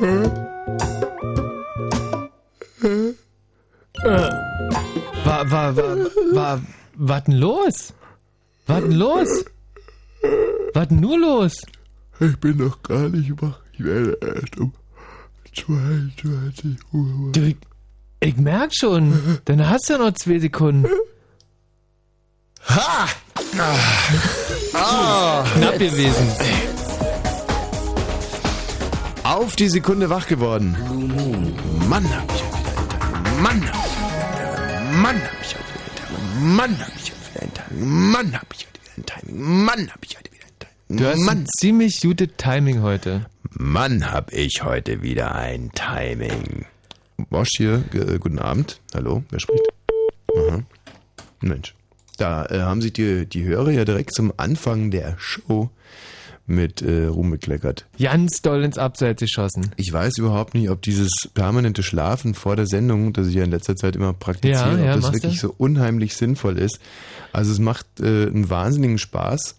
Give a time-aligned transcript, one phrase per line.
[0.00, 0.70] Äh,
[5.24, 5.96] war, war, war,
[6.32, 6.60] war,
[6.94, 7.92] was denn los?
[8.66, 9.44] Was denn los?
[10.74, 11.62] Was denn nur los?
[12.20, 13.58] Ich bin noch gar nicht wach.
[13.72, 14.72] Ich werde erst um
[15.56, 17.32] 22 Uhr.
[17.32, 17.56] Du, ich,
[18.20, 19.40] ich merk schon.
[19.46, 20.86] Dann hast du ja noch zwei Sekunden.
[22.68, 23.08] Ha!
[24.74, 25.44] Ah.
[25.54, 26.77] Knapp gewesen.
[29.38, 30.76] Auf die Sekunde wach geworden.
[31.88, 33.40] Mann, hab ich heute wieder einen Tag.
[33.40, 34.12] Mann, hab ich heute.
[35.00, 36.04] Mann, hab ich heute wieder.
[36.42, 37.72] Mann, hab ich heute wieder einen Tag.
[37.72, 39.64] Mann, hab ich heute wieder ein Timing.
[39.64, 40.98] Mann, hab ich heute wieder ein Timing.
[40.98, 43.26] Du hast Mann, ein ziemlich gutes Timing heute.
[43.50, 46.66] Mann, hab ich heute wieder ein Timing.
[47.30, 48.80] Bosch hier, g- guten Abend.
[48.94, 49.68] Hallo, wer spricht?
[50.36, 50.62] Aha.
[51.40, 51.74] Mensch.
[52.16, 55.70] Da äh, haben sich die, die Hörer ja direkt zum Anfang der Show
[56.48, 57.86] mit äh, Ruhm bekleckert.
[58.00, 59.70] Ganz doll ins Abseits geschossen.
[59.76, 63.50] Ich weiß überhaupt nicht, ob dieses permanente Schlafen vor der Sendung, das ich ja in
[63.50, 65.48] letzter Zeit immer praktiziere, Ja, ja, ob das wirklich du?
[65.48, 66.80] so unheimlich sinnvoll ist.
[67.32, 69.56] Also es macht äh, einen wahnsinnigen Spaß.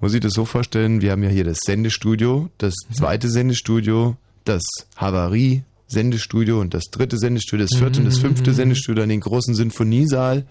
[0.00, 2.94] Muss ich das so vorstellen, wir haben ja hier das Sendestudio, das Mhm.
[2.94, 4.62] zweite Sendestudio, das
[4.96, 5.62] Havarie
[5.92, 8.22] Sendestudio und das dritte Sendestudio, das vierte und das Mhm.
[8.22, 10.44] fünfte Sendestudio an den großen Sinfoniesaal.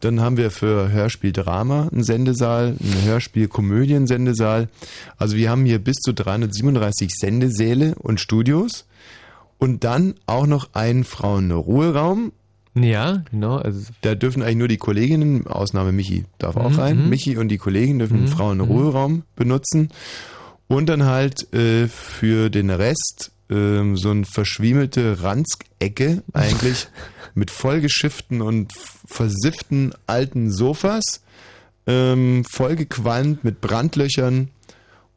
[0.00, 4.68] Dann haben wir für Hörspiel Drama einen Sendesaal, einen Hörspiel Komödien Sendesaal.
[5.18, 8.86] Also wir haben hier bis zu 337 Sendesäle und Studios
[9.58, 12.32] und dann auch noch einen Frauenruheraum.
[12.74, 13.56] Ja, genau.
[13.56, 17.02] Also Da dürfen eigentlich nur die Kolleginnen, Ausnahme Michi darf auch Mhm, rein.
[17.04, 17.08] mhm.
[17.10, 19.90] Michi und die Kollegen dürfen den Mhm, Frauenruheraum benutzen.
[20.68, 26.88] Und dann halt äh, für den Rest ähm, so ein verschwiemelte Ranzecke eigentlich
[27.34, 28.72] mit vollgeschifften und
[29.06, 31.22] versifften alten Sofas,
[31.86, 34.48] ähm, vollgequalmt mit Brandlöchern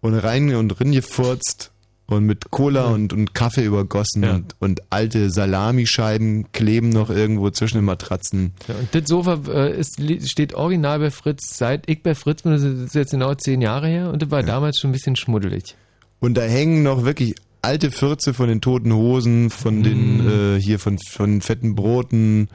[0.02, 1.72] und rein und ringefurzt
[2.08, 4.36] und mit Cola und, und Kaffee übergossen Ja.
[4.36, 8.52] und, und alte Salamischeiben kleben noch irgendwo zwischen den Matratzen.
[8.68, 12.52] Ja, und das Sofa äh, ist, steht original bei Fritz, seit ich bei Fritz bin,
[12.52, 15.76] das ist jetzt genau zehn Jahre her und das war damals schon ein bisschen schmuddelig.
[16.20, 19.84] Und da hängen noch wirklich alte Fürze von den toten Hosen, von Mm.
[19.84, 22.50] den äh, hier von von fetten Broten.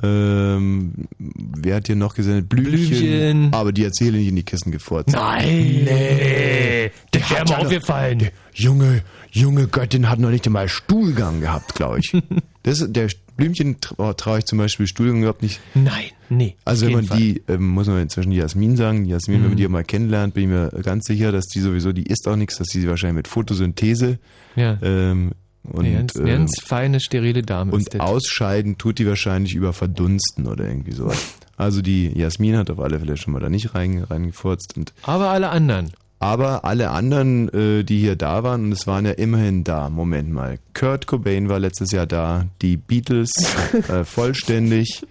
[0.00, 2.48] Ähm, wer hat hier noch gesendet?
[2.48, 2.88] Blümchen.
[2.88, 3.48] Blümchen.
[3.52, 5.08] Aber die erzählen nicht in die Kissen gefurzt.
[5.12, 5.84] Nein!
[5.84, 6.90] Nee!
[7.10, 8.28] Das wäre hat mir aufgefallen.
[8.54, 12.12] Junge, junge Göttin hat noch nicht einmal Stuhlgang gehabt, glaube ich.
[12.62, 13.08] das, der
[13.38, 15.60] Blümchen traue trau ich zum Beispiel Stuhlgang überhaupt nicht.
[15.74, 16.56] Nein, nee.
[16.66, 19.42] Also wenn man jeden die, ähm, muss man inzwischen die Jasmin sagen, die Jasmin, wenn
[19.44, 19.48] Mhm.
[19.50, 22.36] man die mal kennenlernt, bin ich mir ganz sicher, dass die sowieso, die isst auch
[22.36, 24.18] nichts, dass die wahrscheinlich mit Photosynthese
[24.56, 24.76] Ja.
[24.82, 25.32] ähm,
[25.64, 30.46] und, Eine ganz, ähm, ganz feine, sterile Dame und ausscheiden tut die wahrscheinlich über Verdunsten
[30.46, 31.34] oder irgendwie sowas.
[31.56, 34.76] Also die Jasmin hat auf alle Fälle schon mal da nicht rein, reingefurzt.
[34.76, 35.90] Und, Aber alle anderen.
[36.20, 40.32] Aber alle anderen, äh, die hier da waren, und es waren ja immerhin da, Moment
[40.32, 40.58] mal.
[40.74, 43.30] Kurt Cobain war letztes Jahr da, die Beatles
[43.88, 45.06] äh, vollständig.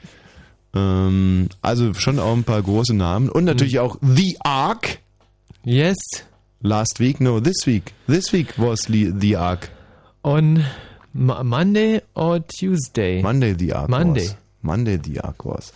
[0.75, 3.29] Ähm, also schon auch ein paar große Namen.
[3.29, 4.99] Und natürlich auch The Ark.
[5.63, 5.95] Yes.
[6.61, 7.93] Last week, no, this week.
[8.07, 9.69] This week was the, Ark.
[10.23, 10.63] On
[11.13, 13.21] Mo- Monday or Tuesday?
[13.21, 14.25] Monday the Ark Monday.
[14.27, 14.35] was.
[14.61, 15.71] Monday the Ark was.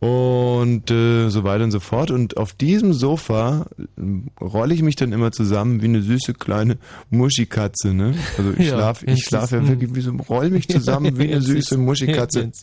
[0.00, 2.10] Und äh, so weiter und so fort.
[2.10, 4.02] Und auf diesem Sofa äh,
[4.42, 6.78] rolle ich mich dann immer zusammen wie eine süße kleine
[7.10, 7.92] Muschikatze.
[7.92, 8.14] Ne?
[8.38, 11.42] Also ich Ja, schlafe ich schlaf ja wirklich wie so, roll mich zusammen wie eine
[11.42, 11.78] süße süß.
[11.78, 12.50] Muschikatze.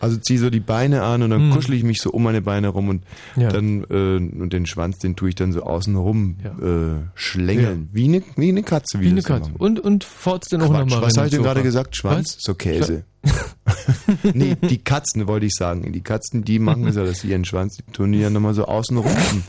[0.00, 1.52] Also ziehe so die Beine an und dann Mhm.
[1.52, 3.04] kuschel ich mich so um meine Beine rum und
[3.36, 3.48] Ja.
[3.50, 7.88] dann äh, und den Schwanz, den tue ich dann so außen rum äh, schlängeln.
[7.92, 9.00] Wie, eine, wie eine Katze.
[9.00, 9.50] Wie eine das so Katze.
[9.52, 9.56] machen.
[9.60, 11.96] Und, und fort's dann auch nochmal was habe ich denn gerade gesagt?
[11.96, 12.34] Schwanz?
[12.36, 12.42] Was?
[12.44, 13.04] So Käse.
[14.34, 15.92] nee, die Katzen wollte ich sagen.
[15.92, 18.54] Die Katzen, die machen das ja, dass sie ihren Schwanz, die tun die ja nochmal
[18.54, 19.42] so außen rum um,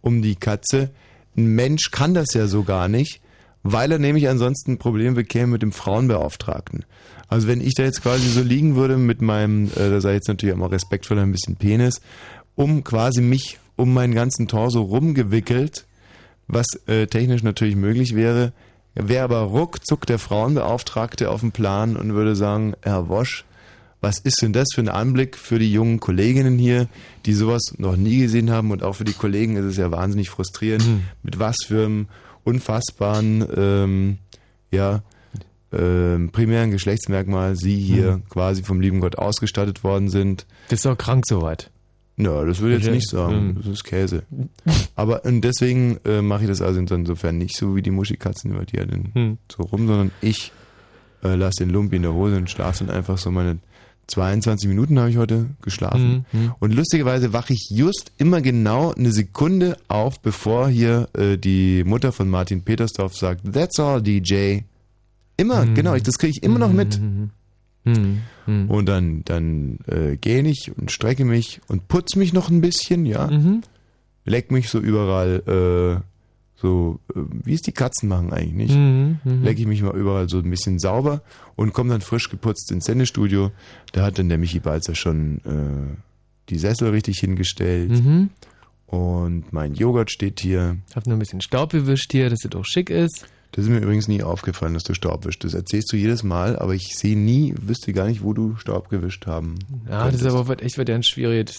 [0.00, 0.90] um die Katze.
[1.36, 3.20] Ein Mensch kann das ja so gar nicht,
[3.62, 6.84] weil er nämlich ansonsten ein Problem bekäme mit dem Frauenbeauftragten.
[7.28, 10.28] Also wenn ich da jetzt quasi so liegen würde mit meinem, äh, da sei jetzt
[10.28, 12.00] natürlich auch mal respektvoll ein bisschen Penis,
[12.54, 15.86] um quasi mich um meinen ganzen Torso rumgewickelt,
[16.46, 18.52] was äh, technisch natürlich möglich wäre,
[18.96, 23.44] wäre aber ruckzuck der Frauenbeauftragte auf dem Plan und würde sagen, Herr Wosch,
[24.00, 26.86] was ist denn das für ein Anblick für die jungen Kolleginnen hier,
[27.24, 30.30] die sowas noch nie gesehen haben und auch für die Kollegen ist es ja wahnsinnig
[30.30, 31.02] frustrierend, Mhm.
[31.22, 32.08] mit was für einem
[32.44, 34.18] unfassbaren, ähm,
[34.70, 35.02] ja,
[35.72, 38.28] ähm, primären Geschlechtsmerkmal sie hier Mhm.
[38.28, 40.46] quasi vom lieben Gott ausgestattet worden sind.
[40.68, 41.70] Das ist doch krank soweit.
[42.18, 43.34] Ja, das würde ich jetzt nicht sagen.
[43.34, 43.54] ähm.
[43.56, 44.22] Das ist Käse.
[44.94, 48.64] Aber und deswegen äh, mache ich das also insofern nicht so wie die Muschikatzen über
[48.64, 49.38] die ja dann Hm.
[49.54, 50.52] so rum, sondern ich
[51.22, 53.58] äh, lasse den Lumpi in der Hose und schlafe dann einfach so meine
[54.08, 56.24] 22 Minuten habe ich heute geschlafen.
[56.30, 56.52] Hm, hm.
[56.60, 62.12] Und lustigerweise wache ich just immer genau eine Sekunde auf, bevor hier äh, die Mutter
[62.12, 64.60] von Martin Petersdorf sagt, That's all, DJ.
[65.36, 65.74] Immer, Mhm.
[65.74, 67.00] genau, ich, das kriege ich immer noch mit.
[67.00, 67.30] Mhm.
[67.86, 68.22] Mhm.
[68.46, 68.70] Mhm.
[68.70, 73.06] Und dann, dann äh, gehe ich und strecke mich und putze mich noch ein bisschen,
[73.06, 73.28] ja.
[73.28, 73.62] Mhm.
[74.24, 76.02] Leck mich so überall, äh,
[76.60, 78.74] so, äh, wie es die Katzen machen eigentlich, nicht?
[78.76, 79.18] Mhm.
[79.24, 79.42] Mhm.
[79.42, 81.22] Lecke ich mich mal überall so ein bisschen sauber
[81.54, 83.50] und komme dann frisch geputzt ins Sendestudio.
[83.92, 85.96] Da hat dann der Michi Balzer schon äh,
[86.48, 88.30] die Sessel richtig hingestellt Mhm.
[88.86, 90.76] und mein Joghurt steht hier.
[90.94, 93.26] Hab nur ein bisschen Staub gewischt hier, dass es doch schick ist.
[93.52, 95.42] Das ist mir übrigens nie aufgefallen, dass du Staub wischst.
[95.42, 98.90] Das erzählst du jedes Mal, aber ich sehe nie, wüsste gar nicht, wo du Staub
[98.90, 99.58] gewischt haben.
[99.88, 100.50] Ja, das ist könntest.
[100.50, 101.50] aber echt was ganz schwierig.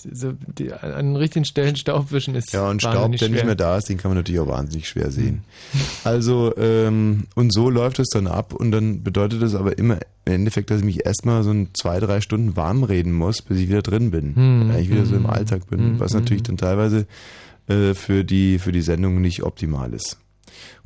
[0.60, 3.78] Die, an den richtigen Stellen Staub wischen ist Ja, und Staub, der nicht mehr da
[3.78, 5.44] ist, den kann man natürlich auch wahnsinnig schwer sehen.
[6.04, 10.33] Also, ähm, und so läuft es dann ab und dann bedeutet das aber immer im
[10.33, 13.68] Endeffekt, dass ich mich erstmal so ein zwei, drei Stunden warm reden muss, bis ich
[13.68, 14.36] wieder drin bin.
[14.36, 17.07] Hm, Weil ich wieder so im hm, Alltag bin, hm, was hm, natürlich dann teilweise
[17.68, 20.18] äh, für, die, für die Sendung nicht optimal ist.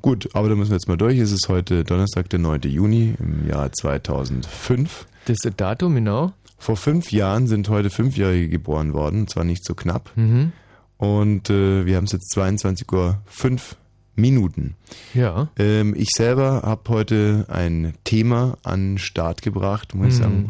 [0.02, 1.18] Gut, aber da müssen wir jetzt mal durch.
[1.20, 2.62] Es ist heute Donnerstag, der 9.
[2.64, 5.06] Juni im Jahr 2005.
[5.26, 6.34] Das ist das Datum, genau.
[6.58, 10.12] Vor fünf Jahren sind heute Fünfjährige geboren worden, zwar nicht so knapp.
[10.16, 10.52] Mhm.
[10.98, 13.76] Und äh, wir haben es jetzt 22 Uhr fünf
[14.16, 14.76] Minuten.
[15.14, 15.50] Ja.
[15.58, 20.24] Ähm, ich selber habe heute ein Thema an den Start gebracht, muss ich Mhm.
[20.24, 20.50] sagen.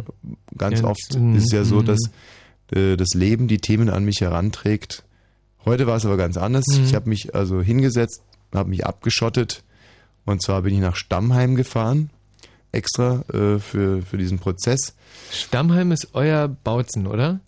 [0.57, 1.85] Ganz Ganz, oft mhm, ist es ja so, mhm.
[1.85, 1.99] dass
[2.75, 5.03] äh, das Leben die Themen an mich heranträgt.
[5.63, 6.65] Heute war es aber ganz anders.
[6.67, 6.83] Mhm.
[6.83, 8.21] Ich habe mich also hingesetzt,
[8.59, 9.63] habe mich abgeschottet
[10.25, 12.09] und zwar bin ich nach Stammheim gefahren,
[12.71, 14.93] extra äh, für, für diesen Prozess.
[15.31, 17.39] Stammheim ist euer Bautzen, oder?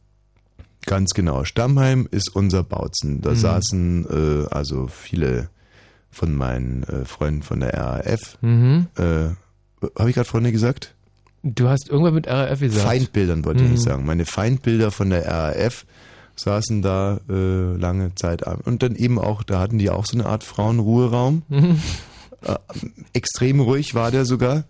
[0.86, 1.46] Ganz genau.
[1.46, 3.22] Stammheim ist unser Bautzen.
[3.22, 3.36] Da Mhm.
[3.36, 5.50] saßen äh, also viele
[6.12, 8.38] von meinen äh, Freunden von der RAF.
[8.42, 8.88] Mhm.
[8.98, 9.30] Äh,
[9.98, 10.94] Habe ich gerade Freunde gesagt?
[11.44, 12.86] Du hast irgendwann mit RAF gesagt.
[12.86, 13.74] Feindbildern wollte ich Mhm.
[13.74, 14.06] nicht sagen.
[14.06, 15.86] Meine Feindbilder von der RAF
[16.36, 18.60] saßen da äh, lange Zeit an.
[18.64, 21.44] Und dann eben auch, da hatten die auch so eine Art Frauenruheraum.
[21.50, 21.80] Mhm.
[22.42, 22.56] Äh,
[23.14, 24.66] extrem ruhig war der sogar.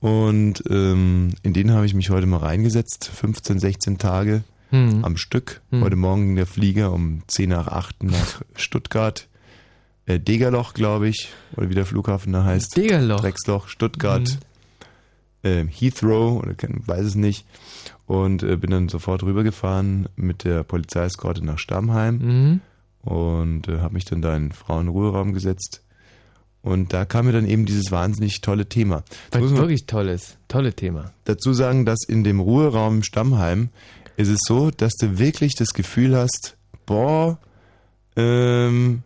[0.00, 3.08] Und ähm, in den habe ich mich heute mal reingesetzt.
[3.14, 4.42] 15, 16 Tage
[4.72, 5.04] Mhm.
[5.04, 5.60] am Stück.
[5.70, 5.84] Hm.
[5.84, 9.28] Heute Morgen ging der Flieger um 10 nach 8 nach Stuttgart.
[10.06, 12.74] Äh, Degerloch, glaube ich, oder wie der Flughafen da heißt.
[12.76, 13.20] Degerloch.
[13.20, 14.38] Drecksloch, Stuttgart,
[15.44, 16.54] ähm, Heathrow, oder
[16.86, 17.44] weiß es nicht.
[18.12, 22.60] Und äh, bin dann sofort rübergefahren mit der Polizeieskorte nach Stammheim Mhm.
[23.10, 25.82] und äh, habe mich dann da in den Frauenruheraum gesetzt.
[26.60, 29.02] Und da kam mir dann eben dieses wahnsinnig tolle Thema.
[29.30, 31.12] Was muss man wirklich tolles, tolle Thema.
[31.24, 33.70] dazu sagen, dass in dem Ruheraum im Stammheim
[34.16, 36.56] ist es so, dass du wirklich das Gefühl hast,
[36.86, 37.38] boah,
[38.14, 39.02] ähm,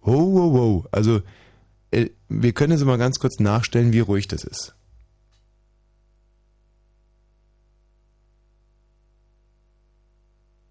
[0.00, 0.88] wow, wow, wow.
[0.90, 1.20] Also,
[1.90, 4.74] äh, wir können jetzt mal ganz kurz nachstellen, wie ruhig das ist.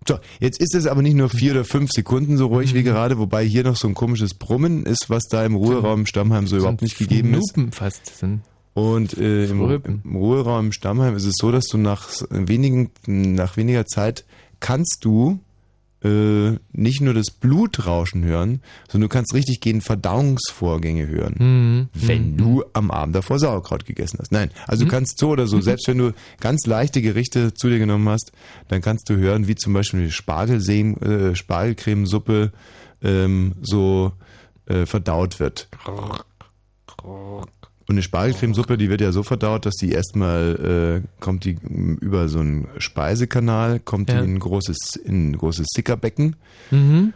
[0.07, 3.17] So, jetzt ist es aber nicht nur vier oder fünf Sekunden so ruhig wie gerade,
[3.17, 6.57] wobei hier noch so ein komisches Brummen ist, was da im Ruheraum im Stammheim so
[6.57, 7.53] überhaupt nicht gegeben ist.
[7.71, 8.17] Fast.
[8.17, 8.41] sind.
[8.73, 13.57] Und äh, im, im Ruheraum im Stammheim ist es so, dass du nach wenigen, nach
[13.57, 14.23] weniger Zeit
[14.59, 15.39] kannst du
[16.03, 21.89] äh, nicht nur das Blutrauschen hören, sondern du kannst richtig gehen Verdauungsvorgänge hören, Mhm.
[21.93, 24.31] wenn du am Abend davor Sauerkraut gegessen hast.
[24.31, 27.79] Nein, also du kannst so oder so, selbst wenn du ganz leichte Gerichte zu dir
[27.79, 28.31] genommen hast,
[28.67, 32.51] dann kannst du hören, wie zum Beispiel Spargelsem, äh, Spargelcremesuppe
[33.01, 34.11] ähm, so
[34.67, 35.67] äh, verdaut wird.
[37.87, 41.57] Und eine Spargelcremesuppe, die wird ja so verdaut, dass die erstmal äh, kommt die
[42.01, 44.17] über so einen Speisekanal, kommt Ja.
[44.19, 46.35] die in ein großes, in ein großes Sickerbecken.
[46.69, 47.13] Mhm.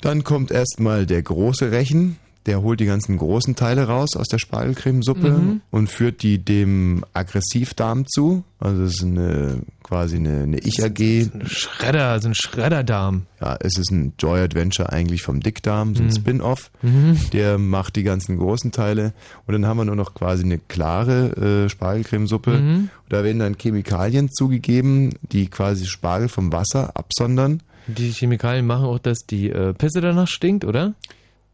[0.00, 4.38] Dann kommt erstmal der große Rechen, der holt die ganzen großen Teile raus aus der
[4.38, 5.60] Spargelcremesuppe Mhm.
[5.70, 8.42] und führt die dem Aggressivdarm zu.
[8.58, 11.00] Also das ist eine quasi eine, eine Ich-AG.
[11.34, 13.22] Ein Schredder, so ein Schredderdarm.
[13.40, 16.12] Ja, es ist ein Joy Adventure eigentlich vom Dickdarm, so ein Mhm.
[16.16, 16.70] Spin-off.
[16.82, 17.18] Mhm.
[17.32, 19.12] Der macht die ganzen großen Teile.
[19.46, 22.50] Und dann haben wir nur noch quasi eine klare äh, Spargelcremesuppe.
[22.58, 22.88] Mhm.
[23.08, 27.62] Da werden dann Chemikalien zugegeben, die quasi Spargel vom Wasser absondern.
[27.88, 30.94] Die Chemikalien machen auch, dass die äh, Pisse danach stinkt, oder?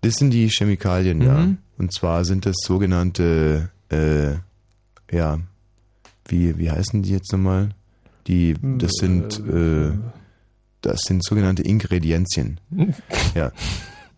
[0.00, 1.38] Das sind die Chemikalien, ja.
[1.38, 1.59] Mhm.
[1.76, 4.35] Und zwar sind das sogenannte, äh,
[5.14, 5.38] ja,
[6.26, 7.71] wie, wie heißen die jetzt nochmal?
[8.26, 9.93] Die, das sind, äh,
[10.83, 12.61] das sind sogenannte Ingredienzien.
[13.35, 13.52] Ja.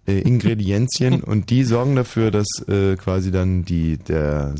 [0.06, 4.54] Äh, Ingredienzien und die sorgen dafür, dass äh, quasi dann die, der,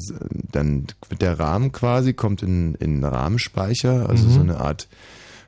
[0.52, 0.86] dann
[1.20, 4.30] der Rahmen quasi kommt in, in Rahmenspeicher, also Mhm.
[4.30, 4.88] so eine Art,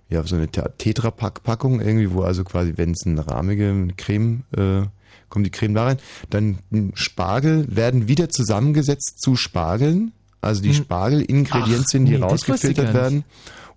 [0.09, 4.83] ja, so eine Tetrapack-Packung irgendwie, wo also quasi, wenn es eine rahmige Creme, äh,
[5.33, 5.97] kommt die Creme da rein.
[6.31, 10.75] Dann m, Spargel werden wieder zusammengesetzt zu Spargeln, also die Mhm.
[10.75, 13.25] Spargelingredienzien, die nee, rausgefiltert werden.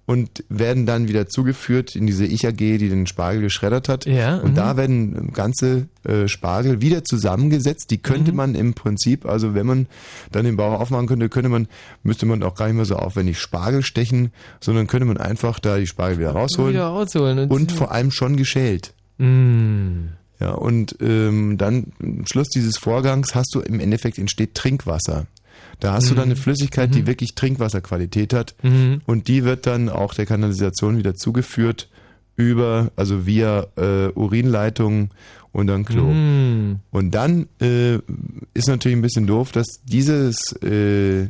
[0.08, 4.06] und werden dann wieder zugeführt in diese Ich-AG, die den Spargel geschreddert hat.
[4.06, 4.56] Ja, und mhm.
[4.56, 7.90] da werden ganze äh, Spargel wieder zusammengesetzt.
[7.90, 8.38] Die könnte Mhm.
[8.38, 9.88] man im Prinzip, also wenn man
[10.32, 11.68] dann den Bauch aufmachen könnte, könnte man,
[12.04, 15.78] müsste man auch gar nicht mehr so aufwendig Spargel stechen, sondern könnte man einfach da
[15.78, 17.40] die Spargel wieder rausholen Wieder rausholen.
[17.40, 18.94] Und, und vor allem schon geschält.
[19.18, 20.10] Mm.
[20.40, 25.28] Ja, und ähm, dann am Schluss dieses Vorgangs hast du im Endeffekt entsteht Trinkwasser.
[25.80, 29.02] Da hast du dann eine Flüssigkeit, die wirklich Trinkwasserqualität hat Mhm.
[29.06, 31.90] und die wird dann auch der Kanalisation wieder zugeführt
[32.38, 35.10] über, also via äh, Urinleitung
[35.54, 36.04] und dann Klo.
[36.04, 36.82] Mm.
[36.92, 37.96] Und dann äh,
[38.54, 41.30] ist natürlich ein bisschen doof, dass dieses, äh,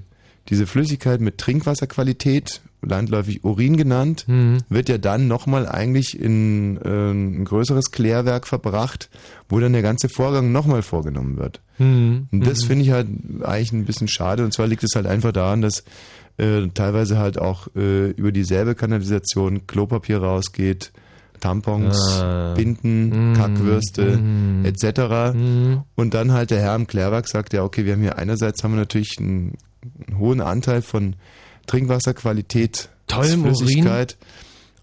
[0.50, 4.60] diese Flüssigkeit mit Trinkwasserqualität, landläufig Urin genannt, Mhm.
[4.70, 9.10] wird ja dann nochmal eigentlich in äh, ein größeres Klärwerk verbracht,
[9.50, 11.62] wo dann der ganze Vorgang nochmal vorgenommen wird.
[11.78, 12.28] Mhm.
[12.32, 13.08] Und das finde ich halt
[13.44, 14.44] eigentlich ein bisschen schade.
[14.44, 15.84] Und zwar liegt es halt einfach daran, dass
[16.38, 20.92] äh, teilweise halt auch äh, über dieselbe Kanalisation Klopapier rausgeht,
[21.40, 22.54] Tampons, Ah.
[22.56, 23.34] Binden, Mm.
[23.36, 24.66] Kackwürste Mm.
[24.66, 25.34] etc.
[25.34, 25.82] Mhm.
[25.96, 28.72] Und dann halt der Herr im Klärwerk sagt, ja, okay, wir haben hier einerseits haben
[28.74, 29.54] wir natürlich einen,
[30.08, 31.16] einen hohen Anteil von
[31.68, 34.18] Trinkwasserqualität, Flüssigkeit.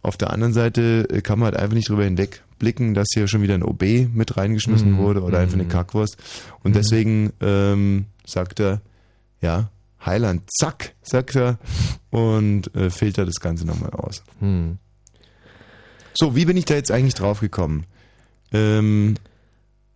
[0.03, 3.43] Auf der anderen Seite äh, kann man halt einfach nicht drüber hinwegblicken, dass hier schon
[3.43, 4.99] wieder ein OB mit reingeschmissen Mhm.
[4.99, 5.69] wurde oder einfach eine Mhm.
[5.69, 6.17] Kackwurst.
[6.63, 8.81] Und deswegen ähm, sagt er,
[9.41, 9.71] ja,
[10.05, 11.59] Heiland, zack, sagt er
[12.11, 14.25] und äh, filtert das Ganze nochmal aus.
[14.41, 14.79] Hm.
[16.15, 17.85] So, wie bin ich da jetzt eigentlich drauf gekommen?
[18.53, 19.15] Ähm,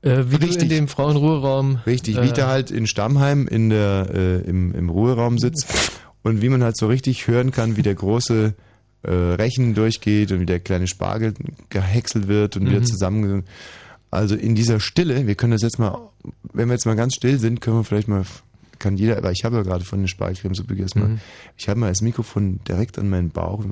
[0.03, 0.69] Äh, wie du in Richtig.
[0.69, 1.81] dem Frauenruheraum.
[1.87, 5.67] Richtig, äh, wie ich da halt in Stammheim in der, äh, im, im Ruheraum sitze
[6.27, 8.55] und wie man halt so richtig hören kann, wie der große
[9.03, 11.35] äh, Rechen durchgeht und wie der kleine Spargel
[11.71, 12.85] gehäckselt wird und wieder Mhm.
[12.87, 13.45] zusammen.
[14.11, 15.99] Also in dieser Stille, wir können das jetzt mal,
[16.53, 18.25] wenn wir jetzt mal ganz still sind, können wir vielleicht mal,
[18.79, 21.21] kann jeder, aber ich habe ja gerade von der Spargelcremesuppe gegessen, mal, Mhm.
[21.57, 23.65] ich habe mal das Mikrofon direkt an meinen Bauch.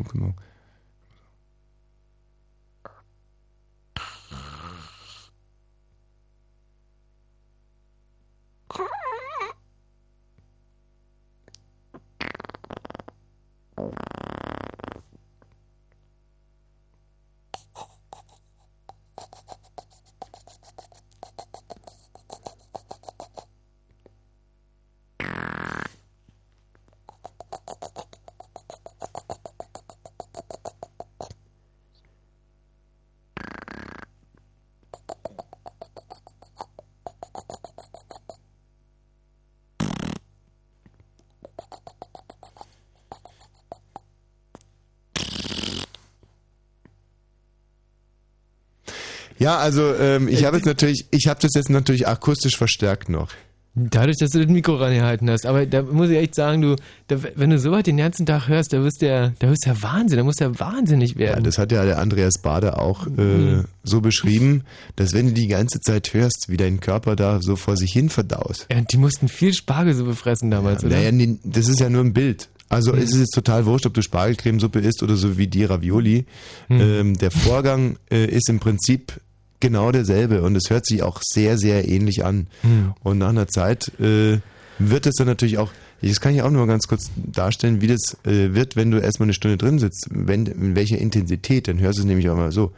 [49.55, 53.29] Ja, also ähm, ich habe jetzt natürlich, ich habe das jetzt natürlich akustisch verstärkt noch.
[53.77, 55.47] Dadurch, dass du das Mikro rangehalten hast.
[55.47, 56.77] Aber da muss ich echt sagen, du,
[57.09, 59.75] da, wenn du sowas den ganzen Tag hörst, da wirst du ja, da wirst ja
[59.83, 61.43] Wahnsinn, da musst du ja wahnsinnig Ja, werden.
[61.43, 63.65] das hat ja der Andreas Bader auch äh, Mhm.
[63.83, 64.63] so beschrieben,
[64.95, 68.11] dass wenn du die ganze Zeit hörst, wie dein Körper da so vor sich hin
[68.11, 68.67] verdaust.
[68.71, 70.95] Ja, die mussten viel Spargelsuppe fressen damals, oder?
[70.95, 72.49] Naja, nee, das ist ja nur ein Bild.
[72.69, 72.99] Also Mhm.
[72.99, 76.27] es ist total wurscht, ob du Spargelcremesuppe isst oder so wie die Ravioli.
[76.69, 76.81] Mhm.
[76.81, 79.21] Ähm, der Vorgang äh, ist im Prinzip
[79.65, 82.49] genau derselbe und es hört sich auch sehr, sehr ähnlich an.
[82.63, 82.93] Mhm.
[83.03, 84.39] Und nach einer Zeit äh,
[84.79, 85.71] wird es dann natürlich auch,
[86.03, 88.99] das kann ich auch nur mal ganz kurz darstellen, wie das äh, wird, wenn du
[88.99, 92.37] erstmal eine Stunde drin sitzt, wenn, in welcher Intensität, dann hörst du es nämlich auch
[92.37, 92.73] mal so.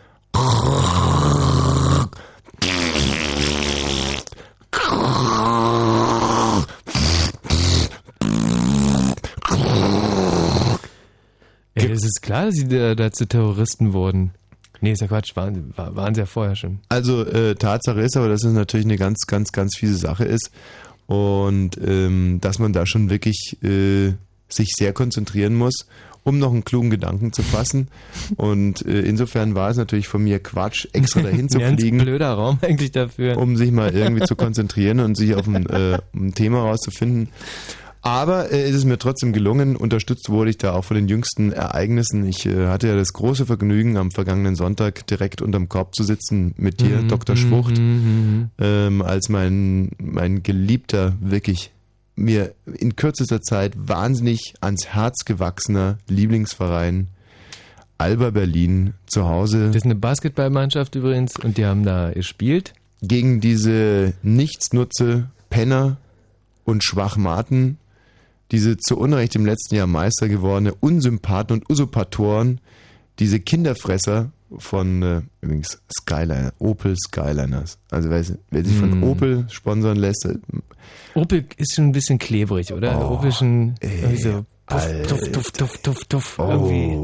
[11.78, 14.31] Ja, das ist klar, dass sie da zu Terroristen wurden.
[14.80, 16.78] Nee, ist ja Quatsch, waren, war- waren sie ja vorher schon.
[16.88, 20.50] Also äh, Tatsache ist aber, dass es natürlich eine ganz, ganz, ganz fiese Sache ist
[21.06, 24.12] und ähm, dass man da schon wirklich äh,
[24.49, 25.87] sich sehr konzentrieren muss,
[26.25, 27.87] um noch einen klugen Gedanken zu fassen.
[28.37, 32.59] Und äh, insofern war es natürlich von mir Quatsch, extra dahin zu fliegen, blöder Raum
[32.62, 33.38] eigentlich dafür.
[33.38, 37.28] um sich mal irgendwie zu konzentrieren und sich auf ein, äh, ein Thema rauszufinden.
[38.07, 39.77] Aber äh, ist es mir trotzdem gelungen.
[39.77, 42.25] Unterstützt wurde ich da auch von den jüngsten Ereignissen.
[42.27, 46.55] Ich äh, hatte ja das große Vergnügen, am vergangenen Sonntag direkt unterm Korb zu sitzen
[46.57, 47.35] mit dir, Mhm, Dr.
[47.35, 51.73] mhm, Schwucht, mhm, ähm, als mein, mein Geliebter wirklich
[52.15, 57.09] mir in kürzester Zeit wahnsinnig ans Herz gewachsener Lieblingsverein
[57.99, 62.73] Alba Berlin zu Hause Das ist eine Basketballmannschaft übrigens und die haben da gespielt.
[63.03, 65.99] gegen diese Nichtsnutze, Penner
[66.65, 67.77] und Schwachmaten,
[68.53, 72.61] diese zu Unrecht im letzten Jahr Meister gewordene Unsympathen und Usurpatoren,
[73.19, 77.79] diese Kinderfresser von äh, übrigens Skyliner, Opel Skyliners.
[77.91, 79.03] Also wer, wer sich von Hm.
[79.03, 80.38] Opel sponsern lässt, äh,
[81.15, 82.99] Opel ist schon ein bisschen klebrig, oder?
[83.00, 84.17] Oh, Opel ist schon ey.
[84.17, 86.38] so Tuff, tuff, tuff, tuff, tuff, tuff.
[86.41, 86.99] Irgendwie.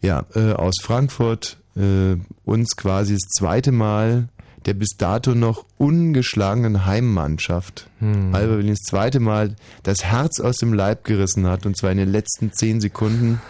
[0.00, 4.28] Ja, äh, aus Frankfurt äh, uns quasi das zweite Mal
[4.66, 8.34] der bis dato noch ungeschlagenen Heimmannschaft Hm.
[8.34, 11.98] Alba Berlin das zweite Mal das Herz aus dem Leib gerissen hat und zwar in
[11.98, 13.40] den letzten zehn Sekunden.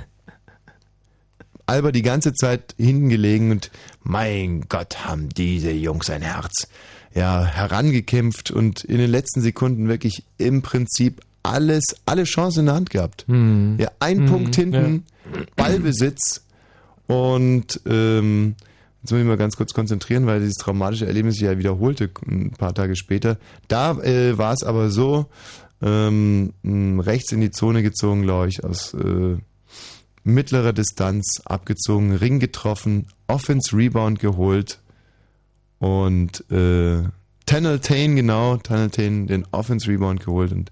[1.65, 3.69] Alba die ganze Zeit hinten gelegen und
[4.01, 6.67] mein Gott, haben diese Jungs ein Herz.
[7.13, 12.75] Ja, herangekämpft und in den letzten Sekunden wirklich im Prinzip alles, alle Chancen in der
[12.75, 13.25] Hand gehabt.
[13.27, 13.77] Hm.
[13.79, 15.05] Ja, ein Punkt hinten,
[15.55, 16.43] Ballbesitz
[17.07, 18.55] und ähm,
[19.01, 22.51] jetzt muss ich mal ganz kurz konzentrieren, weil dieses traumatische Erlebnis sich ja wiederholte ein
[22.51, 23.37] paar Tage später.
[23.67, 25.27] Da äh, war es aber so,
[25.81, 26.53] ähm,
[26.99, 29.37] rechts in die Zone gezogen, glaube ich, aus äh,
[30.23, 34.79] mittlerer Distanz abgezogen, Ring getroffen, Offense Rebound geholt
[35.79, 37.03] und äh,
[37.45, 40.71] Tanneltane, genau, Tanneltane den Offense Rebound geholt und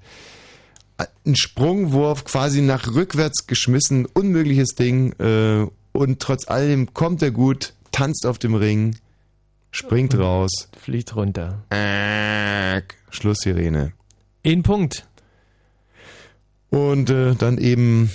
[1.25, 7.73] ein Sprungwurf quasi nach rückwärts geschmissen, unmögliches Ding äh, und trotz allem kommt er gut,
[7.91, 8.97] tanzt auf dem Ring,
[9.71, 10.69] springt raus.
[10.79, 11.63] Fliegt runter.
[11.69, 13.93] Äh, Schlusssirene.
[14.43, 15.07] In Punkt.
[16.69, 18.11] Und äh, dann eben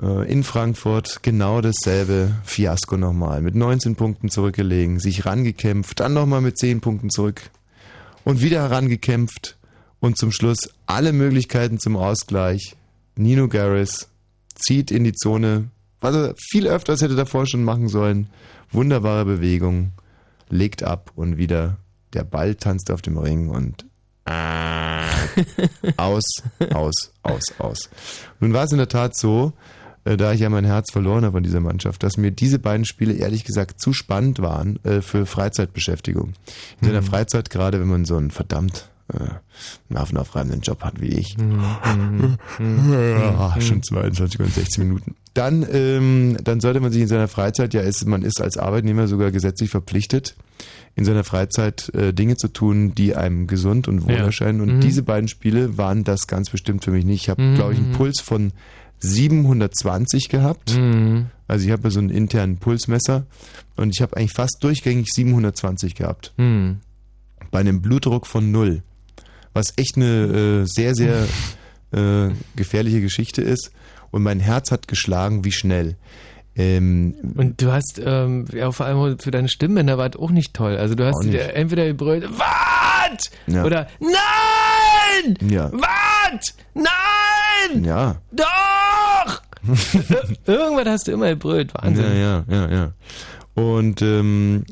[0.00, 3.40] äh, in Frankfurt genau dasselbe Fiasko nochmal.
[3.40, 7.50] Mit 19 Punkten zurückgelegen, sich rangekämpft, dann nochmal mit 10 Punkten zurück
[8.24, 9.56] und wieder herangekämpft
[10.00, 12.76] und zum Schluss alle Möglichkeiten zum Ausgleich.
[13.16, 14.08] Nino Garris
[14.54, 18.28] zieht in die Zone, was er viel öfters hätte davor schon machen sollen.
[18.70, 19.92] Wunderbare Bewegung,
[20.50, 21.76] legt ab und wieder
[22.12, 23.86] der Ball tanzt auf dem Ring und
[25.96, 26.24] aus,
[26.74, 27.90] aus, aus, aus.
[28.40, 29.54] Nun war es in der Tat so,
[30.04, 32.84] äh, da ich ja mein Herz verloren habe an dieser Mannschaft, dass mir diese beiden
[32.84, 36.34] Spiele ehrlich gesagt zu spannend waren äh, für Freizeitbeschäftigung.
[36.80, 39.28] In seiner Freizeit, gerade wenn man so einen verdammt äh,
[39.88, 41.36] nervenaufreibenden Job hat wie ich.
[42.58, 45.16] Ja, schon 22 und 16 Minuten.
[45.38, 49.06] Dann, ähm, dann sollte man sich in seiner Freizeit, ja, ist, man ist als Arbeitnehmer
[49.08, 50.34] sogar gesetzlich verpflichtet,
[50.96, 54.24] in seiner Freizeit äh, Dinge zu tun, die einem gesund und wohl Ja.
[54.24, 54.60] erscheinen.
[54.60, 54.80] Und Mhm.
[54.80, 57.22] diese beiden Spiele waren das ganz bestimmt für mich nicht.
[57.22, 57.54] Ich habe, Mhm.
[57.54, 58.52] glaube ich, einen Puls von
[58.98, 60.76] 720 gehabt.
[60.76, 61.26] Mhm.
[61.46, 63.26] Also ich habe ja so einen internen Pulsmesser
[63.76, 66.32] und ich habe eigentlich fast durchgängig 720 gehabt.
[66.36, 66.80] Mhm.
[67.50, 68.82] Bei einem Blutdruck von null.
[69.54, 71.26] Was echt eine äh, sehr, sehr
[71.92, 73.70] äh, gefährliche Geschichte ist.
[74.10, 75.96] Und mein Herz hat geschlagen wie schnell.
[76.56, 80.54] Ähm, Und du hast, ähm, ja, vor allem für deine Stimmbänder war das auch nicht
[80.54, 80.76] toll.
[80.76, 83.22] Also du hast entweder gebrüllt, Wart!
[83.46, 83.64] Ja.
[83.64, 85.38] Oder Nein!
[85.48, 85.70] Ja.
[85.72, 86.44] Wart!
[86.74, 87.84] Nein!
[87.84, 88.16] ja.
[88.32, 89.42] Doch!
[90.46, 91.72] Irgendwas hast du immer gebrüllt.
[91.74, 92.04] Wahnsinn.
[92.04, 92.92] Ja, ja, ja, ja.
[93.58, 94.64] Und ähm,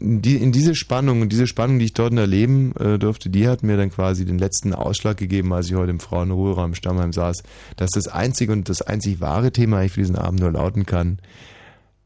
[0.00, 3.76] die, in diese Spannung diese Spannung, die ich dort erleben äh, durfte, die hat mir
[3.76, 7.42] dann quasi den letzten Ausschlag gegeben, als ich heute im Frauenruheraum im Stammheim saß,
[7.76, 11.18] dass das einzige und das einzig wahre Thema eigentlich für diesen Abend nur lauten kann,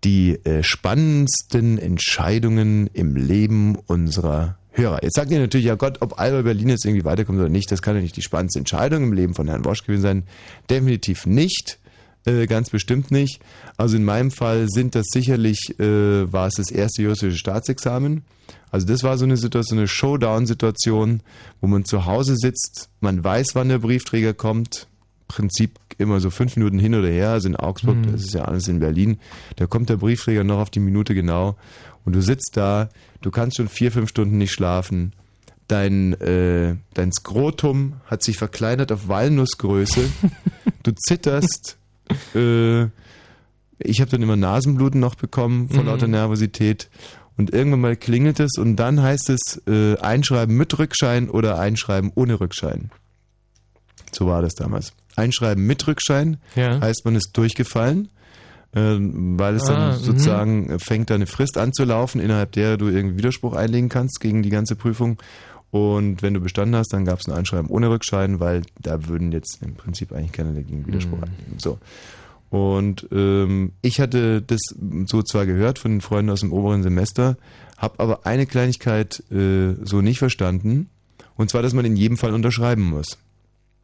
[0.02, 5.04] die äh, spannendsten Entscheidungen im Leben unserer Hörer.
[5.04, 7.82] Jetzt sagt ihr natürlich, ja Gott, ob Alba Berlin jetzt irgendwie weiterkommt oder nicht, das
[7.82, 10.22] kann ja nicht die spannendste Entscheidung im Leben von Herrn Wosch gewesen sein.
[10.68, 11.78] Definitiv nicht.
[12.26, 13.40] Äh, ganz bestimmt nicht.
[13.76, 18.24] Also in meinem Fall sind das sicherlich, äh, war es das erste juristische Staatsexamen.
[18.70, 21.22] Also das war so eine Situation, eine Showdown-Situation,
[21.60, 24.88] wo man zu Hause sitzt, man weiß, wann der Briefträger kommt.
[25.28, 27.30] Prinzip immer so fünf Minuten hin oder her.
[27.30, 28.12] Also in Augsburg, Mhm.
[28.12, 29.18] das ist ja alles in Berlin.
[29.56, 31.56] Da kommt der Briefträger noch auf die Minute genau.
[32.04, 32.88] Und du sitzt da,
[33.22, 35.12] du kannst schon vier, fünf Stunden nicht schlafen.
[35.68, 40.08] Dein, äh, dein Skrotum hat sich verkleinert auf Walnussgröße.
[40.84, 41.76] du zitterst.
[42.34, 42.84] Äh,
[43.78, 45.88] ich habe dann immer Nasenbluten noch bekommen vor Mhm.
[45.88, 46.88] lauter Nervosität.
[47.38, 52.10] Und irgendwann mal klingelt es und dann heißt es äh, einschreiben mit Rückschein oder einschreiben
[52.14, 52.90] ohne Rückschein.
[54.12, 54.94] So war das damals.
[55.16, 56.80] Einschreiben mit Rückschein Ja.
[56.80, 58.08] heißt, man ist durchgefallen,
[58.72, 60.02] äh, weil es Ah, dann mhm.
[60.02, 63.90] sozusagen äh, fängt da eine Frist an zu laufen, innerhalb der du irgendwie Widerspruch einlegen
[63.90, 65.18] kannst gegen die ganze Prüfung.
[65.70, 69.32] Und wenn du bestanden hast, dann gab es ein Einschreiben ohne Rückschein, weil da würden
[69.32, 71.24] jetzt im Prinzip eigentlich keiner dagegen Widerspruch Mhm.
[71.24, 71.58] einlegen.
[71.58, 71.78] So.
[72.50, 74.60] Und ähm, ich hatte das
[75.06, 77.36] so zwar gehört von den Freunden aus dem oberen Semester,
[77.76, 80.88] habe aber eine Kleinigkeit äh, so nicht verstanden.
[81.36, 83.18] Und zwar, dass man in jedem Fall unterschreiben muss.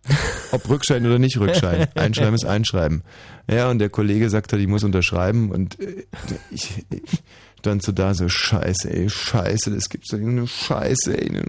[0.53, 1.87] Ob Rückschein oder nicht Rückschein.
[1.95, 3.03] Einschreiben ist Einschreiben.
[3.51, 6.05] Ja, und der Kollege sagt halt, ich muss unterschreiben und äh,
[6.51, 7.23] ich, ich
[7.63, 11.45] stand so da so, scheiße, ey, scheiße, das gibt's doch eine Scheiße, ey, ne,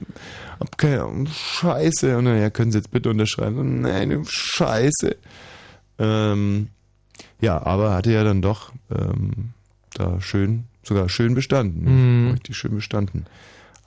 [0.59, 2.15] hab keine Ahnung, scheiße.
[2.15, 3.57] Und dann, ja, können Sie jetzt bitte unterschreiben?
[3.57, 5.15] Und, Nein, ne, scheiße.
[5.97, 6.67] Ähm,
[7.41, 9.53] ja, aber hatte ja dann doch ähm,
[9.95, 12.25] da schön, sogar schön bestanden.
[12.25, 12.31] Mhm.
[12.33, 13.25] Richtig schön bestanden.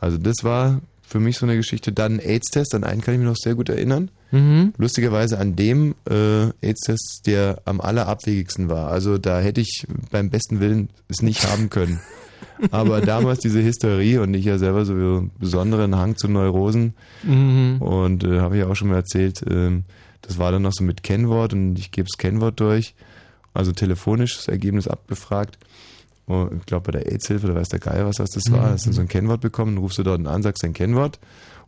[0.01, 1.93] Also das war für mich so eine Geschichte.
[1.93, 4.11] Dann ein AIDS-Test, an einen kann ich mich noch sehr gut erinnern.
[4.33, 4.73] Mhm.
[4.77, 8.91] Lustigerweise an dem äh, AIDS-Test, der am allerabwegigsten war.
[8.91, 12.01] Also da hätte ich beim besten Willen es nicht haben können.
[12.71, 17.77] Aber damals diese Hysterie und ich ja selber so einen besonderen Hang zu Neurosen Mhm.
[17.81, 19.85] und äh, habe ich ja auch schon mal erzählt, ähm,
[20.23, 22.95] das war dann noch so mit Kennwort und ich gebe das Kennwort durch,
[23.55, 25.59] also telefonisch das Ergebnis abgefragt.
[26.27, 28.73] Und ich glaube bei der AIDS-Hilfe, da weiß der Geier, was das war, Mhm.
[28.73, 31.19] hast du so ein Kennwort bekommen, dann rufst du dort an, sagst dein Kennwort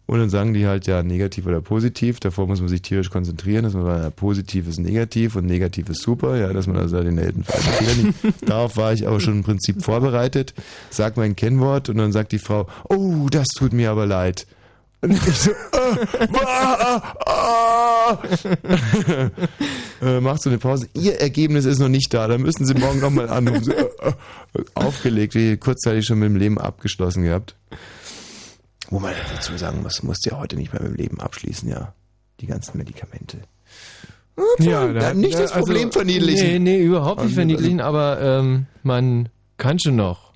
[0.06, 2.18] und dann sagen die halt ja negativ oder positiv.
[2.18, 5.88] Davor muss man sich tierisch konzentrieren, dass man sagt, ja, positiv ist negativ und negativ
[5.90, 8.18] ist super, ja, dass man also den Fehler nicht.
[8.48, 10.54] Darauf war ich aber schon im Prinzip vorbereitet.
[10.90, 14.46] Sag mein Kennwort und dann sagt die Frau, oh, das tut mir aber leid.
[15.02, 15.54] Und ich so, äh,
[16.44, 18.18] ah, ah, ah.
[20.02, 20.88] äh, macht so eine Pause.
[20.94, 23.64] Ihr Ergebnis ist noch nicht da, da müssen Sie morgen nochmal anrufen.
[23.64, 23.84] So, äh,
[24.54, 27.54] äh, aufgelegt, wie kurzzeitig schon mit dem Leben abgeschlossen gehabt.
[28.90, 31.92] Wo man dazu sagen muss, musst ja heute nicht mehr mit dem Leben abschließen, ja.
[32.40, 33.38] Die ganzen Medikamente.
[34.60, 36.46] Ja, da- nicht das Problem verniedlichen.
[36.46, 40.32] Nee, nee, überhaupt nicht Also- verniedlichen, aber ähm, man kann schon noch.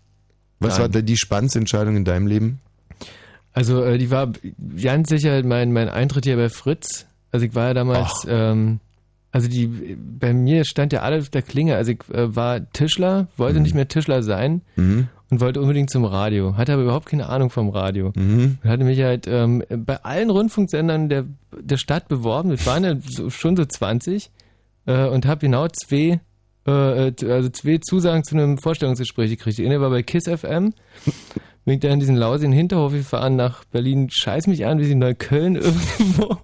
[0.59, 2.61] Was war da die spannendste Entscheidung in deinem Leben?
[3.53, 4.33] Also äh, die war
[4.83, 7.07] ganz sicher mein, mein Eintritt hier bei Fritz.
[7.31, 8.81] Also ich war ja damals, ähm,
[9.33, 9.67] also die
[10.21, 11.75] bei mir stand ja alles auf der Klinge.
[11.77, 15.09] Also ich äh, war Tischler, wollte nicht mehr Tischler sein Mhm.
[15.31, 16.57] und wollte unbedingt zum Radio.
[16.57, 18.13] Hatte aber überhaupt keine Ahnung vom Radio.
[18.15, 18.59] Mhm.
[18.63, 21.25] Und hatte mich halt ähm, bei allen Rundfunksendern der,
[21.59, 22.51] der Stadt beworben.
[22.53, 24.31] Es waren ja so, schon so 20
[24.87, 26.21] äh, und habe genau zwei,
[26.67, 29.57] äh, äh, also zwei Zusagen zu einem Vorstellungsgespräch gekriegt.
[29.59, 30.75] Die eine war bei KISS FM.
[31.65, 34.09] Bin ich da in diesen lausigen Hinterhof gefahren nach Berlin.
[34.11, 36.37] Scheiß mich an, wie sie in Neukölln irgendwo.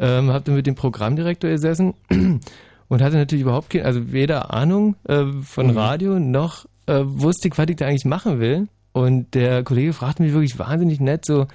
[0.00, 1.94] Ähm, hab dann mit dem Programmdirektor gesessen
[2.88, 5.76] und hatte natürlich überhaupt keine, also weder Ahnung äh, von Mhm.
[5.78, 8.68] Radio noch äh, wusste ich, was ich da eigentlich machen will.
[8.92, 11.46] Und der Kollege fragte mich wirklich wahnsinnig nett, so,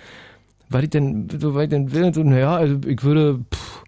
[0.69, 2.05] was ich denn, so, was ich denn will.
[2.05, 3.83] Und so, naja, also ich würde, pff,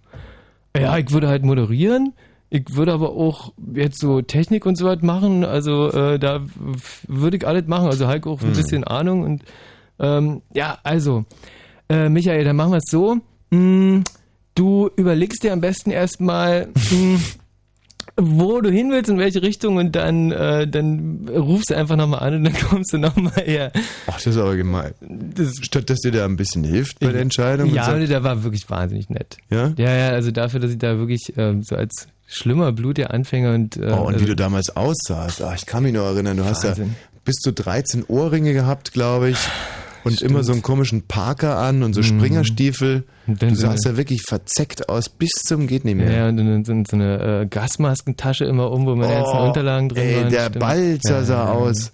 [0.77, 2.13] ja, ich würde halt moderieren.
[2.51, 5.43] Ich würde aber auch jetzt so Technik und so was machen.
[5.45, 6.41] Also äh, da
[7.07, 7.87] würde ich alles machen.
[7.87, 8.53] Also halt auch ein Mhm.
[8.53, 9.23] bisschen Ahnung.
[9.23, 9.43] Und
[9.99, 11.25] ähm, ja, also,
[11.89, 13.17] äh, Michael, dann machen wir es so.
[13.51, 14.01] Mm,
[14.59, 17.15] du überlegst dir am besten erstmal, mm,
[18.21, 22.19] wo du hin willst, in welche Richtung und dann, äh, dann rufst du einfach nochmal
[22.21, 23.71] an und dann kommst du nochmal her.
[24.07, 24.93] Ach, das ist aber gemein.
[24.99, 27.73] Das, Statt dass dir da ein bisschen hilft bei der Entscheidung.
[27.73, 29.37] ja, sagt, der war wirklich wahnsinnig nett.
[29.49, 29.73] ja?
[29.77, 33.53] Ja, ja, also dafür, dass ich da wirklich ähm, so als schlimmer Blut der Anfänger
[33.53, 35.41] und, äh, Oh, und also, wie du damals aussahst.
[35.41, 36.95] Ach, ich kann mich noch erinnern, du hast Wahnsinn.
[37.13, 39.37] da bis zu 13 Ohrringe gehabt, glaube ich.
[40.03, 43.03] Und immer so einen komischen Parker an und so Springerstiefel.
[43.27, 43.37] Mhm.
[43.39, 46.11] Dann Du so sahst ja wirklich verzeckt aus bis zum geht nicht mehr.
[46.11, 50.03] ja, und dann so, so eine äh, Gasmaskentasche immer um, wo meine ganzen Unterlagen drin
[50.03, 50.31] Oh, ey, waren.
[50.31, 50.59] der stimmt.
[50.59, 51.51] Balzer sah ja, ja.
[51.51, 51.91] aus.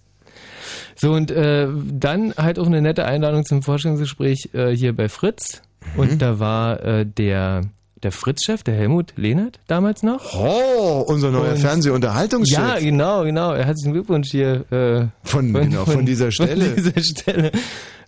[0.98, 5.62] So, und äh, dann halt auch eine nette Einladung zum Vorstellungsgespräch äh, hier bei Fritz.
[5.96, 6.00] Mhm.
[6.00, 7.64] Und da war äh, der,
[8.02, 10.34] der Fritz-Chef, der Helmut Lehnert, damals noch.
[10.36, 12.58] Oh, unser neuer Und- Fernsehunterhaltungschef.
[12.58, 13.54] Ja, genau, genau.
[13.56, 14.64] Herzlichen Glückwunsch hier.
[14.72, 16.66] Äh, Von- genau, von dieser Stelle.
[16.66, 17.52] Von dieser Stelle.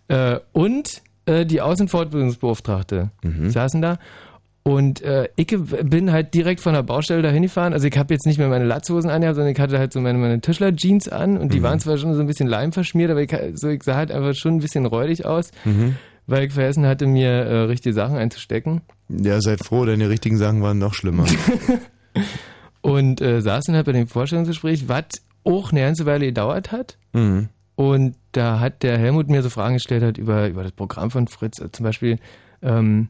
[0.08, 3.50] Äh, und äh, die Außenfortbildungsbeauftragte Mhm.
[3.50, 3.98] saßen da.
[4.64, 5.48] Und äh, ich
[5.84, 7.72] bin halt direkt von der Baustelle dahin gefahren.
[7.72, 10.18] Also ich habe jetzt nicht mehr meine Latzhosen an, sondern ich hatte halt so meine,
[10.18, 11.64] meine Tischler-Jeans an und die Mhm.
[11.64, 14.34] waren zwar schon so ein bisschen Leim verschmiert, aber ich, so, ich sah halt einfach
[14.36, 15.96] schon ein bisschen räudig aus, Mhm.
[16.26, 18.82] weil ich vergessen hatte, mir äh, richtige Sachen einzustecken.
[19.08, 21.24] Ja, seid froh, deine richtigen Sachen waren noch schlimmer.
[22.82, 25.06] Und äh, saßen halt bei dem Vorstellungsgespräch, was
[25.44, 26.98] auch eine ganze Weile gedauert hat.
[27.14, 27.50] mhm.
[27.76, 31.28] Und da hat der Helmut mir so Fragen gestellt hat über, über das Programm von
[31.28, 31.62] Fritz.
[31.72, 32.20] Zum Beispiel,
[32.62, 33.10] ähm,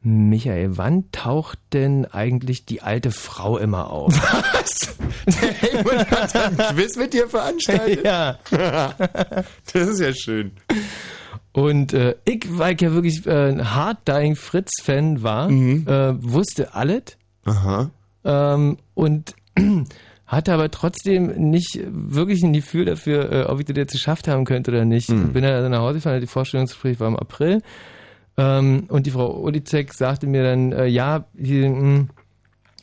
[0.00, 4.14] Michael, wann taucht denn eigentlich die alte Frau immer auf?
[4.52, 4.96] Was?
[5.26, 8.04] Der Helmut hat ein Quiz mit dir veranstaltet?
[8.04, 8.38] ja.
[9.72, 10.52] Das ist ja schön.
[11.52, 17.18] Und äh, ich, weil ich ja wirklich äh, ein Hard-Dying Fritz-Fan war, äh, wusste alles.
[17.44, 17.90] Aha.
[18.24, 19.34] Ähm, und
[20.28, 24.44] hatte aber trotzdem nicht wirklich ein Gefühl dafür, äh, ob ich das jetzt geschafft haben
[24.44, 25.10] könnte oder nicht.
[25.10, 25.32] Mhm.
[25.32, 27.62] Bin dann also nach Hause gefahren, die Vorstellungsgespräch war im April.
[28.36, 32.08] Ähm, und die Frau Olizek sagte mir dann, äh, ja, hier, mh,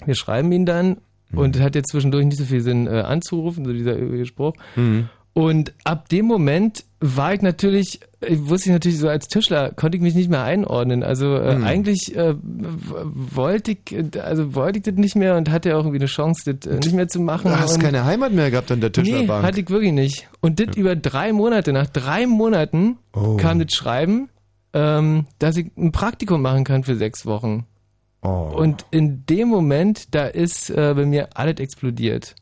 [0.06, 0.98] wir schreiben ihn dann.
[1.30, 1.38] Mhm.
[1.38, 4.56] Und es hat jetzt zwischendurch nicht so viel Sinn äh, anzurufen, so dieser übliche Spruch.
[4.76, 5.10] Mhm.
[5.34, 8.00] Und ab dem Moment war ich natürlich, ich
[8.38, 11.04] wusste ich natürlich so als Tischler, konnte ich mich nicht mehr einordnen.
[11.04, 11.64] Also äh, Hm.
[11.64, 12.36] eigentlich äh,
[13.14, 13.80] wollte ich,
[14.22, 16.94] also wollte ich das nicht mehr und hatte auch irgendwie eine Chance, das äh, nicht
[16.94, 17.52] mehr zu machen.
[17.52, 19.46] Du hast keine Heimat mehr gehabt an der Nee, Tischlerbank.
[19.46, 20.28] hatte ich wirklich nicht.
[20.42, 21.74] Und das über drei Monate.
[21.74, 23.38] Nach drei Monaten Oh.
[23.38, 24.30] kam das Schreiben,
[24.74, 27.66] ähm, dass ich ein Praktikum machen kann für sechs Wochen.
[28.22, 28.52] oh.
[28.56, 32.36] Und in dem Moment, da ist äh, bei mir alles explodiert.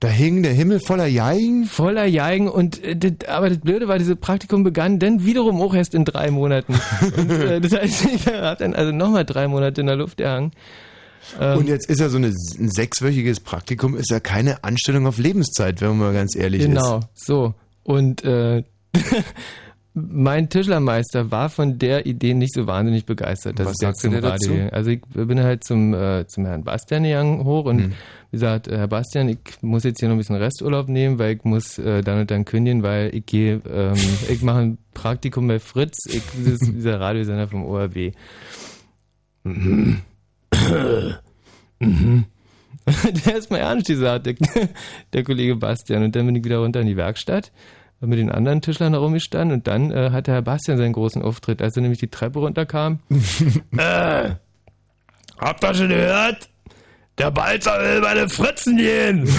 [0.00, 1.66] Da hing der Himmel voller Geigen?
[1.66, 5.74] Voller Geigen und äh, das, aber das Blöde war, dieses Praktikum begann dann wiederum auch
[5.74, 6.74] erst in drei Monaten.
[7.18, 10.52] und, äh, das heißt, ich habe dann also nochmal drei Monate in der Luft gehangen.
[11.38, 15.18] Ähm, und jetzt ist ja so eine, ein sechswöchiges Praktikum, ist ja keine Anstellung auf
[15.18, 16.86] Lebenszeit, wenn man mal ganz ehrlich genau, ist.
[16.86, 17.54] Genau, so.
[17.84, 18.64] Und äh,
[19.92, 24.08] mein Tischlermeister war von der Idee nicht so wahnsinnig begeistert, dass Was ich sagst du
[24.08, 24.52] dir dazu?
[24.70, 27.92] Also ich bin halt zum, äh, zum Herrn Bastian gegangen hoch und hm.
[28.30, 31.44] wie gesagt, Herr Bastian, ich muss jetzt hier noch ein bisschen Resturlaub nehmen, weil ich
[31.44, 33.96] muss äh, dann und dann kündigen, weil ich gehe, ähm,
[34.28, 38.12] ich mache ein Praktikum bei Fritz, ich, das ist dieser Radiosender vom ORB.
[39.42, 39.98] Mhm.
[41.80, 42.24] mhm.
[43.26, 44.34] der ist mal ernst gesagt, der,
[45.12, 46.04] der Kollege Bastian.
[46.04, 47.50] Und dann bin ich wieder runter in die Werkstatt
[48.00, 51.60] mit den anderen Tischlern da rumgestanden und dann äh, hatte Herr Bastian seinen großen Auftritt,
[51.60, 53.00] als er nämlich die Treppe runterkam.
[53.76, 54.30] äh,
[55.38, 56.48] habt ihr schon gehört?
[57.18, 59.28] Der Balzer will meine Fritzen gehen!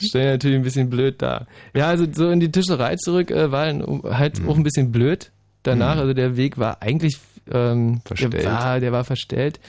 [0.00, 1.46] Stell natürlich ein bisschen blöd da.
[1.74, 4.48] Ja, also so in die Tischerei zurück äh, war halt mhm.
[4.48, 5.30] auch ein bisschen blöd
[5.62, 5.94] danach.
[5.94, 6.00] Mhm.
[6.00, 7.18] Also der Weg war eigentlich
[7.52, 8.34] ähm, verstellt.
[8.34, 9.60] Der war, der war verstellt.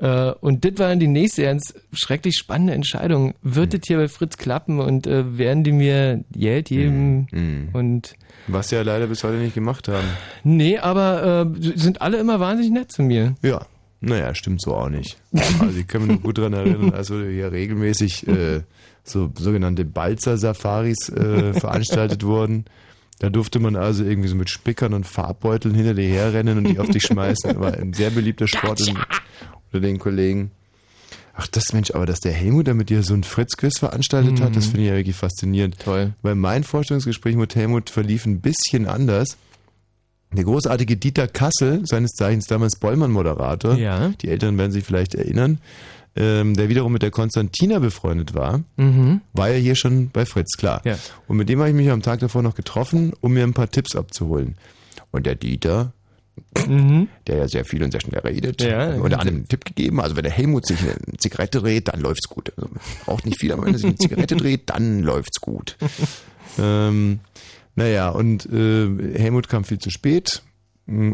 [0.00, 3.34] Äh, und das war dann die nächste ganz schrecklich spannende Entscheidung.
[3.42, 3.78] Wird mhm.
[3.78, 7.28] das hier bei Fritz klappen und äh, werden die mir Geld geben?
[7.30, 7.68] Mhm.
[7.72, 8.14] Und
[8.46, 10.08] Was sie ja leider bis heute nicht gemacht haben.
[10.42, 13.34] Nee, aber äh, sind alle immer wahnsinnig nett zu mir.
[13.42, 13.66] Ja.
[14.02, 15.18] Naja, stimmt so auch nicht.
[15.60, 18.62] Also ich kann mich noch gut daran erinnern, als wir hier regelmäßig äh,
[19.04, 22.64] so sogenannte Balzer-Safaris äh, veranstaltet wurden.
[23.18, 26.78] Da durfte man also irgendwie so mit Spickern und Farbbeuteln hinter dir herrennen und die
[26.78, 27.60] auf dich schmeißen.
[27.60, 28.80] War ein sehr beliebter Sport
[29.72, 30.50] unter den Kollegen.
[31.34, 34.42] Ach, das Mensch, aber dass der Helmut da mit dir so ein Fritz-Quiz veranstaltet mhm.
[34.42, 35.78] hat, das finde ich ja wirklich faszinierend.
[35.78, 36.12] Toll.
[36.22, 39.38] Weil mein Vorstellungsgespräch mit Helmut verlief ein bisschen anders.
[40.32, 44.12] Der großartige Dieter Kassel, seines Zeichens damals Bollmann-Moderator, ja.
[44.20, 45.58] die Älteren werden sich vielleicht erinnern,
[46.16, 49.20] ähm, der wiederum mit der Konstantina befreundet war, mhm.
[49.32, 50.82] war ja hier schon bei Fritz, klar.
[50.84, 50.98] Ja.
[51.26, 53.70] Und mit dem habe ich mich am Tag davor noch getroffen, um mir ein paar
[53.70, 54.56] Tipps abzuholen.
[55.10, 55.92] Und der Dieter,
[56.66, 57.08] mhm.
[57.26, 60.16] der ja sehr viel und sehr schnell redet, ja, und hat einen Tipp gegeben, also
[60.16, 62.52] wenn der Helmut sich eine Zigarette dreht, dann läuft's gut.
[62.56, 62.70] Also
[63.04, 65.76] braucht nicht viel, aber wenn er sich eine Zigarette dreht, dann läuft's gut.
[66.58, 67.20] ähm,
[67.74, 70.42] naja, und äh, Helmut kam viel zu spät.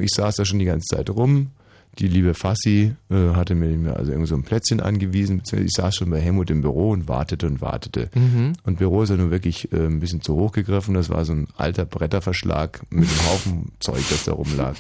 [0.01, 1.51] Ich saß da schon die ganze Zeit rum
[1.99, 5.43] die liebe Fassi äh, hatte mir also irgendwie so ein Plätzchen angewiesen.
[5.53, 8.11] Ich saß schon bei Helmut im Büro und wartete und wartete.
[8.15, 8.53] Mhm.
[8.65, 10.95] Und Büro ist ja nun wirklich äh, ein bisschen zu hoch gegriffen.
[10.95, 14.77] Das war so ein alter Bretterverschlag mit einem Haufen Zeug, das da rumlag.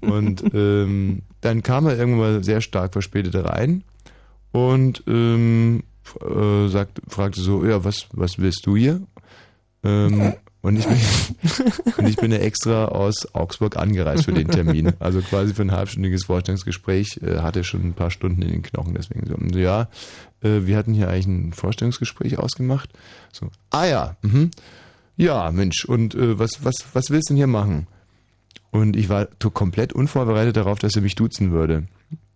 [0.00, 3.82] und ähm, dann kam er irgendwann mal sehr stark verspätet rein
[4.52, 5.82] und ähm,
[6.20, 9.00] äh, sagt, fragte so, ja, was, was willst du hier?
[9.82, 10.98] Ähm, und ich, bin,
[11.96, 14.92] und ich bin ja extra aus Augsburg angereist für den Termin.
[15.00, 17.20] Also quasi für ein halbstündiges Vorstellungsgespräch.
[17.22, 19.34] Äh, hatte schon ein paar Stunden in den Knochen, deswegen so.
[19.34, 19.88] Und ja,
[20.42, 22.90] äh, wir hatten hier eigentlich ein Vorstellungsgespräch ausgemacht.
[23.32, 24.50] So, ah ja, mhm.
[25.16, 27.86] ja, Mensch, und äh, was, was, was willst du denn hier machen?
[28.70, 31.84] Und ich war komplett unvorbereitet darauf, dass er mich duzen würde.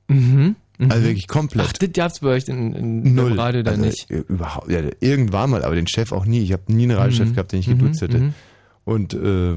[0.09, 0.57] Mhm.
[0.79, 0.91] Mhm.
[0.91, 1.67] Also wirklich komplett.
[1.69, 3.39] Ach, das gab's bei euch in, in Null.
[3.39, 4.11] Radio dann also, nicht?
[4.11, 6.41] Überhaupt, ja, irgendwann mal, aber den Chef auch nie.
[6.43, 7.35] Ich habe nie einen Radiochef mhm.
[7.35, 8.07] gehabt, den ich geduzt mhm.
[8.07, 8.19] hätte.
[8.19, 8.35] Mhm.
[8.85, 9.57] Und äh,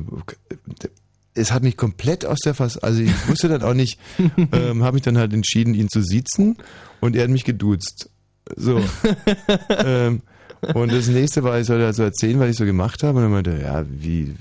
[1.33, 3.99] es hat mich komplett aus der Fass, also ich wusste dann auch nicht,
[4.51, 6.57] ähm, habe mich dann halt entschieden, ihn zu siezen
[7.01, 8.09] und er hat mich geduzt.
[8.55, 8.81] So.
[9.69, 10.21] ähm,
[10.73, 13.19] und das nächste war, ich sollte also erzählen, was ich so gemacht habe.
[13.19, 14.35] Und er meinte, ja, wie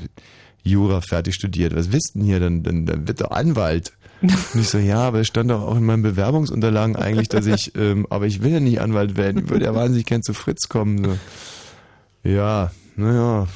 [0.62, 2.40] Jura fertig studiert, was wisst denn hier?
[2.40, 3.92] Dann, dann, dann wird er Anwalt.
[4.22, 7.76] Und ich so, ja, aber es stand doch auch in meinen Bewerbungsunterlagen eigentlich, dass ich,
[7.76, 9.44] ähm, aber ich will ja nicht Anwalt werden.
[9.44, 11.04] Ich würde ja wahnsinnig gern zu Fritz kommen.
[11.04, 11.18] So.
[12.28, 13.46] Ja, naja,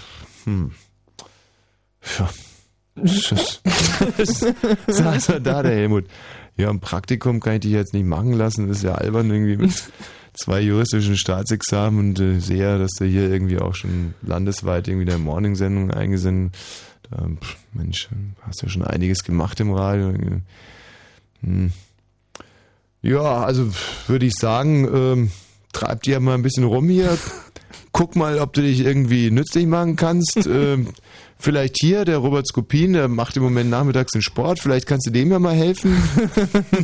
[0.44, 0.72] hm.
[2.18, 2.30] Ja.
[4.86, 6.06] Saß er da, der Helmut.
[6.56, 8.68] Ja, ein Praktikum kann ich dich jetzt nicht machen lassen.
[8.68, 9.72] Das ist ja albern irgendwie mit
[10.34, 15.18] zwei juristischen Staatsexamen und äh, sehe, dass du hier irgendwie auch schon landesweit irgendwie der
[15.18, 16.54] Morning-Sendung eingesendet
[17.16, 17.38] ähm,
[17.72, 18.08] Mensch,
[18.42, 20.12] hast ja schon einiges gemacht im Radio.
[21.42, 21.72] Hm.
[23.02, 23.70] Ja, also
[24.06, 25.30] würde ich sagen, ähm,
[25.72, 27.16] treib dir mal ein bisschen rum hier.
[27.92, 30.36] Guck mal, ob du dich irgendwie nützlich machen kannst.
[30.46, 30.88] ähm,
[31.38, 34.60] vielleicht hier, der Robert Skopin, der macht im Moment nachmittags den Sport.
[34.60, 35.96] Vielleicht kannst du dem ja mal helfen.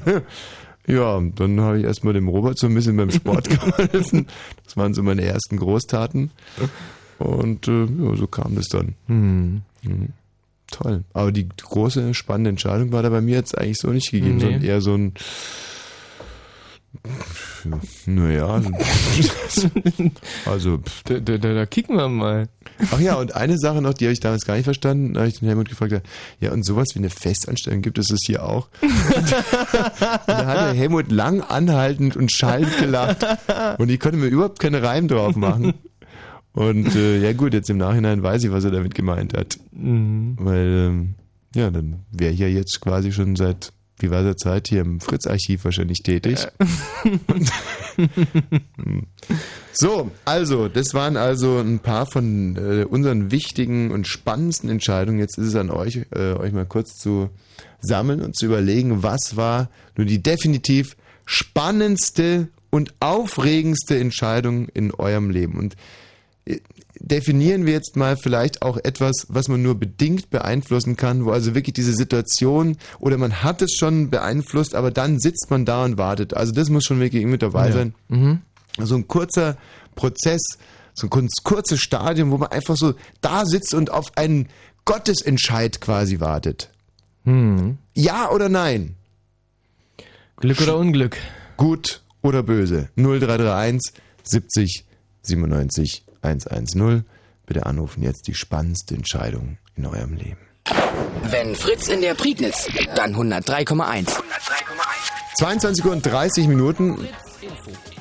[0.86, 4.26] ja, dann habe ich erstmal dem Robert so ein bisschen beim Sport geholfen.
[4.64, 6.30] Das waren so meine ersten Großtaten.
[7.18, 8.94] Und äh, ja, so kam das dann.
[9.06, 9.62] Hm.
[9.86, 10.08] Mhm.
[10.70, 11.04] Toll.
[11.12, 14.42] Aber die große, spannende Entscheidung war da bei mir jetzt eigentlich so nicht gegeben, nee.
[14.42, 15.14] sondern eher so ein,
[18.06, 18.70] Naja, also,
[20.46, 22.48] also da, da, da, kicken wir mal.
[22.90, 25.28] Ach ja, und eine Sache noch, die habe ich damals gar nicht verstanden, da habe
[25.28, 26.02] ich den Helmut gefragt,
[26.40, 28.68] ja, und sowas wie eine Festanstellung gibt es das hier auch?
[28.82, 29.34] und
[30.26, 33.24] da hat der Helmut lang anhaltend und schallend gelacht
[33.78, 35.74] und ich konnte mir überhaupt keine Reim drauf machen.
[36.56, 39.58] Und äh, ja gut, jetzt im Nachhinein weiß ich, was er damit gemeint hat.
[39.72, 40.36] Mhm.
[40.40, 41.14] Weil, ähm,
[41.54, 46.02] ja, dann wäre ich ja jetzt quasi schon seit diverser Zeit hier im Fritz-Archiv wahrscheinlich
[46.02, 46.38] tätig.
[49.74, 55.18] so, also, das waren also ein paar von äh, unseren wichtigen und spannendsten Entscheidungen.
[55.18, 57.28] Jetzt ist es an euch, äh, euch mal kurz zu
[57.80, 65.28] sammeln und zu überlegen, was war nur die definitiv spannendste und aufregendste Entscheidung in eurem
[65.28, 65.58] Leben.
[65.58, 65.76] Und äh,
[66.98, 71.54] definieren wir jetzt mal vielleicht auch etwas, was man nur bedingt beeinflussen kann, wo also
[71.54, 75.98] wirklich diese Situation oder man hat es schon beeinflusst, aber dann sitzt man da und
[75.98, 76.34] wartet.
[76.34, 77.72] Also das muss schon wirklich mit dabei ja.
[77.72, 77.94] sein.
[78.08, 78.40] Mhm.
[78.78, 79.56] So ein kurzer
[79.94, 80.42] Prozess,
[80.94, 84.48] so ein kurzes Stadium, wo man einfach so da sitzt und auf einen
[84.84, 86.70] Gottesentscheid quasi wartet.
[87.24, 87.78] Mhm.
[87.94, 88.94] Ja oder nein?
[90.36, 91.16] Glück oder Unglück?
[91.56, 92.88] Gut oder böse?
[92.96, 93.80] 0331
[94.22, 94.84] 70
[95.22, 97.04] 97 110.
[97.46, 100.38] Bitte anrufen jetzt die spannendste Entscheidung in eurem Leben.
[101.30, 104.08] Wenn Fritz in der Prignitz, dann 103,1.
[105.38, 107.08] 22 Uhr und 30 Minuten.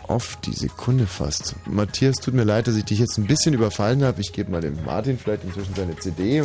[0.07, 1.55] Auf die Sekunde fast.
[1.65, 4.21] Matthias, tut mir leid, dass ich dich jetzt ein bisschen überfallen habe.
[4.21, 6.43] Ich gebe mal dem Martin vielleicht inzwischen seine CD.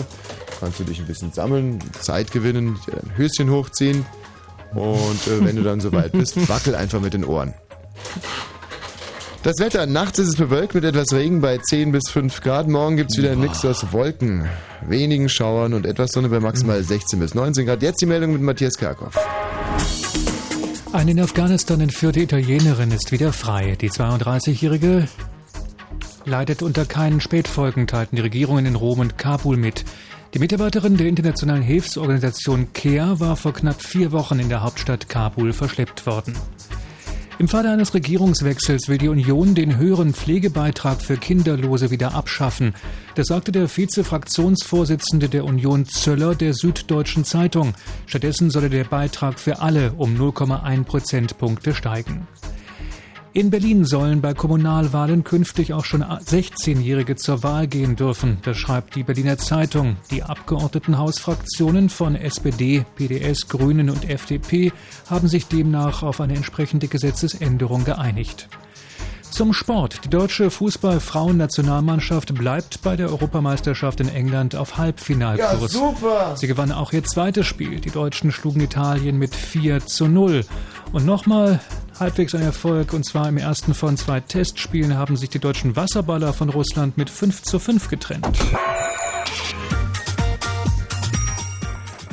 [0.58, 4.06] Kannst du dich ein bisschen sammeln, Zeit gewinnen, dir ein Höschen hochziehen.
[4.72, 7.54] Und äh, wenn du dann soweit bist, wackel einfach mit den Ohren.
[9.42, 12.68] Das Wetter, nachts ist es bewölkt mit etwas Regen bei 10 bis 5 Grad.
[12.68, 14.46] Morgen gibt es wieder einen Mix aus Wolken,
[14.86, 17.82] wenigen Schauern und etwas Sonne bei maximal 16 bis 19 Grad.
[17.82, 19.16] Jetzt die Meldung mit Matthias Kerkhoff.
[20.92, 23.78] Eine in Afghanistan entführte Italienerin ist wieder frei.
[23.80, 25.08] Die 32-Jährige
[26.26, 29.86] leidet unter keinen Spätfolgen, teilten die Regierungen in Rom und Kabul mit.
[30.34, 35.54] Die Mitarbeiterin der internationalen Hilfsorganisation CARE war vor knapp vier Wochen in der Hauptstadt Kabul
[35.54, 36.34] verschleppt worden.
[37.40, 42.74] Im Falle eines Regierungswechsels will die Union den höheren Pflegebeitrag für Kinderlose wieder abschaffen.
[43.14, 47.72] Das sagte der Vize-Fraktionsvorsitzende der Union Zöller der Süddeutschen Zeitung.
[48.04, 52.28] Stattdessen solle der Beitrag für alle um 0,1 Prozentpunkte steigen.
[53.32, 58.38] In Berlin sollen bei Kommunalwahlen künftig auch schon 16-Jährige zur Wahl gehen dürfen.
[58.42, 59.96] Das schreibt die Berliner Zeitung.
[60.10, 64.72] Die Abgeordnetenhausfraktionen von SPD, PDS, Grünen und FDP
[65.08, 68.48] haben sich demnach auf eine entsprechende Gesetzesänderung geeinigt.
[69.30, 70.04] Zum Sport.
[70.04, 75.60] Die deutsche Fußball-Frauen-Nationalmannschaft bleibt bei der Europameisterschaft in England auf Halbfinalkurs.
[75.60, 76.36] Ja, super!
[76.36, 77.78] Sie gewann auch ihr zweites Spiel.
[77.78, 80.44] Die Deutschen schlugen Italien mit 4 zu 0.
[80.90, 81.60] Und nochmal
[82.00, 82.92] halbwegs ein Erfolg.
[82.92, 87.10] Und zwar im ersten von zwei Testspielen haben sich die deutschen Wasserballer von Russland mit
[87.10, 88.26] 5 zu 5 getrennt.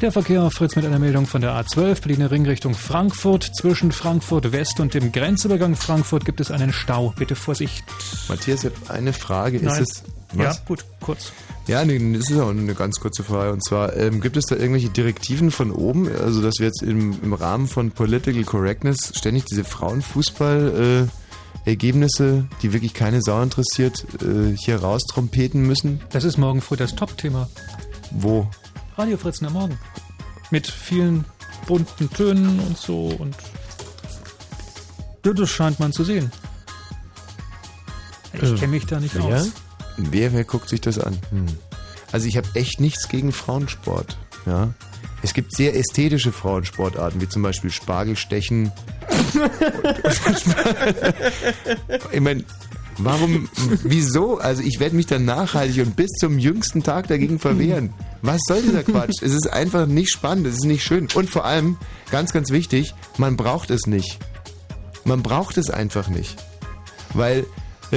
[0.02, 3.50] Der Verkehr auf Fritz mit einer Meldung von der A12 Berliner Ring Richtung Frankfurt.
[3.56, 7.16] Zwischen Frankfurt West und dem Grenzübergang Frankfurt gibt es einen Stau.
[7.18, 7.84] Bitte Vorsicht.
[8.30, 9.60] Matthias, ich habe eine Frage.
[9.60, 9.82] Nein.
[9.82, 10.17] Ist es.
[10.34, 10.58] Was?
[10.58, 11.32] Ja, gut, kurz.
[11.68, 13.54] Ja, nee, das ist auch eine ganz kurze Frage.
[13.54, 17.22] Und zwar, ähm, gibt es da irgendwelche Direktiven von oben, also dass wir jetzt im,
[17.24, 21.08] im Rahmen von Political Correctness ständig diese Frauenfußball
[21.66, 26.02] äh, Ergebnisse, die wirklich keine Sau interessiert, äh, hier raustrompeten müssen?
[26.10, 27.50] Das ist morgen früh das Top-Thema.
[28.12, 28.48] Wo?
[28.98, 29.78] Radio Fritzen am Morgen.
[30.52, 31.26] Mit vielen
[31.68, 33.36] bunten Tönen und so und
[35.22, 36.32] das scheint man zu sehen.
[38.34, 39.24] Ich äh, kenne mich da nicht wer?
[39.26, 39.52] aus.
[39.98, 41.18] Wer, wer guckt sich das an?
[41.32, 41.48] Hm.
[42.12, 44.18] Also ich habe echt nichts gegen Frauensport.
[44.46, 44.74] Ja.
[45.24, 48.72] Es gibt sehr ästhetische Frauensportarten, wie zum Beispiel Spargelstechen.
[52.12, 52.44] ich meine,
[52.98, 53.50] warum,
[53.84, 54.38] wieso?
[54.38, 57.94] Also ich werde mich dann nachhaltig und bis zum jüngsten Tag dagegen verwehren.
[58.22, 59.22] Was soll dieser Quatsch?
[59.22, 61.08] es ist einfach nicht spannend, es ist nicht schön.
[61.16, 61.78] Und vor allem,
[62.12, 64.20] ganz, ganz wichtig, man braucht es nicht.
[65.04, 66.36] Man braucht es einfach nicht.
[67.14, 67.46] Weil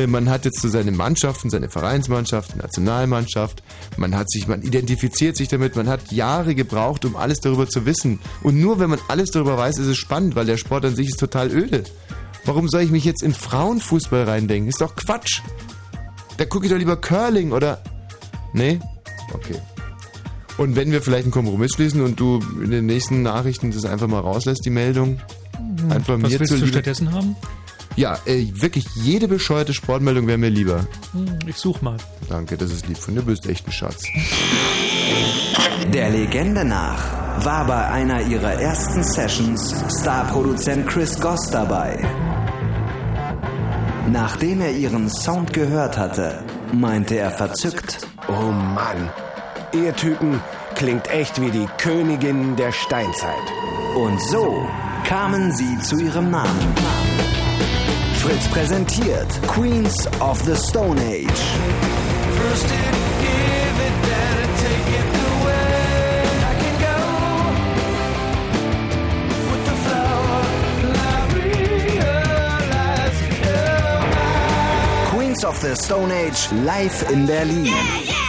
[0.07, 3.62] man hat jetzt so seine Mannschaften, seine Vereinsmannschaft, Nationalmannschaft.
[3.96, 5.76] Man hat sich, man identifiziert sich damit.
[5.76, 8.20] Man hat Jahre gebraucht, um alles darüber zu wissen.
[8.42, 11.09] Und nur wenn man alles darüber weiß, ist es spannend, weil der Sport an sich
[11.09, 11.85] ist total öde.
[12.44, 14.68] Warum soll ich mich jetzt in Frauenfußball reindenken?
[14.68, 15.42] Ist doch Quatsch.
[16.37, 17.83] Da gucke ich doch lieber Curling oder.
[18.53, 18.81] Nee?
[19.33, 19.57] Okay.
[20.57, 24.09] Und wenn wir vielleicht einen Kompromiss schließen und du in den nächsten Nachrichten das einfach
[24.09, 25.20] mal rauslässt, die Meldung.
[25.88, 27.37] Einfach Was mir willst du stattdessen haben?
[27.96, 30.87] Ja, äh, wirklich jede bescheuerte Sportmeldung wäre mir lieber.
[31.12, 31.96] Hm, ich such mal.
[32.29, 33.21] Danke, das ist lieb von dir.
[33.21, 34.02] Du bist echt ein Schatz.
[35.92, 41.98] Der Legende nach war bei einer ihrer ersten Sessions Starproduzent Chris Goss dabei.
[44.12, 46.42] Nachdem er ihren Sound gehört hatte,
[46.73, 47.98] meinte er verzückt.
[48.29, 49.10] Oh Mann,
[49.73, 50.40] ihr Typen
[50.75, 53.35] klingt echt wie die Königin der Steinzeit.
[53.96, 54.67] Und so
[55.04, 56.75] kamen sie zu ihrem Namen.
[58.21, 61.27] Fritz präsentiert Queens of the Stone Age.
[75.10, 78.19] Queens of the Stone Age live in Berlin.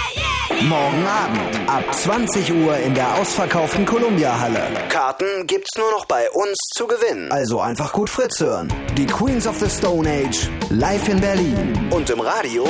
[0.68, 4.68] Morgen Abend ab 20 Uhr in der ausverkauften Columbia Halle.
[4.89, 7.32] Karten gibt's nur noch bei uns zu gewinnen.
[7.32, 8.72] Also einfach gut Fritz hören.
[8.95, 11.89] Die Queens of the Stone Age live in Berlin.
[11.89, 12.68] Und im Radio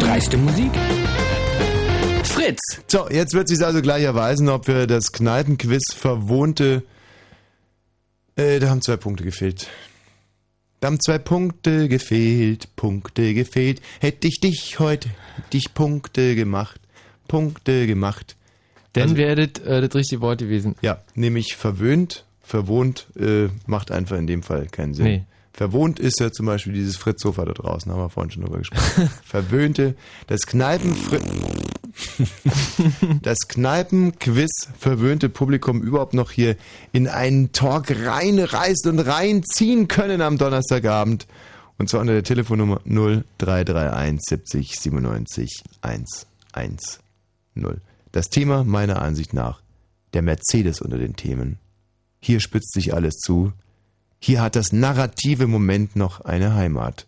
[0.00, 0.72] Dreiste Musik.
[2.24, 2.60] Fritz.
[2.88, 6.82] So, jetzt wird sich also gleich erweisen, ob wir das Kneipenquiz verwohnte.
[8.36, 9.68] Äh, da haben zwei Punkte gefehlt.
[10.84, 13.80] Da haben zwei Punkte gefehlt, Punkte gefehlt.
[14.00, 16.78] Hätte ich dich heute, hätte ich Punkte gemacht,
[17.26, 18.36] Punkte gemacht.
[18.92, 20.74] Dann Also- werdet äh, das richtige Wort gewesen.
[20.82, 25.06] Ja, nämlich verwöhnt, verwohnt äh, macht einfach in dem Fall keinen Sinn.
[25.06, 25.22] Nee.
[25.54, 29.08] Verwohnt ist ja zum Beispiel dieses Fritz-Sofa da draußen, haben wir vorhin schon drüber gesprochen.
[29.24, 29.94] Verwöhnte,
[30.26, 30.96] das Kneipen
[33.22, 36.56] das Kneipenquiz verwöhnte Publikum überhaupt noch hier
[36.90, 41.28] in einen Talk reinreißt und reinziehen können am Donnerstagabend.
[41.78, 47.80] Und zwar unter der Telefonnummer 0331 70 97 110.
[48.10, 49.60] Das Thema meiner Ansicht nach
[50.14, 51.58] der Mercedes unter den Themen.
[52.20, 53.52] Hier spitzt sich alles zu.
[54.24, 57.06] Hier hat das narrative Moment noch eine Heimat.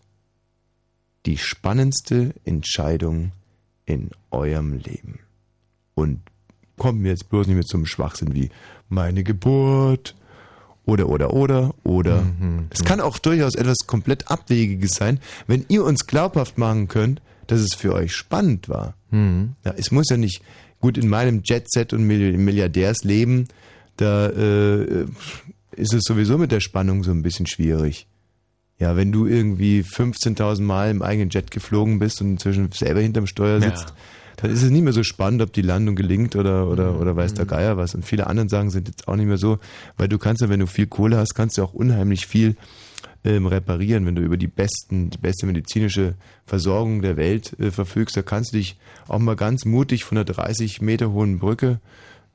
[1.24, 3.32] Die spannendste Entscheidung
[3.86, 5.20] in eurem Leben.
[5.94, 6.20] Und
[6.76, 8.50] kommt mir jetzt bloß nicht so einem Schwachsinn wie
[8.90, 10.14] meine Geburt
[10.84, 12.22] oder oder oder oder.
[12.68, 17.60] Es kann auch durchaus etwas komplett Abwegiges sein, wenn ihr uns glaubhaft machen könnt, dass
[17.60, 18.92] es für euch spannend war.
[19.64, 20.42] Ja, es muss ja nicht
[20.80, 23.48] gut in meinem Jetset und Milli- Milliardärsleben,
[23.96, 25.06] da äh,
[25.76, 28.06] ist es sowieso mit der Spannung so ein bisschen schwierig.
[28.78, 33.26] Ja, wenn du irgendwie 15.000 Mal im eigenen Jet geflogen bist und inzwischen selber hinterm
[33.26, 33.70] Steuer Ja.
[33.70, 33.94] sitzt,
[34.36, 37.32] dann ist es nicht mehr so spannend, ob die Landung gelingt oder, oder, oder weiß
[37.34, 37.94] der Geier was.
[37.94, 39.58] Und viele andere Sachen sind jetzt auch nicht mehr so,
[39.96, 42.56] weil du kannst ja, wenn du viel Kohle hast, kannst du auch unheimlich viel
[43.24, 44.04] ähm, reparieren.
[44.04, 46.14] Wenn du über die besten, die beste medizinische
[46.44, 48.76] Versorgung der Welt äh, verfügst, da kannst du dich
[49.08, 51.80] auch mal ganz mutig von einer 30 Meter hohen Brücke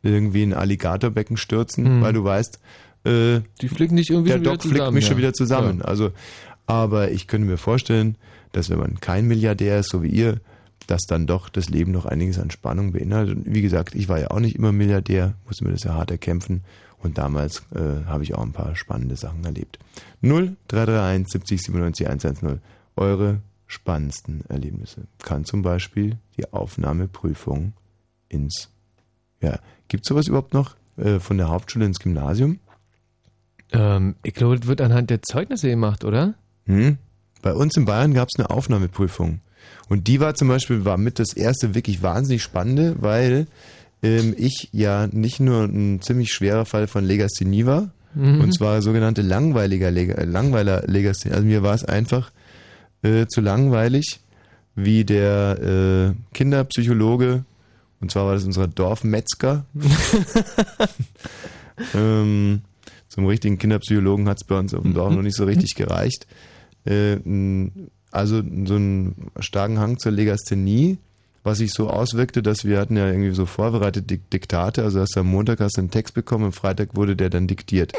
[0.01, 2.01] irgendwie in ein Alligatorbecken stürzen, Mhm.
[2.01, 2.59] weil du weißt,
[3.05, 5.17] äh, Die flicken dich irgendwie der schon wieder Doc flickt zusammen, mich schon ja.
[5.17, 5.79] wieder zusammen.
[5.79, 5.85] Ja.
[5.85, 6.11] Also,
[6.65, 8.15] aber ich könnte mir vorstellen,
[8.51, 10.39] dass wenn man kein Milliardär ist, so wie ihr,
[10.87, 13.37] dass dann doch das Leben noch einiges an Spannung beinhaltet.
[13.37, 16.11] Und wie gesagt, ich war ja auch nicht immer Milliardär, musste mir das ja hart
[16.11, 16.63] erkämpfen.
[16.99, 19.79] Und damals äh, habe ich auch ein paar spannende Sachen erlebt.
[20.21, 22.59] 0331 70 97 110.
[22.95, 25.07] Eure spannendsten Erlebnisse.
[25.23, 27.73] Kann zum Beispiel die Aufnahmeprüfung
[28.27, 28.69] ins,
[29.41, 32.59] ja, gibt sowas überhaupt noch äh, von der Hauptschule ins Gymnasium?
[33.71, 36.33] Ähm, ich glaube, das wird anhand der Zeugnisse gemacht, oder?
[36.65, 36.97] Hm?
[37.41, 39.39] Bei uns in Bayern gab es eine Aufnahmeprüfung.
[39.89, 43.47] Und die war zum Beispiel, war mit das erste wirklich wahnsinnig spannende, weil
[44.03, 48.41] ähm, ich ja nicht nur ein ziemlich schwerer Fall von Legasthenie war, Mhm.
[48.41, 51.33] und zwar sogenannte langweiliger Leg Langweiler Legasthenie.
[51.33, 52.29] Also mir war es einfach
[53.03, 54.19] äh, zu langweilig,
[54.75, 57.45] wie der äh, Kinderpsychologe,
[58.01, 59.63] und zwar war das unser Dorfmetzger,
[61.95, 62.61] ähm,
[63.11, 66.27] zum richtigen Kinderpsychologen hat es bei uns auf dem Dorf noch nicht so richtig gereicht.
[66.85, 67.17] Äh,
[68.09, 70.97] also so einen starken Hang zur Legasthenie,
[71.43, 75.15] was sich so auswirkte, dass wir hatten ja irgendwie so vorbereitete Dik Diktate, also hast
[75.15, 77.91] du am Montag hast du einen Text bekommen, am Freitag wurde der dann diktiert.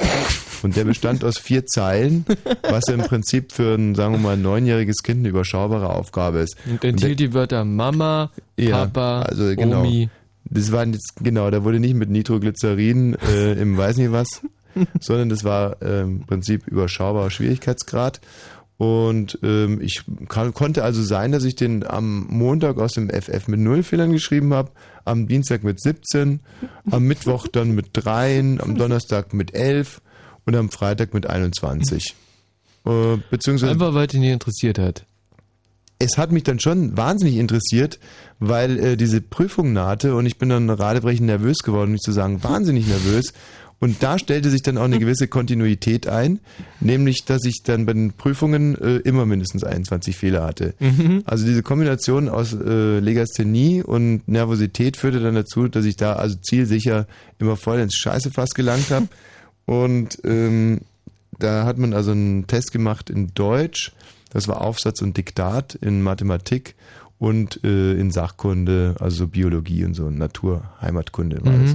[0.63, 2.25] Und der bestand aus vier Zeilen,
[2.63, 6.57] was ja im Prinzip für ein, sagen wir mal, neunjähriges Kind eine überschaubare Aufgabe ist.
[6.71, 9.81] Und enthielt die Wörter Mama, Ja, Papa, also genau.
[9.81, 10.09] Omi.
[10.45, 14.43] Das war jetzt, genau, da wurde nicht mit Nitroglycerin äh, im weiß nicht was,
[15.01, 18.21] sondern das war äh, im Prinzip überschaubarer Schwierigkeitsgrad.
[18.79, 23.47] Und ähm, ich kann, konnte also sein, dass ich den am Montag aus dem FF
[23.47, 24.73] mit null Fehlern geschrieben habe,
[25.05, 26.41] am Dienstag mit 17,
[26.91, 30.01] am Mittwoch dann mit 3, am Donnerstag mit 11
[30.47, 32.17] und am Freitag mit 21.
[32.85, 35.05] Äh, beziehungsweise Einfach, weil dich nicht interessiert hat.
[36.01, 38.01] es hat mich dann schon wahnsinnig interessiert,
[38.41, 42.11] weil äh, diese Prüfung nahte und ich bin dann radebrechend nervös geworden, um nicht zu
[42.13, 43.33] sagen wahnsinnig nervös.
[43.83, 46.39] Und da stellte sich dann auch eine gewisse Kontinuität ein,
[46.79, 50.75] nämlich, dass ich dann bei den Prüfungen äh, immer mindestens 21 Fehler hatte.
[50.79, 51.25] Mhm.
[51.25, 56.37] Also diese Kombination aus äh, Legasthenie und Nervosität führte dann dazu, dass ich da also
[56.37, 57.09] zielsicher
[57.41, 59.09] immer voll ins Scheißefass gelangt habe.
[59.67, 60.83] Und ähm,
[61.41, 63.93] da hat man also einen Test gemacht in Deutsch
[64.31, 66.75] Das war Aufsatz und Diktat in Mathematik
[67.19, 71.75] und äh, in Sachkunde, also Biologie und so, Natur, Heimatkunde war das.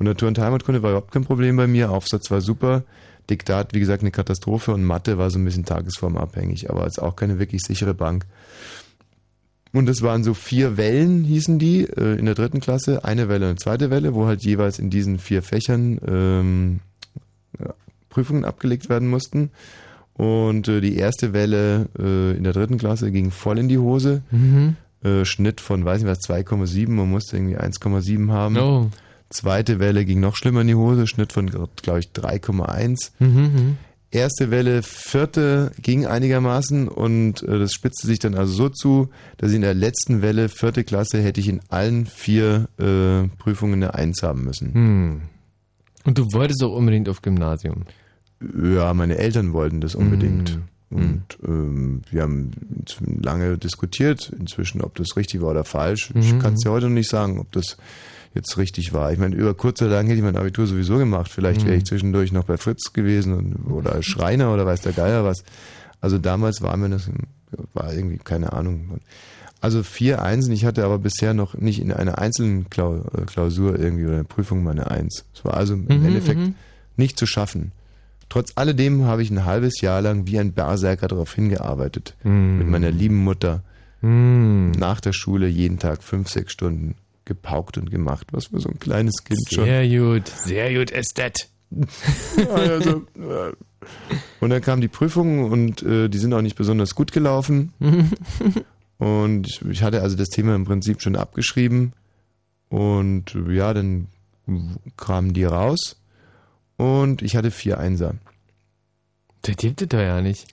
[0.00, 1.90] Und Natur- und Heimatkunde war überhaupt kein Problem bei mir.
[1.90, 2.84] Aufsatz war super.
[3.28, 7.16] Diktat, wie gesagt, eine Katastrophe und Mathe war so ein bisschen tagesformabhängig, aber ist auch
[7.16, 8.24] keine wirklich sichere Bank.
[9.74, 13.04] Und es waren so vier Wellen, hießen die, äh, in der dritten Klasse.
[13.04, 16.80] Eine Welle und eine zweite Welle, wo halt jeweils in diesen vier Fächern ähm,
[17.58, 17.74] ja,
[18.08, 19.50] Prüfungen abgelegt werden mussten.
[20.14, 24.22] Und äh, die erste Welle äh, in der dritten Klasse ging voll in die Hose.
[24.30, 24.76] Mhm.
[25.04, 28.56] Äh, Schnitt von, weiß nicht was, 2,7, man musste irgendwie 1,7 haben.
[28.56, 28.90] Oh.
[29.30, 33.12] Zweite Welle ging noch schlimmer in die Hose, Schnitt von, glaube ich, 3,1.
[33.20, 33.78] Mhm, mhm.
[34.12, 39.50] Erste Welle, vierte ging einigermaßen und äh, das spitzte sich dann also so zu, dass
[39.50, 43.94] ich in der letzten Welle, vierte Klasse, hätte ich in allen vier äh, Prüfungen eine
[43.94, 44.74] Eins haben müssen.
[44.74, 45.20] Hm.
[46.04, 47.84] Und du wolltest auch unbedingt auf Gymnasium.
[48.40, 50.50] Ja, meine Eltern wollten das unbedingt.
[50.50, 50.62] Hm.
[50.90, 52.50] Und ähm, wir haben
[53.22, 56.12] lange diskutiert inzwischen, ob das richtig war oder falsch.
[56.12, 56.20] Mhm.
[56.20, 57.76] Ich kann es ja heute noch nicht sagen, ob das
[58.34, 59.12] jetzt richtig war.
[59.12, 61.30] Ich meine, über kurz oder lang hätte ich mein Abitur sowieso gemacht.
[61.32, 64.92] Vielleicht wäre ich zwischendurch noch bei Fritz gewesen und, oder als Schreiner oder weiß der
[64.92, 65.42] Geier was.
[66.00, 67.10] Also damals war mir das,
[67.74, 69.00] war irgendwie keine Ahnung.
[69.60, 74.06] Also vier Einsen, ich hatte aber bisher noch nicht in einer einzelnen äh, Klausur irgendwie
[74.06, 75.24] oder Prüfung meine Eins.
[75.34, 76.54] Es war also im Mhm, Endeffekt mhm.
[76.96, 77.72] nicht zu schaffen.
[78.30, 82.14] Trotz alledem habe ich ein halbes Jahr lang wie ein Berserker darauf hingearbeitet.
[82.22, 82.58] Mhm.
[82.58, 83.62] Mit meiner lieben Mutter.
[84.02, 84.70] Hm.
[84.70, 86.94] Nach der Schule jeden Tag fünf, sechs Stunden
[87.30, 88.26] gepaukt und gemacht.
[88.32, 89.64] Was für so ein kleines Kind schon.
[89.64, 90.26] Sehr gut.
[90.26, 91.48] Sehr gut ist das.
[92.50, 93.52] Also, äh,
[94.40, 97.72] und dann kamen die Prüfungen und äh, die sind auch nicht besonders gut gelaufen.
[98.98, 101.92] und ich, ich hatte also das Thema im Prinzip schon abgeschrieben.
[102.68, 104.08] Und äh, ja, dann
[104.96, 106.02] kamen die raus
[106.76, 108.16] und ich hatte vier Einser.
[109.42, 110.48] Das gibt es doch ja nicht.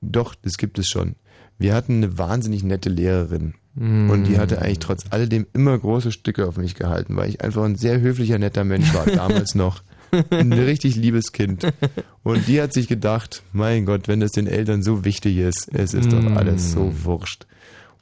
[0.00, 1.14] Doch, das gibt es schon.
[1.58, 3.54] Wir hatten eine wahnsinnig nette Lehrerin.
[3.78, 4.10] Hm.
[4.10, 7.62] Und die hatte eigentlich trotz alledem immer große Stücke auf mich gehalten, weil ich einfach
[7.64, 9.82] ein sehr höflicher, netter Mensch war, damals noch.
[10.30, 11.66] Ein richtig liebes Kind.
[12.22, 15.94] Und die hat sich gedacht, mein Gott, wenn das den Eltern so wichtig ist, es
[15.94, 17.46] ist doch alles so wurscht.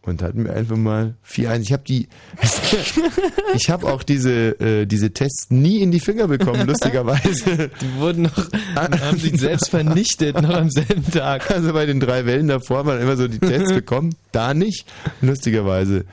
[0.06, 1.66] Und hat mir einfach mal vier eins.
[1.66, 2.08] Ich habe die,
[3.54, 7.70] ich habe auch diese äh, diese Tests nie in die Finger bekommen, lustigerweise.
[7.80, 11.50] Die wurden noch, haben sich selbst vernichtet, noch am selben Tag.
[11.50, 14.86] Also bei den drei Wellen davor hat man immer so die Tests bekommen, da nicht,
[15.22, 16.04] lustigerweise,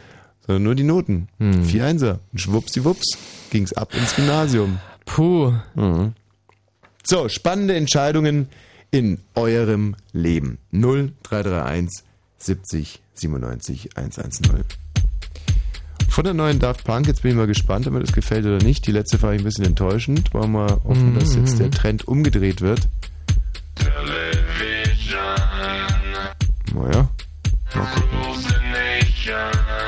[0.47, 1.27] sondern nur die Noten.
[1.63, 2.19] Vier Einser.
[2.31, 3.17] Und schwuppsiwupps
[3.51, 4.79] ging's ab ins Gymnasium.
[5.05, 5.53] Puh.
[7.03, 8.47] So, spannende Entscheidungen
[8.89, 10.57] in eurem Leben.
[10.71, 12.03] 0331
[12.43, 14.63] 70 97 110.
[16.09, 18.63] Von der neuen Daft Punk, jetzt bin ich mal gespannt, ob mir das gefällt oder
[18.63, 18.85] nicht.
[18.85, 20.33] Die letzte fand ich ein bisschen enttäuschend.
[20.33, 21.19] Wollen wir mal hoffen, mhm.
[21.19, 22.87] dass jetzt der Trend umgedreht wird.
[23.75, 25.19] Television.
[26.73, 27.09] Naja,
[27.73, 28.09] mal gucken.
[29.23, 29.83] Television.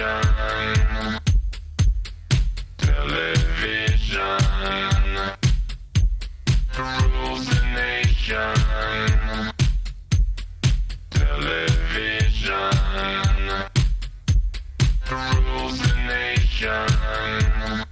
[0.00, 0.29] The.
[11.10, 12.70] Television
[15.10, 17.89] rules the nation.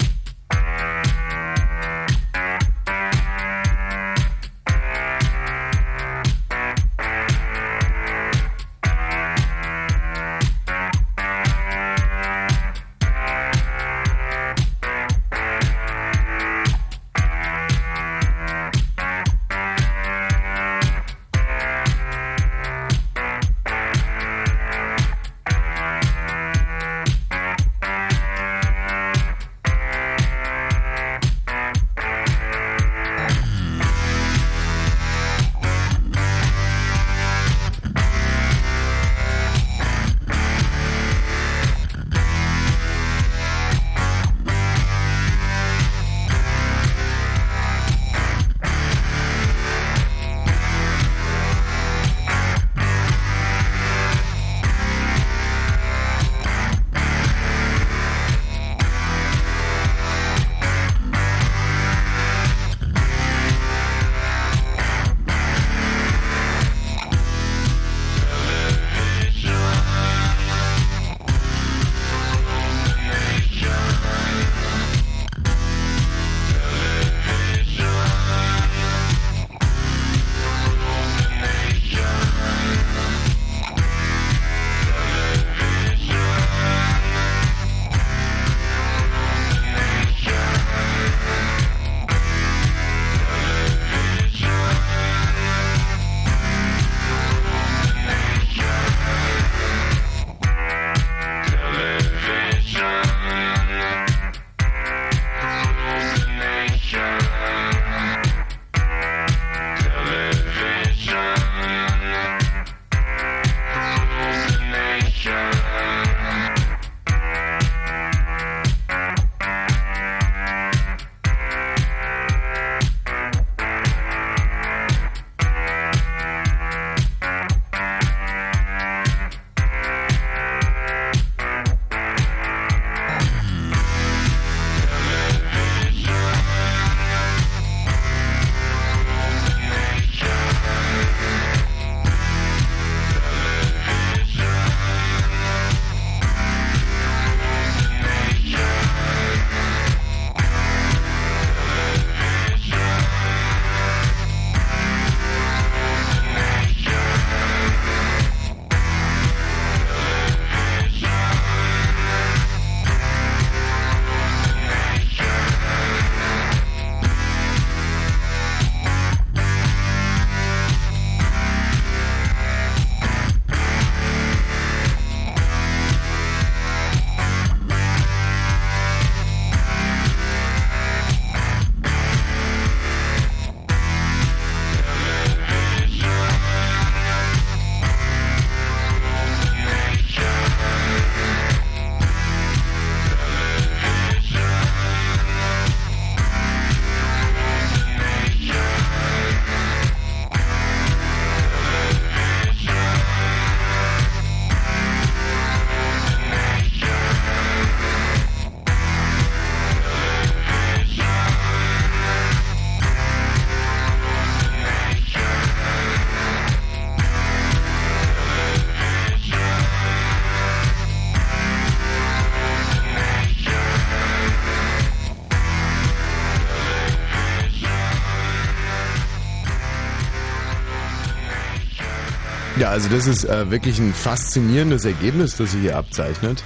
[232.68, 236.44] Ja, also das ist äh, wirklich ein faszinierendes Ergebnis, das sich hier abzeichnet.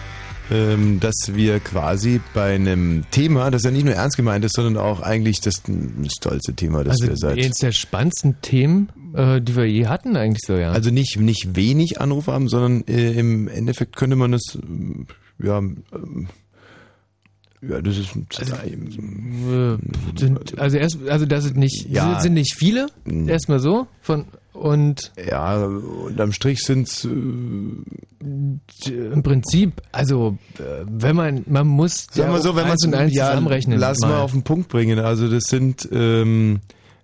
[0.51, 4.77] Ähm, dass wir quasi bei einem Thema, das ja nicht nur ernst gemeint ist, sondern
[4.77, 5.63] auch eigentlich das,
[6.21, 7.39] tollste Thema, das also wir seit...
[7.39, 10.73] eines der spannendsten Themen, äh, die wir je hatten eigentlich so, ja.
[10.73, 15.59] Also nicht, nicht wenig Anrufe haben, sondern äh, im Endeffekt könnte man das, äh, ja,
[15.59, 16.29] ähm,
[17.63, 18.11] ja, das ist.
[18.39, 19.79] Also, äh,
[20.17, 22.21] sind, also erst, also das sind nicht, Ja.
[22.21, 22.89] sind nicht viele,
[23.27, 24.27] erstmal so, von,
[24.63, 32.33] und Ja, unterm Strich sind's äh, im Prinzip, also, äh, wenn man, man muss, Sagen
[32.33, 33.79] wir so, wenn man eins und eins ja, zusammenrechnen.
[33.79, 34.99] Lass mal auf den Punkt bringen.
[34.99, 36.61] Also das sind ähm,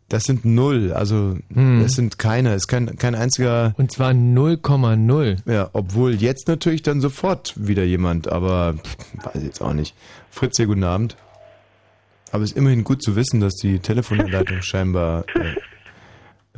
[0.08, 0.92] das sind null.
[0.92, 1.82] Also Hm.
[1.82, 2.50] das sind keine.
[2.50, 3.74] Es ist kein kein einziger.
[3.76, 5.50] Und zwar 0,0.
[5.50, 8.28] Ja, obwohl jetzt natürlich dann sofort wieder jemand.
[8.28, 9.94] Aber pff, weiß ich jetzt auch nicht.
[10.30, 11.16] Fritz, hier guten Abend.
[12.30, 15.54] Aber es ist immerhin gut zu wissen, dass die Telefonleitung scheinbar äh,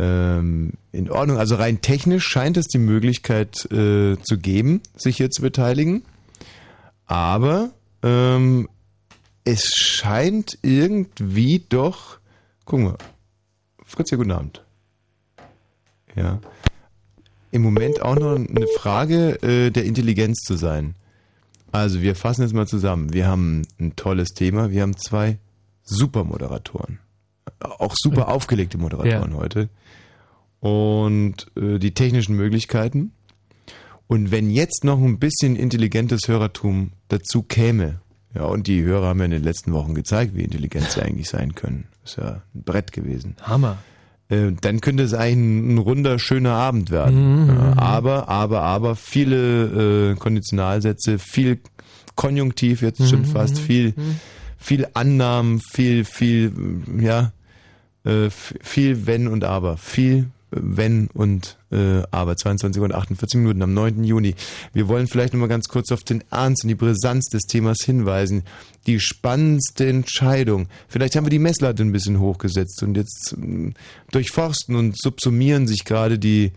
[0.01, 1.36] ähm, in Ordnung.
[1.36, 6.03] Also rein technisch scheint es die Möglichkeit äh, zu geben, sich hier zu beteiligen.
[7.07, 7.70] Aber
[8.03, 8.68] ähm,
[9.44, 12.18] es scheint irgendwie doch.
[12.64, 12.98] Gucken wir.
[13.84, 14.64] Fritz, ja, guten Abend.
[16.14, 16.40] Ja.
[17.51, 20.94] Im Moment auch noch eine Frage äh, der Intelligenz zu sein.
[21.72, 23.12] Also wir fassen jetzt mal zusammen.
[23.12, 24.70] Wir haben ein tolles Thema.
[24.70, 25.38] Wir haben zwei
[25.82, 27.01] super Moderatoren.
[27.61, 29.38] Auch super aufgelegte Moderatoren Ja.
[29.38, 29.68] heute.
[30.61, 33.12] Und äh, die technischen Möglichkeiten.
[34.07, 38.01] Und wenn jetzt noch ein bisschen intelligentes Hörertum dazu käme,
[38.34, 41.28] ja, und die Hörer haben ja in den letzten Wochen gezeigt, wie intelligent sie eigentlich
[41.28, 41.86] sein können.
[42.05, 43.36] Ist ja ein Brett gewesen.
[43.42, 43.78] Hammer.
[44.28, 47.42] Äh, dann könnte es eigentlich ein, ein runder, schöner Abend werden.
[47.44, 47.48] Mhm.
[47.48, 51.59] Ja, aber, aber, aber viele äh, Konditionalsätze, viel
[52.16, 53.26] Konjunktiv jetzt schon Mhm.
[53.26, 53.94] fast, viel,
[54.59, 56.53] viel Annahmen, viel, viel,
[57.01, 57.32] ja,
[58.05, 62.36] äh, viel Wenn und Aber, viel äh, Wenn und äh, Aber.
[62.36, 64.05] 22 und 48 Minuten am 9.
[64.05, 64.34] Juni.
[64.72, 68.44] Wir wollen vielleicht nochmal ganz kurz auf den Ernst und die Brisanz des Themas hinweisen.
[68.86, 70.68] Die spannendste Entscheidung.
[70.88, 73.74] Vielleicht haben wir die Messlatte ein bisschen hochgesetzt und jetzt ähm,
[74.12, 76.53] durchforsten und subsumieren sich gerade die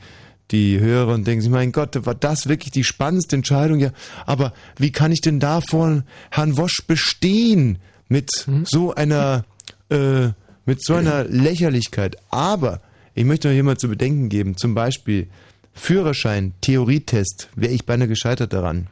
[0.51, 3.79] die Hörer und denken sich, mein Gott, war das wirklich die spannendste Entscheidung?
[3.79, 3.91] Ja,
[4.25, 8.29] aber wie kann ich denn da vor Herrn Wosch bestehen mit
[8.65, 9.45] so einer
[9.89, 10.29] äh,
[10.66, 12.18] mit so einer Lächerlichkeit?
[12.30, 12.82] Aber
[13.16, 15.28] ich möchte noch hier mal zu bedenken geben, zum Beispiel
[15.74, 18.88] Führerschein, Theorietest, wäre ich beinahe gescheitert daran.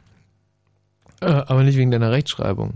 [1.20, 2.74] Äh, aber nicht wegen deiner Rechtschreibung.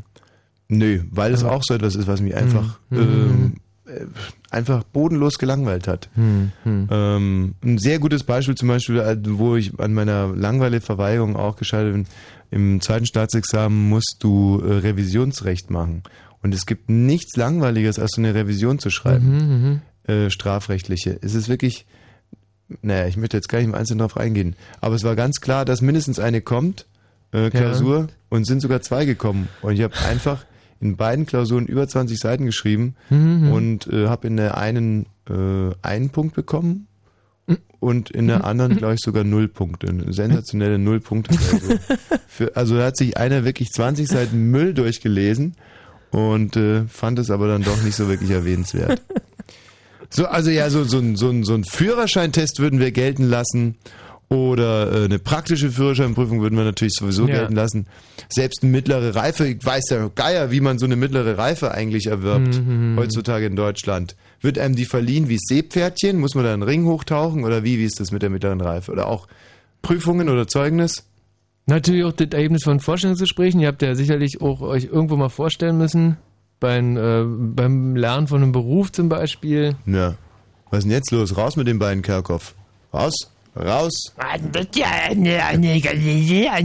[0.69, 2.99] Nö, weil es Aber- auch so etwas ist, was mich einfach, Mhm.
[2.99, 3.55] ähm,
[3.87, 4.07] äh,
[4.51, 6.09] einfach bodenlos gelangweilt hat.
[6.15, 6.89] Hm, hm.
[6.91, 11.93] Ähm, ein sehr gutes Beispiel zum Beispiel, äh, wo ich an meiner Langweile-Verweigerung auch gescheitert
[11.93, 12.07] bin.
[12.53, 16.03] Im zweiten Staatsexamen musst du Revisionsrecht machen.
[16.47, 21.19] Und es gibt nichts Langweiliges, als so eine Revision zu schreiben, Mhm, äh, strafrechtliche.
[21.21, 21.87] Es ist wirklich,
[22.83, 24.55] naja, ich möchte jetzt gar nicht im Einzelnen drauf eingehen.
[24.81, 26.87] Aber es war ganz klar, dass mindestens eine kommt,
[27.33, 29.49] äh, Klausur, und sind sogar zwei gekommen.
[29.61, 30.45] Und ich habe einfach
[30.81, 33.51] in beiden Klausuren über 20 Seiten geschrieben Mhm.
[33.51, 36.87] und äh, habe in der einen äh, einen Punkt bekommen
[37.81, 39.89] und in der anderen, glaube ich, sogar null Punkte.
[39.89, 41.37] Eine sensationelle null Punkte.
[41.53, 41.75] Also,
[42.29, 45.55] für, also da hat sich einer wirklich 20 Seiten Müll durchgelesen
[46.17, 49.03] und äh, fand es aber dann doch nicht so wirklich erwähnenswert.
[50.09, 53.75] So, also ja, so, so, ein- so, so ein Führerscheintest würden wir gelten lassen.
[54.29, 57.39] Oder äh, eine praktische Führerscheinprüfung würden wir natürlich sowieso Ja.
[57.39, 57.87] gelten lassen.
[58.29, 62.07] Selbst eine mittlere Reife, ich weiß ja Geier, wie man so eine mittlere Reife eigentlich
[62.07, 62.97] erwirbt Mhm.
[62.97, 64.15] heutzutage in Deutschland.
[64.41, 66.19] Wird einem die verliehen wie Seepferdchen?
[66.21, 67.45] Muss man da einen Ring hochtauchen?
[67.45, 68.93] Oder wie, wie ist das mit der mittleren Reife?
[68.93, 69.27] Oder auch
[69.83, 71.03] Prüfungen oder Zeugnis?
[71.67, 73.61] Natürlich auch das Ergebnis von Vorstellungsgesprächen.
[73.61, 76.17] Ihr habt ja sicherlich auch euch irgendwo mal vorstellen müssen.
[76.61, 79.75] Beim, äh, beim Lernen von einem Beruf zum Beispiel.
[79.85, 80.15] Ja.
[80.71, 81.37] Was ist denn jetzt los?
[81.37, 82.55] Raus mit den beiden Kerkhoff.
[82.95, 84.15] Raus, raus.
[84.17, 84.53] Ein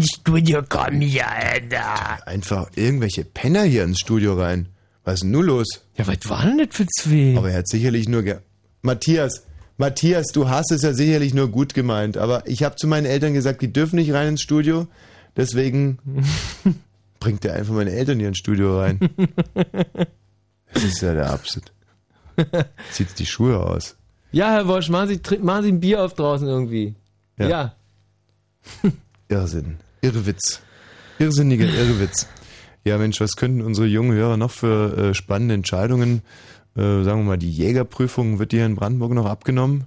[0.03, 2.27] Studio kommen hier, Alter.
[2.27, 4.69] Einfach irgendwelche Penner hier ins Studio rein.
[5.03, 5.83] Was ist denn nun los?
[5.97, 7.35] Ja, was war denn das für zwei?
[7.37, 8.21] Aber er hat sicherlich nur...
[8.23, 8.37] Ge
[8.83, 9.45] Matthias,
[9.81, 12.15] Matthias, du hast es ja sicherlich nur gut gemeint.
[12.15, 14.85] Aber ich habe zu meinen Eltern gesagt, die dürfen nicht rein ins Studio.
[15.35, 15.97] Deswegen
[17.19, 18.99] bringt er einfach meine Eltern hier ins Studio rein.
[20.73, 21.73] Das ist ja der Absicht.
[22.91, 23.97] Zieht die Schuhe aus.
[24.31, 26.95] Ja, Herr Wosch, machen Sie, machen Sie ein Bier auf draußen irgendwie.
[27.37, 27.49] Ja.
[27.49, 27.75] Ja.
[29.27, 29.79] Irrsinn.
[29.99, 30.61] Irrwitz.
[31.19, 32.25] Irrsinniger Irrwitz.
[32.85, 36.21] Ja, Mensch, was könnten unsere jungen Hörer noch für äh, spannende Entscheidungen?
[36.75, 39.85] Äh, sagen wir mal, die Jägerprüfung wird hier in Brandenburg noch abgenommen.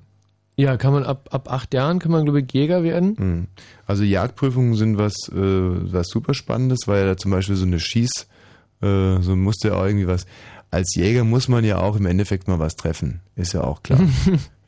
[0.57, 3.16] Ja, kann man ab, ab acht Jahren, kann man glaube ich Jäger werden.
[3.16, 3.47] Hm.
[3.87, 7.80] Also Jagdprüfungen sind was, äh, was super Spannendes, weil ja da zum Beispiel so eine
[7.80, 8.26] Schieß,
[8.82, 10.26] äh, so musste ja auch irgendwie was.
[10.70, 14.01] Als Jäger muss man ja auch im Endeffekt mal was treffen, ist ja auch klar.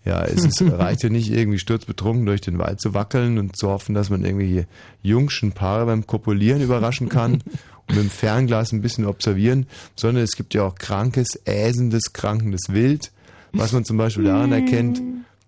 [0.07, 3.69] Ja, es ist, reicht ja nicht irgendwie sturzbetrunken durch den Wald zu wackeln und zu
[3.69, 4.65] hoffen, dass man irgendwie
[5.03, 7.43] jungschen Paare beim Kopulieren überraschen kann
[7.89, 13.13] mit dem Fernglas ein bisschen observieren, sondern es gibt ja auch krankes, äsendes, krankendes Wild,
[13.53, 15.01] was man zum Beispiel daran erkennt,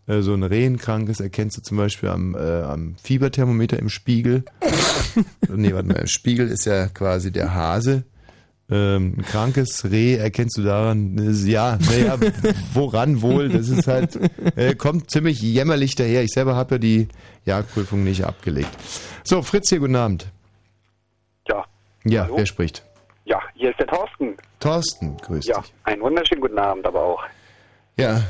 [0.07, 4.45] äh, so ein Rehenkrankes erkennst du zum Beispiel am, äh, am Fieberthermometer im Spiegel.
[5.55, 8.05] nee, warte mal, im Spiegel ist ja quasi der Hase.
[8.71, 12.19] Ähm, ein krankes Reh erkennst du daran, ist- ja, naja,
[12.75, 13.49] woran wohl?
[13.49, 14.19] Das ist halt,
[14.57, 16.23] äh, kommt ziemlich jämmerlich daher.
[16.23, 17.09] Ich selber habe ja die
[17.47, 18.69] Jagdprüfung nicht abgelegt.
[19.25, 20.27] So, Fritz hier, guten Abend.
[22.09, 22.23] Ja.
[22.23, 22.37] Ja, Hallo?
[22.39, 22.85] wer spricht?
[23.25, 24.37] Ja, hier ist der Thorsten.
[24.61, 25.73] Thorsten, grüß Ja, dich.
[25.85, 27.23] einen wunderschönen guten Abend aber auch.
[27.97, 28.23] Ja,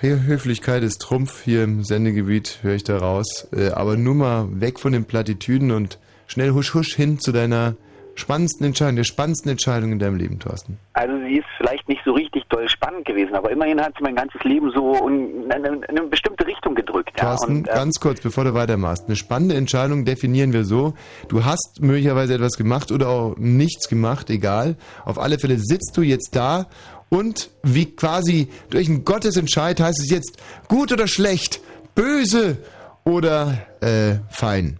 [0.00, 3.48] hier, Höflichkeit ist Trumpf hier im Sendegebiet, höre ich da raus.
[3.52, 7.74] Äh, aber nur mal weg von den Plattitüden und schnell husch husch hin zu deiner
[8.14, 10.78] spannendsten Entscheidung, der spannendsten Entscheidung in deinem Leben, Thorsten.
[10.92, 14.16] Also sie ist vielleicht nicht so richtig doll spannend gewesen, aber immerhin hat sie mein
[14.16, 17.10] ganzes Leben so in eine, in eine bestimmte Richtung gedrückt.
[17.16, 19.04] Ja, Thorsten, und, äh, ganz kurz, bevor du weitermachst.
[19.06, 20.94] Eine spannende Entscheidung definieren wir so.
[21.28, 24.76] Du hast möglicherweise etwas gemacht oder auch nichts gemacht, egal.
[25.04, 26.66] Auf alle Fälle sitzt du jetzt da
[27.08, 30.38] und wie quasi durch einen Gottesentscheid heißt es jetzt
[30.68, 31.60] gut oder schlecht,
[31.94, 32.58] böse
[33.04, 34.78] oder äh, fein.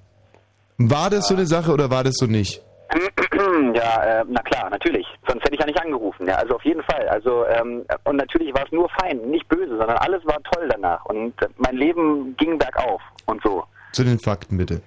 [0.77, 2.63] War das so eine Sache oder war das so nicht?
[3.75, 5.07] ja, äh, na klar, natürlich.
[5.27, 6.27] Sonst hätte ich ja nicht angerufen.
[6.27, 7.09] Ja, also auf jeden Fall.
[7.09, 11.05] Also ähm, und natürlich war es nur fein, nicht böse, sondern alles war toll danach
[11.07, 13.65] und mein Leben ging bergauf und so.
[13.93, 14.81] Zu den Fakten bitte.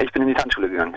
[0.00, 0.94] Ich bin in die Tanzschule gegangen.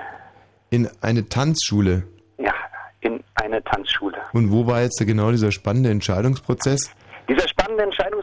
[0.70, 2.04] In eine Tanzschule.
[2.38, 2.54] Ja,
[3.02, 4.18] in eine Tanzschule.
[4.34, 6.92] Und wo war jetzt genau dieser spannende Entscheidungsprozess?
[7.28, 8.21] Dieser spannende Entscheidungsprozess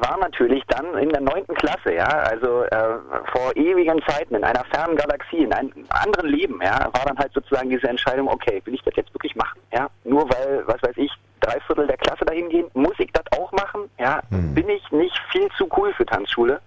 [0.00, 2.98] war natürlich dann in der neunten Klasse, ja, also äh,
[3.32, 7.32] vor ewigen Zeiten in einer fernen Galaxie, in einem anderen Leben, ja, war dann halt
[7.32, 10.96] sozusagen diese Entscheidung, okay, will ich das jetzt wirklich machen, ja, nur weil, was weiß
[10.96, 14.90] ich, drei Viertel der Klasse dahin gehen, muss ich das auch machen, ja, bin ich
[14.90, 16.60] nicht viel zu cool für Tanzschule?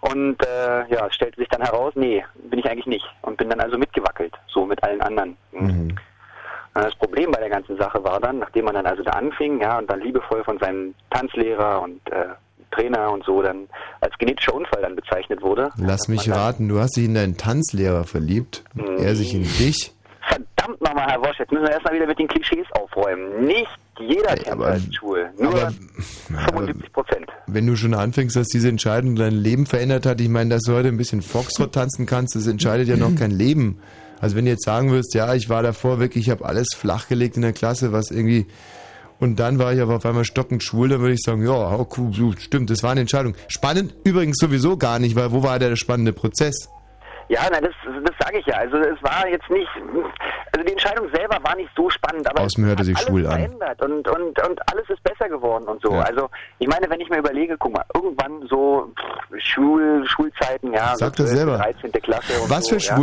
[0.00, 3.04] Und äh, ja, es stellte sich dann heraus, nee, bin ich eigentlich nicht.
[3.22, 5.36] Und bin dann also mitgewackelt, so mit allen anderen.
[6.78, 9.60] Und Das Problem bei der ganzen Sache war dann, nachdem man dann also da anfing,
[9.60, 12.26] ja, und dann liebevoll von seinem Tanzlehrer und äh,
[12.70, 13.68] Trainer und so dann
[14.00, 15.70] als genetischer Unfall dann bezeichnet wurde.
[15.76, 19.92] Lass mich raten, du hast dich in deinen Tanzlehrer verliebt und er sich in dich.
[20.28, 23.46] Verdammt nochmal, Herr Wosch, jetzt müssen wir erstmal wieder mit den Klischees aufräumen.
[23.46, 25.72] Nicht jeder Tänzer ist schwul, nur
[26.28, 27.26] 75 Prozent.
[27.48, 30.74] Wenn du schon anfängst, dass diese Entscheidung dein Leben verändert hat, ich meine, dass du
[30.74, 33.80] heute ein bisschen Foxtrot tanzen kannst, das entscheidet ja noch kein Leben.
[34.20, 37.36] Also wenn du jetzt sagen würdest, ja, ich war davor wirklich, ich habe alles flachgelegt
[37.36, 38.46] in der Klasse, was irgendwie
[39.20, 41.76] und dann war ich aber auf einmal stockend schwul, dann würde ich sagen, ja,
[42.12, 43.34] so, stimmt, das war eine Entscheidung.
[43.48, 46.68] Spannend übrigens sowieso gar nicht, weil wo war der spannende Prozess?
[47.28, 48.56] Ja, na, das, das sage ich ja.
[48.56, 49.68] Also es war jetzt nicht,
[50.52, 53.32] also die Entscheidung selber war nicht so spannend, aber Außen hört er sich schwul an.
[53.32, 55.92] verändert und, und, und alles ist besser geworden und so.
[55.92, 56.02] Ja.
[56.02, 58.90] Also ich meine, wenn ich mir überlege, guck mal, irgendwann so
[59.36, 61.58] Schul, Schulzeiten, ja, Sag so das 12., selber.
[61.58, 61.92] 13.
[61.92, 62.96] Klasse und Was so, für ja.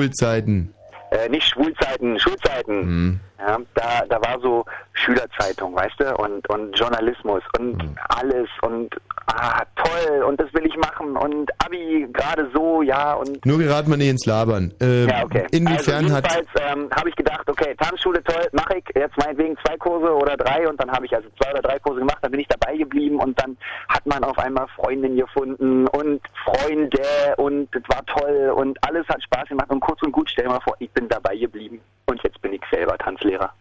[1.11, 2.81] Äh, nicht Schwulzeiten, Schulzeiten.
[2.81, 3.19] Hm.
[3.45, 7.95] Ja, da, da war so Schülerzeitung, weißt du, und, und Journalismus und Hm.
[8.09, 8.95] alles und
[9.27, 13.89] ah, toll und das will ich machen und Abi gerade so, ja und Nur geraten
[13.91, 14.73] wir nicht ins Labern.
[14.79, 15.45] Ähm, ja, okay.
[15.51, 19.55] Inwiefern also hat jedenfalls ähm, habe ich gedacht, okay, Tanzschule toll, mache ich jetzt meinetwegen
[19.65, 22.31] zwei Kurse oder drei und dann habe ich also zwei oder drei Kurse gemacht, dann
[22.31, 23.57] bin ich dabei geblieben und dann
[23.89, 29.21] hat man auf einmal Freundin gefunden und Freunde und es war toll und alles hat
[29.21, 32.21] Spaß gemacht und kurz und gut, stell dir mal vor, ich bin dabei geblieben und
[32.23, 33.51] jetzt bin ich selber Tanzlehrer.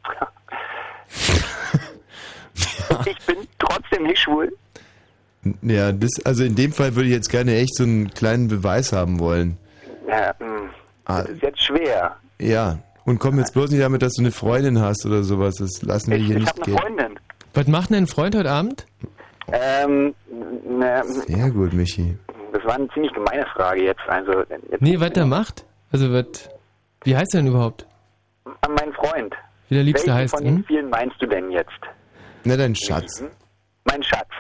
[2.91, 4.55] und ich bin trotzdem nicht schwul.
[5.63, 8.93] Ja, das, also in dem Fall würde ich jetzt gerne echt so einen kleinen Beweis
[8.93, 9.59] haben wollen.
[10.09, 10.71] Ja, mh,
[11.07, 12.17] Ah, das ist jetzt schwer.
[12.39, 12.79] ja.
[13.07, 15.57] Und komm jetzt bloß nicht damit, dass du eine Freundin hast oder sowas.
[15.57, 16.79] Das lassen wir Ich, hier ich nicht habe eine gehen.
[16.81, 17.21] Freundin.
[17.53, 18.87] Was macht denn ein Freund heute Abend?
[19.53, 20.15] Ähm,
[20.67, 22.17] ne, Sehr gut, Michi.
[22.55, 24.01] Das war eine ziemlich gemeine Frage jetzt.
[24.07, 25.67] Also jetzt Nee, was der macht?
[25.93, 26.49] Also was,
[27.03, 27.87] wie heißt er denn überhaupt?
[28.45, 29.35] An meinen Freund.
[29.69, 30.65] Wie der Liebste Welchen heißt, von den hm?
[30.65, 31.71] vielen meinst du denn jetzt?
[32.45, 33.23] Na, dein Schatz.
[33.85, 34.31] Mein Schatz.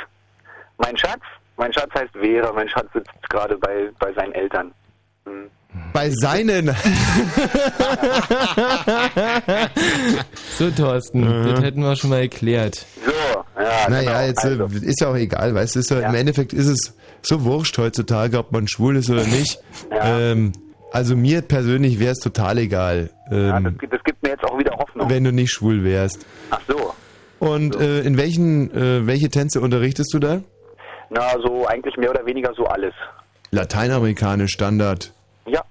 [0.78, 1.22] Mein Schatz?
[1.56, 2.52] Mein Schatz heißt Vera.
[2.52, 4.72] Mein Schatz sitzt gerade bei, bei seinen Eltern.
[5.24, 5.50] Hm.
[5.92, 6.74] Bei seinen.
[10.56, 12.86] So, Thorsten, das hätten wir schon mal erklärt.
[13.04, 13.10] So,
[13.60, 13.88] ja.
[13.88, 14.26] Naja, genau.
[14.26, 17.42] jetzt äh, also, ist ja auch egal, weißt du, ja, im Endeffekt ist es so
[17.42, 19.58] wurscht heutzutage, ob man schwul ist oder nicht.
[19.90, 20.52] Ähm,
[20.94, 24.58] also mir persönlich wäre es total egal, ja, das, ähm, das gibt mir jetzt auch
[24.58, 25.10] wieder Hoffnung.
[25.10, 26.24] wenn du nicht schwul wärst.
[26.50, 26.94] Ach so.
[27.40, 30.40] Und äh, in welchen, äh, welche Tänze unterrichtest du da?
[31.10, 32.94] Na, so eigentlich mehr oder weniger so alles.
[33.50, 35.12] Lateinamerikanisch Standard.
[35.46, 35.62] Ja.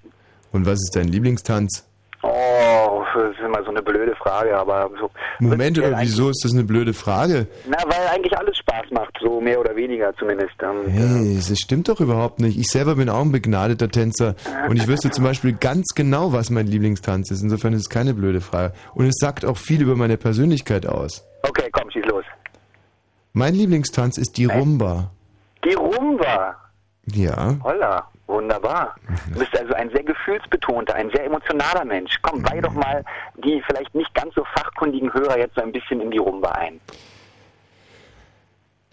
[0.51, 1.86] Und was ist dein Lieblingstanz?
[2.26, 5.09] Oh, das ist immer so eine blöde Frage, aber so.
[5.39, 7.47] Moment, oder wieso ist das eine blöde Frage?
[7.67, 10.53] Na, weil eigentlich alles Spaß macht, so mehr oder weniger zumindest.
[10.61, 12.57] Ähm, Hey, das stimmt doch überhaupt nicht.
[12.57, 14.36] Ich selber bin auch ein begnadeter Tänzer
[14.69, 17.41] und ich wüsste zum Beispiel ganz genau, was mein Lieblingstanz ist.
[17.43, 18.74] Insofern ist es keine blöde Frage.
[18.93, 21.28] Und es sagt auch viel über meine Persönlichkeit aus.
[21.43, 22.24] Okay, komm, schieß los.
[23.34, 25.11] Mein Lieblingstanz ist die Rumba.
[25.65, 26.55] Die Rumba.
[27.08, 27.58] Ja.
[27.64, 28.95] Holla, wunderbar.
[29.32, 32.18] Du bist also ein sehr gefühlsbetonter, ein sehr emotionaler Mensch.
[32.22, 33.04] Komm, weihe doch mal
[33.43, 36.80] die vielleicht nicht ganz so fachkundigen Hörer jetzt so ein bisschen in die Rumba ein.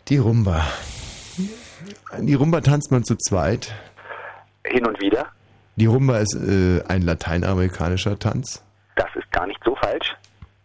[0.09, 0.67] Die Rumba.
[2.19, 3.73] Die Rumba tanzt man zu zweit.
[4.67, 5.27] Hin und wieder.
[5.77, 8.63] Die Rumba ist äh, ein lateinamerikanischer Tanz.
[8.97, 10.15] Das ist gar nicht so falsch.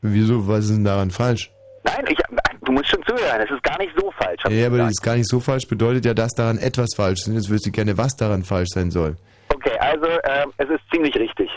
[0.02, 1.52] Wieso, was ist denn daran falsch?
[1.84, 2.18] Nein, ich,
[2.66, 3.42] du musst schon zuhören.
[3.42, 4.42] Es ist gar nicht so falsch.
[4.50, 7.28] Ja, aber das ist gar nicht so falsch, bedeutet ja, dass daran etwas falsch ist.
[7.28, 9.16] Jetzt wüsste ich gerne, was daran falsch sein soll.
[9.54, 11.50] Okay, also ähm, es ist ziemlich richtig.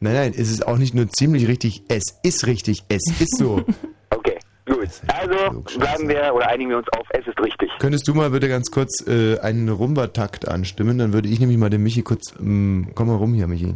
[0.00, 3.64] Nein, nein, es ist auch nicht nur ziemlich richtig, es ist richtig, es ist so.
[4.10, 4.88] Okay, gut.
[5.06, 7.70] Also bleiben wir oder einigen wir uns auf, es ist richtig.
[7.78, 10.96] Könntest du mal bitte ganz kurz äh, einen Rumba-Takt anstimmen?
[10.96, 12.34] Dann würde ich nämlich mal den Michi kurz...
[12.40, 13.74] Ähm, komm mal rum hier, Michi.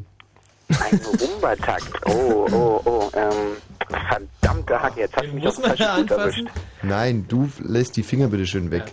[0.71, 1.93] Ein Rumba-Takt.
[2.07, 3.11] Oh, oh, oh.
[3.15, 3.57] Ähm,
[3.89, 6.47] verdammte Hacke, jetzt hast du mich auf falschen Fuß erwischt.
[6.83, 8.93] Nein, du lässt die Finger bitte schön weg.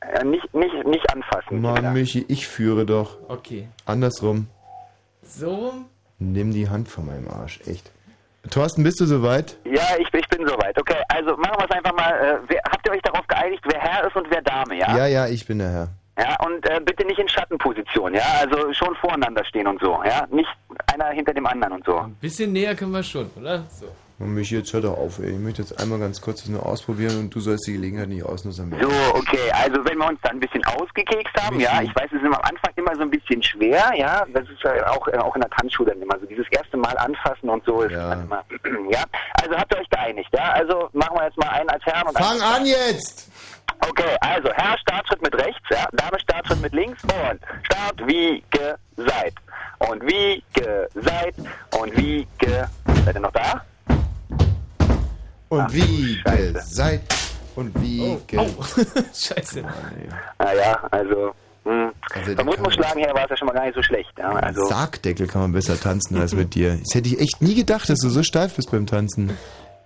[0.00, 1.60] Äh, nicht, nicht, nicht anfassen.
[1.60, 3.18] Mann, Michi, ich führe doch.
[3.28, 3.68] Okay.
[3.84, 4.46] Andersrum.
[5.22, 5.72] So?
[6.18, 7.90] Nimm die Hand von meinem Arsch, echt.
[8.50, 9.56] Thorsten, bist du soweit?
[9.64, 10.78] Ja, ich, ich bin soweit.
[10.78, 12.12] Okay, also machen wir es einfach mal.
[12.12, 14.96] Äh, wer, habt ihr euch darauf geeinigt, wer Herr ist und wer Dame, ja?
[14.96, 15.88] Ja, ja, ich bin der Herr.
[16.18, 18.22] Ja, und äh, bitte nicht in Schattenposition, ja?
[18.40, 20.26] Also schon voreinander stehen und so, ja?
[20.30, 20.48] Nicht
[20.94, 21.98] einer hinter dem anderen und so.
[21.98, 23.64] Ein bisschen näher können wir schon, oder?
[23.68, 23.86] So.
[24.18, 25.32] Und Michi, jetzt hör doch auf, ey.
[25.32, 28.24] Ich möchte jetzt einmal ganz kurz das nur ausprobieren und du sollst die Gelegenheit nicht
[28.24, 28.74] ausnutzen.
[28.80, 32.22] So, okay, also wenn wir uns dann ein bisschen ausgekekst haben, ja, ich weiß, es
[32.22, 35.34] ist am Anfang immer so ein bisschen schwer, ja, das ist ja auch, äh, auch
[35.34, 38.42] in der Tanzschule dann immer so, dieses erste Mal anfassen und so ist dann immer,
[38.90, 39.04] ja,
[39.42, 42.16] also habt ihr euch geeinigt, ja, also machen wir jetzt mal einen als Herrn und
[42.16, 43.30] Fang an jetzt!
[43.86, 49.34] Okay, also Herr Startschritt mit rechts, ja, Dame Startschritt mit links und Start wie geseit
[49.90, 51.34] und wie geseit
[51.78, 52.64] und wie ge...
[53.04, 53.62] Seid ihr noch da?
[55.48, 56.20] Und wie
[56.64, 57.02] seid
[57.54, 58.40] und wie ge...
[59.14, 59.62] Scheiße.
[60.38, 61.34] Naja, also...
[61.64, 61.90] Hm.
[62.14, 64.12] Also, Vom Rhythmusschlagen her war es ja schon mal gar nicht so schlecht.
[64.18, 66.78] Ja, also, Sargdeckel kann man besser tanzen als mit dir.
[66.84, 69.36] Das hätte ich echt nie gedacht, dass du so steif bist beim Tanzen.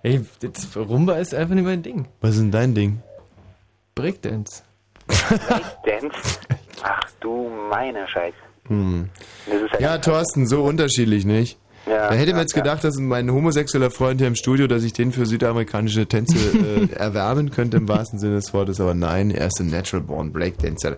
[0.03, 2.07] Ey, das Rumba ist einfach nicht mein Ding.
[2.21, 3.01] Was ist denn dein Ding?
[3.95, 4.61] Breakdance.
[5.85, 6.15] Dance.
[6.83, 8.35] Ach du meine Scheiße.
[8.67, 9.09] Hm.
[9.47, 11.57] Das ist Ja, Thorsten, so unterschiedlich, nicht?
[11.85, 12.61] Ja, da hätte ja, man jetzt ja.
[12.61, 16.37] gedacht, dass mein homosexueller Freund hier im Studio, dass ich den für südamerikanische Tänze
[16.91, 20.31] äh, erwärmen könnte im wahrsten Sinne des Wortes, aber nein, er ist ein Natural Born
[20.31, 20.97] Breakdancer.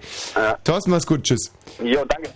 [0.63, 1.51] Thorsten, mach's gut, tschüss.
[1.83, 2.29] Jo, danke.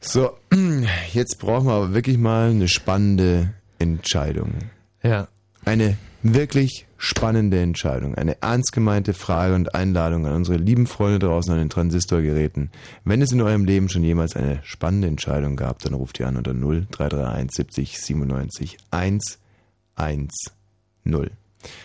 [0.00, 0.30] So,
[1.12, 4.54] jetzt brauchen wir aber wirklich mal eine spannende Entscheidung.
[5.02, 5.28] Ja.
[5.64, 8.14] Eine wirklich spannende Entscheidung.
[8.16, 12.70] Eine ernst gemeinte Frage und Einladung an unsere lieben Freunde draußen an den Transistorgeräten.
[13.04, 16.36] Wenn es in eurem Leben schon jemals eine spannende Entscheidung gab, dann ruft ihr an
[16.36, 20.28] unter 0331 70 97 110.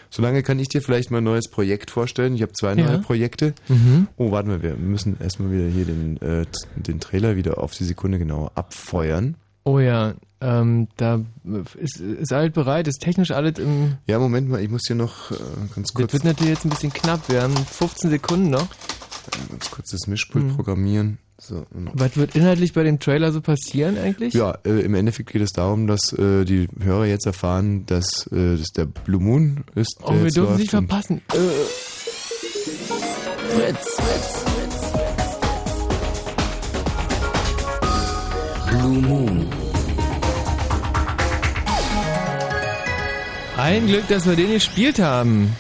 [0.10, 2.36] Solange kann ich dir vielleicht mal ein neues Projekt vorstellen.
[2.36, 2.86] Ich habe zwei Ja.
[2.86, 3.54] neue Projekte.
[3.68, 4.08] Mhm.
[4.18, 6.46] Oh, warten wir, wir müssen erstmal wieder hier den, äh,
[6.76, 9.36] den Trailer wieder auf die Sekunde genau abfeuern.
[9.66, 11.22] Oh ja, ähm, da
[11.80, 13.96] ist, ist alles bereit, ist technisch alles im.
[14.08, 15.36] Ja, Moment mal, ich muss hier noch äh,
[15.74, 16.08] ganz kurz.
[16.08, 17.30] Das wird natürlich jetzt ein bisschen knapp.
[17.30, 18.68] Wir haben 15 Sekunden noch.
[19.50, 20.56] Ganz kurz das Mischpult Hm.
[20.56, 21.18] programmieren.
[21.40, 24.34] So, Was wird inhaltlich bei dem Trailer so passieren eigentlich?
[24.34, 28.58] ja, äh, im Endeffekt geht es darum, dass äh, die Hörer jetzt erfahren, dass äh,
[28.58, 29.98] das der Blue Moon ist.
[30.04, 31.22] Oh, der wir jetzt dürfen läuft nicht verpassen.
[31.34, 31.38] Äh,
[33.56, 34.46] Fritz, Fritz,
[38.84, 39.48] Blue Moon.
[43.56, 45.56] ein Glück, dass wir den gespielt haben.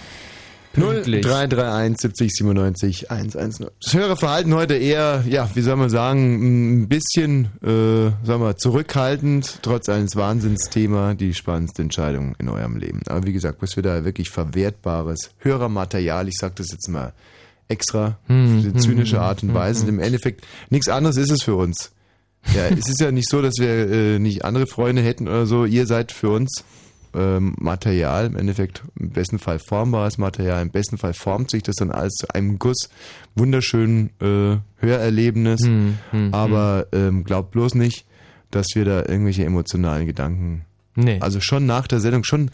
[0.73, 1.25] Pünktlich.
[1.25, 3.67] 0331 70 97 110.
[3.81, 9.59] Das Hörerverhalten heute eher, ja, wie soll man sagen, ein bisschen, äh, sagen wir, zurückhaltend,
[9.61, 13.03] trotz eines Wahnsinnsthema, die spannendste Entscheidung in eurem Leben.
[13.07, 17.13] Aber wie gesagt, was wir da wirklich verwertbares Hörermaterial, ich sag das jetzt mal
[17.69, 19.83] extra, Hm, zynische hm, Art und hm, Weise.
[19.83, 19.89] hm.
[19.89, 21.93] Im Endeffekt, nichts anderes ist es für uns.
[22.55, 25.65] Ja, es ist ja nicht so, dass wir äh, nicht andere Freunde hätten oder so.
[25.65, 26.63] Ihr seid für uns
[27.15, 31.75] ähm, Material, im Endeffekt im besten Fall formbares Material, im besten Fall formt sich das
[31.75, 32.89] dann alles zu einem Guss,
[33.35, 38.05] wunderschönen äh, Hörerlebnis, Hm, hm, aber ähm, glaubt bloß nicht,
[38.51, 40.65] dass wir da irgendwelche emotionalen Gedanken,
[40.95, 41.17] Nee.
[41.21, 42.51] also schon nach der Sendung, schon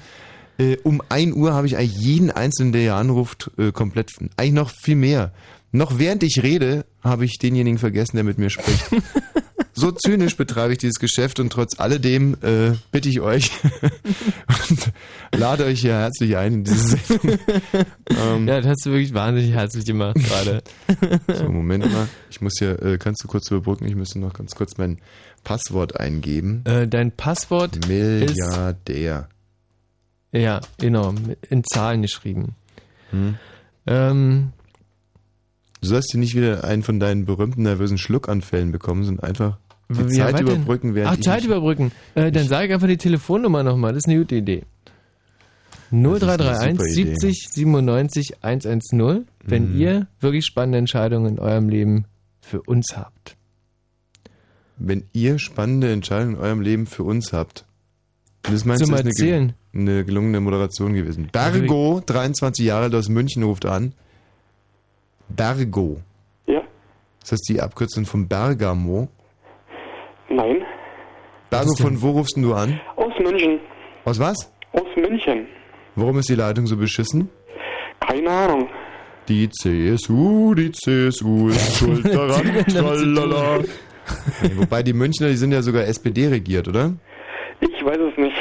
[0.60, 4.54] äh, um 1 Uhr habe ich eigentlich jeden Einzelnen, der hier anruft, äh, komplett, eigentlich
[4.54, 5.32] noch viel mehr.
[5.72, 8.90] Noch während ich rede, habe ich denjenigen vergessen, der mit mir spricht.
[9.80, 13.52] so zynisch betreibe ich dieses Geschäft und trotz alledem äh, bitte ich euch
[14.70, 14.92] und
[15.40, 17.40] lade euch hier herzlich ein in diese Sendung.
[18.10, 20.62] Ähm, Ja, das hast du wirklich wahnsinnig herzlich gemacht gerade.
[21.34, 22.10] so, Moment mal.
[22.30, 23.86] Ich muss hier, äh, kannst du kurz überbrücken?
[23.86, 25.00] Ich müsste noch ganz kurz mein
[25.44, 26.64] Passwort eingeben.
[26.66, 29.30] Äh, dein Passwort ist, Milliardär.
[30.34, 31.14] ja, genau,
[31.50, 32.56] in Zahlen geschrieben.
[33.12, 33.36] Hm.
[33.88, 34.54] Ähm,
[35.82, 39.58] Du sollst hier nicht wieder einen von deinen berühmten nervösen Schluckanfällen bekommen, sondern einfach
[39.90, 41.92] die wie- Zeit überbrücken, während Ach, Zeit überbrücken.
[42.16, 44.64] Äh, dann sage ich einfach die Telefonnummer nochmal, das ist eine gute Idee.
[45.92, 46.94] ist eine 0331 super Idee.
[47.16, 49.80] 70 97 110, wenn Mhm.
[49.82, 52.06] ihr wirklich spannende Entscheidungen in eurem Leben
[52.42, 53.36] für uns habt.
[54.78, 57.66] Wenn ihr spannende Entscheidungen in eurem Leben für uns habt.
[58.44, 61.28] Das meinst Zum du, ist eine, eine gelungene Moderation gewesen.
[61.32, 63.94] Bergo, 23 Jahre alt aus München, ruft an.
[65.28, 66.02] Bergo.
[66.48, 66.62] Ja.
[67.22, 69.10] Ist das die Abkürzung von Bergamo?
[70.30, 70.64] Nein.
[71.50, 72.80] Bergo, von wo rufst du an?
[72.96, 73.60] Aus München.
[74.06, 74.52] Aus was?
[74.74, 75.48] Aus München.
[75.96, 77.30] Warum ist die Leitung so beschissen?
[78.00, 78.70] Keine Ahnung.
[79.28, 82.66] Die CSU, die CSU ist schuld daran.
[82.68, 83.60] Tralala.
[84.56, 86.94] Wobei die Münchner, die sind ja sogar SPD regiert, oder?
[87.60, 88.36] Ich weiß es nicht.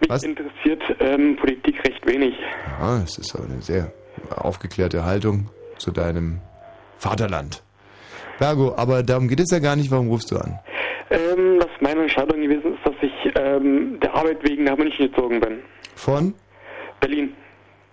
[0.00, 0.22] Mich Was?
[0.22, 2.34] interessiert ähm, Politik recht wenig.
[2.80, 3.92] Ja, es ist aber eine sehr
[4.36, 6.40] aufgeklärte Haltung zu deinem
[6.98, 7.62] Vaterland.
[8.38, 9.90] Bergo, aber darum geht es ja gar nicht.
[9.90, 10.58] Warum rufst du an?
[11.10, 15.40] Ähm, dass meine Entscheidung gewesen ist, dass ich ähm, der Arbeit wegen nach München gezogen
[15.40, 15.58] bin.
[15.94, 16.34] Von?
[17.00, 17.34] Berlin.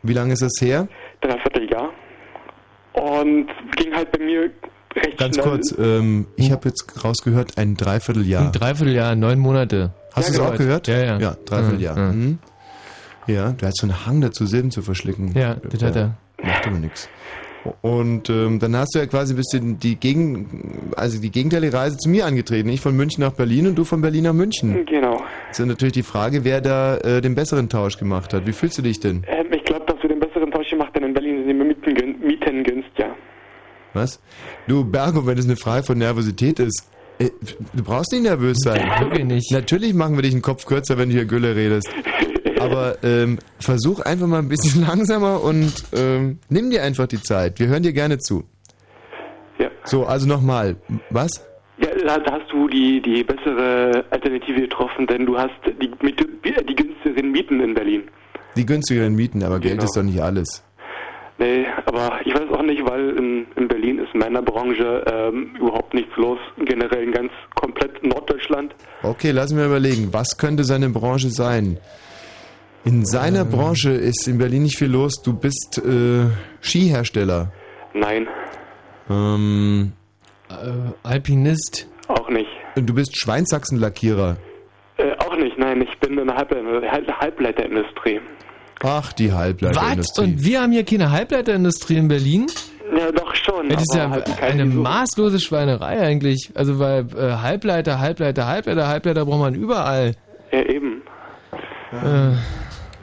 [0.03, 0.87] Wie lange ist das her?
[1.21, 1.89] Dreivierteljahr.
[2.93, 4.49] Und ging halt bei mir
[4.95, 5.47] recht Ganz schnell.
[5.47, 8.45] kurz, ähm, ich habe jetzt rausgehört, ein Dreivierteljahr.
[8.45, 9.93] Ein Dreivierteljahr, neun Monate.
[10.13, 10.87] Hast du es auch gehört?
[10.87, 11.19] Ja, ja.
[11.19, 11.97] Ja, Dreivierteljahr.
[11.97, 12.11] Ja, ja.
[12.11, 12.39] Mhm.
[13.27, 15.33] Ja, der hat so einen Hang dazu, Silben zu verschlicken.
[15.35, 16.17] Ja, das hat er.
[16.41, 17.07] Macht aber nichts.
[17.81, 21.97] Und ähm, dann hast du ja quasi ein bisschen die Gegen, also die gegenteilige Reise
[21.97, 22.69] zu mir angetreten.
[22.69, 24.85] Ich von München nach Berlin und du von Berlin nach München.
[24.85, 25.21] Genau.
[25.47, 28.47] Jetzt ist natürlich die Frage, wer da äh, den besseren Tausch gemacht hat.
[28.47, 29.23] Wie fühlst du dich denn?
[29.27, 31.93] Ähm, ich glaube, dass wir den besseren Tausch gemacht denn in Berlin sind die Mieten,
[31.93, 33.15] gün- Mieten günstiger.
[33.93, 34.19] Was?
[34.67, 36.89] Du, Bergo, wenn es eine Frage von Nervosität ist,
[37.19, 37.29] äh,
[37.73, 38.81] du brauchst nicht nervös sein.
[39.01, 39.51] Wirklich nicht.
[39.51, 41.89] Natürlich machen wir dich einen Kopf kürzer, wenn du hier Gülle redest.
[42.61, 47.59] Aber ähm, versuch einfach mal ein bisschen langsamer und ähm, nimm dir einfach die Zeit.
[47.59, 48.43] Wir hören dir gerne zu.
[49.59, 49.69] Ja.
[49.83, 50.75] So, also nochmal.
[51.09, 51.45] Was?
[51.77, 57.31] Ja, da hast du die, die bessere Alternative getroffen, denn du hast die, die günstigeren
[57.31, 58.03] Mieten in Berlin.
[58.55, 59.85] Die günstigeren Mieten, aber Geld Genau.
[59.85, 60.63] ist doch nicht alles.
[61.37, 65.55] Nee, aber ich weiß auch nicht, weil in, in Berlin ist in meiner Branche ähm,
[65.59, 66.37] überhaupt nichts los.
[66.65, 68.75] Generell in ganz komplett Norddeutschland.
[69.01, 70.09] Okay, lass mir überlegen.
[70.11, 71.77] Was könnte seine Branche sein?
[72.83, 75.21] In seiner Branche ist in Berlin nicht viel los.
[75.23, 76.25] Du bist äh,
[76.61, 77.51] Skihersteller.
[77.93, 78.27] Nein,
[79.09, 79.91] Ähm,
[80.49, 80.53] Äh,
[81.03, 81.87] Alpinist.
[82.07, 82.49] auch nicht.
[82.75, 84.37] du bist Schweinsachsenlackierer.
[84.97, 88.19] Äh, auch nicht, nein, ich bin in der Halbleiter, Halb- Halbleiterindustrie.
[88.83, 89.37] Ach, die Was?
[89.37, 90.23] Halbleiterindustrie.
[90.23, 92.47] Und wir haben hier keine Halbleiterindustrie in Berlin?
[92.97, 93.69] Ja, doch schon.
[93.69, 96.51] Das ist ja halt eine maßlose Schweinerei eigentlich.
[96.55, 100.15] Also weil äh, Halbleiter, Halbleiter, Halbleiter, Halbleiter braucht man überall.
[100.51, 101.01] Ja, eben.
[101.93, 102.35] Äh,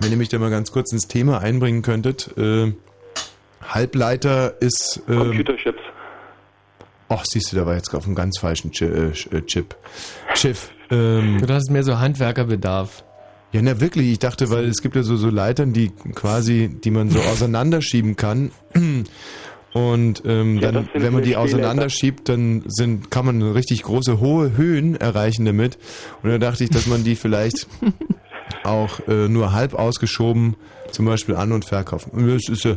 [0.00, 2.36] Wenn ihr mich da mal ganz kurz ins Thema einbringen könntet.
[2.36, 2.72] Äh,
[3.62, 5.02] Halbleiter ist.
[5.08, 5.80] ähm, Computerchips.
[7.08, 9.74] Ach, siehst du, da war jetzt auf einem ganz falschen äh, äh, Chip.
[10.34, 10.70] Schiff.
[10.90, 13.02] Ähm, du hast mehr so Handwerkerbedarf.
[13.52, 16.90] ja, na wirklich, ich dachte, weil es gibt ja so, so Leitern, die quasi, die
[16.90, 18.50] man so auseinanderschieben kann.
[19.72, 24.56] Und ähm, Ja, dann, wenn man die auseinanderschiebt, dann sind, kann man richtig große, hohe
[24.56, 25.78] Höhen erreichen damit.
[26.22, 27.66] Und da dachte ich, dass man die vielleicht
[28.64, 30.56] auch äh, nur halb ausgeschoben
[30.90, 32.10] zum Beispiel an- und verkaufen.
[32.12, 32.76] Und das ist ja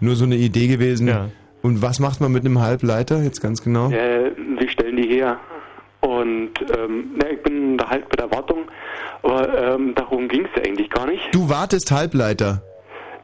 [0.00, 1.08] nur so eine Idee gewesen.
[1.08, 1.28] Ja.
[1.62, 3.90] Und was macht man mit einem Halbleiter jetzt ganz genau?
[3.90, 5.38] Äh, wir stellen die her.
[6.00, 8.64] Und ähm, na, ich bin da halt bei der Wartung,
[9.22, 11.22] aber ähm, darum ging es ja eigentlich gar nicht.
[11.32, 12.62] Du wartest Halbleiter.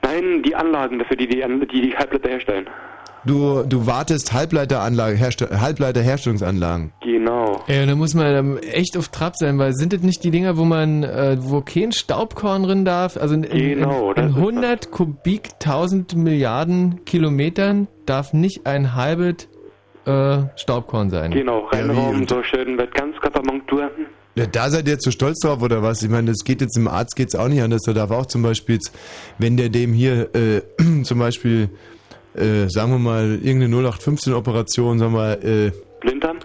[0.03, 1.43] Nein, die Anlagen dafür, die die,
[1.73, 2.71] die, die Halbleiter herstellen.
[3.25, 6.93] Du, du wartest Halbleiteranlage, Herste Halbleiterherstellungsanlagen.
[7.03, 7.63] Genau.
[7.67, 10.65] Ey, da muss man echt auf Trab sein, weil sind das nicht die Dinger, wo
[10.65, 13.17] man, äh, wo kein Staubkorn drin darf?
[13.17, 19.49] Also in, Genau, in, in ist 100 Kubik 1000 Milliarden Kilometern darf nicht ein halbes
[20.07, 21.31] äh, Staubkorn sein.
[21.33, 23.91] Genau, Ja, Reinraum, so schön wird ganz Katamontur.
[24.35, 26.03] Ja, da seid ihr jetzt so stolz drauf oder was?
[26.03, 27.83] Ich meine, das geht jetzt im Arzt geht's auch nicht anders.
[27.83, 28.93] Da darf auch zum Beispiel, jetzt,
[29.39, 30.63] wenn der dem hier äh,
[31.03, 31.71] zum Beispiel,
[32.39, 36.39] äh, sagen wir mal, irgendeine 0815-Operation, sagen wir, äh, Blinddarm?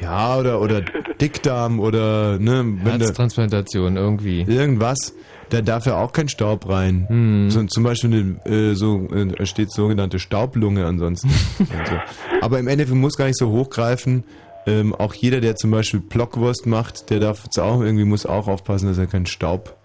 [0.00, 0.80] ja, oder, oder
[1.20, 4.42] Dickdarm oder, ne, Herztransplantation irgendwie.
[4.42, 5.14] irgendwas,
[5.50, 7.06] da darf ja auch kein Staub rein.
[7.08, 7.50] Hm.
[7.50, 11.28] So, zum Beispiel eine, äh, so, äh, steht sogenannte Staublunge ansonsten.
[11.58, 11.94] und so.
[12.40, 14.24] Aber im Endeffekt muss gar nicht so hochgreifen.
[14.66, 18.46] ähm, auch jeder, der zum Beispiel Blockwurst macht, der darf jetzt auch irgendwie muss auch
[18.46, 19.76] aufpassen, dass er keinen Staub.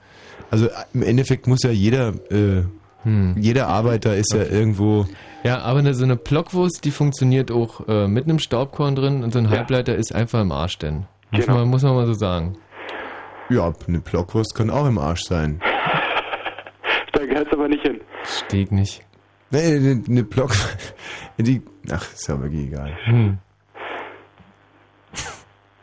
[0.52, 2.64] Also im Endeffekt muss ja jeder, äh,
[3.38, 5.06] jeder Arbeiter ist ja irgendwo.
[5.44, 9.32] Ja, aber eine, so eine Blockwurst, die funktioniert auch äh, mit einem Staubkorn drin und
[9.32, 11.06] so ein Halbleiter ist einfach im Arsch denn.
[11.32, 11.60] Muss, Genau.
[11.60, 12.58] man, muss man mal so sagen.
[13.50, 15.62] Ja, eine Blockwurst kann auch im Arsch sein.
[17.12, 18.02] Da gehört es aber nicht hin.
[18.26, 19.02] Steht nicht.
[19.50, 20.52] Nee, eine, eine Block.
[21.38, 22.92] Die, ach, ist ja wirklich egal.
[23.06, 23.38] Hm.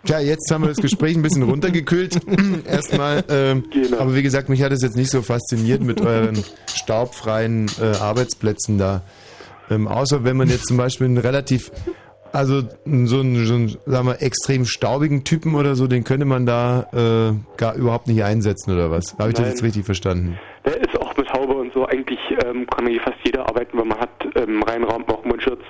[0.04, 2.20] Tja, jetzt haben wir das Gespräch ein bisschen runtergekühlt.
[2.66, 3.24] Erstmal.
[3.28, 3.64] Ähm,
[3.98, 6.42] Aber wie gesagt, mich hat es jetzt nicht so fasziniert mit euren
[6.74, 9.02] staubfreien äh, Arbeitsplätzen da.
[9.70, 11.70] Ähm, außer wenn man jetzt zum Beispiel einen relativ,
[12.32, 16.46] also so einen, so einen sagen wir, extrem staubigen Typen oder so, den könnte man
[16.46, 19.16] da äh, gar überhaupt nicht einsetzen oder was?
[19.18, 19.50] Habe ich das Nein.
[19.50, 20.38] jetzt richtig verstanden?
[20.64, 21.86] Der ist auch mit Haube und so.
[21.86, 25.60] Eigentlich ähm, kann hier fast jeder arbeiten, weil man hat ähm, Reinraum auch Mundschutz.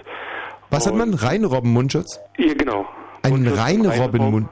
[0.71, 1.13] Was hat man?
[1.13, 2.19] Reinrobben-Mundschutz?
[2.39, 2.87] Ja, genau.
[3.23, 4.49] Ein Mundschutz im Reinrobben-Mund.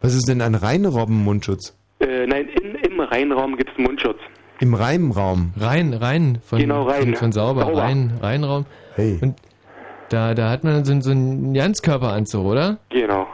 [0.00, 1.76] Was ist denn ein Reinrobben-Mundschutz?
[2.00, 4.18] Äh, nein, in, im Reinraum gibt es Mundschutz.
[4.60, 5.52] Im Reimraum.
[5.58, 6.38] Rein, rein.
[6.44, 7.02] Von, Genau, rein.
[7.04, 7.82] Von, von sauber, Sauber.
[7.82, 8.66] rein, Reinraum.
[8.94, 9.18] Hey.
[9.20, 9.36] Und
[10.10, 12.78] da, da hat man so, so einen Ganzkörperanzug, oder?
[12.90, 13.26] Genau.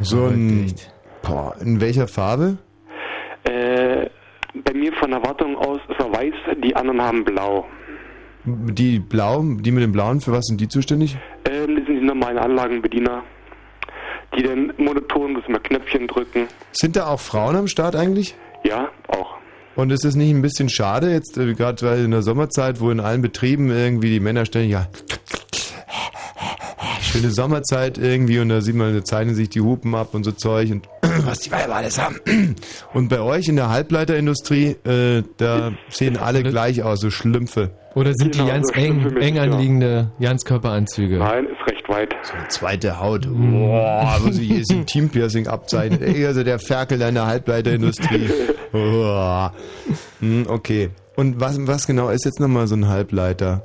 [0.00, 0.74] So ein.
[1.22, 2.58] Boah, in welcher Farbe?
[3.44, 4.06] Äh,
[4.64, 7.66] bei mir von der Wartung aus ist er weiß, die anderen haben blau.
[8.44, 11.16] Die blau, die mit dem blauen, für was sind die zuständig?
[11.50, 13.22] Ähm, normalen Anlagenbediener,
[14.36, 16.48] die dann monoton müssen wir Knöpfchen drücken.
[16.72, 18.34] Sind da auch Frauen am Start eigentlich?
[18.64, 19.36] Ja, auch.
[19.76, 22.90] Und ist es nicht ein bisschen schade, jetzt äh, gerade weil in der Sommerzeit, wo
[22.90, 24.88] in allen Betrieben irgendwie die Männer ständig, ja,
[27.16, 30.32] schöne Sommerzeit irgendwie und da sieht man, da zeichnen sich die Hupen ab und so
[30.32, 30.88] Zeug und
[31.26, 32.20] was die Weiber alles haben.
[32.94, 37.70] Und bei euch in der Halbleiterindustrie, äh, da sehen alle gleich aus, so Schlümpfe.
[37.96, 39.42] Oder sind Genau, die ganz so stimmt für eng, mich, eng ja.
[39.42, 41.16] anliegende Ganzkörperanzüge?
[41.16, 42.14] Nein, ist recht weit.
[42.20, 43.26] So eine zweite Haut.
[43.26, 46.02] Boah, wo sich jedes Intimpiercing abzeichnet.
[46.02, 48.28] Ey, also der Ferkel in der Halbleiterindustrie.
[48.72, 49.54] Boah.
[50.20, 50.90] Hm, okay.
[51.16, 53.62] Und was, was genau ist jetzt nochmal so ein Halbleiter?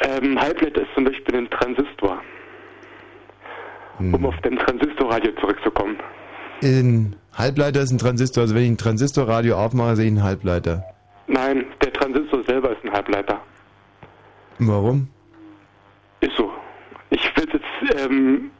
[0.00, 2.20] Ähm, Halbleiter ist zum Beispiel ein Transistor.
[3.98, 4.14] Hm.
[4.14, 5.96] Um auf den Transistorradio zurückzukommen.
[6.60, 8.42] Ein Halbleiter ist ein Transistor.
[8.42, 10.82] Also wenn ich ein Transistorradio aufmache, sehe ich einen Halbleiter.
[11.26, 13.40] Nein, der Transistor selber ist ein Halbleiter.
[14.58, 15.08] Warum?
[16.20, 16.50] Ist so.
[17.10, 18.50] Ich will jetzt, ähm,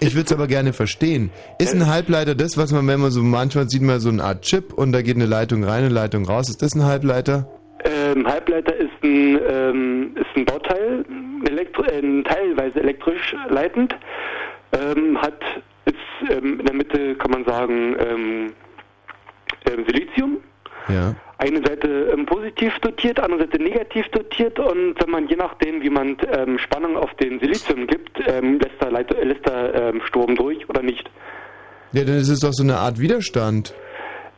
[0.00, 1.30] Ich würde es aber gerne verstehen.
[1.58, 4.42] Ist ein Halbleiter das, was man, wenn man so manchmal sieht, man so eine Art
[4.42, 6.48] Chip und da geht eine Leitung rein, eine Leitung raus.
[6.48, 7.48] Ist das ein Halbleiter?
[7.86, 11.04] ähm, Halbleiter ist ein, ähm, ist ein Bauteil,
[11.48, 13.94] elektro äh, teilweise elektrisch leitend,
[14.72, 15.40] ähm, hat
[15.84, 18.52] ist ähm, in der Mitte, kann man sagen, ähm,
[19.70, 20.38] ähm, Silizium.
[20.88, 21.14] Ja.
[21.38, 25.90] Eine Seite ähm, positiv dotiert, andere Seite negativ dotiert und wenn man je nachdem, wie
[25.90, 30.34] man ähm, Spannung auf den Silizium gibt, ähm, lässt da, Leit lässt da ähm, Strom
[30.36, 31.10] durch oder nicht.
[31.92, 33.74] Ja, dann ist es doch so eine Art Widerstand.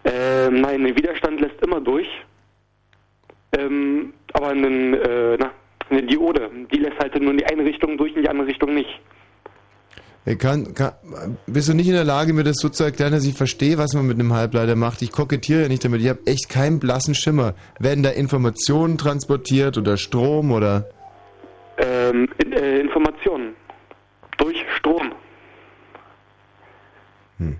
[0.04, 2.08] Ähm, nein, der Widerstand lässt immer durch.
[3.56, 5.52] Ähm, aber einen, äh, na,
[5.90, 8.74] eine Diode, die lässt halt nur in die eine Richtung durch, in die andere Richtung
[8.74, 9.00] nicht.
[10.36, 10.92] Kann, kann,
[11.46, 13.94] bist du nicht in der Lage, mir das so zu erklären, dass ich verstehe, was
[13.94, 15.00] man mit einem Halbleiter macht?
[15.00, 16.02] Ich kokettiere ja nicht damit.
[16.02, 17.54] Ich habe echt keinen blassen Schimmer.
[17.78, 20.90] Werden da Informationen transportiert oder Strom oder...
[21.78, 23.54] Ähm, äh, Informationen.
[24.36, 25.12] Durch Strom.
[27.38, 27.56] Hm.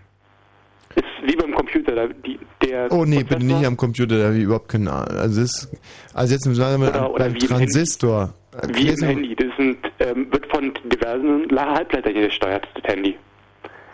[0.95, 1.95] Ist wie beim Computer.
[1.95, 5.17] Da, die, der Oh nee, bitte nicht am Computer, da habe ich überhaupt keine Ahnung.
[5.17, 5.71] Also, das,
[6.13, 8.35] also jetzt sagen wir mal Oder- oder beim Transistor.
[8.73, 9.37] Wie im Handy.
[9.37, 13.17] Das sind, ähm, wird von diversen Halbleitern gesteuert, das Handy.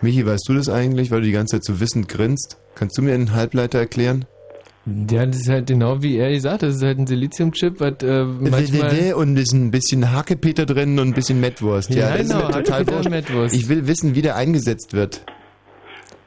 [0.01, 2.59] Michi, weißt du das eigentlich, weil du die ganze Zeit so wissend grinst?
[2.74, 4.27] Kannst du mir einen Halbleiter erklären?
[4.86, 6.69] Ja, das ist halt genau wie er gesagt hat.
[6.69, 9.15] Das ist halt ein Siliziumchip, was äh, manchmal...
[9.15, 11.95] Und ist ein bisschen Hackepeter drin und ein bisschen Mettwurst.
[11.95, 12.86] Ja, Ja, das genau, ist mir total
[13.32, 13.55] wurscht.
[13.55, 15.24] Ich will wissen, wie der eingesetzt wird.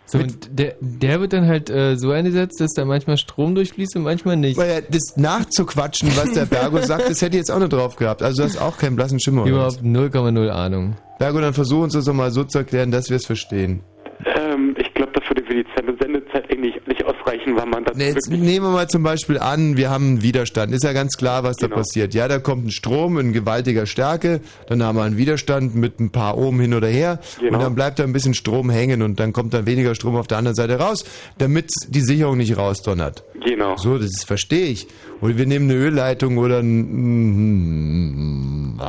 [0.10, 3.98] So, und der, der wird dann halt äh, so eingesetzt, dass da manchmal Strom durchfließt
[3.98, 4.58] und manchmal nicht.
[4.58, 8.24] Weil das nachzuquatschen, was der Bergo sagt, das hätte ich jetzt auch noch drauf gehabt.
[8.24, 9.46] Also du hast auch keinen blassen Schimmer.
[9.46, 10.96] Überhaupt 0,0 Ahnung.
[11.20, 13.82] Bergo, dann versuch uns das doch mal so zu erklären, dass wir es verstehen.
[14.26, 17.96] Ähm, ich glaube, das würde für die Sende- Sendezeit eigentlich nicht ausreichen, weil man das
[17.98, 20.74] Nee, jetzt nehmen wir mal zum Beispiel an, wir haben einen Widerstand.
[20.74, 21.70] Ist ja ganz klar, was Genau.
[21.70, 22.14] da passiert.
[22.14, 26.12] Ja, da kommt ein Strom in gewaltiger Stärke, dann haben wir einen Widerstand mit ein
[26.12, 27.58] paar Ohm hin oder her Genau.
[27.58, 30.28] und dann bleibt da ein bisschen Strom hängen und dann kommt da weniger Strom auf
[30.28, 31.06] der anderen Seite raus,
[31.38, 33.24] damit die Sicherung nicht rausdonnert.
[33.44, 33.76] Genau.
[33.78, 34.88] So, das verstehe ich.
[35.22, 36.78] Oder wir nehmen eine Ölleitung oder ein...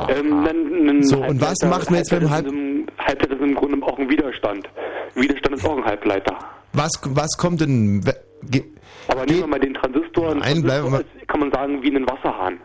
[0.09, 2.57] Ähm, dann, ein So, und was macht man jetzt beim Halbleiter
[2.99, 4.67] Halbleiter ist im Grunde auch ein Widerstand.
[5.15, 6.35] Widerstand ist auch ein Halbleiter.
[6.73, 8.01] Was, was kommt denn...
[8.43, 8.63] ge-
[9.07, 10.31] Aber nehmen wir mal den Transistor.
[10.31, 12.59] Ein Nein, bleiben Transistor ist, kann man sagen, wie ein Wasserhahn.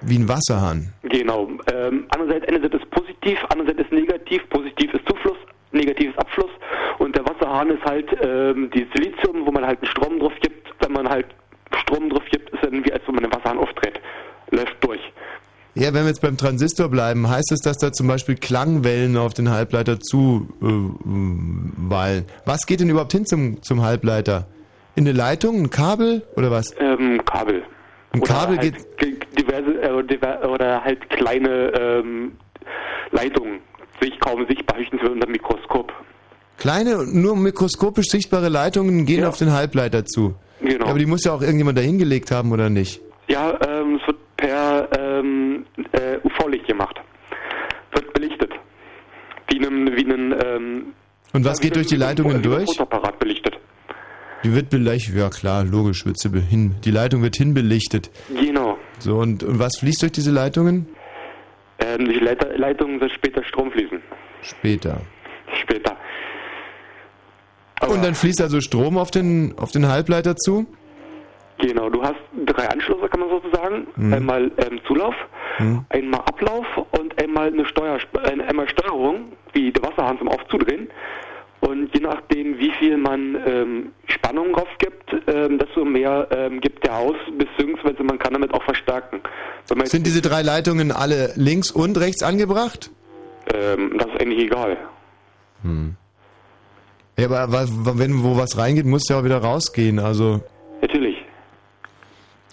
[0.00, 0.92] wie ein Wasserhahn.
[1.02, 1.48] Genau.
[1.72, 4.48] Ähm, andererseits, einerseits ist positiv, andererseits ist negativ.
[4.50, 5.38] Positiv ist Zufluss,
[5.72, 6.50] negativ ist Abfluss.
[6.98, 10.66] Und der Wasserhahn ist halt ähm, die Silizium, wo man halt einen Strom drauf gibt.
[10.80, 11.26] Wenn man halt
[11.82, 14.00] Strom drauf gibt, ist dann wie als wenn man den Wasserhahn aufdreht.
[14.50, 15.00] Läuft durch.
[15.76, 19.34] Ja, wenn wir jetzt beim Transistor bleiben, heißt es, dass da zum Beispiel Klangwellen auf
[19.34, 20.64] den Halbleiter zu äh,
[21.90, 22.24] wallen.
[22.46, 24.46] Was geht denn überhaupt hin zum, zum Halbleiter?
[24.94, 26.74] In eine Leitung, ein Kabel oder was?
[26.80, 27.62] Ähm, Kabel.
[28.12, 28.98] Ein Oder Kabel halt geht.
[28.98, 32.32] ge- diverse äh, diver oder halt kleine ähm,
[33.10, 33.60] Leitungen,
[34.00, 35.92] sich kaum sichtbar unter dem Mikroskop.
[36.56, 40.34] Kleine, nur mikroskopisch sichtbare Leitungen gehen auf den Halbleiter zu.
[40.62, 40.86] Genau.
[40.86, 43.02] Ja, aber die muss ja auch irgendjemand da hingelegt haben, oder nicht?
[43.28, 44.88] Ja, ähm, es wird per
[45.18, 47.00] ähm, äh, UV-Licht gemacht.
[47.92, 48.52] Wird belichtet.
[49.48, 50.92] Wie einem, wie einem, ähm,
[51.32, 52.66] Und was ja, geht durch die Leitungen durch?
[52.66, 53.58] Fotoapparat belichtet.
[54.44, 58.10] Die wird beleicht, ja klar, logisch, wird sie hin, die Leitung wird hinbelichtet.
[58.28, 58.78] Genau.
[58.98, 60.86] So, und, und was fließt durch diese Leitungen?
[61.78, 64.00] Ähm, die Leiter Leitungen wird später Strom fließen.
[64.42, 65.00] Später.
[65.60, 65.96] Später.
[67.88, 70.66] und dann fließt also Strom auf den, auf den Halbleiter zu?
[71.58, 73.86] Genau, du hast drei Anschlüsse, kann man sozusagen.
[73.96, 74.12] Mhm.
[74.12, 75.14] Einmal ähm, Zulauf,
[75.58, 75.84] Hm.
[75.88, 80.88] einmal Ablauf und einmal eine Steuer, äh, einmal Steuerung, wie der Wasserhahn zum Aufzudrehen.
[81.60, 86.84] Und je nachdem, wie viel man ähm, Spannung drauf gibt, ähm, desto mehr ähm, gibt
[86.84, 89.20] der aus, beziehungsweise man kann damit auch verstärken.
[89.84, 92.90] Sind diese drei Leitungen alle links und rechts angebracht?
[93.54, 94.76] ähm, das ist eigentlich egal.
[95.62, 95.96] Hm.
[97.18, 97.66] Ja, aber
[97.98, 100.42] wenn wo was reingeht, muss ja auch wieder rausgehen, also.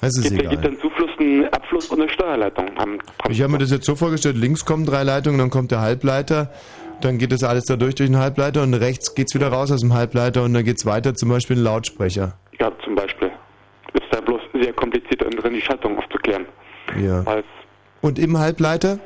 [0.03, 0.51] Das ist Gibt, egal.
[0.55, 2.69] gibt einen Zufluss, einen Abfluss und eine Steuerleitung.
[2.77, 2.99] Am,
[3.29, 6.51] Ich habe mir das jetzt so vorgestellt, links kommen drei Leitungen, dann kommt der Halbleiter,
[7.01, 9.81] dann geht das alles da durch durch den Halbleiter und rechts geht's wieder raus aus
[9.81, 12.37] dem Halbleiter und dann geht's weiter zum Beispiel ein Lautsprecher.
[12.59, 13.31] ja, zum Beispiel.
[13.93, 16.45] Ist da bloß sehr kompliziert, drin die Schaltung aufzuklären.
[16.99, 17.21] Ja.
[17.25, 17.45] Als
[18.01, 18.99] Und im Halbleiter?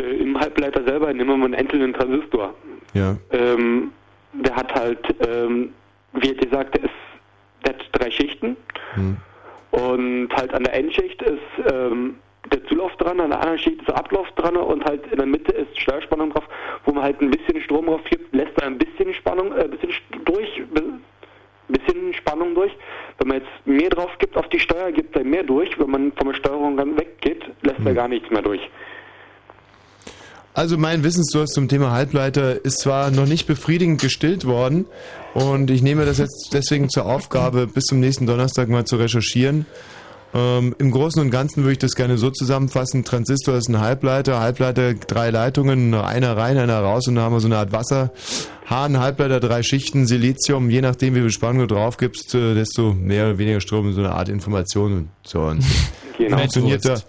[0.00, 2.52] äh, im Halbleiter selber nehmen wir mal einen einzelnen Transistor.
[2.94, 3.16] Ja.
[3.30, 3.92] Ähm,
[4.32, 4.98] der hat halt,
[5.28, 5.70] ähm,
[6.14, 6.90] wie gesagt, der, ist,
[7.64, 8.56] der hat drei Schichten
[8.94, 9.16] Hm.
[9.74, 12.16] Und halt an der einen Schicht ist ähm,
[12.52, 15.26] der Zulauf dran, an der anderen Schicht ist der Ablauf dran und halt in der
[15.26, 16.44] Mitte ist Steuerspannung drauf,
[16.84, 19.70] wo man halt ein bisschen Strom drauf gibt, lässt da ein bisschen Spannung, äh, ein
[19.70, 19.94] bisschen
[20.24, 20.62] durch,
[21.68, 22.72] bisschen Spannung durch.
[23.18, 25.78] Wenn man jetzt mehr drauf gibt auf die Steuer, gibt er mehr durch.
[25.78, 28.60] Wenn man von der Steuerung dann weggeht, lässt er gar nichts mehr durch.
[30.54, 34.86] Also mein Wissensdurst zum Thema Halbleiter ist zwar noch nicht befriedigend gestillt worden
[35.34, 39.66] und ich nehme das jetzt deswegen zur Aufgabe, bis zum nächsten Donnerstag mal zu recherchieren.
[40.32, 43.04] Ähm, Im Großen und Ganzen würde ich das gerne so zusammenfassen.
[43.04, 47.40] Transistor ist ein Halbleiter, Halbleiter drei Leitungen, einer rein, einer raus und dann haben wir
[47.40, 51.96] so eine Art Wasserhahn, Halbleiter drei Schichten, Silizium, je nachdem wie viel Spannung du drauf
[51.96, 55.40] gibst, äh, desto mehr oder weniger Strom, so eine Art Information und so.
[55.40, 55.64] Und
[56.18, 56.38] Genau.
[56.38, 57.02] funktioniert er.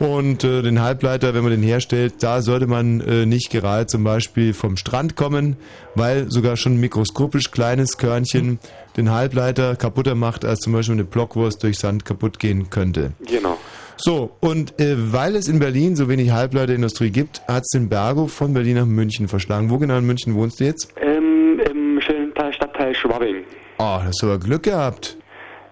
[0.00, 4.02] Und äh, den Halbleiter, wenn man den herstellt, da sollte man äh, nicht gerade zum
[4.02, 5.56] Beispiel vom Strand kommen,
[5.94, 8.58] weil sogar schon ein mikroskopisch kleines Körnchen
[8.96, 13.12] den Halbleiter kaputter macht, als zum Beispiel eine Blockwurst durch Sand kaputt gehen könnte.
[13.28, 13.58] Genau.
[13.98, 18.26] So, und äh, weil es in Berlin so wenig Halbleiterindustrie gibt, hat es den Bergo
[18.26, 19.68] von Berlin nach München verschlagen.
[19.68, 20.94] Wo genau in München wohnst du jetzt?
[20.98, 23.44] Ähm, Im schönen Teil- Stadtteil Schwabing.
[23.78, 25.18] Oh, hast du aber Glück gehabt.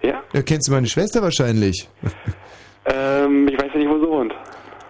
[0.03, 0.23] Ja.
[0.35, 1.89] Ja, kennst du meine Schwester wahrscheinlich?
[2.91, 4.07] Ähm, ich weiß ja nicht, wo sie.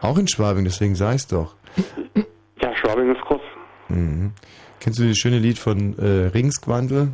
[0.00, 1.54] Auch in Schwabing, deswegen sag ich's doch.
[2.62, 3.40] Ja, Schwabing ist groß.
[3.88, 4.32] Mhm.
[4.80, 7.08] Kennst du das schöne Lied von äh, Ringsquandl?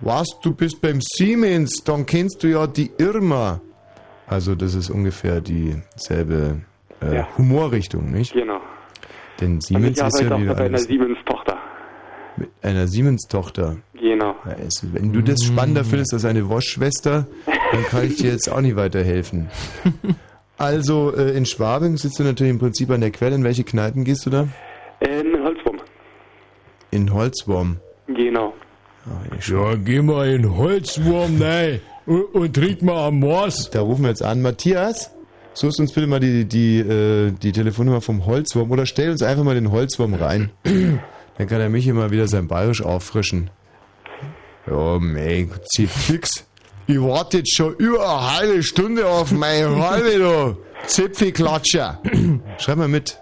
[0.00, 3.60] Was, du bist beim Siemens, dann kennst du ja die Irma.
[4.26, 6.62] Also das ist ungefähr dieselbe
[7.00, 7.28] äh, Ja.
[7.38, 8.32] Humorrichtung, nicht?
[8.32, 8.58] Genau.
[9.40, 11.58] Denn Siemens ich ist ja auch wieder bei einer Siemens-Tochter.
[12.36, 13.76] mit einer Siemens-Tochter.
[13.94, 14.34] Genau.
[14.66, 17.26] Es- wenn du das spannender findest als eine Wosch-Schwester,
[17.72, 19.48] dann kann ich dir jetzt auch nicht weiterhelfen.
[20.56, 23.34] Also äh, in Schwabing sitzt du natürlich im Prinzip an der Quelle.
[23.34, 24.48] In welche Kneipen gehst du da?
[25.00, 25.78] In Holzwurm.
[26.90, 27.76] In Holzwurm.
[28.06, 28.54] Genau.
[29.46, 33.70] Ja, geh mal in Holzwurm rein und, und trink mal am Moos.
[33.70, 34.42] Da rufen wir jetzt an.
[34.42, 35.10] Matthias,
[35.52, 39.44] suchst uns bitte mal die, die, äh, die Telefonnummer vom Holzwurm oder stell uns einfach
[39.44, 40.50] mal den Holzwurm rein.
[41.38, 43.50] Dann kann er mich immer wieder sein Bayerisch auffrischen.
[44.66, 46.46] Ja, mei, zieh fix.
[46.86, 50.56] Ich warte jetzt schon über eine halbe Stunde auf meine halbe, du
[50.86, 52.00] Zipfelklatscher.
[52.58, 53.18] Schreib mal mit.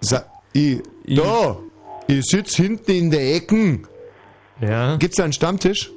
[0.00, 1.56] Sa ich, da,
[2.08, 3.86] ich sitz hinten in der Ecken.
[4.60, 4.96] Ja.
[4.96, 5.90] Gibt's da einen Stammtisch?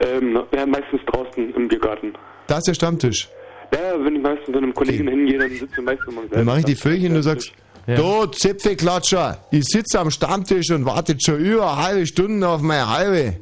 [0.00, 2.12] Ähm, ja, meistens draußen im Biergarten.
[2.48, 3.28] Da ist der Stammtisch.
[3.72, 6.58] Ja, wenn ich meistens zu einem Kollegen hingehe, dann sitze ich meistens immer Dann mache
[6.58, 7.52] ich die Vögelchen und du sagst,
[7.86, 7.94] Ja.
[7.96, 12.88] du Zipfelklatscher, ich sitze am Stammtisch und warte schon über eine halbe Stunde auf meine
[12.90, 13.36] halbe.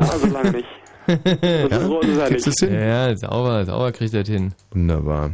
[0.00, 0.68] Ah, so lange nicht.
[1.08, 2.62] Das ist so ist er Kriegst du nicht.
[2.62, 2.74] das hin?
[2.74, 4.52] Ja, sauber, sauber kriegt er das hin.
[4.72, 5.30] Wunderbar.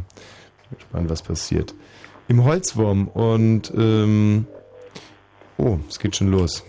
[0.73, 1.75] Gespannt, was passiert.
[2.27, 4.47] Im Holzwurm und ähm,
[5.57, 6.63] oh, es geht schon los.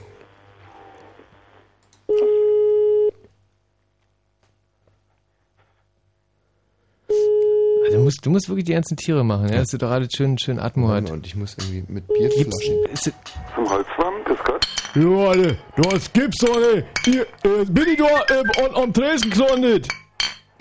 [8.07, 10.59] Musst, du musst wirklich die ganzen Tiere machen, ja, dass du doch alles schön, schön
[10.61, 11.11] Atmo hat.
[11.11, 13.15] Und ich muss irgendwie mit Bierflaschen.
[13.55, 14.67] Zum Holzwurm, grüß Gott.
[14.95, 16.87] Ja, Alter, das gibt's doch nicht.
[17.07, 19.89] Ich, äh, bin ich da äh, am, am Tresen gelandet?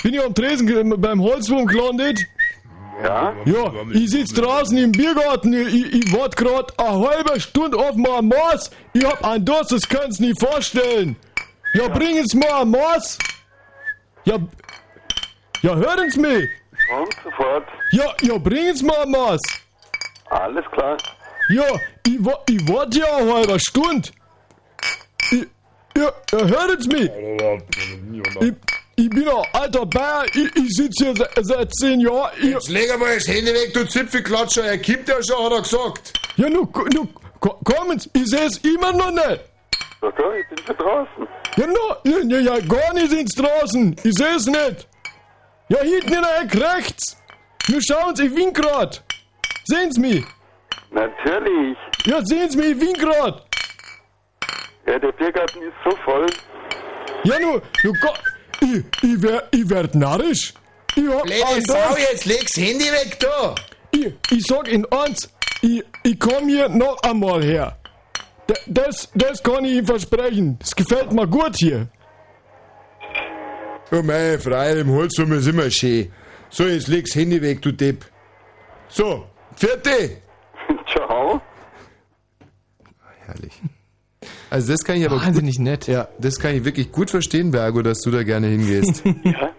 [0.01, 2.19] Bin ich am Tresen beim Holzwurm gelandet?
[3.03, 3.33] Ja?
[3.45, 5.53] Ja, ich sitz draußen im Biergarten.
[5.53, 8.71] Ich, ich, ich wart grad eine halbe Stunde auf mein Maß.
[8.93, 11.15] Ich hab einen Durst, das kannst du nicht vorstellen.
[11.75, 13.19] Ja, bringen's mal ein Maß.
[14.23, 14.37] Ja,
[15.61, 16.47] ja, hören's mich.
[16.91, 17.67] Und sofort.
[17.91, 19.41] Ja, ja, bringen's mal Maß.
[20.29, 20.97] Alles klar.
[21.49, 21.65] Ja,
[22.05, 24.09] ich, wa ich warte ja eine halbe Stunde.
[25.31, 25.47] Ich,
[25.97, 27.09] ja, ja, hören's mich.
[28.41, 28.53] Ich,
[28.97, 32.31] ich bin ein alter Bayer, ich, ich sitze hier seit, seit zehn Jahren.
[32.39, 34.63] Ich, Jetzt leg mal das Handy weg, du Zipfelklatscher.
[34.65, 36.13] Er kippt ja schon, hat er gesagt.
[36.37, 37.07] ja, nu, nu,
[37.39, 39.41] ko- kommen's, ich seh's immer noch nicht.
[40.01, 41.27] Doch, doch, ich bin schon draußen.
[41.57, 44.87] Ja, no, ja, ja, ja, gar nicht ins draußen, ich seh's nicht.
[45.67, 47.17] Ja, hinten in der Ecke rechts.
[47.67, 49.03] Nu schauen's, ich wink grad.
[49.65, 50.23] Sehen's mich?
[50.91, 51.77] Natürlich.
[52.05, 53.43] Ja, sehen's mich, ich wink grad.
[54.85, 56.27] Ja, der Biergarten ist so voll.
[57.23, 58.09] Ja, nu, nu, go,
[58.61, 60.53] ich, ich, wer, ich werd narrisch.
[60.95, 63.55] Ich hab Blöde Sau, jetzt leg's Handy weg, da.
[63.91, 67.77] Ich, ich sag in eins, ich, ich komm hier noch einmal her.
[68.47, 70.59] D das, das kann ich Ihnen versprechen.
[70.59, 71.87] Das gefällt mir gut hier.
[73.91, 76.11] Oh meine Freie, im Holzwurm ist immer schön.
[76.49, 78.05] So, jetzt leg's Handy weg, du Depp.
[78.87, 79.25] So,
[79.55, 80.21] vierte.
[80.91, 81.41] Ciao.
[83.25, 83.61] Herrlich.
[84.49, 85.87] Also das kann ich aber Wahnsinnig nett.
[85.87, 89.03] Ja, das kann ich wirklich gut verstehen, Bergo, dass du da gerne hingehst.
[89.23, 89.51] Ja?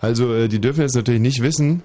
[0.00, 1.82] Also, äh, die dürfen jetzt natürlich nicht wissen,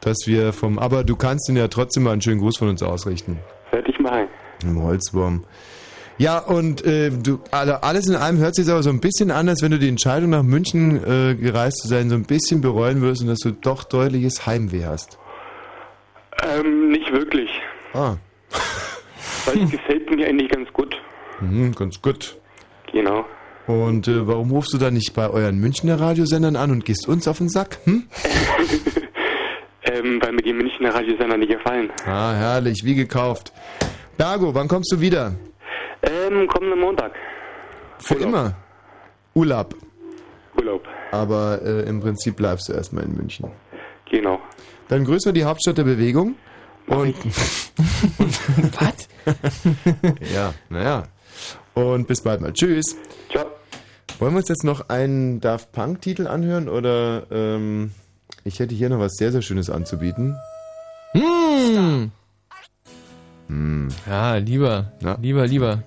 [0.00, 0.78] dass wir vom...
[0.78, 3.38] Aber du kannst ihnen ja trotzdem mal einen schönen Gruß von uns ausrichten.
[3.70, 4.28] Werde ich machen.
[4.62, 5.44] Im Holzwurm.
[6.18, 9.48] Ja, und äh, du, also alles in allem hört sich aber so ein bisschen an,
[9.48, 13.00] als wenn du die Entscheidung nach München äh, gereist zu sein, so ein bisschen bereuen
[13.02, 15.18] wirst und dass du doch deutliches Heimweh hast.
[16.42, 17.50] Ähm, nicht wirklich.
[17.94, 18.16] Ah,
[19.46, 20.94] Weil es gefällt mir eigentlich ganz gut.
[21.40, 22.36] mhm, ganz gut.
[22.92, 23.24] Genau.
[23.66, 27.26] Und äh, warum rufst du da nicht bei euren Münchner Radiosendern an und gehst uns
[27.28, 27.78] auf den Sack?
[27.84, 28.04] Hm?
[29.84, 31.90] Ähm, weil mir die Münchner Radiosender nicht gefallen.
[32.06, 33.52] Ah, herrlich, wie gekauft.
[34.16, 35.34] Bergo, wann kommst du wieder?
[36.02, 37.12] Ähm, kommenden Montag.
[37.98, 38.54] Für immer.
[39.34, 39.74] Urlaub.
[40.56, 40.86] Urlaub.
[41.10, 43.50] Aber äh, im Prinzip bleibst du erstmal in München.
[44.10, 44.40] Genau.
[44.88, 46.34] Dann grüßen wir die Hauptstadt der Bewegung.
[46.86, 47.14] Und.
[48.78, 49.08] Was?
[50.34, 51.04] ja, naja.
[51.74, 52.52] Und bis bald mal.
[52.52, 52.96] Tschüss.
[53.30, 53.46] Ciao.
[54.18, 57.92] Wollen wir uns jetzt noch einen Daft Punk-Titel anhören oder ähm,
[58.44, 60.36] ich hätte hier noch was sehr, sehr Schönes anzubieten.
[61.12, 62.10] Hm.
[63.48, 63.88] Hm.
[64.06, 64.92] Ja, lieber.
[65.00, 65.16] Ja.
[65.20, 65.82] Lieber, lieber.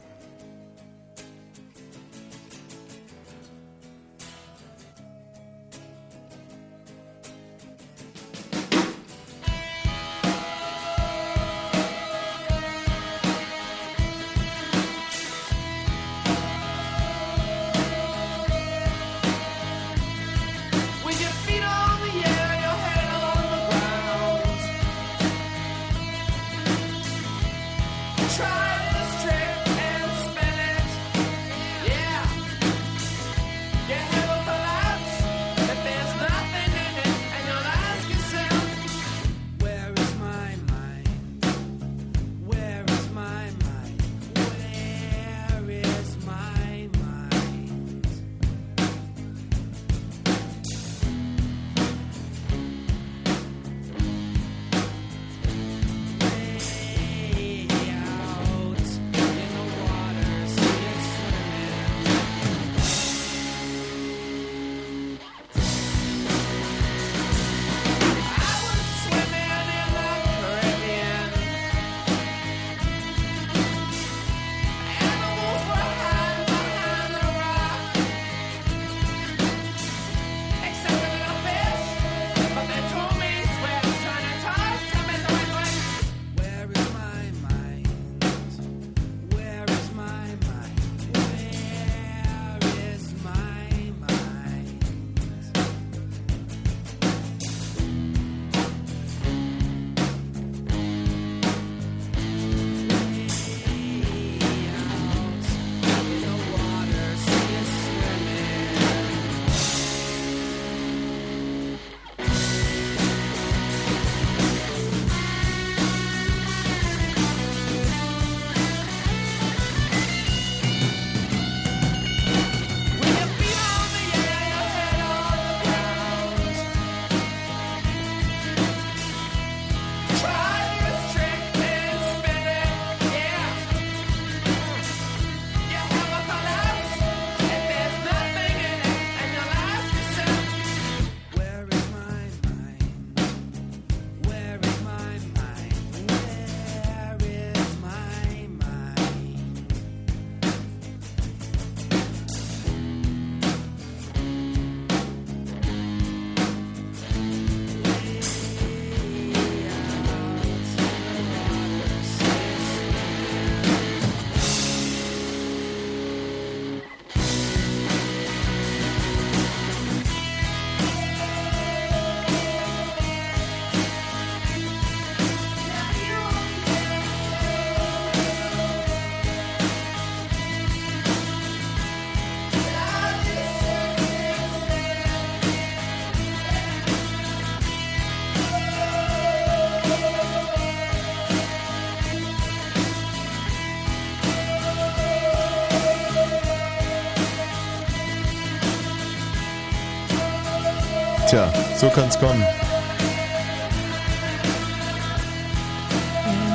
[201.78, 202.44] So kann's kommen.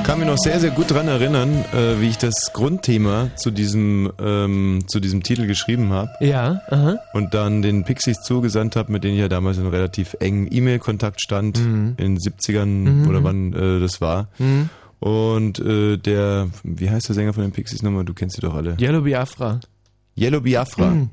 [0.04, 4.10] kann mich noch sehr, sehr gut dran erinnern, äh, wie ich das Grundthema zu diesem,
[4.20, 6.10] ähm, zu diesem Titel geschrieben habe.
[6.18, 6.96] Ja, aha.
[7.12, 11.20] Und dann den Pixies zugesandt habe, mit denen ich ja damals in relativ engen E-Mail-Kontakt
[11.20, 11.94] stand, Mhm.
[11.96, 13.08] in den 70ern Mhm.
[13.08, 14.26] oder wann äh, das war.
[14.38, 14.68] Mhm.
[14.98, 18.04] Und äh, der, wie heißt der Sänger von den Pixies nochmal?
[18.04, 18.76] Du kennst sie doch alle.
[18.80, 19.60] Yellow Biafra.
[20.18, 20.86] Yellow Biafra.
[20.90, 21.10] Mhm.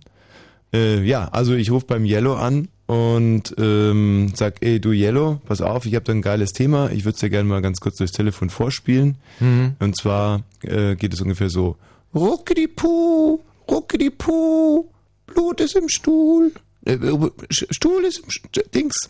[0.74, 5.62] Äh, ja, also ich rufe beim Yellow an und ähm, sag, ey du Yellow, pass
[5.62, 7.98] auf, ich habe da ein geiles Thema, ich würde es dir gerne mal ganz kurz
[7.98, 9.18] durchs Telefon vorspielen.
[9.42, 9.76] Mhm.
[9.80, 11.76] Und zwar äh, geht es ungefähr so.
[12.16, 13.40] Ruckidi-Puh,
[13.70, 14.86] Ruckidi-Puh,
[15.28, 16.54] Blut ist im Stuhl,
[16.86, 18.42] äh, äh, Stuhl ist im Sch
[18.74, 19.10] Dings,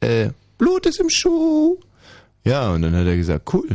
[0.00, 1.76] äh, Blut ist im Schuh.
[2.44, 3.68] Ja, und dann hat er gesagt, cool.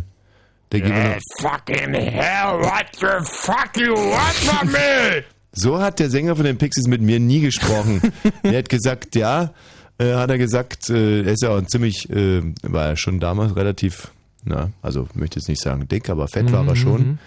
[0.72, 5.23] Mir noch, Fucking hell, what the fuck you want from me?
[5.52, 8.02] So hat der Sänger von den Pixies mit mir nie gesprochen.
[8.44, 9.52] er hat gesagt, ja,
[9.98, 13.20] äh, hat er gesagt, äh, er ist ja auch ein ziemlich, äh, war ja schon
[13.20, 14.12] damals relativ,
[14.46, 17.20] na, also möchte jetzt nicht sagen dick, aber fett war er Mhm, schon.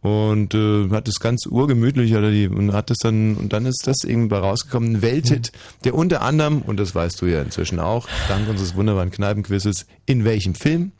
[0.00, 3.66] Und äh, hat das ganz urgemütlich hat er die, und hat das dann und dann
[3.66, 5.50] ist das irgendwie rausgekommen, ein Welthit,
[5.84, 10.24] der unter anderem und das weißt du ja inzwischen auch, dank unseres wunderbaren Kneipenquizzes, in
[10.24, 10.92] welchem Film?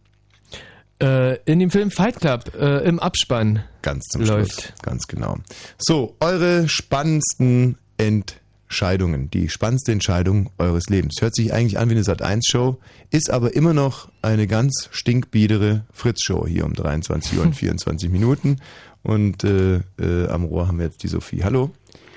[1.00, 4.52] Äh, in dem Film Fight Club äh, im Abspann Ganz zum läuft.
[4.52, 4.72] Schluss.
[4.82, 5.36] Ganz genau.
[5.78, 9.30] So, eure spannendsten Entscheidungen.
[9.30, 11.20] Die spannendste Entscheidung eures Lebens.
[11.20, 12.78] Hört sich eigentlich an wie eine Sat1-Show,
[13.10, 18.56] ist aber immer noch eine ganz stinkbiedere Fritz-Show hier um 23 Uhr und 24 Minuten.
[19.02, 21.44] Und äh, äh, am Rohr haben wir jetzt die Sophie.
[21.44, 21.70] Hallo.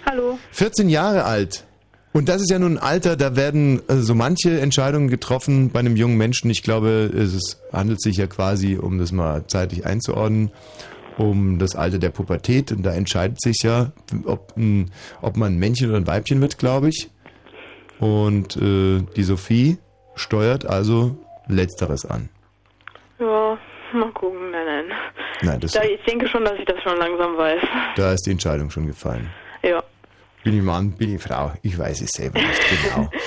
[0.06, 0.40] Hallo.
[0.52, 1.66] 14 Jahre alt.
[2.14, 5.80] Und das ist ja nun ein Alter, da werden äh, so manche Entscheidungen getroffen bei
[5.80, 6.50] einem jungen Menschen.
[6.50, 10.52] Ich glaube, es handelt sich ja quasi, um das mal zeitlich einzuordnen,
[11.18, 12.72] um das Alter der Pubertät.
[12.74, 13.92] Und da entscheidet sich ja,
[14.26, 17.10] ob, ein, ob man ein Männchen oder ein Weibchen wird, glaube ich.
[18.00, 19.78] Und äh, die Sophie
[20.16, 21.16] steuert also
[21.48, 22.30] Letzteres an.
[23.20, 23.58] Ja,
[23.94, 24.86] mal gucken, nein, nein.
[25.44, 27.62] Nein, das, Da, ich denke schon, dass ich das schon langsam weiß.
[27.96, 29.30] da ist die Entscheidung schon gefallen.
[29.64, 29.82] Ja.
[30.44, 31.52] Bin ich Mann, bin ich Frau?
[31.62, 33.10] Ich weiß es selber nicht genau.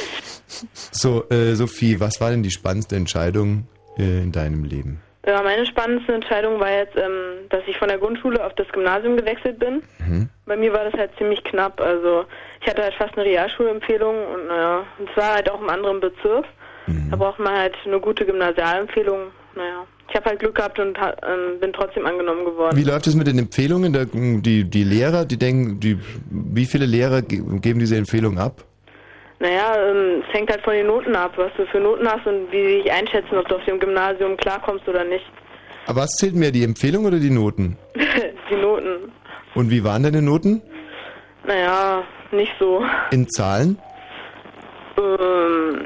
[0.93, 3.67] So, äh, Sophie, was war denn die spannendste Entscheidung
[3.99, 5.01] äh, in deinem Leben?
[5.27, 9.17] Ja, meine spannendste Entscheidung war jetzt, ähm, dass ich von der Grundschule auf das Gymnasium
[9.17, 9.83] gewechselt bin.
[9.99, 10.29] Mhm.
[10.45, 11.81] Bei mir war das halt ziemlich knapp.
[11.81, 12.27] Also
[12.61, 16.45] ich hatte halt fast eine Realschulempfehlung und naja, und zwar halt auch im anderen Bezirk.
[16.87, 17.11] Mhm.
[17.11, 19.31] Da braucht man halt eine gute Gymnasialempfehlung.
[19.57, 22.77] Naja, ich habe halt Glück gehabt und ha ähm, bin trotzdem angenommen geworden.
[22.77, 23.93] Wie läuft es mit den Empfehlungen?
[23.93, 25.99] Der, die, die Lehrer, die denken, die,
[26.31, 28.65] wie viele Lehrer ge geben diese Empfehlung ab?
[29.41, 32.51] Naja, ähm, es hängt halt von den Noten ab, was du für Noten hast und
[32.51, 35.25] wie sie dich einschätzen, ob du auf dem Gymnasium klarkommst oder nicht.
[35.87, 37.77] Aber was zählt mehr, die Empfehlung oder die Noten?
[38.51, 39.13] die Noten,
[39.55, 40.63] Und wie waren deine Noten?
[41.47, 42.03] naja,
[42.33, 42.83] nicht so.
[43.11, 43.79] In Zahlen?
[44.97, 45.83] Ähm,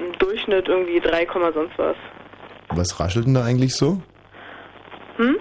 [0.00, 1.96] im Durchschnitt irgendwie 3, Komma sonst was.
[2.76, 4.00] Was raschelt denn da eigentlich so?
[5.16, 5.36] Hm?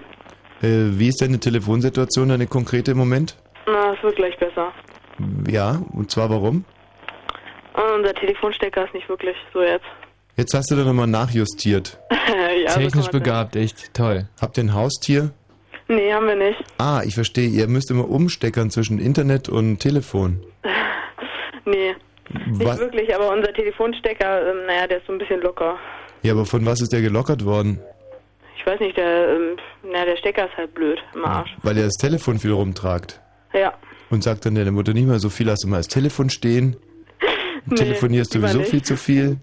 [0.62, 3.38] Äh, wie ist deine Telefonsituation, deine konkrete im Moment?
[3.66, 4.72] Na, es wird gleich besser.
[5.50, 6.66] Ja, und zwar warum?
[7.96, 9.86] Unser Telefonstecker ist nicht wirklich so jetzt.
[10.36, 12.00] Jetzt hast du da nochmal nachjustiert.
[12.66, 14.28] ja, Technisch begabt, echt toll.
[14.42, 15.32] Habt ihr ein Haustier?
[15.88, 16.64] Nee, haben wir nicht.
[16.78, 20.44] Ah, ich verstehe, ihr müsst immer umsteckern zwischen Internet und Telefon.
[21.66, 21.96] Nee,
[22.46, 22.78] nicht Was?
[22.78, 25.78] wirklich, aber unser Telefonstecker, ähm, naja, der ist so ein bisschen locker.
[26.24, 27.80] Ja, aber von was ist der gelockert worden?
[28.58, 31.52] Ich weiß nicht, der, ähm, na, der Stecker ist halt blöd im Arsch.
[31.62, 33.22] Weil ihr das Telefon viel rumtragt.
[33.54, 33.74] Ja.
[34.10, 36.76] Und sagt dann der Mutter nicht mal so viel, hast du mal das Telefon stehen?
[37.66, 38.72] Nee, Telefonierst lieber sowieso nicht.
[38.72, 39.38] viel zu viel?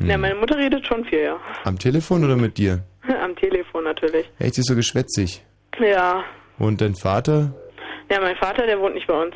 [0.00, 1.38] Na, meine Mutter redet schon viel, ja.
[1.64, 2.84] Am Telefon oder mit dir?
[3.22, 4.30] Am Telefon natürlich.
[4.38, 5.42] Echt, sie ist so geschwätzig.
[5.78, 6.24] Ja.
[6.58, 7.52] Und dein Vater?
[8.10, 9.34] Ja, mein Vater, der wohnt nicht bei uns.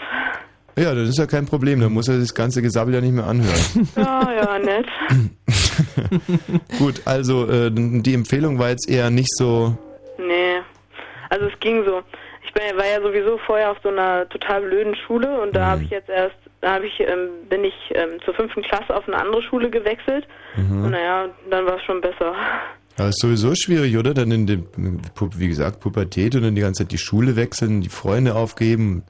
[0.76, 3.26] Ja, das ist ja kein Problem, dann muss er das ganze Gesabbel ja nicht mehr
[3.26, 3.88] anhören.
[3.96, 4.86] Ja, ja, nett.
[6.78, 9.76] Gut, also äh, die Empfehlung war jetzt eher nicht so...
[10.18, 10.60] Nee.
[11.28, 12.02] Also es ging so.
[12.44, 15.82] Ich bin, war ja sowieso vorher auf so einer total blöden Schule und da habe
[15.82, 19.16] ich jetzt erst, da habe ich, ähm, bin ich ähm, zur fünften Klasse auf eine
[19.16, 20.26] andere Schule gewechselt.
[20.56, 20.84] Mhm.
[20.84, 22.34] Und naja, dann war es schon besser.
[22.98, 24.12] Aber ist sowieso schwierig, oder?
[24.12, 24.66] Dann in dem,
[25.36, 29.04] wie gesagt, Pubertät und dann die ganze Zeit die Schule wechseln, die Freunde aufgeben,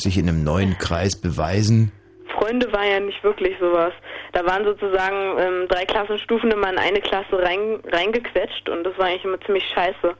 [0.00, 1.92] sich in einem neuen Kreis beweisen.
[2.38, 3.92] Freunde war ja nicht wirklich sowas.
[4.32, 9.06] Da waren sozusagen ähm, drei Klassenstufen immer in eine Klasse rein, reingequetscht und das war
[9.06, 10.14] eigentlich immer ziemlich scheiße.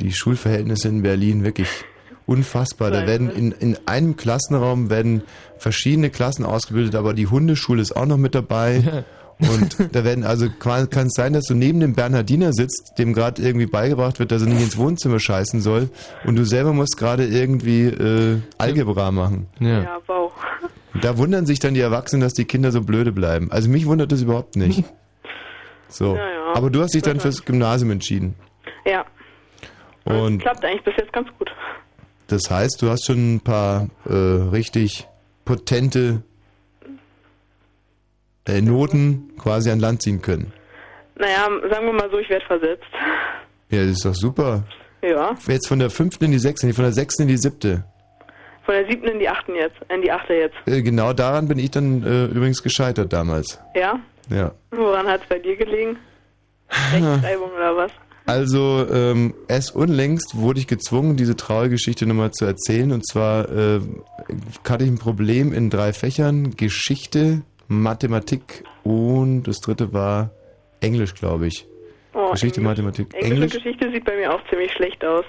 [0.00, 1.84] Die Schulverhältnisse in Berlin wirklich
[2.26, 2.90] unfassbar.
[2.90, 5.22] Da werden in, in einem Klassenraum werden
[5.58, 9.04] verschiedene Klassen ausgebildet, aber die Hundeschule ist auch noch mit dabei.
[9.52, 13.12] Und da werden also kann kann es sein, dass du neben dem Bernhardiner sitzt, dem
[13.12, 15.90] gerade irgendwie beigebracht wird, dass er nicht ins Wohnzimmer scheißen soll,
[16.24, 19.46] und du selber musst gerade irgendwie äh, Algebra machen.
[19.60, 19.82] Ja.
[19.82, 20.32] Ja, wow.
[20.94, 23.50] Und da wundern sich dann die Erwachsenen, dass die Kinder so blöde bleiben.
[23.50, 24.84] Also mich wundert das überhaupt nicht.
[25.86, 26.16] So.
[26.16, 26.54] Ja, ja.
[26.54, 28.34] Aber du hast dich dann fürs Gymnasium entschieden.
[28.84, 29.04] Ja,
[30.04, 31.50] Und klappt eigentlich bis jetzt ganz gut.
[32.26, 35.06] das heißt, du hast schon ein paar äh, richtig
[35.44, 36.22] potente
[38.46, 40.52] äh, Noten quasi an Land ziehen können.
[41.16, 42.84] Naja, sagen wir mal so, ich werde versetzt.
[43.70, 44.64] Ja, das ist doch super.
[45.02, 47.84] Ja, Jetzt von der fünften in die sechste, von der sechsten in die siebte.
[48.64, 50.56] von der siebten in die achten jetzt, in die achte jetzt.
[50.66, 53.60] Äh, genau daran bin ich dann äh, übrigens gescheitert damals.
[53.74, 54.00] Ja?
[54.30, 54.52] Ja.
[54.70, 55.98] Woran hat es bei dir gelegen?
[56.92, 57.92] Rechtschreibung oder was?
[58.26, 62.90] Also, ähm, erst unlängst wurde ich gezwungen, diese traurige Geschichte nochmal zu erzählen.
[62.92, 63.80] Und zwar äh,
[64.66, 70.30] hatte ich ein Problem in drei Fächern: Geschichte, Mathematik und das dritte war
[70.80, 71.66] Englisch, glaube ich.
[72.12, 73.52] Oh, Geschichte, Mathematik, Englisch Englisch.
[73.54, 75.24] Geschichte sieht bei mir auch ziemlich schlecht aus.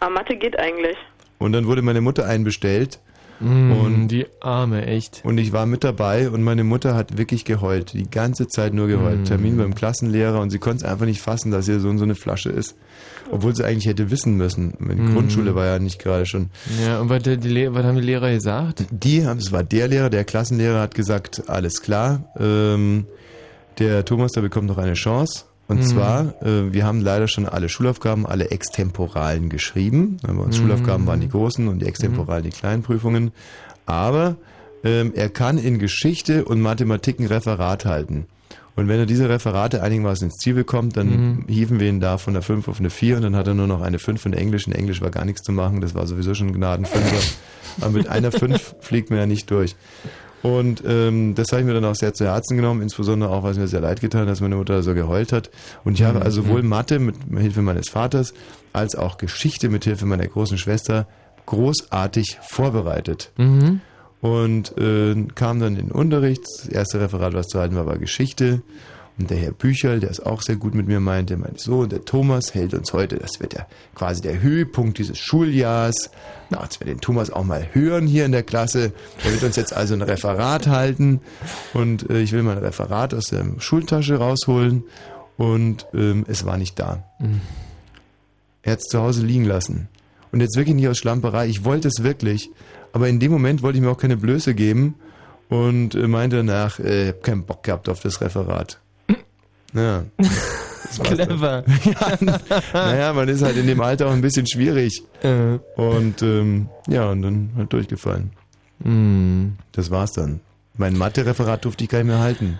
[0.00, 0.96] Aber Mathe geht eigentlich.
[1.38, 3.00] Und dann wurde meine Mutter einbestellt.
[3.42, 5.22] Mm, und die Arme, echt.
[5.24, 7.92] Und ich war mit dabei und meine Mutter hat wirklich geheult.
[7.92, 9.20] Die ganze Zeit nur geheult.
[9.20, 9.24] Mm.
[9.24, 12.14] Termin beim Klassenlehrer und sie konnte es einfach nicht fassen, dass ihr Sohn so eine
[12.14, 12.76] Flasche ist.
[13.30, 14.74] Obwohl sie eigentlich hätte wissen müssen.
[14.80, 15.14] Die Mm.
[15.14, 16.50] Grundschule war ja nicht gerade schon.
[16.84, 18.84] Ja, und was, was haben die Lehrer gesagt?
[18.90, 23.06] Die haben, es war der Lehrer, der Klassenlehrer hat gesagt, alles klar, ähm,
[23.78, 25.44] der Thomas, der bekommt noch eine Chance.
[25.72, 25.82] Und Mhm.
[25.86, 30.18] zwar, äh, wir haben leider schon alle Schulaufgaben, alle Extemporalen geschrieben.
[30.22, 30.62] Bei uns Mhm.
[30.62, 33.32] Schulaufgaben waren die großen und die Extemporalen die kleinen Prüfungen.
[33.86, 34.36] Aber
[34.84, 38.26] ähm, er kann in Geschichte und Mathematik ein Referat halten.
[38.74, 41.44] Und wenn er diese Referate einigermaßen ins Ziel bekommt, dann Mhm.
[41.48, 43.66] hieven wir ihn da von der 5 auf eine 4 und dann hat er nur
[43.66, 44.66] noch eine 5 in Englisch.
[44.66, 47.16] In Englisch war gar nichts zu machen, das war sowieso schon ein Gnadenfünfer.
[47.80, 49.76] Aber mit einer 5 fliegt man ja nicht durch.
[50.42, 53.52] Und ähm, das habe ich mir dann auch sehr zu Herzen genommen, insbesondere auch, weil
[53.52, 55.50] es mir sehr leid getan hat, dass meine Mutter so geheult hat.
[55.84, 56.24] Und ich habe Mhm.
[56.24, 58.34] also sowohl Mathe mit Hilfe meines Vaters
[58.72, 61.06] als auch Geschichte mit Hilfe meiner großen Schwester
[61.46, 63.30] großartig vorbereitet.
[63.36, 63.80] Mhm.
[64.20, 66.42] Und äh, kam dann in den Unterricht.
[66.44, 68.62] Das erste Referat, was zu halten war, war Geschichte.
[69.18, 71.80] Und der Herr Bücherl, der es auch sehr gut mit mir meint, der meinte so,
[71.80, 76.10] und der Thomas hält uns heute, das wird ja quasi der Höhepunkt dieses Schuljahrs.
[76.50, 78.92] Na, jetzt wir den Thomas auch mal hören hier in der Klasse.
[79.22, 81.20] Der wird uns jetzt also ein Referat halten.
[81.74, 84.84] Und äh, ich will mein Referat aus der Schultasche rausholen.
[85.36, 87.04] Und ähm, es war nicht da.
[87.18, 87.40] Mhm.
[88.62, 89.88] Er hat es zu Hause liegen lassen.
[90.30, 91.48] Und jetzt wirklich nicht aus Schlamperei.
[91.48, 92.50] Ich wollte es wirklich.
[92.92, 94.94] Aber in dem Moment wollte ich mir auch keine Blöße geben
[95.48, 98.80] und äh, meinte danach, äh, ich habe keinen Bock gehabt auf das Referat.
[99.74, 100.04] Ja.
[100.18, 100.98] das.
[101.02, 101.64] Clever.
[101.84, 102.34] ja,
[102.72, 105.02] naja, man ist halt in dem Alter auch ein bisschen schwierig.
[105.22, 105.58] Äh.
[105.76, 108.30] Und ähm, ja, und dann halt durchgefallen.
[108.80, 109.52] Mm.
[109.72, 110.40] Das war's dann.
[110.76, 112.58] Mein Mathe-Referat durfte ich gar nicht mehr halten.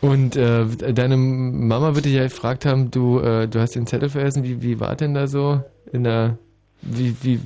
[0.00, 4.08] Und äh, deine Mama wird dich ja gefragt haben, du, äh, du hast den Zettel
[4.08, 5.62] vergessen, wie, wie war denn da so
[5.92, 6.38] in der,
[6.80, 7.40] wie, wie,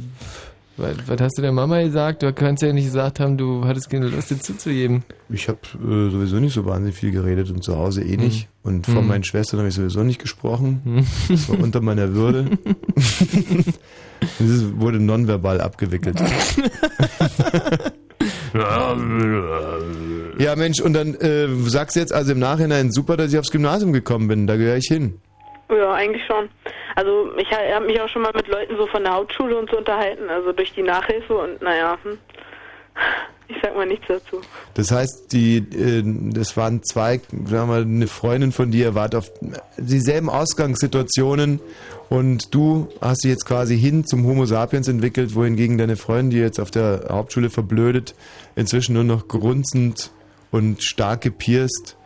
[0.76, 2.22] was, was hast du der Mama gesagt?
[2.22, 5.04] Du kannst ja nicht gesagt haben, du hattest keine Lust, dir zuzugeben.
[5.30, 8.48] Ich habe äh, sowieso nicht so wahnsinnig viel geredet und zu Hause eh nicht.
[8.62, 9.06] Und von Hm.
[9.08, 11.06] meinen Schwestern habe ich sowieso nicht gesprochen.
[11.28, 12.50] Das war unter meiner Würde.
[14.38, 16.18] Das wurde nonverbal abgewickelt.
[20.38, 23.50] ja, Mensch, und dann äh, sagst du jetzt also im Nachhinein, super, dass ich aufs
[23.50, 24.46] Gymnasium gekommen bin.
[24.46, 25.14] Da gehöre ich hin.
[25.70, 26.48] Ja, eigentlich schon.
[26.94, 29.78] Also ich habe mich auch schon mal mit Leuten so von der Hauptschule und so
[29.78, 32.18] unterhalten, also durch die Nachhilfe und naja, hm.
[33.48, 34.42] ich sag mal nichts dazu.
[34.74, 39.32] Das heißt, die, äh, das waren zwei, sagen wir, eine Freundin von dir, wart auf
[39.78, 41.60] dieselben Ausgangssituationen
[42.10, 46.38] und du hast dich jetzt quasi hin zum Homo sapiens entwickelt, wohingegen deine Freundin, die
[46.38, 48.14] jetzt auf der Hauptschule verblödet,
[48.54, 50.10] inzwischen nur noch grunzend
[50.50, 51.96] und stark gepierst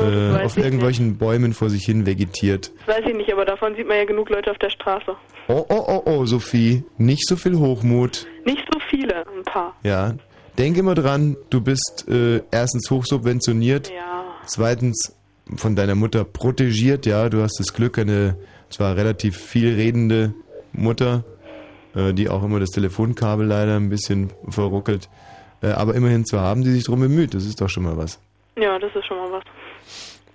[0.00, 2.72] Das äh, auf irgendwelchen Bäumen vor sich hin vegetiert.
[2.86, 5.14] Das weiß ich nicht, aber davon sieht man ja genug Leute auf der Straße.
[5.48, 8.26] Oh, oh, oh, oh, Sophie, nicht so viel Hochmut.
[8.44, 9.74] Nicht so viele, ein paar.
[9.82, 10.14] Ja.
[10.58, 14.24] Denk immer dran, du bist äh, erstens hochsubventioniert, Ja.
[14.46, 15.14] zweitens
[15.56, 17.28] von deiner Mutter protegiert, ja.
[17.28, 18.36] Du hast das Glück, eine
[18.70, 20.34] zwar relativ viel redende
[20.72, 21.24] Mutter,
[21.94, 25.08] äh, die auch immer das Telefonkabel leider ein bisschen verruckelt,
[25.62, 27.34] äh, aber immerhin zu haben, die sich darum bemüht.
[27.34, 28.18] Das ist doch schon mal was.
[28.58, 29.44] Ja, das ist schon mal was.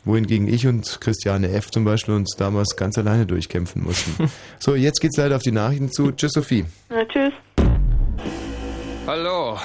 [0.04, 1.70] Wohingegen ich und Christiane F.
[1.70, 4.32] zum Beispiel uns damals ganz alleine durchkämpfen mussten.
[4.60, 6.12] so, jetzt geht's leider auf die Nachrichten zu.
[6.12, 6.66] Tschüss, Sophie.
[6.90, 7.34] Na, tschüss.
[9.06, 9.60] Hallo,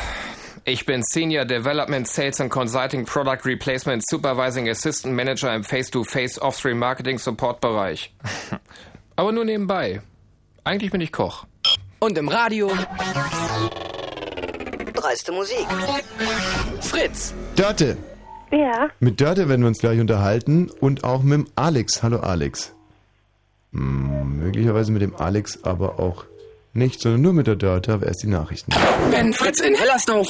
[0.64, 6.78] ich bin Senior Development Sales and Consulting Product Replacement Supervising Assistant Manager im Face-to-Face Off-Stream
[6.78, 8.12] Marketing Support Bereich.
[9.16, 10.02] Aber nur nebenbei.
[10.64, 11.46] Eigentlich bin ich Koch.
[12.00, 12.70] Und im Radio.
[14.92, 15.66] Dreiste Musik.
[16.80, 17.32] Fritz.
[17.54, 17.96] Dörte.
[18.50, 22.02] Ja, Mit Dörte werden wir uns gleich unterhalten und auch mit dem Alex.
[22.02, 22.72] Hallo Alex.
[23.72, 26.24] Hm, möglicherweise mit dem Alex aber auch
[26.72, 28.72] nicht, sondern nur mit der Dörte, aber erst die Nachrichten.
[29.10, 30.28] Wenn Fritz in Hellersdorf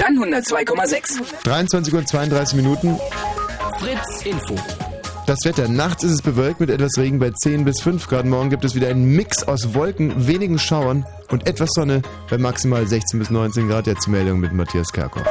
[0.00, 1.22] dann 102,6.
[1.44, 2.98] 23 und 32 Minuten.
[3.78, 4.54] Fritz Info.
[5.26, 5.68] Das Wetter.
[5.68, 8.26] Nachts ist es bewölkt mit etwas Regen bei 10 bis 5 Grad.
[8.26, 12.86] Morgen gibt es wieder einen Mix aus Wolken, wenigen Schauern und etwas Sonne bei maximal
[12.86, 13.86] 16 bis 19 Grad.
[13.86, 15.26] Jetzt die Meldung mit Matthias Kerkhoff.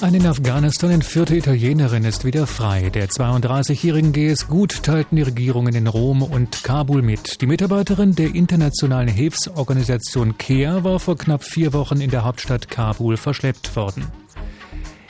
[0.00, 2.88] Eine in Afghanistan entführte Italienerin ist wieder frei.
[2.90, 7.40] Der 32-Jährigen gehe gut, teilten die Regierungen in Rom und Kabul mit.
[7.40, 13.16] Die Mitarbeiterin der internationalen Hilfsorganisation CARE war vor knapp vier Wochen in der Hauptstadt Kabul
[13.16, 14.06] verschleppt worden.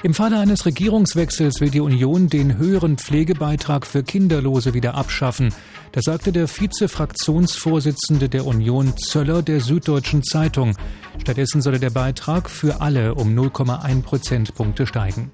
[0.03, 5.53] Im Falle eines Regierungswechsels will die Union den höheren Pflegebeitrag für Kinderlose wieder abschaffen.
[5.99, 10.77] Das sagte der Vize-Fraktionsvorsitzende der Union Zöller der Süddeutschen Zeitung.
[11.21, 15.33] Stattdessen solle der Beitrag für alle um 0,1 Prozentpunkte steigen.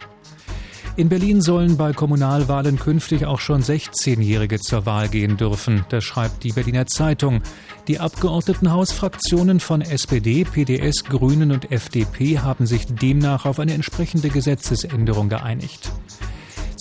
[0.96, 5.84] In Berlin sollen bei Kommunalwahlen künftig auch schon 16-Jährige zur Wahl gehen dürfen.
[5.90, 7.42] Das schreibt die Berliner Zeitung.
[7.86, 15.28] Die Abgeordnetenhausfraktionen von SPD, PDS, Grünen und FDP haben sich demnach auf eine entsprechende Gesetzesänderung
[15.28, 15.92] geeinigt.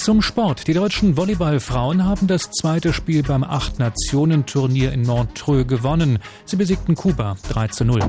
[0.03, 0.67] Zum Sport.
[0.67, 6.19] Die deutschen Volleyballfrauen haben das zweite Spiel beim Acht-Nationen-Turnier in Montreux gewonnen.
[6.43, 8.01] Sie besiegten Kuba 3 zu 0.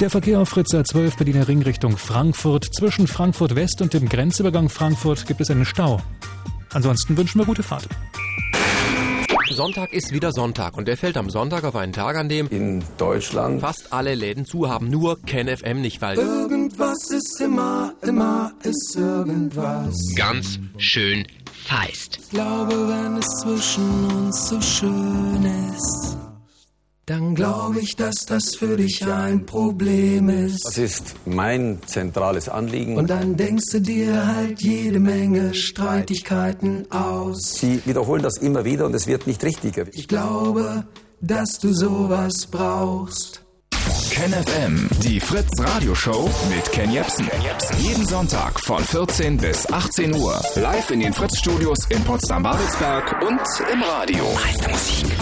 [0.00, 2.72] Der Verkehr auf Fritz A12 Berliner Ring Richtung Frankfurt.
[2.72, 6.00] Zwischen Frankfurt West und dem Grenzübergang Frankfurt gibt es einen Stau.
[6.72, 7.88] Ansonsten wünschen wir gute Fahrt.
[9.58, 12.84] Sonntag ist wieder Sonntag und der fällt am Sonntag auf einen Tag, an dem in
[12.96, 18.52] Deutschland fast alle Läden zu haben, nur Ken FM nicht, weil Irgendwas ist immer, immer
[18.62, 20.14] ist irgendwas.
[20.14, 21.26] Ganz schön
[21.66, 22.20] feist.
[22.22, 25.44] Ich glaube, wenn es zwischen uns so schön
[25.74, 26.16] ist,
[27.08, 30.64] dann glaube ich, dass das für dich ein Problem ist.
[30.66, 32.98] Das ist mein zentrales Anliegen.
[32.98, 37.54] Und dann denkst du dir halt jede Menge Streitigkeiten aus.
[37.54, 39.86] Sie wiederholen das immer wieder und es wird nicht richtiger.
[39.92, 40.84] Ich glaube,
[41.20, 43.42] dass du sowas brauchst.
[44.10, 47.30] Ken FM, die Fritz Radio Show mit Ken Jepsen.
[47.78, 50.38] Jeden Sonntag von 14 bis 18 Uhr.
[50.56, 53.40] Live in den Fritz Studios in Potsdam-Babelsberg und
[53.72, 54.24] im Radio.
[54.34, 55.16] Meiste Musik.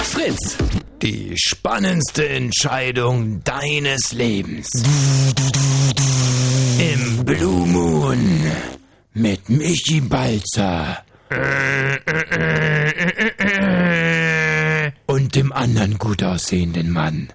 [0.00, 0.56] Fritz.
[1.02, 4.68] Die spannendste Entscheidung deines Lebens.
[6.78, 8.40] Im Blue Moon
[9.12, 11.04] mit Michi Balzer.
[15.06, 17.28] Und dem anderen gut aussehenden Mann.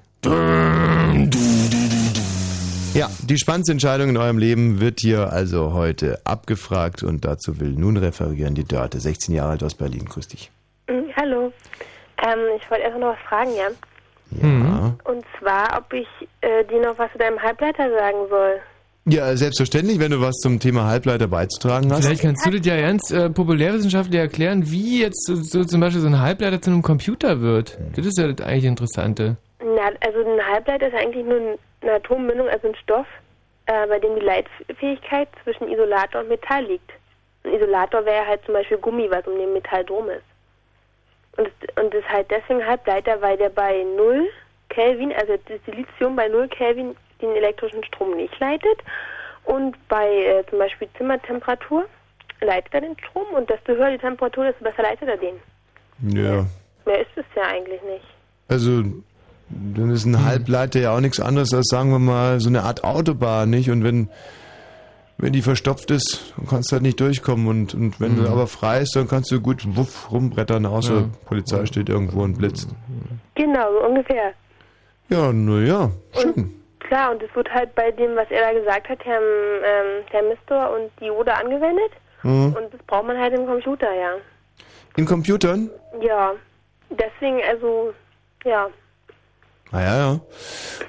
[2.94, 7.74] Ja, die spannendste Entscheidung in eurem Leben wird hier also heute abgefragt und dazu will
[7.74, 10.06] nun referieren die Dörte, 16 Jahre alt aus Berlin.
[10.06, 10.50] Grüß dich.
[11.16, 11.54] Hallo.
[12.22, 13.70] Ähm, ich wollte erst noch was fragen, ja.
[14.42, 14.96] Ja.
[15.06, 16.08] Und zwar, ob ich
[16.42, 18.60] äh, dir noch was zu deinem Halbleiter sagen soll.
[19.06, 22.06] Ja, selbstverständlich, wenn du was zum Thema Halbleiter beizutragen hast.
[22.06, 26.02] Vielleicht kannst du das ja ganz äh, populärwissenschaftlich erklären, wie jetzt so, so zum Beispiel
[26.02, 27.78] so ein Halbleiter zu einem Computer wird.
[27.96, 29.38] Das ist ja das eigentlich Interessante.
[29.60, 33.08] Na, also ein Halbleiter ist eigentlich nur eine Atombindung, also ein Stoff,
[33.66, 36.92] äh, bei dem die Leitfähigkeit zwischen Isolator und Metall liegt.
[37.44, 40.29] Ein Isolator wäre halt zum Beispiel Gummi, was um den Metall drum ist.
[41.40, 44.28] Und es, und das ist halt deswegen Halbleiter, weil der bei 0
[44.68, 48.80] Kelvin, also das Silizium bei 0 Kelvin den elektrischen Strom nicht leitet.
[49.46, 51.86] Und bei äh, zum Beispiel Zimmertemperatur
[52.42, 55.36] leitet er den Strom und desto höher die Temperatur, desto besser leitet er den.
[56.02, 56.46] Ja.
[56.86, 58.06] Mehr ist es ja eigentlich nicht.
[58.50, 58.84] Also,
[59.50, 62.84] dann ist ein Halbleiter ja auch nichts anderes als, sagen wir mal, so eine Art
[62.84, 63.70] Autobahn, nicht?
[63.70, 64.10] Und wenn,
[65.20, 67.48] wenn die verstopft ist, dann kannst du halt nicht durchkommen.
[67.48, 68.24] Und, und wenn Mhm.
[68.24, 71.10] du aber frei ist, dann kannst du gut wuff rumbrettern, außer Ja.
[71.26, 72.70] Polizei steht irgendwo und blitzt.
[73.36, 74.34] Genau, so ungefähr.
[75.10, 75.92] Ja, nur ja.
[76.20, 76.56] Schön.
[76.80, 80.24] Klar, und es wird halt bei dem, was er da gesagt hat, Herr, ähm, Herr
[80.24, 81.92] Mistor und Diode angewendet.
[82.24, 82.56] Mhm.
[82.58, 84.14] Und das braucht man halt im Computer, ja.
[84.96, 85.70] In Computern?
[86.02, 86.34] Ja.
[86.90, 87.94] Deswegen, also,
[88.44, 88.68] ja.
[89.72, 90.20] Ah ja, ja.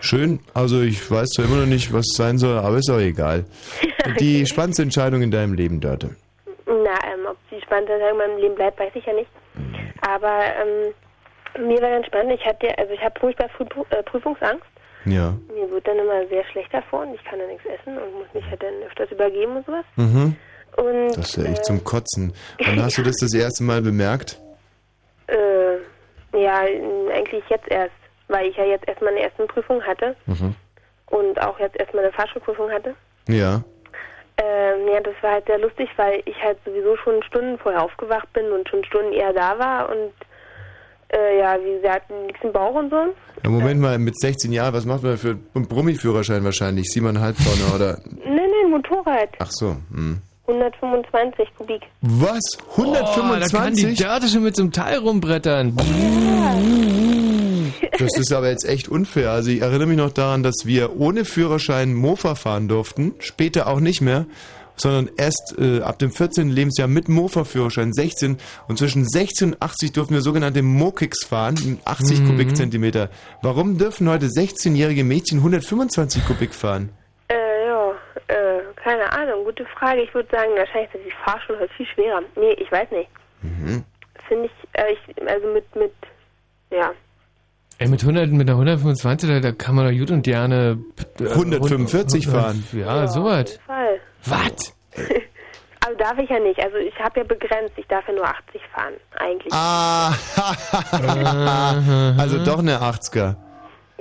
[0.00, 0.40] Schön.
[0.54, 3.44] Also ich weiß zwar immer noch nicht, was es sein soll, aber ist auch egal.
[4.20, 6.16] Die spannendste Entscheidung in deinem Leben, Dörte.
[6.66, 9.30] Na, ähm, ob die spannende Sache in meinem Leben bleibt, weiß ich ja nicht.
[10.00, 12.32] Aber ähm, mir war ganz spannend.
[12.32, 13.48] Ich hatte, also ich habe furchtbar
[13.90, 14.64] äh, Prüfungsangst.
[15.04, 15.34] Ja.
[15.52, 18.32] Mir wird dann immer sehr schlecht davor und ich kann dann nichts essen und muss
[18.34, 19.84] mich halt dann öfters übergeben und sowas.
[19.96, 20.36] Mhm.
[20.76, 22.32] Und Das ist ja echt äh, zum Kotzen.
[22.64, 24.38] Wann hast du das das erste Mal bemerkt?
[25.30, 26.60] äh, ja,
[27.12, 27.92] eigentlich jetzt erst,
[28.30, 30.54] weil ich ja jetzt erst meine ersten Prüfungen hatte Mhm.
[31.10, 32.94] und auch jetzt erst meine Fahrschulprüfung hatte.
[33.28, 33.62] Ja.
[34.38, 38.32] Ähm, ja, das war halt sehr lustig, weil ich halt sowieso schon Stunden vorher aufgewacht
[38.32, 40.12] bin und schon Stunden eher da war und
[41.12, 42.96] äh, ja, wie gesagt, nichts im Bauch und so.
[43.44, 43.50] ja.
[43.50, 46.86] Moment mal, mit 16 Jahren, was macht man für einen Brummiführerschein wahrscheinlich?
[46.86, 47.98] 7,5 Tonne oder?
[48.06, 49.28] Nee, nee, ein Motorrad.
[49.40, 49.76] Ach so.
[49.92, 50.22] Hm.
[50.50, 51.82] 125 Kubik.
[52.02, 52.40] Was?
[52.76, 53.98] Oh, da kann die 125?
[53.98, 55.76] Dörte schon mit so einem Teil rumbrettern.
[57.98, 59.30] Das ist aber jetzt echt unfair.
[59.30, 63.80] Also ich erinnere mich noch daran, dass wir ohne Führerschein Mofa fahren durften, später auch
[63.80, 64.24] nicht mehr,
[64.76, 66.48] sondern erst äh, ab dem 14.
[66.48, 72.20] Lebensjahr mit Mofa-Führerschein 16 und zwischen 16 und 80 durften wir sogenannte Mokicks fahren, 80
[72.20, 72.26] Mhm.
[72.28, 73.10] Kubikzentimeter.
[73.42, 76.88] Warum dürfen heute 16-jährige Mädchen 125 Kubik fahren?
[78.90, 80.02] Ja, keine Ahnung, gute Frage.
[80.02, 82.20] Ich würde sagen, wahrscheinlich ist die Fahrschule halt viel schwerer.
[82.36, 83.10] Nee, ich weiß nicht.
[83.42, 83.84] Mhm.
[84.28, 85.92] Finde ich, äh, ich, also mit, mit,
[86.70, 86.90] ja.
[87.78, 90.78] Ey, mit 100, mit einer 125, da, da kann man doch gut und gerne
[91.20, 92.64] äh, 145 hund- fahren.
[92.72, 93.56] Ja, so was.
[93.66, 94.00] Fall.
[94.26, 94.74] Was?
[95.86, 96.62] Aber darf ich ja nicht.
[96.62, 97.72] Also ich habe ja begrenzt.
[97.76, 99.52] Ich darf ja nur 80 fahren, eigentlich.
[99.52, 100.12] Ah,
[102.18, 103.34] also doch eine 80er.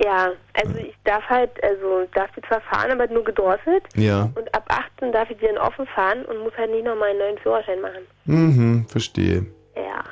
[0.02, 3.84] Ja, also ich darf halt, also darf die zwar fahren, aber nur gedrosselt.
[3.96, 4.30] Ja.
[4.34, 7.18] Und ab 18 darf ich die dann offen fahren und muss halt nicht nochmal einen
[7.18, 8.06] neuen Führerschein machen.
[8.24, 9.46] Mhm, verstehe.
[9.76, 10.02] Ja.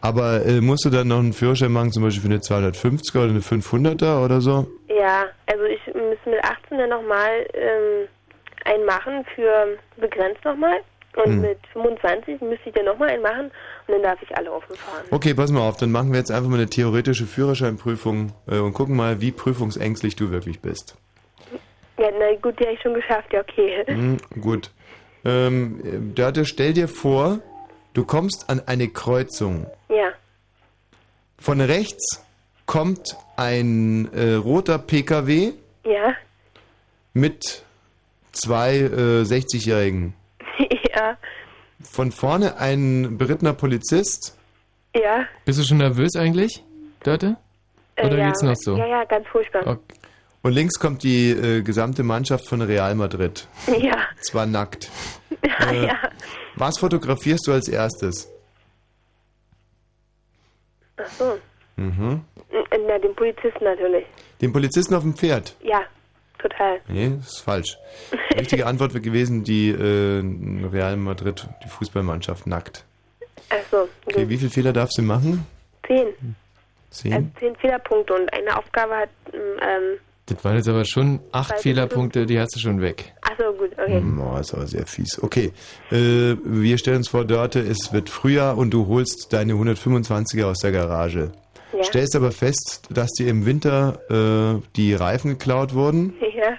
[0.00, 3.30] Aber äh, musst du dann noch einen Führerschein machen, zum Beispiel für eine 250er oder
[3.30, 4.66] eine 500er oder so?
[4.88, 8.08] Ja, also ich müsste mit 18 dann nochmal ähm,
[8.64, 10.80] einen machen für begrenzt nochmal.
[11.16, 11.40] Und Hm.
[11.40, 13.50] mit 25 müsste ich dann nochmal einen machen
[13.86, 15.04] und dann darf ich alle offen fahren.
[15.10, 18.74] Okay, pass mal auf, dann machen wir jetzt einfach mal eine theoretische Führerscheinprüfung äh, und
[18.74, 20.96] gucken mal, wie prüfungsängstlich du wirklich bist.
[21.98, 23.82] Ja, na gut, die habe ich schon geschafft, ja okay.
[23.86, 24.70] Hm, gut.
[25.24, 27.38] Ähm, äh, Dörte, stell dir vor,
[27.94, 29.66] du kommst an eine Kreuzung.
[29.88, 30.10] Ja,
[31.38, 32.24] Von rechts
[32.66, 35.52] kommt ein äh, roter PKW
[35.84, 36.14] ja,
[37.14, 37.64] mit
[38.32, 40.12] zwei äh, 60-Jährigen.
[40.96, 41.16] Ja,
[41.82, 44.36] Von vorne ein berittener Polizist.
[44.94, 45.26] ja.
[45.44, 46.64] Bist du schon nervös eigentlich,
[47.04, 47.36] Dörte?
[47.96, 48.76] Äh, Oder ja, geht's noch so?
[48.76, 49.78] Ja, ja, ganz furchtbar.
[50.42, 53.48] Und links kommt die äh, gesamte Mannschaft von Real Madrid.
[53.66, 54.90] Ja, Zwar nackt.
[55.44, 55.96] ja, Äh, ja.
[56.56, 58.28] Was fotografierst du als erstes?
[60.96, 61.38] Ach so.
[61.76, 62.22] Mhm.
[62.86, 64.06] Na, den Polizisten natürlich.
[64.40, 65.54] Den Polizisten auf dem Pferd.
[65.62, 65.82] Ja,
[66.48, 66.80] total.
[66.88, 67.76] Nee, das ist falsch.
[68.34, 70.22] Die richtige Antwort wäre gewesen, die äh,
[70.72, 72.84] Real Madrid, die Fußballmannschaft, nackt.
[73.50, 74.28] Ach so, Okay, gut.
[74.28, 75.46] wie viele Fehler darfst du machen?
[75.86, 76.06] Zehn.
[76.90, 77.12] Zehn?
[77.12, 82.26] Also zehn Fehlerpunkte und eine Aufgabe hat, ähm, Das waren jetzt aber schon acht Fehlerpunkte,
[82.26, 83.12] die hast du schon weg.
[83.22, 84.02] ach so, gut, okay.
[84.18, 85.22] Oh, ist aber sehr fies.
[85.22, 85.52] Okay,
[85.92, 90.58] äh, wir stellen uns vor, Dörte, es wird Frühjahr und du holst deine 125er aus
[90.58, 91.30] der Garage.
[91.72, 91.84] Ja.
[91.84, 96.56] Stellst aber fest, dass dir im Winter äh, die Reifen geklaut wurden, Ja,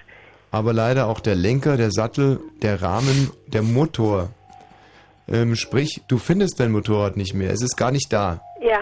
[0.52, 4.30] aber leider auch der Lenker, der Sattel, der Rahmen, der Motor.
[5.28, 8.42] Ähm, sprich, du findest dein Motorrad nicht mehr, es ist gar nicht da.
[8.62, 8.80] ja.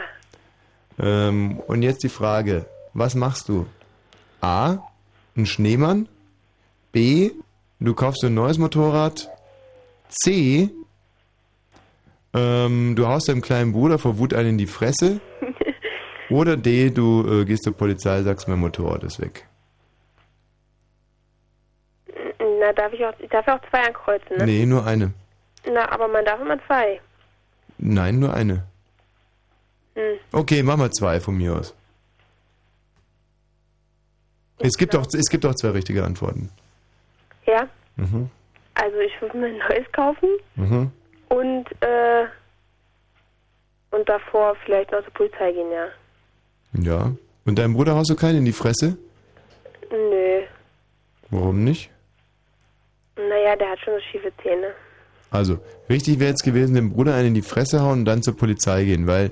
[0.98, 3.66] Ähm, und jetzt die Frage, was machst du?
[4.40, 4.78] A,
[5.36, 6.08] ein Schneemann?
[6.94, 7.32] B,
[7.82, 9.30] du kaufst dir ein neues Motorrad?
[10.08, 10.70] C,
[12.34, 15.20] ähm, du haust deinem kleinen Bruder vor Wut einen in die Fresse?
[16.30, 19.46] Oder D, du äh, gehst zur Polizei, sagst, mein Motorrad ist weg.
[22.60, 24.46] Na, darf ich auch, darf auch zwei ankreuzen, ne?
[24.46, 25.14] Nee, nur eine.
[25.72, 27.00] Na, aber man darf immer zwei.
[27.78, 28.64] Nein, nur eine.
[29.96, 30.18] Hm.
[30.32, 31.74] Okay, mach mal zwei von mir aus.
[34.60, 36.50] Es gibt auch, es gibt auch zwei richtige Antworten.
[37.46, 38.30] Ja, Mhm.
[38.74, 40.92] also ich würde mir ein neues kaufen Mhm.
[41.30, 42.26] und, äh,
[43.92, 45.88] und davor vielleicht noch zur Polizei gehen, ja.
[46.82, 47.12] Ja.
[47.46, 48.98] Und deinem Bruder haust du keinen in die Fresse?
[49.92, 50.42] Nö.
[51.30, 51.90] Warum nicht?
[53.16, 54.68] Naja, der hat schon so schiefe Zähne.
[55.32, 58.38] Also, richtig wäre jetzt gewesen, dem Bruder einen in die Fresse hauen und dann zur
[58.38, 59.32] Polizei gehen, weil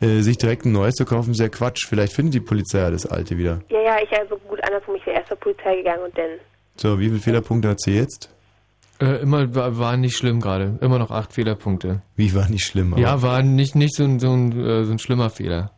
[0.00, 1.86] äh, sich direkt ein neues zu kaufen ist ja Quatsch.
[1.86, 3.60] Vielleicht findet die Polizei ja das alte wieder.
[3.68, 6.30] Ja, ja, ich also gut andersrum, ich wäre erst zur Polizei gegangen und dann.
[6.76, 8.30] So, wie viele Fehlerpunkte hat sie jetzt?
[9.00, 10.78] Äh, immer war, war nicht schlimm gerade.
[10.80, 12.02] Immer noch acht Fehlerpunkte.
[12.16, 12.94] Wie war nicht schlimm?
[12.98, 15.72] Ja, war nicht, nicht so, ein, so, ein, äh, so ein schlimmer Fehler.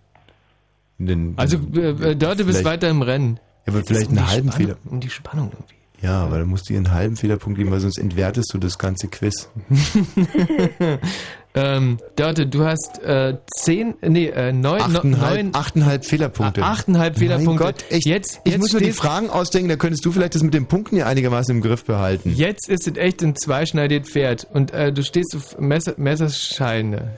[0.98, 3.40] Den, Also, äh, äh, Dörte, bist weiter im Rennen.
[3.66, 4.78] Ja, aber vielleicht um einen halben Spannung- Fehler.
[4.90, 5.74] Um die Spannung irgendwie.
[6.02, 9.08] Ja, weil du musst dir einen halben Fehlerpunkt geben, weil sonst entwertest du das ganze
[9.08, 9.48] Quiz.
[11.54, 16.62] ähm, Dörte, du hast äh, zehn, nee, äh, neun, Achteinhalb, neun, achteinhalb Fehlerpunkte.
[16.62, 17.64] Ah, achteinhalb Fehlerpunkte.
[17.64, 18.06] Mein Gott, echt.
[18.06, 20.66] Jetzt, ich jetzt muss mir die Fragen ausdenken, da könntest du vielleicht das mit den
[20.66, 22.30] Punkten ja einigermaßen im Griff behalten.
[22.34, 27.12] Jetzt ist es echt ein zweischneidiges Pferd und äh, du stehst auf Messer, Messerscheine.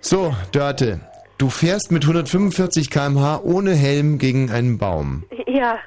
[0.00, 1.00] So, Dörte,
[1.38, 5.24] du fährst mit 145 km/h ohne Helm gegen einen Baum.
[5.46, 5.78] Ja,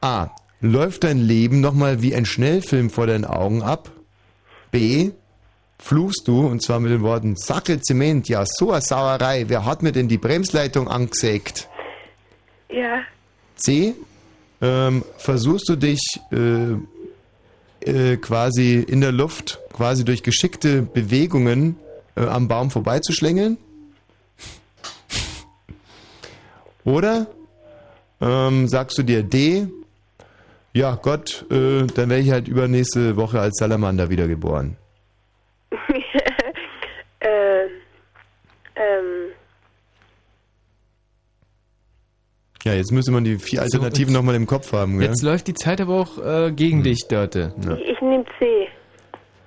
[0.00, 0.30] A.
[0.62, 3.90] Läuft dein Leben nochmal wie ein Schnellfilm vor deinen Augen ab?
[4.70, 5.10] B.
[5.78, 9.82] Fluchst du, und zwar mit den Worten Sackel Zement, ja, so eine Sauerei, wer hat
[9.82, 11.68] mir denn die Bremsleitung angesägt?
[12.68, 13.00] ja,
[13.56, 13.94] C.
[14.62, 16.00] Ähm, versuchst du dich
[16.30, 16.74] äh,
[17.90, 21.76] äh, quasi in der Luft, quasi durch geschickte Bewegungen
[22.14, 23.56] äh, am Baum vorbeizuschlängeln?
[26.90, 27.26] Oder
[28.22, 29.66] Ähm, sagst du dir D?
[30.74, 34.76] Ja, Gott, äh, dann wäre ich halt übernächste Woche als Salamander wiedergeboren.
[37.20, 37.64] äh,
[38.76, 39.32] ähm,
[42.62, 45.08] Ja, jetzt müsste man die vier Alternativen nochmal im Kopf haben, gell?
[45.08, 47.54] Jetzt läuft die Zeit aber auch äh, gegen dich, Dörte.
[47.64, 47.74] Ja.
[47.76, 48.68] ich, ich nehme C.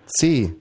[0.08, 0.54] C.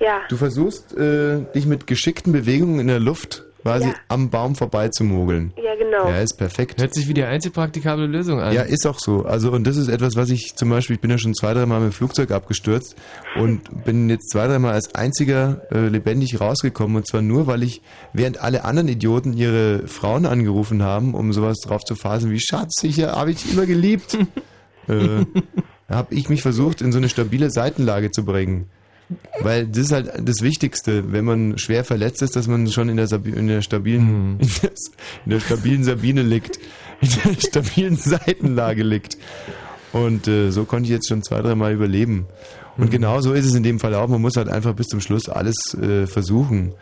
[0.00, 0.20] Ja.
[0.28, 3.94] Du versuchst, äh, dich mit geschickten Bewegungen in der Luft quasi Ja.
[4.08, 5.52] am Baum vorbeizumogeln.
[5.56, 6.08] Ja, genau.
[6.08, 6.80] Ja, ist perfekt.
[6.80, 8.52] Hört sich wie die einzige praktikable Lösung an.
[8.52, 9.24] Ja, ist auch so.
[9.24, 11.80] Also, und das ist etwas, was ich zum Beispiel, ich bin ja schon zwei, dreimal
[11.80, 12.94] mit dem Flugzeug abgestürzt
[13.36, 16.96] und bin jetzt zwei, dreimal als einziger äh, lebendig rausgekommen.
[16.98, 17.80] Und zwar nur, weil ich,
[18.12, 22.82] während alle anderen Idioten ihre Frauen angerufen haben, um sowas drauf zu faseln wie Schatz,
[22.82, 24.18] ich habe ich immer geliebt,
[24.88, 25.24] äh,
[25.88, 28.68] habe ich mich versucht, in so eine stabile Seitenlage zu bringen.
[29.40, 32.96] Weil das ist halt das Wichtigste, wenn man schwer verletzt ist, dass man schon in
[32.96, 34.70] der, Sabi in der stabilen, in, der,
[35.24, 36.58] in der stabilen Sabine liegt,
[37.00, 39.18] in der stabilen Seitenlage liegt.
[39.92, 42.26] Und äh, so konnte ich jetzt schon zwei, dreimal überleben.
[42.76, 44.08] Und genau so ist es in dem Fall auch.
[44.08, 46.74] Man muss halt einfach bis zum Schluss alles äh, versuchen.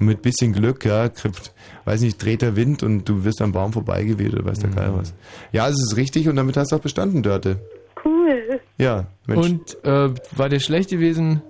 [0.00, 1.52] Und mit bisschen Glück, ja, kriegt,
[1.84, 4.92] weiß nicht, dreht der Wind und du wirst am Baum vorbeigeweht oder weiß der Geil
[4.96, 5.12] was.
[5.52, 7.60] Ja, es ist richtig und damit hast du auch bestanden, Dörte.
[8.02, 8.60] Cool.
[8.78, 9.46] Ja, Mensch.
[9.46, 11.42] Und äh, war dir schlecht gewesen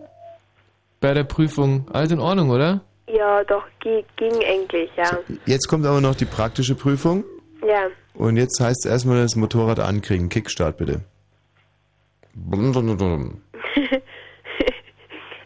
[1.04, 1.86] bei der Prüfung?
[1.92, 2.80] Alles in Ordnung, oder?
[3.06, 5.18] Ja, doch, ge ging eigentlich, ja.
[5.44, 7.24] Jetzt kommt aber noch die praktische Prüfung.
[7.62, 7.88] Ja.
[8.14, 10.30] Und jetzt heißt es erstmal das Motorrad ankriegen.
[10.30, 11.02] Kickstart bitte.
[12.34, 12.62] nee,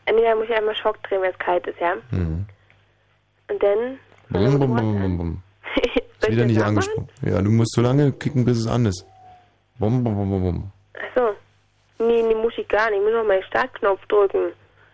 [0.06, 1.96] da muss ich einmal Schock drehen, wenn es kalt ist, ja.
[2.12, 2.46] Mhm.
[3.50, 3.98] Und dann.
[4.30, 5.42] Bum, bum, bum, bum, bum.
[6.20, 7.08] Ist wieder nicht angesprochen.
[7.22, 9.04] Ja, du musst so lange kicken, bis es an ist.
[9.80, 10.72] Bum, bum, bum, bum, bum.
[10.94, 11.34] Achso.
[11.98, 13.00] Nee, nee, muss ich gar nicht.
[13.00, 14.52] Ich muss noch meinen Startknopf drücken.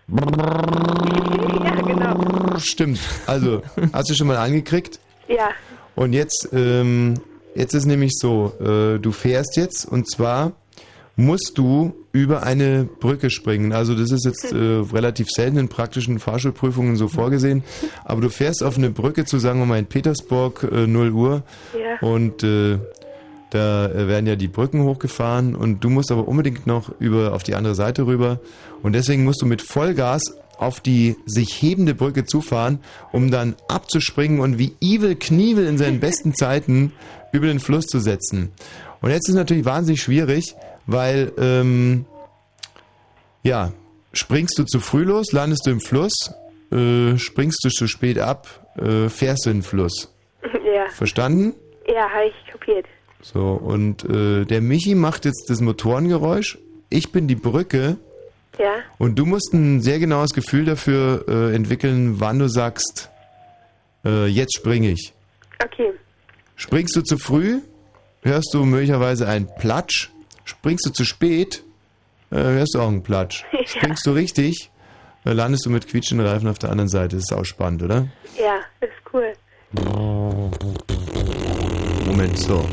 [0.08, 2.58] Ja, genau.
[2.58, 3.00] Stimmt.
[3.26, 3.62] Also,
[3.92, 5.00] hast du schon mal angekriegt?
[5.28, 5.50] Ja.
[5.94, 7.14] Und jetzt, ähm,
[7.54, 10.52] jetzt ist nämlich so, äh, du fährst jetzt und zwar
[11.16, 13.72] musst du über eine Brücke springen.
[13.72, 17.62] Also das ist jetzt äh, relativ selten in praktischen Fahrschulprüfungen so vorgesehen.
[18.04, 21.42] Aber du fährst auf eine Brücke zu, sagen wir mal, in Petersburg, äh, 0 Uhr.
[21.78, 22.06] Ja.
[22.06, 22.78] Und äh,
[23.54, 27.54] da werden ja die Brücken hochgefahren und du musst aber unbedingt noch über auf die
[27.54, 28.40] andere Seite rüber.
[28.82, 30.22] Und deswegen musst du mit Vollgas
[30.58, 32.80] auf die sich hebende Brücke zufahren,
[33.12, 36.92] um dann abzuspringen und wie Evil Knievel in seinen besten Zeiten
[37.32, 38.52] über den Fluss zu setzen.
[39.00, 40.54] Und jetzt ist natürlich wahnsinnig schwierig,
[40.86, 42.06] weil, ähm,
[43.42, 43.72] ja,
[44.12, 46.32] springst du zu früh los, landest du im Fluss,
[46.72, 48.48] äh, springst du zu spät ab,
[48.78, 50.12] äh, fährst du in den Fluss.
[50.42, 50.88] Ja.
[50.90, 51.54] Verstanden?
[51.86, 52.86] Ja, habe ich kapiert.
[53.24, 56.58] So, und äh, der Michi macht jetzt das Motorengeräusch.
[56.90, 57.96] Ich bin die Brücke.
[58.58, 58.74] Ja.
[58.98, 63.10] Und du musst ein sehr genaues Gefühl dafür äh, entwickeln, wann du sagst,
[64.04, 65.14] äh, jetzt springe ich.
[65.64, 65.92] Okay.
[66.56, 67.60] Springst du zu früh,
[68.22, 70.10] hörst du möglicherweise einen Platsch.
[70.44, 71.64] Springst du zu spät,
[72.30, 73.44] äh, hörst du auch einen Platsch.
[73.52, 73.66] Ja.
[73.66, 74.70] Springst du richtig,
[75.24, 77.16] äh, landest du mit quietschenden Reifen auf der anderen Seite.
[77.16, 78.06] Das ist auch spannend, oder?
[78.38, 79.32] Ja, ist cool.
[82.06, 82.64] Moment, so.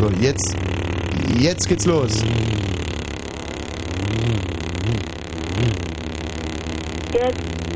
[0.00, 0.56] So, jetzt,
[1.38, 2.22] jetzt geht's los.
[7.12, 7.69] Jetzt.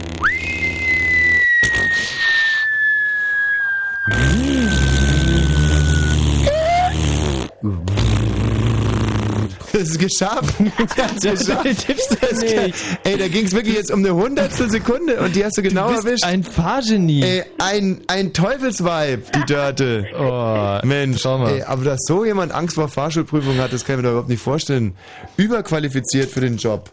[9.79, 10.55] Das ist geschafft.
[10.97, 11.87] Der hat's geschafft.
[11.87, 12.73] tippst Das ist geil.
[13.03, 15.89] Ey, da ging es wirklich jetzt um eine Hundertstel Sekunde und die hast du genau
[15.89, 16.25] bist erwischt.
[16.25, 17.23] ein Fahrgenie.
[17.23, 20.07] Ey, ein, ein Teufelsweib, die Dörte.
[20.17, 21.51] Oh, Mensch, schau mal.
[21.55, 24.29] Ey, aber dass so jemand Angst vor Fahrschulprüfungen hat, das kann ich mir doch überhaupt
[24.29, 24.95] nicht vorstellen.
[25.37, 26.91] Überqualifiziert für den Job.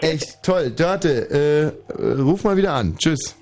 [0.00, 0.70] Echt toll.
[0.70, 2.96] Dörte, äh, äh, ruf mal wieder an.
[2.98, 3.34] Tschüss.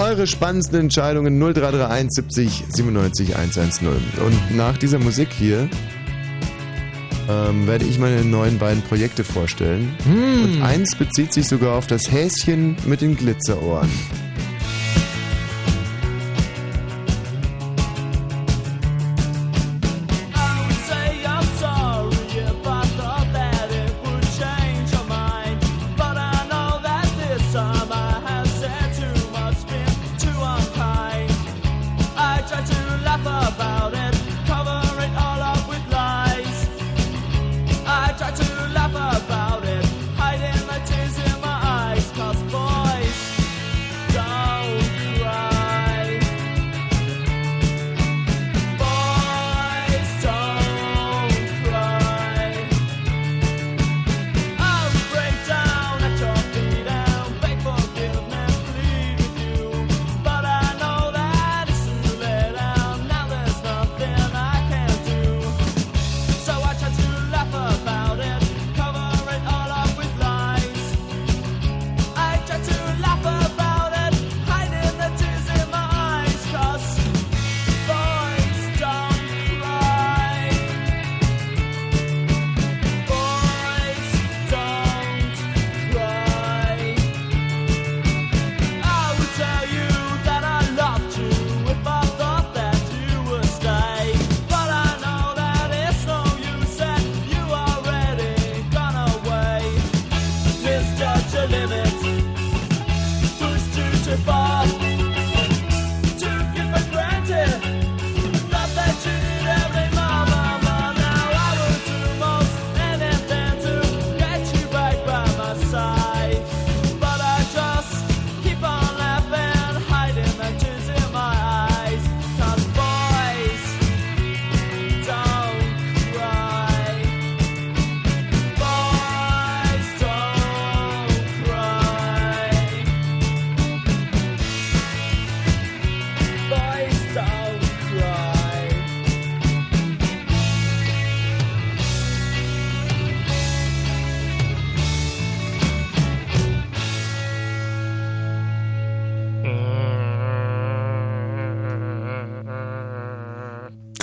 [0.00, 3.86] Eure spannendsten Entscheidungen 0331 70 97 110.
[4.24, 5.68] Und nach dieser Musik hier
[7.28, 9.94] ähm, werde ich meine neuen beiden Projekte vorstellen.
[10.04, 10.44] Hm.
[10.44, 13.90] Und eins bezieht sich sogar auf das Häschen mit den Glitzerohren.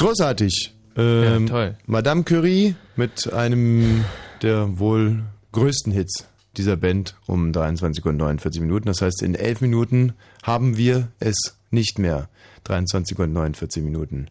[0.08, 0.74] Großartig.
[0.96, 1.76] Ähm, Ja, toll.
[1.86, 4.06] Madame Curie mit einem
[4.42, 8.86] der wohl größten Hits dieser Band um 23 und 49 Minuten.
[8.86, 10.14] Das heißt, in 11 Minuten
[10.44, 12.30] haben wir es nicht mehr.
[12.64, 14.28] 23 und 49 Minuten.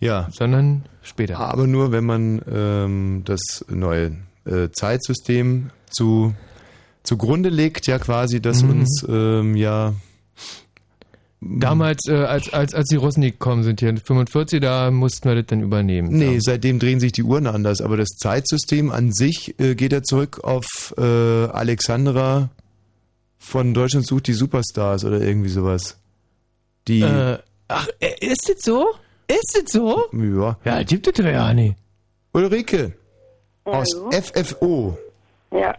[0.00, 0.28] Ja.
[0.32, 1.38] Sondern später.
[1.38, 4.12] Aber nur, wenn man ähm, das neue
[4.44, 6.34] äh, Zeitsystem zu
[7.04, 8.70] zugrunde legt, ja quasi, das Mhm.
[8.70, 9.94] uns ähm, ja
[11.48, 15.46] Damals, äh, als, als, als die Russen gekommen sind hier, 45, da mussten wir das
[15.46, 16.08] dann übernehmen.
[16.10, 20.02] Nee, seitdem drehen sich die Uhren anders, aber das Zeitsystem an sich äh, geht ja
[20.02, 22.50] zurück auf äh, Alexandra
[23.38, 25.98] von Deutschland sucht die Superstars oder irgendwie sowas.
[26.88, 28.86] Die Äh, ach, äh, ist das so?
[29.28, 30.04] Ist das so?
[30.12, 30.58] ja.
[30.64, 31.76] Ja, gibt es ja nicht.
[32.32, 32.92] Ulrike
[33.64, 34.10] aus Hallo?
[34.10, 34.98] FFO.
[35.52, 35.76] Ja.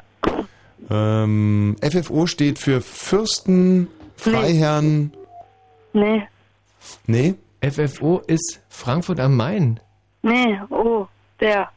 [0.90, 5.12] Ähm, FFO steht für Fürsten, Freiherren.
[6.00, 6.28] Nee.
[7.08, 7.36] Nee?
[7.62, 9.80] FFO ist Frankfurt am Main.
[10.22, 11.08] Nee, oh,
[11.40, 11.70] der.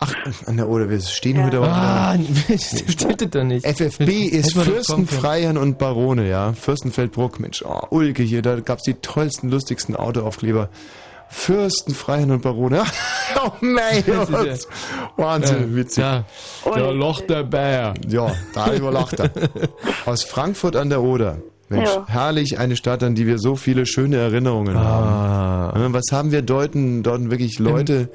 [0.00, 0.12] Ach,
[0.46, 1.68] an der Oder, wir stehen heute aber.
[1.72, 2.16] Ah,
[2.58, 3.66] steht das da nicht.
[3.66, 5.06] FFB ist doch Fürsten.
[5.06, 6.52] Freiherren und Barone, ja.
[6.52, 10.68] Fürstenfeldbruck, Mensch, oh, Ulke hier, da gab's die tollsten, lustigsten Autoaufkleber.
[11.28, 12.84] Fürsten, Freiherren und Barone.
[13.44, 14.68] oh mein Das ist ja- Gott.
[15.16, 16.04] Wahnsinn, Ja, witzig.
[16.04, 16.24] ja.
[16.64, 17.94] Da lacht der Bär.
[18.08, 19.30] Ja, darüber lacht er.
[20.06, 21.38] Aus Frankfurt an der Oder.
[21.70, 22.04] Mensch, Ja.
[22.06, 25.72] herrlich, eine Stadt, an die wir so viele schöne Erinnerungen Ah.
[25.74, 25.94] haben.
[25.94, 28.08] Was haben wir dort, dort wirklich Leute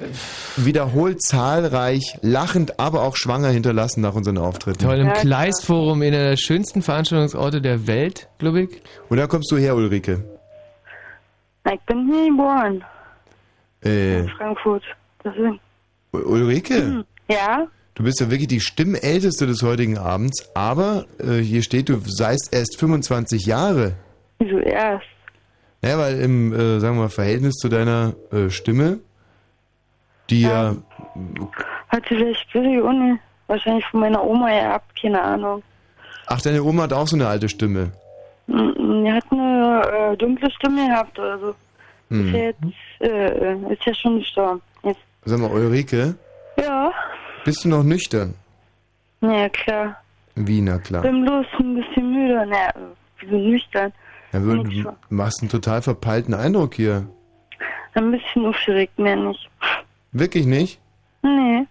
[0.56, 4.78] wiederholt zahlreich, lachend, aber auch schwanger hinterlassen nach unseren Auftritten.
[4.84, 8.82] Toll, im Kleistforum, einer der schönsten Veranstaltungsorte der Welt, glaube ich.
[9.08, 10.22] Und da kommst du her, Ulrike.
[11.72, 12.84] Ich bin hier geboren.
[13.84, 14.82] Äh, In Frankfurt.
[15.24, 15.60] Deswegen.
[16.12, 17.66] U- Ulrike, Ja?
[18.00, 22.48] Du bist ja wirklich die Stimmälteste des heutigen Abends, aber äh, hier steht, du seist
[22.54, 23.92] erst 25 Jahre.
[24.38, 25.04] Wieso erst?
[25.82, 29.00] Naja, weil im, äh, sagen wir mal, Verhältnis zu deiner äh, Stimme,
[30.30, 30.74] die ja,
[31.90, 33.18] Hat sie vielleicht Billy Uni?
[33.48, 35.62] Wahrscheinlich von meiner Oma gehabt, keine Ahnung.
[36.26, 37.90] ach, deine Oma hat auch so eine alte Stimme.
[38.46, 39.82] Mm, Die hat eine
[40.12, 41.48] äh, dunkle Stimme gehabt oder so.
[41.50, 41.56] Ist
[42.10, 42.34] ja Hm.
[42.34, 42.58] jetzt,
[43.00, 44.62] äh, ist ja schon gestorben.
[44.84, 45.00] Jetzt.
[45.26, 46.14] Sag mal, Ulrike,
[46.56, 46.92] Ja,
[47.44, 48.34] bist du noch nüchtern?
[49.20, 49.96] ja, klar.
[50.34, 51.02] Wie, na klar.
[51.02, 52.46] Bin bloß ein bisschen müde.
[52.48, 52.72] Na,
[53.18, 53.92] wieso nüchtern?
[54.32, 57.06] Ja, du du machst einen total verpeilten Eindruck hier.
[57.94, 59.50] Ein bisschen aufgeregt, mehr nicht.
[60.12, 60.78] Wirklich nicht?
[61.22, 61.66] Nee.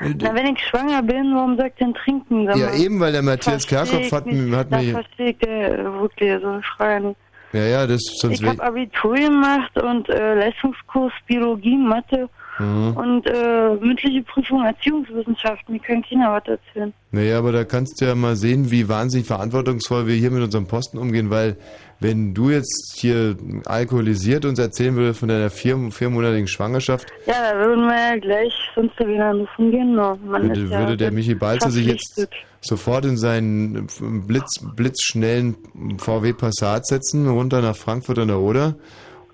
[0.00, 2.46] Na, wenn ich schwanger bin, warum ich denn trinken?
[2.46, 4.54] Sag Ja, eben, weil der Matthias Kerkhoff hat, nicht.
[4.54, 4.92] hat Da mir...
[4.92, 7.20] verstehe ich äh, wirklich so Frage nicht.
[7.52, 8.42] Ja, ja, das sonst...
[8.42, 12.28] Ich habe Abitur gemacht und äh, Leistungskurs Biologie, Mathe
[12.58, 12.96] Mhm.
[12.96, 15.74] und äh, mündliche Prüfung Erziehungswissenschaften.
[15.74, 16.92] Mir kann keiner was erzählen.
[17.10, 20.66] Naja, aber da kannst du ja mal sehen, wie wahnsinnig verantwortungsvoll wir hier mit unserem
[20.66, 21.56] Posten umgehen, weil
[22.00, 27.58] wenn du jetzt hier alkoholisiert uns erzählen würdest von deiner vier, viermonatigen Schwangerschaft, Ja, da
[27.58, 29.94] würden wir ja gleich sonst wieder anrufen gehen.
[29.94, 30.18] No.
[30.26, 32.28] Man würde, ja würde der Michi Balzer sich jetzt
[32.60, 33.86] sofort in seinen
[34.26, 35.56] Blitz, blitzschnellen
[35.98, 38.76] VW Passat setzen, runter nach Frankfurt an der Oder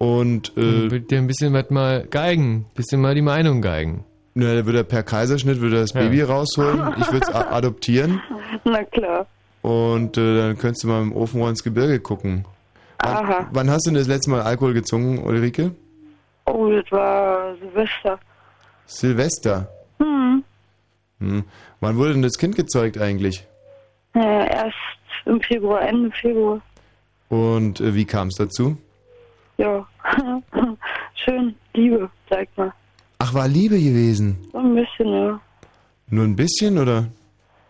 [0.04, 4.04] und äh, dir ein bisschen was mal geigen, bisschen mal die Meinung geigen.
[4.34, 6.00] na, da würde er per Kaiserschnitt würde er das Ja.
[6.00, 8.20] Baby rausholen, ich würde es adoptieren
[8.64, 9.26] Na klar.
[9.62, 12.44] und äh, dann könntest du mal im Ofenrohr ins Gebirge gucken.
[12.98, 13.48] Aha.
[13.52, 15.72] Wann hast du denn das letzte Mal Alkohol gezogen, Ulrike?
[16.46, 18.18] Oh, das war Silvester.
[18.86, 19.68] Silvester.
[19.98, 20.42] Hm.
[21.20, 21.44] Hm.
[21.80, 23.46] Wann wurde denn das Kind gezeugt eigentlich?
[24.14, 24.74] Äh, erst
[25.26, 26.60] im Februar, Ende Februar.
[27.28, 28.76] Und äh, wie kam es dazu?
[29.58, 29.86] Ja.
[31.14, 32.72] Schön, Liebe, sagt mal.
[33.18, 34.36] Ach, war Liebe gewesen.
[34.52, 35.40] So ein bisschen, ja.
[36.10, 37.06] Nur ein bisschen oder?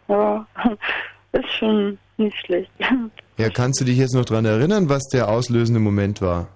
[0.09, 0.47] Ja,
[1.33, 2.71] ist schon nicht schlecht.
[3.39, 6.49] Ja, kannst du dich jetzt noch dran erinnern, was der auslösende Moment war?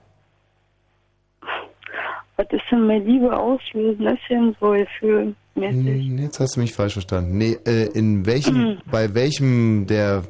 [2.37, 4.05] Was ist denn bei Liebe auslösen?
[4.05, 6.07] Das ist ja so gefühlmäßig.
[6.07, 7.39] Hm, Jetzt hast du mich falsch verstanden.
[7.39, 10.23] Nee, äh, in welchem, bei welchem der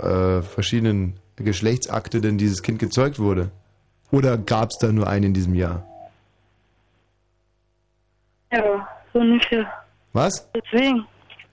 [0.00, 3.50] äh, verschiedenen Geschlechtsakte denn dieses Kind gezeugt wurde?
[4.14, 5.82] Oder gab es da nur einen in diesem Jahr?
[8.52, 9.66] Ja, so ungefähr.
[10.12, 10.48] Was?
[10.54, 11.04] Deswegen.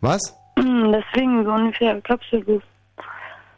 [0.01, 0.21] Was?
[0.57, 2.61] Deswegen so ungefähr Kapselgut.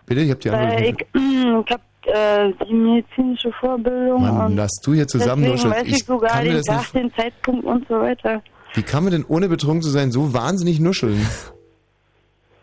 [0.05, 1.01] Bitte, ich hab die Antwort nicht.
[1.01, 5.83] ich, ich hab äh, die medizinische Vorbildung Mann, und lass du hier zusammen deswegen weiß
[5.83, 8.41] ich, Ich sogar den das Tag, nicht, den Zeitpunkt und so weiter.
[8.73, 11.27] wie kann man denn ohne betrunken zu sein so wahnsinnig nuscheln?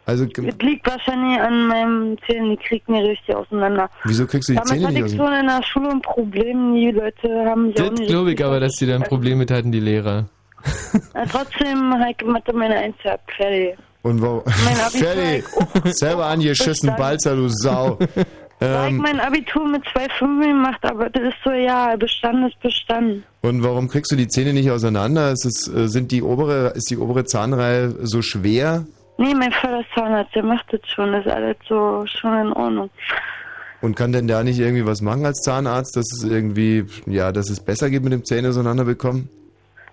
[0.07, 3.89] Also, Das liegt wahrscheinlich an meinem Zählen, die kriegen mir richtig auseinander.
[4.05, 5.41] wieso kriegst du die Damit Zähne hatte nicht ich aus so dem...
[5.41, 8.87] in der Schule ein Problem, die Leute haben mich Das glaube ich aber, dass die
[8.87, 10.27] da ein Problem mit hatten, die Lehrer.
[11.15, 13.77] Ja, trotzdem habe ich Mathe meine Eins gehabt, fertig.
[14.03, 14.43] Und wo...
[14.65, 15.09] Mein Abitur
[15.83, 15.97] Fertig!
[15.97, 17.99] Selber angeschissen, Balzer, du Sau.
[18.59, 22.47] Da ich Ähm, mein Abitur mit zwei Fünfen gemacht, aber das ist so, ja, bestanden
[22.51, 23.25] ist bestanden.
[23.41, 25.33] und warum kriegst du die Zähne nicht auseinander?
[25.33, 28.85] Ist, es, äh, sind die obere, ist die obere Zahnreihe so schwer?
[29.21, 32.89] Nee, mein Vater ist Zahnarzt, der macht das schon, ist alles so schon in Ordnung.
[33.83, 37.51] Und kann denn da nicht irgendwie was machen als Zahnarzt, dass es irgendwie, ja, dass
[37.51, 39.29] es besser geht mit dem Zähne auseinander bekommen?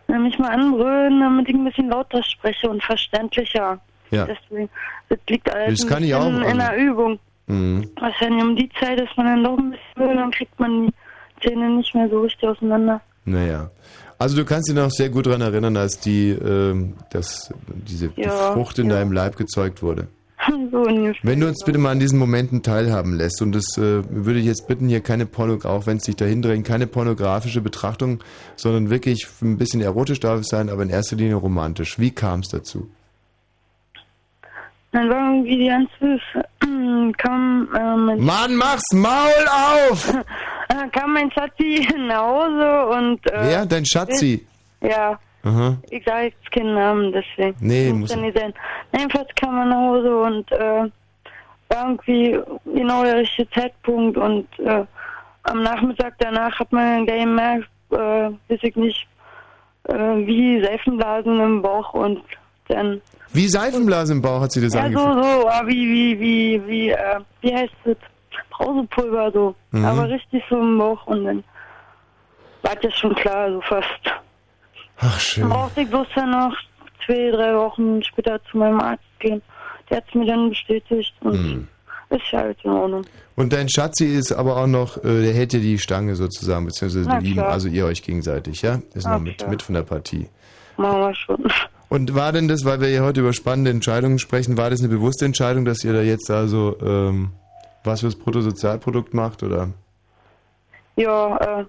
[0.08, 3.78] Nämlich mal anbrüllen, damit ich ein bisschen lauter spreche und verständlicher.
[4.12, 4.26] Ja.
[4.28, 4.70] Deswegen,
[5.10, 7.20] das liegt alles Das kann ich auch, in der also- Übung.
[7.48, 7.90] Mhm.
[8.00, 10.94] Wahrscheinlich um die Zeit ist man dann doch ein bisschen müde, dann kriegt man die
[11.50, 13.02] Zähne nicht mehr so richtig auseinander.
[13.26, 13.70] Naja.
[14.20, 17.54] Also du kannst dich noch sehr gut daran erinnern, als die, ähm, dass
[17.88, 18.96] diese die Ja, Frucht in ja.
[18.96, 20.08] deinem Leib gezeugt wurde.
[20.72, 20.86] so.
[21.24, 24.46] Wenn du uns bitte mal an diesen Momenten teilhaben lässt und das äh, würde ich
[24.46, 28.24] jetzt bitten, hier keine Porno, auch wenn es sich dahin drängt, keine pornografische Betrachtung,
[28.56, 32.00] sondern wirklich ein bisschen erotisch darf es sein, aber in erster Linie romantisch.
[32.00, 32.88] Wie kam es dazu?
[34.98, 36.22] Dann war irgendwie die ganz süß.
[37.18, 40.12] kam, äh, Mann, mach's Maul auf!
[40.70, 43.32] äh, kam mein Schatzi nach Hause und...
[43.32, 43.66] Äh, Wer?
[43.68, 44.48] Dein Schatzi?
[44.82, 45.78] Ja, Aha.
[45.92, 47.56] ich sage jetzt keinen Namen, deswegen.
[47.60, 48.52] Nee, muss muss- ja nicht sein.
[48.92, 50.90] Jedenfalls kam er nach Hause und äh,
[51.70, 54.84] war irgendwie genau der richtige Zeitpunkt und äh,
[55.44, 57.96] am Nachmittag danach hat man gleich gemerkt, äh,
[58.50, 59.08] weiß ich nicht,
[59.90, 62.24] äh, wie Seifenblasen im Bauch und
[62.70, 63.00] dann
[63.38, 65.24] Wie Seifenblase im Bauch hat sie das ja so angefühlt.
[65.42, 67.98] so ah, wie wie wie wie äh, wie heißt es
[68.52, 69.86] Brausepulver so Mhm.
[69.86, 71.44] aber richtig so im Bauch und dann
[72.64, 74.04] war das schon klar so fast
[75.00, 75.48] Ach schön.
[75.50, 76.54] brauchte ich bloß dann noch
[77.06, 79.42] zwei drei Wochen später zu meinem Arzt gehen
[79.90, 81.68] der hat es mir dann bestätigt und Mhm.
[82.10, 83.06] ist ja alles in Ordnung
[83.36, 87.08] Und dein Schatzi ist aber auch noch, äh, der hält dir die Stange sozusagen, beziehungsweise
[87.08, 88.80] Na die lieben also ihr euch gegenseitig, ja?
[88.96, 89.50] Ist Na noch mit, klar.
[89.52, 90.28] mit von der Partie.
[90.78, 91.44] machen wir schon
[91.90, 94.90] Und war denn das, weil wir ja heute über spannende Entscheidungen sprechen, war das eine
[94.90, 97.30] bewusste Entscheidung, dass ihr da jetzt also ähm,
[97.84, 99.70] was fürs Bruttosozialprodukt macht, oder?
[100.98, 101.66] Ja, äh,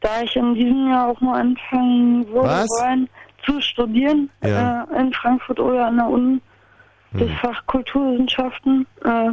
[0.00, 2.68] da ich in diesem Jahr auch mal anfangen würde Was?
[2.80, 3.08] wollen
[3.44, 4.84] zu studieren Ja.
[4.84, 6.40] äh, in Frankfurt oder an der Uni,
[7.12, 7.36] das Hm.
[7.42, 9.30] Fach Kulturwissenschaften, äh,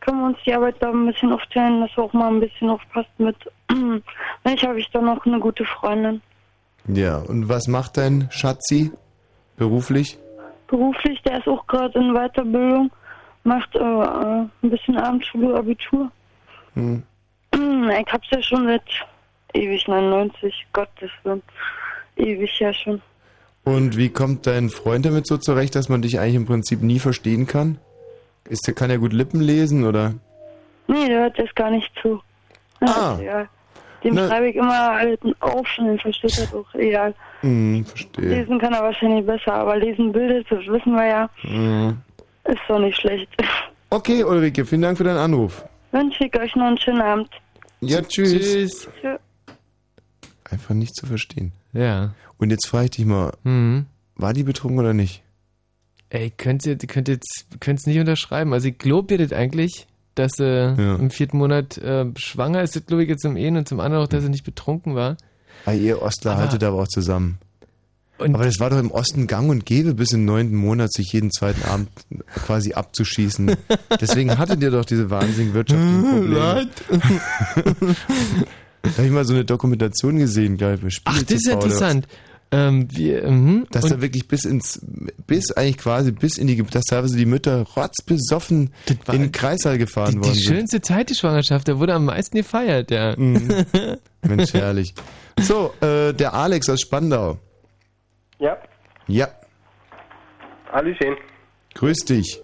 [0.00, 3.10] können wir uns die Arbeit da ein bisschen aufteilen, dass auch mal ein bisschen aufpasst
[3.18, 3.36] mit.
[4.42, 6.20] Vielleicht habe ich da noch eine gute Freundin.
[6.88, 8.90] Ja, und was macht dein Schatzi
[9.56, 10.18] beruflich?
[10.66, 12.90] Beruflich, der ist auch gerade in Weiterbildung,
[13.44, 16.10] macht äh, äh, ein bisschen Abendschule, Abitur.
[16.74, 17.02] Hm.
[17.52, 18.82] Ich hab's ja schon seit
[19.54, 21.42] ewig 99, Gottes Willen.
[22.16, 23.00] Ewig ja schon.
[23.64, 26.98] Und wie kommt dein Freund damit so zurecht, dass man dich eigentlich im Prinzip nie
[26.98, 27.78] verstehen kann?
[28.48, 30.14] Ist der, kann er gut Lippen lesen, oder?
[30.86, 32.22] Nee, der hört das gar nicht zu.
[32.80, 33.48] Ja, ist egal.
[34.04, 36.74] Dem Na- schreibe ich immer halt auf und den versteht er doch.
[36.74, 37.14] Egal.
[37.40, 38.28] Hm, verstehe.
[38.28, 41.98] Lesen kann er wahrscheinlich besser, aber lesen bildet, das wissen wir ja, Hm.
[42.44, 43.28] ist doch nicht schlecht.
[43.90, 45.64] Okay, Ulrike, vielen Dank für deinen Anruf.
[45.92, 47.30] Wünsche ich euch noch einen schönen Abend.
[47.80, 48.32] Ja, tschüss.
[48.32, 48.88] Tschüss.
[49.00, 49.16] Tschö.
[50.50, 51.52] Einfach nicht zu verstehen.
[51.72, 52.12] Ja.
[52.36, 53.86] Und jetzt frage ich dich mal, Mhm.
[54.16, 55.22] war die betrunken oder nicht?
[56.10, 58.52] Ey, könnt ihr, könnt jetzt, könnt's nicht unterschreiben.
[58.52, 59.86] Also ich glaube ihr das eigentlich,
[60.18, 63.68] dass sie im vierten Monat äh, schwanger ist, das glaube ich jetzt zum einen und
[63.68, 65.16] zum anderen auch, dass sie nicht betrunken war.
[65.64, 67.38] Ah, ihr Ostler Aber- haltet aber auch zusammen.
[68.18, 71.30] aber das war doch im Osten gang und gäbe, bis im neunten Monat sich jeden
[71.30, 71.88] zweiten Abend
[72.34, 73.56] quasi abzuschießen.
[74.00, 76.68] Deswegen hattet ihr doch diese wahnsinnigen wirtschaftlichen Probleme.
[78.82, 81.00] da habe ich mal so eine Dokumentation gesehen, glaube ich.
[81.04, 82.06] Ach, das ist ja interessant.
[82.50, 83.66] Ähm, wir, mhm.
[83.70, 84.80] Dass Und- da wirklich bis ins,
[85.26, 88.72] bis eigentlich quasi bis in die, dass teilweise die Mütter rotzbesoffen
[89.12, 90.54] in den Kreissaal gefahren Die, worden die sind.
[90.56, 93.14] schönste Zeit, die Schwangerschaft, da wurde am meisten gefeiert, ja.
[93.16, 93.66] Mhm.
[94.22, 94.94] Mensch, herrlich.
[95.38, 97.38] So, äh, der Alex aus Spandau.
[98.38, 98.56] Ja,
[99.06, 99.28] Ja,
[100.72, 101.16] Hallöchen.
[101.74, 102.40] grüß dich.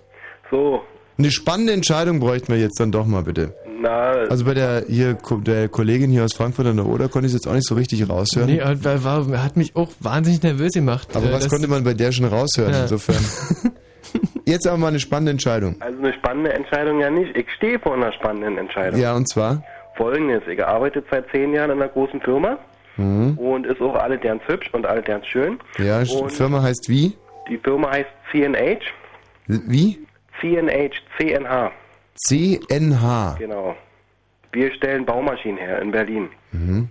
[0.51, 0.83] So,
[1.19, 3.55] Eine spannende Entscheidung bräuchten wir jetzt dann doch mal bitte.
[3.85, 5.17] Na, Also bei der hier
[5.47, 7.75] der Kollegin hier aus Frankfurt an der Oder konnte ich es jetzt auch nicht so
[7.75, 8.47] richtig raushören.
[8.49, 11.15] Nee, war, war, hat mich auch wahnsinnig nervös gemacht.
[11.15, 12.83] aber äh, was konnte man bei der schon raushören Ja.
[12.83, 13.23] insofern?
[14.47, 15.77] Jetzt aber mal eine spannende Entscheidung.
[15.81, 17.37] also eine spannende Entscheidung ja nicht.
[17.37, 19.01] Ich stehe vor einer spannenden Entscheidung.
[19.01, 19.63] Ja, und zwar?
[19.97, 22.59] Folgendes, ich arbeite seit zehn Jahren in einer großen Firma
[22.97, 23.37] Mhm.
[23.39, 25.59] und ist auch alle derns hübsch und alle derns schön.
[25.79, 27.13] Ja, und Firma heißt wie?
[27.51, 28.79] Die Firma heißt CNH.
[29.49, 29.99] Wie?
[30.41, 31.73] CNH, CNH.
[32.15, 33.37] CNH.
[33.39, 33.77] Genau.
[34.53, 36.29] Wir stellen Baumaschinen her in Berlin.
[36.53, 36.89] Mhm.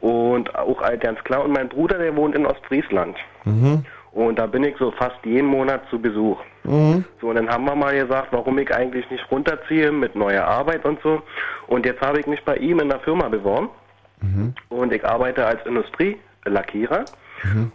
[0.00, 1.44] Und auch derns klar.
[1.44, 3.16] Und mein Bruder, der wohnt in Ostfriesland.
[3.44, 3.84] Mhm.
[4.12, 6.40] Und da bin ich so fast jeden Monat zu Besuch.
[6.64, 7.04] Mhm.
[7.20, 10.84] So, und dann haben wir mal gesagt, warum ich eigentlich nicht runterziehe mit neuer Arbeit
[10.84, 11.22] und so.
[11.68, 13.68] Und jetzt habe ich mich bei ihm in der Firma beworben.
[14.20, 14.54] Mhm.
[14.68, 17.04] Und ich arbeite als Industrielackierer.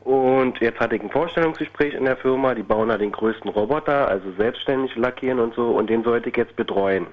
[0.04, 2.54] Und jetzt hatte ich ein Vorstellungsgespräch in der Firma.
[2.54, 5.72] Die bauen da den größten Roboter, also selbstständig lackieren und so.
[5.72, 7.08] Und den sollte ich jetzt betreuen.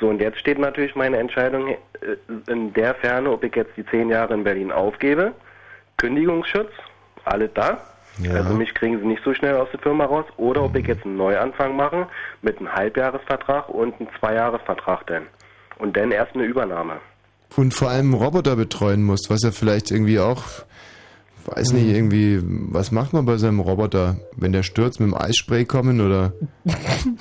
[0.00, 1.76] So, und jetzt steht natürlich meine Entscheidung äh,
[2.50, 5.32] in der Ferne, ob ich jetzt die zehn Jahre in Berlin aufgebe.
[5.96, 6.70] Kündigungsschutz,
[7.24, 7.80] alle da.
[8.18, 8.32] Ja.
[8.32, 10.24] Also mich kriegen sie nicht so schnell aus der Firma raus.
[10.36, 12.08] Oder ob ich jetzt einen Neuanfang mache
[12.42, 15.26] mit einem Halbjahresvertrag und einem Zweijahresvertrag dann.
[15.78, 16.94] Und dann erst eine Übernahme.
[17.56, 20.42] Und vor allem Roboter betreuen musst, was ja vielleicht irgendwie auch,
[21.48, 24.16] weiß nicht, irgendwie, was macht man bei seinem Roboter?
[24.36, 26.32] Wenn der stürzt, mit dem Eisspray kommen oder?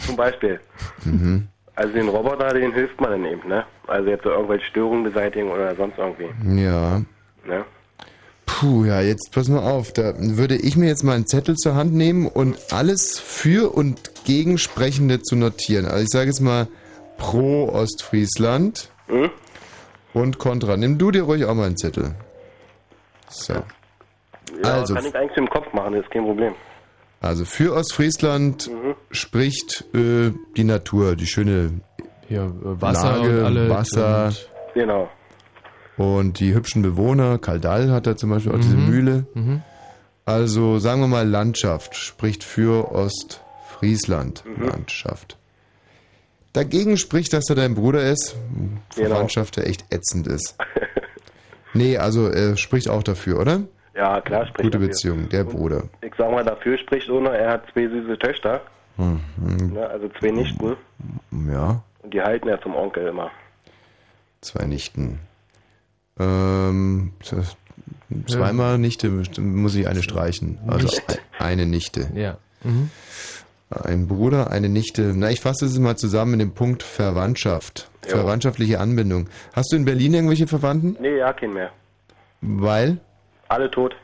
[0.06, 0.60] Zum Beispiel.
[1.04, 1.48] Mhm.
[1.76, 3.66] Also den Roboter, den hilft man dann eben, ne?
[3.88, 6.30] Also jetzt so irgendwelche Störungen beseitigen oder sonst irgendwie.
[6.62, 7.00] Ja.
[7.46, 7.66] Ne?
[8.46, 9.92] Puh, ja, jetzt pass mal auf.
[9.92, 14.12] Da würde ich mir jetzt mal einen Zettel zur Hand nehmen und alles für und
[14.24, 15.86] gegen Sprechende zu notieren.
[15.86, 16.68] Also ich sage jetzt mal
[17.18, 19.30] pro Ostfriesland Hm?
[20.14, 20.78] und kontra.
[20.78, 22.16] Nimm du dir ruhig auch mal einen Zettel.
[23.30, 23.56] So.
[24.64, 26.54] Ja, Also- kann ich eigentlich im Kopf machen, das ist kein Problem.
[27.22, 28.70] Also für Ostfriesland
[29.12, 31.82] spricht äh, die Natur, die schöne
[32.30, 35.10] Wasser Lage, Wasser und- Genau.
[35.98, 37.38] und die hübschen Bewohner.
[37.38, 38.90] Kaldal hat da zum Beispiel auch diese Mhm.
[38.90, 39.26] Mühle.
[39.34, 39.62] Mhm.
[40.26, 44.44] Also sagen wir mal Landschaft spricht für Ostfriesland.
[44.46, 44.68] Mhm.
[44.68, 45.38] Landschaft.
[46.54, 48.36] Dagegen spricht, dass er dein Bruder ist.
[48.96, 49.10] Genau.
[49.10, 50.56] Verwandtschaft, der echt ätzend ist.
[51.74, 53.62] nee, also er spricht auch dafür, oder?
[53.96, 54.88] Ja, klar, spricht Gute dafür.
[54.90, 55.84] Beziehung, der Bruder.
[56.02, 58.62] Ich sag mal, dafür spricht Ona, er hat zwei süße Töchter,
[58.98, 60.76] Hm, hm, also zwei Nichten.
[61.52, 63.30] Ja, Und die halten er zum Onkel immer.
[64.42, 65.20] zwei Nichten.
[66.20, 67.58] Ähm, das-
[68.28, 69.10] zweimal Nichte
[69.42, 70.60] muss ich eine streichen.
[70.68, 71.22] Also Nicht.
[71.40, 72.10] eine Nichte.
[72.16, 72.38] Ja.
[72.64, 72.90] Mhm.
[73.70, 75.12] Ein Bruder, eine Nichte.
[75.16, 77.90] Na, ich fasse es mal zusammen in dem Punkt Verwandtschaft.
[78.04, 79.28] Verwandtschaftliche Anbindung.
[79.54, 80.96] Hast du in Berlin irgendwelche Verwandten?
[81.02, 81.72] Nee, ja, kein mehr.
[82.42, 83.00] Weil
[83.48, 83.96] Alle tot.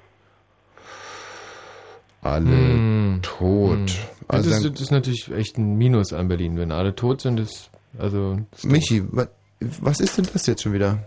[2.22, 3.20] alle Hm.
[3.24, 3.80] tot.
[4.28, 7.40] Also das, dann, das ist natürlich echt ein Minus an Berlin, wenn alle tot sind.
[7.40, 9.28] Ist, also, ist Michi, wa-
[9.60, 11.00] was ist denn das jetzt schon wieder?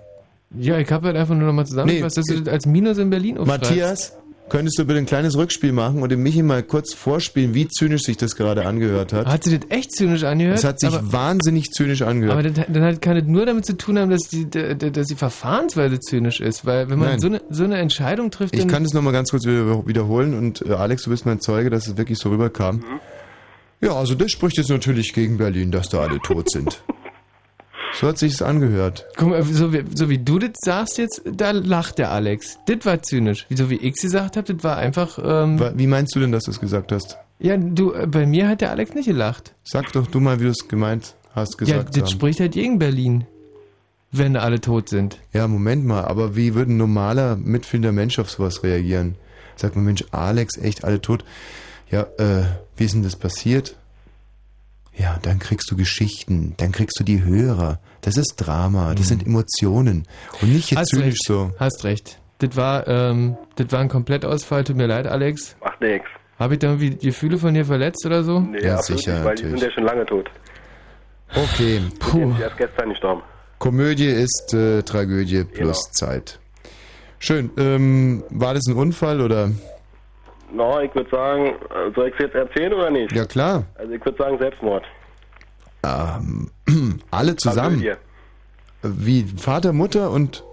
[0.56, 3.62] Ja, ich habe halt einfach nur nochmal zusammengefasst, dass du als Minus in Berlin aufschreibst.
[3.70, 4.16] Matthias,
[4.48, 8.02] könntest du bitte ein kleines Rückspiel machen und dem Michi mal kurz vorspielen, wie zynisch
[8.02, 9.26] sich das gerade angehört hat?
[9.26, 10.58] Hat sie das echt zynisch angehört?
[10.58, 12.38] Es hat sich aber, wahnsinnig zynisch angehört.
[12.38, 15.98] aber dann hat, kann das nur damit zu tun haben, dass die, dass die Verfahrensweise
[16.00, 16.66] zynisch ist.
[16.66, 17.20] Weil wenn man Nein.
[17.20, 20.62] so eine, so eine Entscheidung trifft, Ich kann das nochmal ganz kurz wieder- wiederholen und
[20.66, 22.84] äh, Alex, du bist mein Zeuge, dass es wirklich so rüberkam.
[23.80, 26.82] Ja, also das spricht jetzt natürlich gegen Berlin, dass da alle tot sind.
[28.00, 29.06] So hat sich's angehört.
[29.16, 32.58] Guck mal, so wie, so wie du das sagst jetzt, da lacht der Alex.
[32.66, 33.46] Das war zynisch.
[33.50, 35.18] So wie ich gesagt habe, das war einfach.
[35.22, 37.18] Ähm, Wie meinst du denn, dass du es gesagt hast?
[37.38, 39.54] ja, du, äh, bei mir hat der Alex nicht gelacht.
[39.64, 42.10] Sag doch du mal, wie du es gemeint hast, ja, gesagt das haben.
[42.10, 43.26] spricht halt gegen Berlin.
[44.12, 45.18] Wenn alle tot sind.
[45.32, 49.16] Ja, Moment mal, aber wie würde ein normaler, mitfühlender Mensch auf sowas reagieren?
[49.56, 51.24] Sagt man, Mensch, Alex, echt alle tot?
[51.90, 52.44] Ja, äh,
[52.76, 53.76] wie ist denn das passiert?
[54.96, 57.80] Ja, dann kriegst du Geschichten, dann kriegst du die Hörer.
[58.00, 60.06] Das ist Drama, das sind Emotionen.
[60.40, 61.26] Und nicht jetzt Hast zynisch recht.
[61.26, 61.50] so.
[61.58, 62.20] Hast recht.
[62.38, 64.62] Das war, ähm, das war ein Komplettausfall.
[64.64, 65.56] Tut mir leid, Alex.
[65.60, 66.04] Macht nix.
[66.38, 68.40] Habe ich da irgendwie die Gefühle von dir verletzt oder so?
[68.40, 70.30] Nee, absolut nicht, weil die sind ja schon lange tot.
[71.34, 72.32] Okay, Puh.
[72.40, 73.22] Erst gestern gestorben.
[73.58, 75.92] Komödie ist äh, Tragödie plus Genau.
[75.92, 76.38] Zeit.
[77.18, 77.50] Schön.
[77.56, 79.50] Ähm, war das ein Unfall oder?
[80.52, 83.12] No, ich würde sagen, äh, soll ich es jetzt erzählen oder nicht?
[83.12, 83.64] Ja klar.
[83.76, 84.84] Also ich würde sagen Selbstmord.
[85.82, 86.50] Ähm,
[87.10, 87.80] alle zusammen.
[87.82, 87.98] Tragödie.
[88.82, 90.44] Wie Vater, Mutter und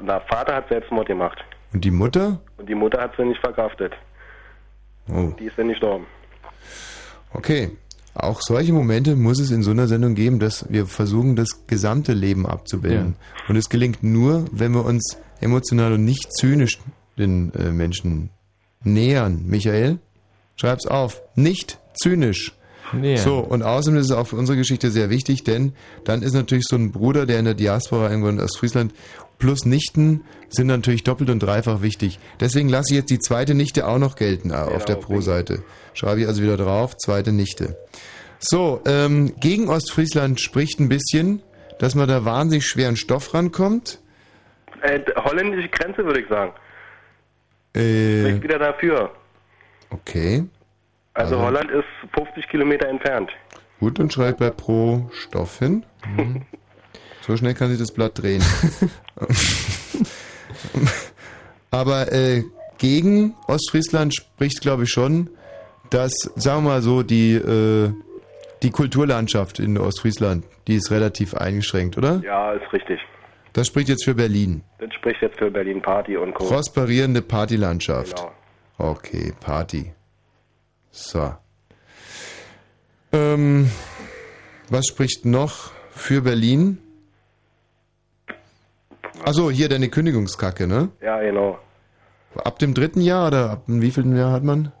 [0.00, 1.38] Na, Vater hat Selbstmord gemacht.
[1.72, 2.40] und die Mutter?
[2.56, 3.92] Und die Mutter hat sie nicht verkraftet.
[5.08, 6.06] Oh, Die ist dann gestorben.
[7.34, 7.70] okay.
[8.14, 12.12] Auch solche Momente muss es in so einer Sendung geben, dass wir versuchen, das gesamte
[12.12, 13.16] Leben abzubilden.
[13.48, 16.78] Und es gelingt nur, wenn wir uns emotional und nicht zynisch
[17.18, 18.30] den äh, Menschen
[18.84, 19.44] nähern.
[19.46, 19.98] Michael,
[20.56, 21.22] schreib's auf.
[21.34, 22.52] Nicht zynisch.
[22.92, 23.18] Nähern.
[23.18, 25.72] So, und außerdem ist es auch für unsere Geschichte sehr wichtig, denn
[26.04, 28.92] dann ist natürlich so ein Bruder, der in der Diaspora irgendwo in Ostfriesland
[29.38, 32.18] plus Nichten sind natürlich doppelt und dreifach wichtig.
[32.38, 35.64] Deswegen lasse ich jetzt die zweite Nichte auch noch gelten äh, auf der Pro-Seite.
[35.94, 37.76] Schreibe ich also wieder drauf, zweite Nichte.
[38.38, 41.42] So, ähm, gegen Ostfriesland spricht ein bisschen,
[41.78, 44.00] dass man da wahnsinnig schweren Stoff rankommt.
[44.82, 46.52] Äh, holländische Grenze würde ich sagen.
[47.74, 49.10] Äh, wieder dafür.
[49.90, 50.44] okay,
[51.14, 51.84] Also, Also- Holland ist
[52.14, 53.30] 50 Kilometer entfernt.
[53.80, 55.84] gut, dann schreibt bei Pro Stoff hin.
[57.24, 58.42] So schnell kann sich das Blatt drehen.
[61.70, 62.42] Aber äh,
[62.78, 65.30] gegen Ostfriesland spricht, glaube ich, schon,
[65.90, 67.92] dass, sagen wir mal so, die, äh,
[68.62, 72.20] die Kulturlandschaft in Ostfriesland, die ist relativ eingeschränkt, oder?
[72.24, 73.00] Ja, ist richtig.
[73.52, 74.62] Das spricht jetzt für Berlin.
[74.78, 76.46] Das spricht jetzt für Berlin Party und Co.
[76.46, 78.16] Prosperierende Partylandschaft.
[78.16, 78.32] Genau.
[84.70, 86.78] Was spricht noch für Berlin?
[89.24, 90.88] Also hier deine Kündigungskacke, ne?
[91.00, 91.58] Ja, genau.
[92.34, 94.72] Ab dem dritten Jahr oder ab dem wievielten Jahr hat man?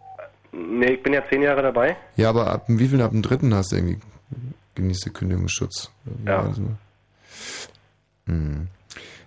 [0.52, 1.96] Nee, ich bin ja zehn Jahre dabei.
[2.16, 4.00] Ja, aber ab dem wievielten, ab dem dritten hast du irgendwie
[4.74, 5.90] genießt du Kündigungsschutz.
[6.26, 6.40] Ja.
[6.42, 6.62] Also,
[8.26, 8.66] hm.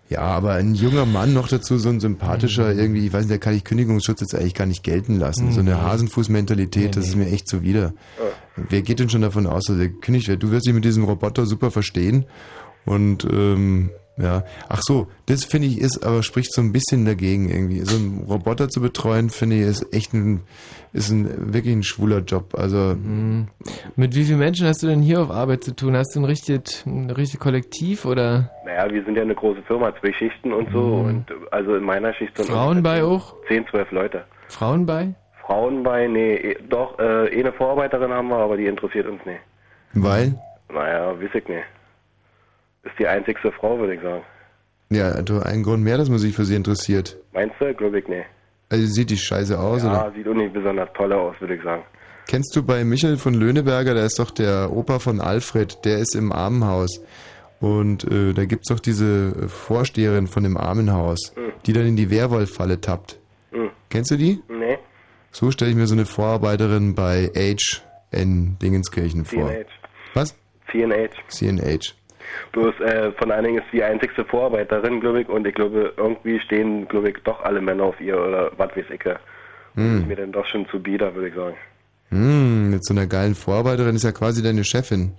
[0.07, 2.79] Ja, aber ein junger Mann noch dazu, so ein sympathischer Mhm.
[2.79, 5.51] irgendwie, ich weiß nicht, da kann ich Kündigungsschutz jetzt eigentlich gar nicht gelten lassen.
[5.51, 5.77] So eine Nee.
[5.81, 7.25] Hasenfuß-Mentalität, Nee, das ist nee.
[7.25, 7.91] mir echt zuwider.
[8.55, 10.43] Wer geht denn schon davon aus, dass er kündigt wird?
[10.43, 12.25] Du wirst dich mit diesem Roboter super verstehen
[12.85, 17.49] und ähm, ja, ach so, das finde ich ist, aber spricht so ein bisschen dagegen
[17.49, 17.81] irgendwie.
[17.81, 20.41] So einen Roboter zu betreuen, finde ich, ist echt ein,
[20.93, 22.55] ist ein wirklich ein schwuler Job.
[22.55, 23.47] Also Mhm.
[23.95, 25.97] Mit wie vielen Menschen hast du denn hier auf Arbeit zu tun?
[25.97, 29.93] Hast du ein richtig, ein richtig Kollektiv oder Naja, wir sind ja eine große Firma,
[29.99, 30.79] zwei Schichten und so.
[30.79, 31.05] Mhm.
[31.05, 33.35] Und also in meiner Schicht sind Frauen bei auch?
[33.47, 34.23] zehn, zwölf Leute.
[34.47, 35.13] Frauen bei?
[35.45, 39.23] Frauen bei, nee, eh- doch, äh, eh eine Vorarbeiterin haben wir, aber die interessiert uns
[39.25, 39.39] nicht.
[39.93, 40.39] Weil?
[40.73, 41.63] Naja, weiß ich nicht.
[42.85, 44.23] Ist die einzigste Frau, würde ich sagen.
[44.89, 47.17] Ja, also ein Grund mehr, dass man sich für sie interessiert.
[47.33, 47.73] Meinst du?
[47.73, 48.25] Glaube ich nicht.
[48.69, 50.13] Also sieht die scheiße aus, ja, oder?
[50.15, 51.83] sieht auch nicht besonders toll aus, würde ich sagen.
[52.27, 56.15] Kennst du bei Michael von Löhneberger, der ist doch der Opa von Alfred, der ist
[56.15, 57.01] im Armenhaus.
[57.59, 61.51] Und äh, da gibt's doch diese äh, Vorsteherin von dem Armenhaus, Hm.
[61.65, 63.19] die dann in die Werwolffalle tappt.
[63.51, 63.69] Hm.
[63.89, 64.41] Kennst du die?
[64.49, 64.77] Nee,
[65.31, 67.81] So stelle ich mir so eine Vorarbeiterin bei Age
[68.11, 69.47] in Dingenskirchen vor.
[69.49, 69.65] CNH.
[70.15, 70.35] Was?
[70.71, 71.09] CNH.
[71.29, 71.93] CNH.
[72.51, 75.93] Bloß äh, von allen Dingen ist sie die einzigste Vorarbeiterin, glaube ich, und ich glaube,
[75.97, 79.01] irgendwie stehen, glaube ich, doch alle Männer auf ihr oder was weiß ich.
[79.03, 79.17] Das
[79.75, 79.99] Hm.
[80.01, 81.55] ist mir dann doch schon zu bieder, würde ich sagen.
[82.09, 85.11] Hm, mit so einer geilen Vorarbeiterin ist ja quasi deine Chefin.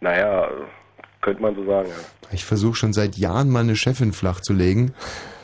[0.00, 0.48] Naja,
[1.20, 1.94] könnte man so sagen, ja.
[2.30, 4.92] Ich versuche schon seit Jahren mal eine Chefin flach zu legen.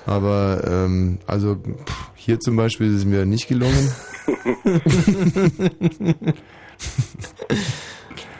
[0.07, 3.91] Aber ähm, also pff, hier zum Beispiel ist es mir nicht gelungen.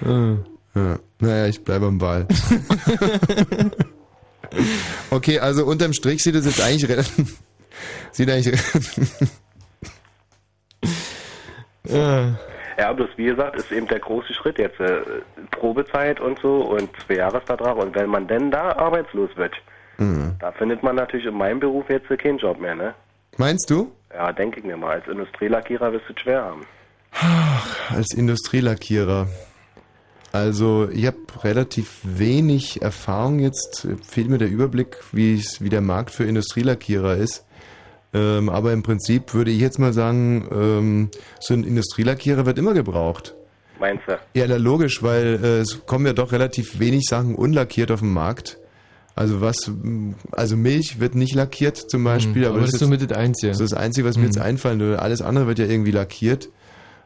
[0.75, 0.99] ja.
[1.21, 2.27] Naja, ich bleibe am Ball.
[5.11, 7.39] okay, also unterm Strich sieht es jetzt eigentlich relativ.
[8.13, 8.61] Sieht eigentlich.
[11.85, 12.37] ja.
[12.77, 14.81] Ja, bloß wie gesagt, ist eben der große Schritt jetzt.
[14.81, 15.01] Äh,
[15.53, 17.77] Probezeit und so und Zweijahresvertrag.
[17.77, 19.55] Und wenn man denn da arbeitslos wird,
[19.99, 20.35] Mhm.
[20.41, 22.95] da findet man natürlich in meinem Beruf jetzt keinen Job mehr, ne?
[23.37, 23.93] Meinst du?
[24.13, 24.97] Ja, denke ich mir mal.
[24.97, 26.67] Als Industrielackierer wirst du es schwer haben.
[27.95, 29.29] Als Industrielackierer.
[30.35, 35.81] Also ich habe relativ wenig Erfahrung jetzt, fehlt mir der Überblick, wie, es- wie der
[35.81, 37.45] Markt für Industrielackierer ist.
[38.13, 41.09] Ähm, aber im Prinzip würde ich jetzt mal sagen, ähm,
[41.39, 43.35] so ein Industrielackierer wird immer gebraucht.
[43.79, 44.19] Meinst du?
[44.35, 48.59] Ja, logisch, weil äh, es kommen ja doch relativ wenig Sachen unlackiert auf den Markt.
[49.15, 49.71] Also was,
[50.33, 52.43] also Milch wird nicht lackiert zum Beispiel.
[52.43, 53.53] Mhm, aber das ist somit das Einzige.
[53.53, 54.29] Das ist das Einzige, was mir Mhm.
[54.31, 55.01] jetzt einfallen würde.
[55.01, 56.49] Alles andere wird ja irgendwie lackiert.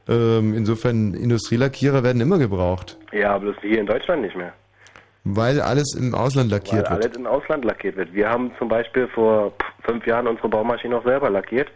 [0.08, 2.96] Ähm, insofern, Industrielackierer werden immer gebraucht.
[3.12, 4.52] Ja, bloß hier in Deutschland nicht mehr.
[5.24, 7.16] Weil alles im Ausland Weil lackiert alles wird.
[7.16, 8.14] im Ausland lackiert wird.
[8.14, 9.52] Wir haben zum Beispiel vor
[9.84, 11.68] fünf Jahren unsere Baumaschine auch selber lackiert.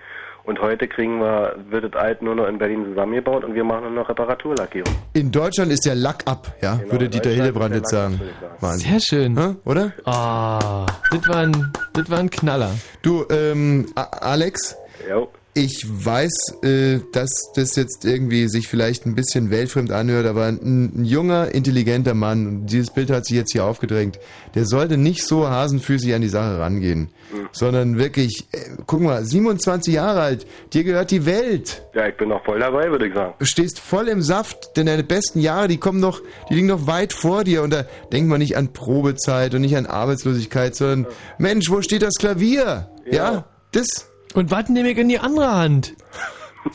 [0.44, 3.82] Und heute kriegen wir, wird das alt nur noch in Berlin zusammengebaut und wir machen
[3.82, 4.92] nur noch Reparaturlackierung.
[5.12, 8.14] In Deutschland ist der Lack ab, ja, Genau, würde Dieter Hildebrand ist jetzt sagen.
[8.40, 8.54] sagen.
[8.58, 8.90] Wahnsinn.
[8.90, 9.38] Sehr schön.
[9.38, 9.54] Hä?
[9.64, 9.92] Oder?
[10.04, 12.70] Ah, das war ein, das war ein Knaller.
[13.02, 14.76] Du, ähm, Alex,
[15.08, 15.28] Jo.
[15.54, 20.92] Ich weiß, äh, dass das jetzt irgendwie sich vielleicht ein bisschen weltfremd anhört, aber ein,
[21.02, 24.18] ein junger, intelligenter Mann, und dieses Bild hat sich jetzt hier aufgedrängt,
[24.54, 27.48] der sollte nicht so hasenfüßig an die Sache rangehen, Mhm.
[27.52, 31.82] sondern wirklich, äh, guck mal, 27 Jahre alt, dir gehört die Welt.
[31.94, 33.34] Ja, ich bin noch voll dabei, würde ich sagen.
[33.38, 36.86] Du stehst voll im Saft, denn deine besten Jahre, die kommen noch, die liegen noch
[36.86, 41.06] weit vor dir und da denkt man nicht an Probezeit und nicht an Arbeitslosigkeit, sondern
[41.38, 42.88] Mensch, wo steht das Klavier?
[43.10, 44.08] Ja, das.
[44.34, 45.94] Und was nehme ich in die andere Hand?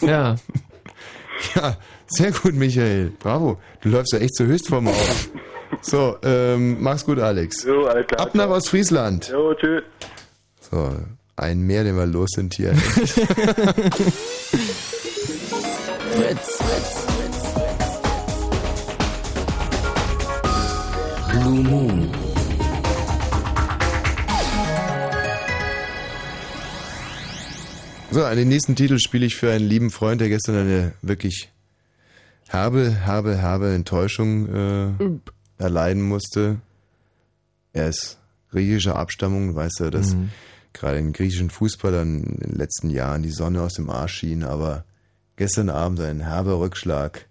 [0.02, 0.36] Ja.
[1.54, 1.78] Ja,
[2.08, 3.12] sehr gut, Michael.
[3.20, 3.60] Bravo.
[3.82, 5.30] Du läufst ja echt zur Höchstform auf.
[5.82, 7.64] So, ähm, mach's gut, Alex.
[7.64, 8.22] Jo, alles klar.
[8.22, 9.30] Ab nach Ostfriesland.
[9.30, 9.84] Jo, tschüss.
[10.72, 10.96] So,
[11.36, 12.74] ein mehr, den wir los sind hier.
[16.16, 16.60] Fritz.
[21.32, 21.97] Blue Moon.
[28.18, 31.52] So, den nächsten Titel spiele ich für einen lieben Freund, der gestern eine wirklich
[32.48, 35.20] herbe, herbe, herbe Enttäuschung äh,
[35.60, 36.60] erleiden musste.
[37.74, 38.18] Er ist
[38.50, 40.32] griechischer Abstammung, weißt du, dass Mhm.
[40.74, 44.84] gerade in griechischen Fußballern in den letzten Jahren die Sonne aus dem Arsch schien, aber
[45.36, 47.28] gestern Abend ein herber Rückschlag.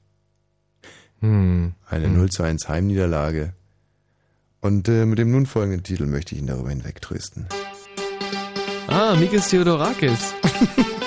[1.19, 1.75] Hm.
[1.89, 3.55] Eine 0 zu 1 Heimniederlage.
[4.61, 7.49] Und äh, mit dem nun folgenden Titel möchte ich ihn darüber hinwegtrösten.
[8.89, 10.35] Ah, Mikis Theodorakis.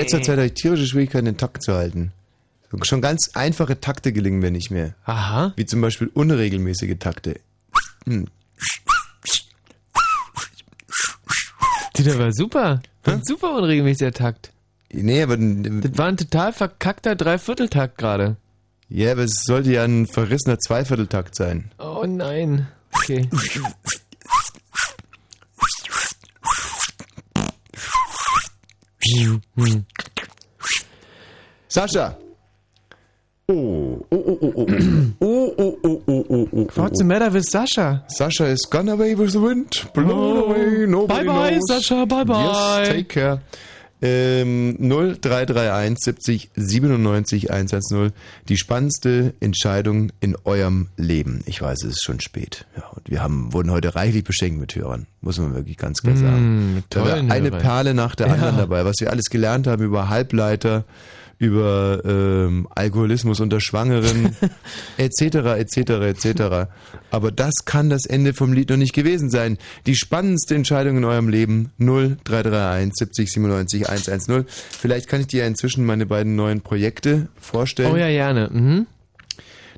[0.00, 2.12] letzter Zeit habe ich tierische Schwierigkeiten, den Takt zu halten.
[2.82, 4.94] Schon ganz einfache Takte gelingen mir nicht mehr.
[5.04, 5.52] Aha.
[5.56, 7.40] Wie zum Beispiel unregelmäßige Takte.
[8.06, 8.28] Hm.
[11.98, 12.80] Der war super.
[13.04, 14.52] War ein super unregelmäßiger Takt.
[14.92, 15.36] Nee, aber.
[15.36, 18.36] Das war ein total verkackter Dreivierteltakt gerade.
[18.88, 21.70] Ja, aber es sollte ja ein verrissener Zweivierteltakt sein.
[21.78, 22.66] Oh nein.
[22.92, 23.28] Okay.
[31.68, 32.16] Sascha!
[33.48, 35.12] Oh, oh, oh, oh, oh.
[35.20, 36.82] Oh, oh, oh, oh, oh, oh.
[36.82, 38.02] What's the matter with Sascha?
[38.18, 39.72] Sascha is gone away with the wind.
[39.92, 41.62] Blown away, nobody Bye bye, knows.
[41.70, 42.42] Sascha, bye bye.
[42.44, 43.40] Yes, take care.
[44.02, 48.12] Ähm, 0331 70 97 110.
[48.48, 51.42] Die spannendste Entscheidung in eurem Leben.
[51.46, 52.66] Ich weiß, es ist schon spät.
[52.76, 55.06] Ja, und wir haben, wurden heute reichlich beschenkt mit Hörern.
[55.20, 56.76] Muss man wirklich ganz klar sagen.
[56.78, 57.50] Mm, da war eine.
[57.50, 58.32] Perle nach der Ja.
[58.34, 58.84] anderen dabei.
[58.84, 60.84] Was wir alles gelernt haben über Halbleiter,
[61.40, 64.36] über ähm, Alkoholismus unter Schwangeren,
[64.98, 66.42] etc., etc., etc.
[67.10, 69.56] Aber das kann das Ende vom Lied noch nicht gewesen sein.
[69.86, 74.44] Die spannendste Entscheidung in eurem Leben 0331 70 97 110.
[74.46, 77.90] Vielleicht kann ich dir ja inzwischen meine beiden neuen Projekte vorstellen.
[77.92, 78.50] Oh ja, gerne.
[78.52, 78.86] Mhm.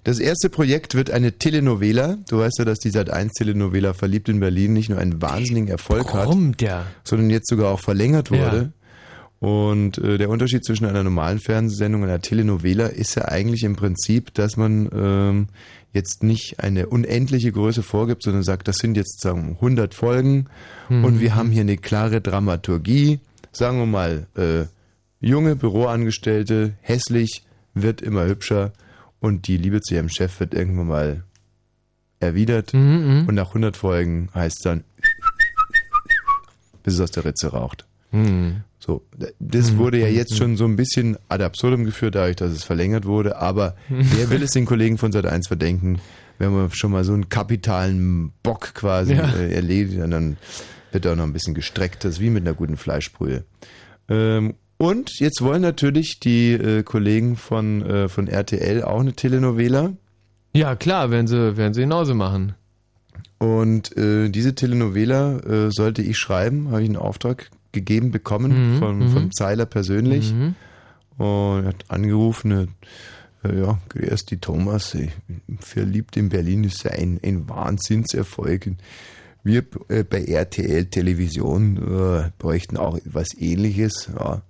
[0.03, 2.19] Das erste Projekt wird eine Telenovela.
[2.29, 6.09] Du weißt ja, dass die Sat1 Telenovela Verliebt in Berlin nicht nur einen wahnsinnigen Erfolg
[6.09, 6.87] hat, Warum der?
[7.05, 8.57] sondern jetzt sogar auch verlängert wurde.
[8.57, 8.82] Ja.
[9.43, 13.75] Und äh, der Unterschied zwischen einer normalen Fernsehsendung und einer Telenovela ist ja eigentlich im
[13.75, 15.49] Prinzip, dass man ähm,
[15.93, 20.47] jetzt nicht eine unendliche Größe vorgibt, sondern sagt, das sind jetzt sagen, wir, 100 Folgen
[20.89, 21.05] Mhm.
[21.05, 23.19] und wir haben hier eine klare Dramaturgie.
[23.51, 24.67] Sagen wir mal, äh,
[25.19, 27.43] junge Büroangestellte, hässlich,
[27.75, 28.73] wird immer hübscher
[29.19, 31.25] und die Liebe zu ihrem Chef wird irgendwann mal
[32.21, 34.85] erwidert Mhm, und nach 100 Folgen heißt es dann,
[36.85, 37.87] bis es aus der Ritze raucht.
[38.13, 38.63] Mhm.
[38.85, 39.03] So,
[39.39, 40.37] das Mhm, wurde ja mhm, jetzt mhm.
[40.37, 44.43] schon so ein bisschen ad absurdum geführt, dadurch, dass es verlängert wurde, aber wer will
[44.43, 46.01] es den Kollegen von Sat1 verdenken,
[46.39, 49.33] wenn man schon mal so einen kapitalen Bock quasi Ja.
[49.37, 50.37] äh, erledigt und dann
[50.91, 53.45] wird auch noch ein bisschen gestreckt, das ist wie mit einer guten Fleischbrühe.
[54.09, 59.93] Ähm, und jetzt wollen natürlich die äh, Kollegen von, äh, von RTL auch eine Telenovela.
[60.55, 62.57] Ja, klar, werden sie, werden sie genauso machen.
[63.39, 68.79] Und äh, diese Telenovela äh, sollte ich schreiben, habe ich einen Auftrag gegeben bekommen Mhm,
[68.79, 69.09] von, mhm.
[69.09, 70.33] von Zeiler persönlich.
[70.33, 70.55] Mhm.
[71.19, 72.69] Und er hat angerufen,
[73.45, 74.97] äh, ja, grüß die Thomas,
[75.59, 78.71] verliebt in Berlin ist ein, ein Wahnsinnserfolg.
[79.45, 84.09] Wir äh, bei RTL Television äh, bräuchten auch was ähnliches.
[84.15, 84.43] Ja.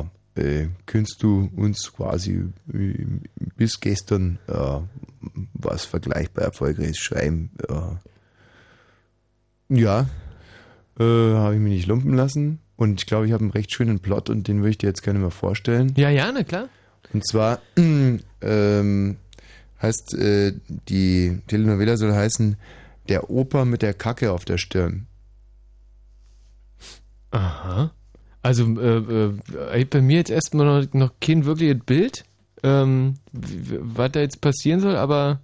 [0.00, 0.04] Äh,
[0.36, 4.40] äh, könntest du uns quasi bis gestern
[5.52, 7.50] was vergleichbar Erfolgreiches schreiben?
[7.68, 7.96] Äh,
[9.80, 10.08] ja,
[10.98, 12.60] äh, habe ich mich nicht lumpen lassen.
[12.76, 15.02] Und ich glaube, ich habe einen recht schönen Plot und den würde ich dir jetzt
[15.02, 15.92] gerne mal vorstellen.
[15.96, 16.68] Ja, ja, na klar.
[17.12, 19.16] Und zwar ähm,
[19.80, 20.54] heißt äh,
[20.88, 22.56] die Telenovela soll heißen
[23.08, 25.06] Der Opa mit der Kacke auf der Stirn.
[27.30, 27.92] Aha.
[28.42, 32.24] Also äh, äh, bei mir jetzt erstmal noch, noch kein wirkliches Bild,
[32.62, 35.40] ähm, was da jetzt passieren soll, aber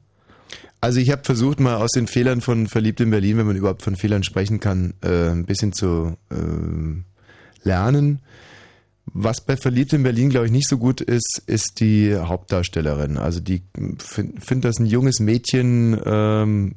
[0.80, 3.82] Also ich habe versucht mal aus den Fehlern von Verliebt in Berlin, wenn man überhaupt
[3.82, 7.04] von Fehlern sprechen kann, äh, ein bisschen zu ähm,
[7.64, 8.20] lernen.
[9.12, 13.18] Was bei Verliebt in Berlin, glaube ich, nicht so gut ist, ist die Hauptdarstellerin.
[13.18, 13.62] Also die
[13.98, 16.76] finde find das ein junges Mädchen ähm,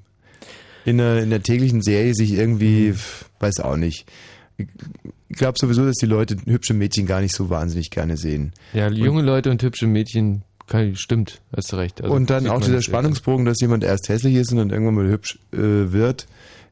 [0.84, 4.06] in, der, in der täglichen Serie sich irgendwie, f- weiß auch nicht.
[4.58, 8.52] Ich glaube sowieso, dass die Leute hübsche Mädchen gar nicht so wahnsinnig gerne sehen.
[8.74, 12.02] ja, junge Leute und hübsche Mädchen kann, stimmt, hast du recht.
[12.02, 15.08] Also und dann auch dieser Spannungsbogen, dass jemand erst hässlich ist und dann irgendwann mal
[15.08, 15.58] hübsch äh,
[15.92, 16.28] wird,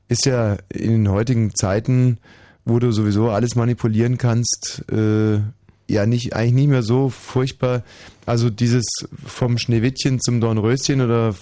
[0.07, 2.17] ist ja in den heutigen Zeiten,
[2.65, 5.39] wo du sowieso alles manipulieren kannst, äh,
[5.87, 7.83] ja nicht eigentlich nicht mehr so furchtbar.
[8.25, 8.85] Also dieses
[9.25, 11.35] vom Schneewittchen zum Dornröschen oder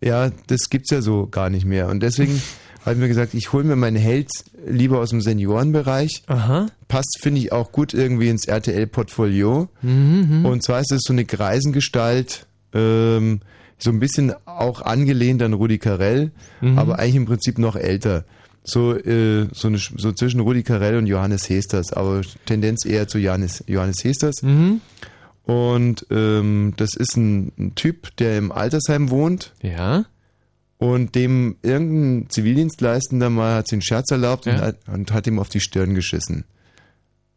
[0.00, 1.88] ja, das gibt's ja so gar nicht mehr.
[1.88, 2.40] Und deswegen
[2.84, 4.28] habe ich mir gesagt, ich hole mir meinen Held
[4.66, 6.22] lieber aus dem Seniorenbereich.
[6.26, 6.66] Aha.
[6.88, 9.68] Passt, finde ich, auch gut irgendwie ins RTL-Portfolio.
[9.82, 13.40] Mhm, Und zwar ist es so eine Greisengestalt, ähm,
[13.78, 16.30] so ein bisschen auch angelehnt an Rudi Carell,
[16.60, 16.78] Mhm.
[16.78, 18.24] aber eigentlich im Prinzip noch älter.
[18.64, 23.18] So, äh, so, eine, so zwischen Rudi Carell und Johannes Hesters, aber Tendenz eher zu
[23.18, 24.42] Johannes, Johannes Hesters.
[24.42, 24.80] Mhm.
[25.44, 29.52] Und ähm, das ist ein, ein Typ, der im Altersheim wohnt.
[29.62, 30.04] Ja.
[30.82, 34.60] Und dem irgendein Zivildienstleistender mal hat sich einen Scherz erlaubt und, Ja.
[34.62, 36.44] hat, und hat ihm auf die Stirn geschissen.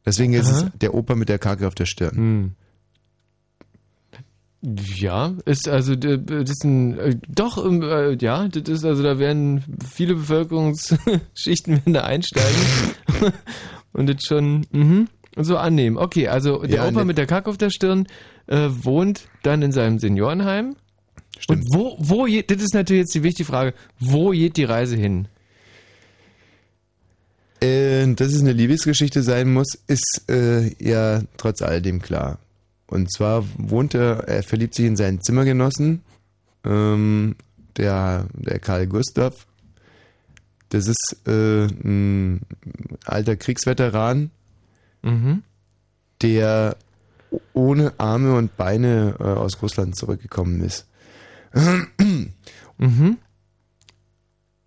[0.06, 0.68] Deswegen ist Aha.
[0.74, 2.16] es der Opa mit der Kacke auf der Stirn.
[2.16, 2.52] Hm.
[4.96, 9.04] Ja, ist also d- das ist ein äh, doch ähm, äh, ja, das ist also
[9.04, 12.60] da werden viele Bevölkerungsschichten werden da einsteigen
[13.94, 15.08] und das schon mhm,
[15.38, 15.98] so annehmen.
[15.98, 18.08] Okay, also der Ja, Opa ne- mit der Kacke auf der Stirn
[18.48, 20.76] äh, wohnt dann in seinem Seniorenheim.
[21.48, 25.28] Und wo wo das ist natürlich jetzt die wichtige Frage, wo geht die Reise hin?
[27.62, 32.40] Äh, dass es eine Liebesgeschichte sein muss, ist äh, ja trotz alledem klar.
[32.88, 36.02] Und zwar wohnt er, er verliebt sich in seinen Zimmergenossen,
[36.64, 37.36] ähm,
[37.78, 39.48] der, der Karl Gustav.
[40.70, 42.42] Das ist äh, ein
[43.06, 44.32] alter Kriegsveteran,
[45.02, 45.44] Mhm.
[46.24, 46.78] der
[47.54, 50.88] ohne Arme und Beine äh, aus Russland zurückgekommen ist.
[52.78, 53.18] Mhm.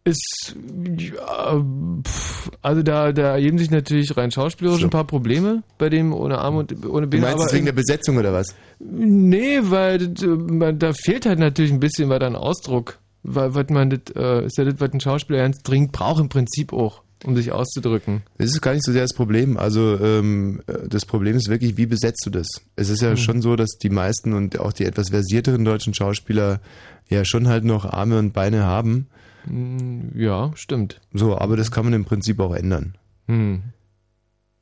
[0.04, 0.56] Ist,
[0.98, 1.62] ja,
[2.02, 6.38] pff, also da, da ergeben sich natürlich rein schauspielerisch ein paar Probleme bei dem ohne
[6.38, 7.26] Arme und ohne Du Beine.
[7.26, 8.54] meinst es aber wegen der Besetzung oder was?
[8.78, 12.98] Nee, weil äh, da fehlt halt natürlich ein bisschen weiter ein Ausdruck.
[13.22, 16.30] Weil, was man das, äh, ist ja das, was ein Schauspieler ganz dringend braucht im
[16.30, 18.22] Prinzip auch, um sich auszudrücken.
[18.38, 19.56] Das ist gar nicht so sehr das Problem.
[19.56, 22.46] Also ähm, äh, das Problem ist wirklich, wie besetzt du das?
[22.76, 23.16] Es ist ja Mhm.
[23.16, 26.60] schon so, dass die meisten und auch die etwas versierteren deutschen Schauspieler
[27.08, 29.08] ja schon halt noch Arme und Beine haben.
[29.46, 31.00] Mm, Ja, stimmt.
[31.12, 32.96] So, aber das kann man im Prinzip auch ändern.
[33.26, 33.62] Hm.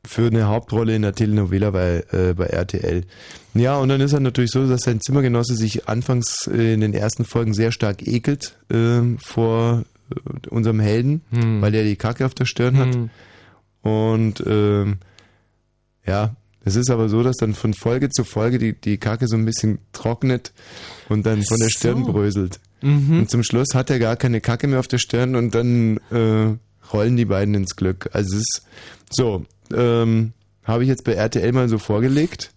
[0.07, 3.03] Für eine Hauptrolle in der Telenovela bei, äh, bei RTL.
[3.55, 6.95] Ja, und dann ist er natürlich so, dass sein Zimmergenosse sich anfangs äh, in den
[6.95, 9.96] ersten Folgen sehr stark ekelt ähm, vor äh,
[10.51, 11.61] unserem Helden, Hm.
[11.63, 12.95] weil er die Kacke auf der Stirn hat.
[12.95, 13.11] Hm.
[13.83, 14.99] Und ähm,
[16.07, 19.37] ja, es ist aber so, dass dann von Folge zu Folge die, die Kacke so
[19.37, 20.53] ein bisschen trocknet
[21.09, 22.13] und dann von der Stirn so.
[22.13, 22.59] bröselt.
[22.83, 23.21] Mhm.
[23.21, 26.57] Und zum Schluss hat er gar keine Kacke mehr auf der Stirn und dann äh,
[26.93, 28.11] rollen die beiden ins Glück.
[28.13, 28.63] Also es ist
[29.11, 30.33] so, ähm,
[30.65, 32.53] habe ich jetzt bei RTL mal so vorgelegt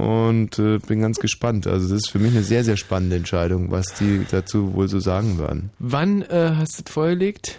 [0.00, 1.66] und äh, bin ganz gespannt.
[1.66, 4.98] Also das ist für mich eine sehr, sehr spannende Entscheidung, was die dazu wohl so
[5.00, 5.70] sagen werden.
[5.78, 7.58] Wann äh, hast du das vorgelegt?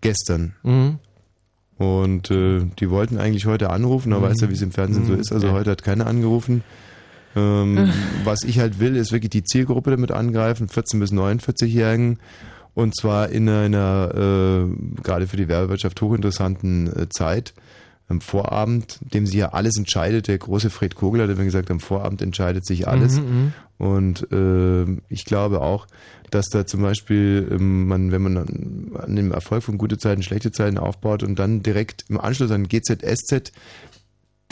[0.00, 0.54] Gestern.
[0.62, 0.98] Mhm.
[1.78, 4.30] Und äh, die wollten eigentlich heute anrufen, aber Mhm.
[4.30, 5.20] weißt ja, wie es im Fernsehen so Mhm.
[5.20, 5.32] ist.
[5.32, 5.52] Also Ja.
[5.52, 6.62] heute hat keiner angerufen.
[7.34, 7.90] Ähm,
[8.24, 12.18] was ich halt will, ist wirklich die Zielgruppe damit angreifen, 14 bis 49-Jährigen.
[12.74, 17.52] Und zwar in einer äh, gerade für die Werbewirtschaft hochinteressanten äh, Zeit.
[18.12, 20.28] Am Vorabend, dem sich ja alles entscheidet.
[20.28, 23.18] Der große Fred Kogel hat immer gesagt, am Vorabend entscheidet sich alles.
[23.20, 23.52] Mhm, mhm.
[23.78, 25.86] Und äh, ich glaube auch,
[26.30, 30.22] dass da zum Beispiel ähm, man, wenn man an, an dem Erfolg von gute Zeiten,
[30.22, 33.52] schlechte Zeiten aufbaut und dann direkt im Anschluss an GZSZ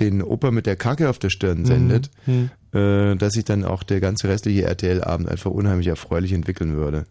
[0.01, 2.51] den Opa mit der Kacke auf der Stirn sendet, Mhm.
[2.73, 7.05] äh, dass sich dann auch der ganze restliche RTL-Abend einfach unheimlich erfreulich entwickeln würde.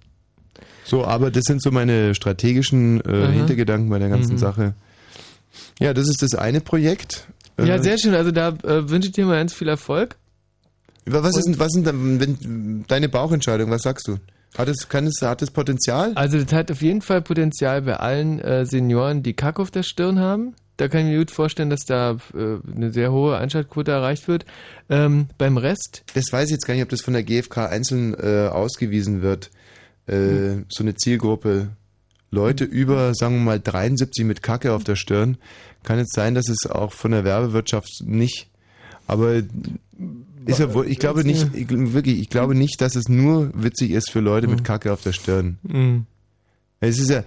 [0.84, 3.28] So, aber das sind so meine strategischen äh, Aha.
[3.30, 4.40] Hintergedanken bei der ganzen Mhm.
[4.40, 4.74] Sache.
[5.80, 7.28] Ja, das ist das eine Projekt.
[7.60, 8.14] Ja, Äh, sehr schön.
[8.16, 10.16] Also da äh, wünsche ich dir mal ganz viel Erfolg.
[11.06, 14.18] Was ist, was sind wenn, deine Bauchentscheidung, was sagst du?
[14.58, 16.12] Hat es, kann es, hat es Potenzial?
[16.16, 19.84] Also das hat auf jeden Fall Potenzial bei allen äh, Senioren, die Kack auf der
[19.84, 20.56] Stirn haben.
[20.78, 24.46] Da kann ich mir gut vorstellen, dass da äh, eine sehr hohe Einschaltquote erreicht wird.
[24.90, 28.14] Ähm, beim Rest, Das weiß ich jetzt gar nicht, ob das von der GfK einzeln
[28.14, 29.50] äh, ausgewiesen wird.
[30.08, 30.66] Äh, Hm.
[30.70, 31.70] So eine Zielgruppe.
[32.32, 35.38] Leute über, sagen wir mal, 73 mit Kacke auf der Stirn.
[35.84, 38.50] Kann jetzt sein, dass es auch von der Werbewirtschaft nicht,
[39.08, 39.42] aber
[40.46, 43.92] ist ja wohl, ich glaube nicht, ich, wirklich, ich glaube nicht, dass es nur witzig
[43.92, 45.58] ist für Leute mit Kacke auf der Stirn.
[45.64, 46.06] Mhm.
[46.80, 47.24] Es ist ja,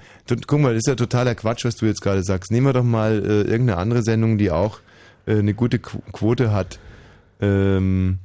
[0.47, 2.51] guck mal, das ist ja totaler Quatsch, was du jetzt gerade sagst.
[2.51, 4.81] Nehmen wir doch mal äh, irgendeine andere Sendung, die auch
[5.27, 6.79] äh, eine gute Qu Quote hat.
[7.41, 8.19] Ähm,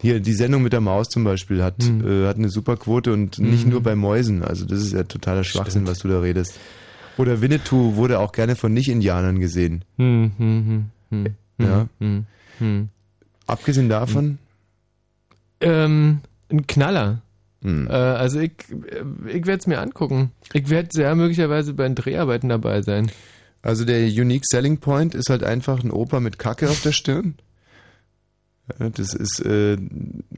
[0.00, 3.38] hier, die Sendung mit der Maus zum Beispiel hat, äh, hat eine super Quote und
[3.38, 3.70] nicht Mhm.
[3.72, 4.42] nur bei Mäusen.
[4.42, 6.58] Also das ist ja totaler Schwachsinn, was du da redest.
[7.16, 9.84] Oder Winnetou wurde auch gerne von Nicht-Indianern gesehen.
[9.96, 11.24] Hm, hm, hm,
[11.58, 11.88] hm, Ja.
[11.98, 12.26] hm,
[12.58, 12.88] hm.
[13.46, 14.38] Abgesehen davon,
[15.60, 17.22] Ähm, ein Knaller.
[17.64, 20.30] Äh, also ich, äh, ich werde es mir angucken.
[20.52, 23.10] Ich werde sehr möglicherweise bei den Dreharbeiten dabei sein.
[23.62, 27.34] Also der Unique Selling Point ist halt einfach ein Opa mit Kacke auf der Stirn.
[28.78, 29.76] Ja, das ist äh,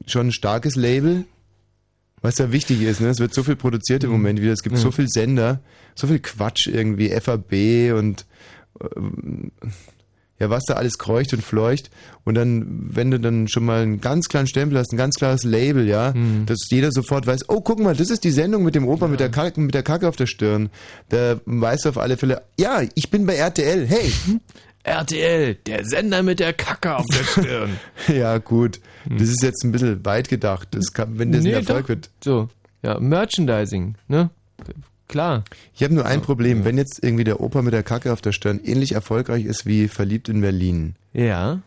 [0.05, 1.25] schon ein starkes Label,
[2.21, 3.01] was ja wichtig ist.
[3.01, 3.09] Ne?
[3.09, 4.53] Es wird so viel produziert im Moment wieder.
[4.53, 4.81] Es gibt Ja.
[4.81, 5.61] so viel Sender,
[5.95, 8.25] so viel Quatsch irgendwie, FAB und
[8.95, 9.51] ähm,
[10.41, 11.89] ja, was da alles kreucht und fleucht.
[12.23, 15.43] Und dann, wenn du dann schon mal einen ganz kleinen Stempel hast, ein ganz klares
[15.43, 16.13] Label, ja,
[16.45, 19.19] dass jeder sofort weiß, oh, guck mal, das ist die Sendung mit dem Opa mit,
[19.19, 20.69] der Kacke, mit der Kacke auf der Stirn.
[21.09, 24.11] Da weißt du auf alle Fälle, ja, ich bin bei RTL, hey.
[24.83, 27.69] RTL, der Sender mit der Kacke auf der Stirn.
[28.07, 28.79] ja, gut.
[29.09, 30.69] Das ist jetzt ein bisschen weit gedacht.
[30.71, 31.89] Das kann, wenn das Nee, ein Erfolg doch.
[31.89, 32.09] wird.
[32.23, 32.49] So,
[32.83, 34.29] ja, Merchandising, ne?
[35.07, 35.43] Klar.
[35.73, 38.31] Ich habe nur ein Problem, wenn jetzt irgendwie der Opa mit der Kacke auf der
[38.31, 40.95] Stirn ähnlich erfolgreich ist wie verliebt in Berlin.
[41.13, 41.61] Ja.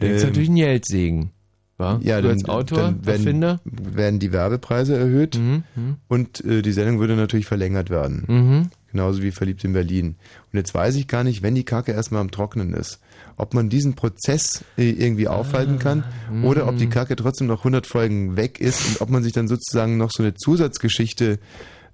[0.00, 1.30] Dann ist Ähm, natürlich ein Geldsegen.
[1.78, 3.60] Ja, du dann, als Autor, dann werden, Erfinder.
[3.64, 5.64] werden die Werbepreise erhöht mhm.
[6.08, 8.24] und äh, die Sendung würde natürlich verlängert werden.
[8.28, 8.70] Mhm.
[8.92, 10.16] Genauso wie verliebt in Berlin.
[10.52, 12.98] Und jetzt weiß ich gar nicht, wenn die Kacke erstmal am Trocknen ist,
[13.36, 16.04] ob man diesen Prozess äh, irgendwie aufhalten kann
[16.42, 16.90] oder ob die mhm.
[16.90, 20.22] Kacke trotzdem noch 100 Folgen weg ist und ob man sich dann sozusagen noch so
[20.22, 21.38] eine Zusatzgeschichte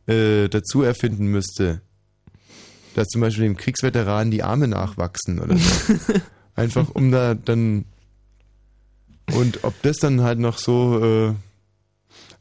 [0.07, 1.83] äh, dazu erfinden müsste.
[2.95, 5.95] Dass zum Beispiel dem Kriegsveteranen die Arme nachwachsen oder so.
[6.55, 7.85] Einfach um da dann
[9.35, 11.35] und ob das dann halt noch so, äh,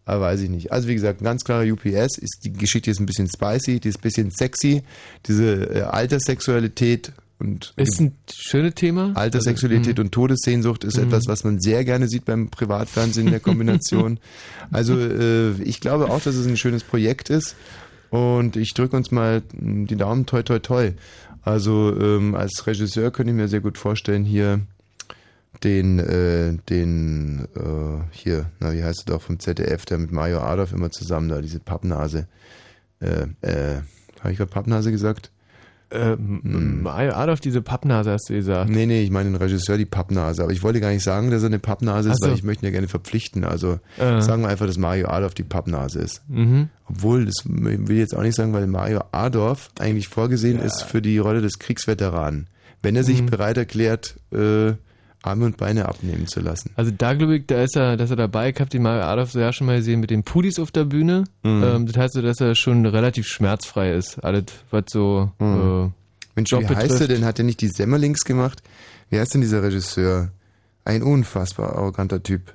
[0.05, 0.71] ah, weiß ich nicht.
[0.71, 3.89] Also wie gesagt, ein ganz klarer UPS ist die Geschichte ist ein bisschen spicy, die
[3.89, 4.83] ist ein bisschen sexy,
[5.27, 9.11] diese äh, Alterssexualität und Ist ein schönes Thema.
[9.13, 11.03] Alterssexualität Also, und Todessehnsucht ist Mhm.
[11.05, 14.19] etwas, was man sehr gerne sieht beim Privatfernsehen in der Kombination.
[14.71, 17.55] also äh, ich glaube auch, dass es ein schönes Projekt ist
[18.09, 20.91] und ich drücke uns mal die Daumen toi toi toi.
[21.41, 24.61] Also ähm, als Regisseur könnte ich mir sehr gut vorstellen, hier
[25.63, 30.39] den, äh, den, äh, hier, na wie heißt er doch vom ZDF, der mit Mario
[30.41, 32.27] Adolf immer zusammen da, diese Pappnase.
[32.99, 33.81] Äh, äh,
[34.21, 35.31] habe ich gerade Pappnase gesagt?
[35.91, 38.69] Äh, Mario Adolf, diese Pappnase hast du gesagt.
[38.71, 40.41] Nee, nee, ich meine den Regisseur, die Pappnase.
[40.43, 42.27] Aber ich wollte gar nicht sagen, dass er eine Pappnase ist, so.
[42.27, 43.43] weil ich möchte ihn ja gerne verpflichten.
[43.43, 44.19] Also Äh.
[44.21, 46.23] sagen wir einfach, dass Mario Adolf die Pappnase ist.
[46.27, 46.69] Mhm.
[46.89, 51.01] Obwohl, das will ich jetzt auch nicht sagen, weil Mario Adolf eigentlich vorgesehen ist für
[51.03, 52.47] die Rolle des Kriegsveteranen.
[52.81, 53.27] Wenn er sich Mhm.
[53.27, 54.73] bereit erklärt, äh,
[55.25, 56.71] Arme und Beine abnehmen zu lassen.
[56.75, 58.49] Also da glaube ich, da ist er, dass er dabei.
[58.51, 60.83] Ich habe den Mario Adolf so ja schon mal gesehen mit den Pudis auf der
[60.85, 61.23] Bühne.
[61.43, 61.63] Mhm.
[61.63, 64.23] Ähm, das heißt so, dass er schon relativ schmerzfrei ist.
[64.23, 65.85] Alles, was so Mhm.
[65.87, 65.91] äh,
[66.35, 67.09] Mensch, Job wie heißt er betrifft.
[67.11, 67.25] denn?
[67.25, 68.61] Hat er nicht die Semmerlings gemacht?
[69.09, 70.29] Wie heißt denn dieser Regisseur?
[70.83, 72.53] Ein unfassbar arroganter Typ.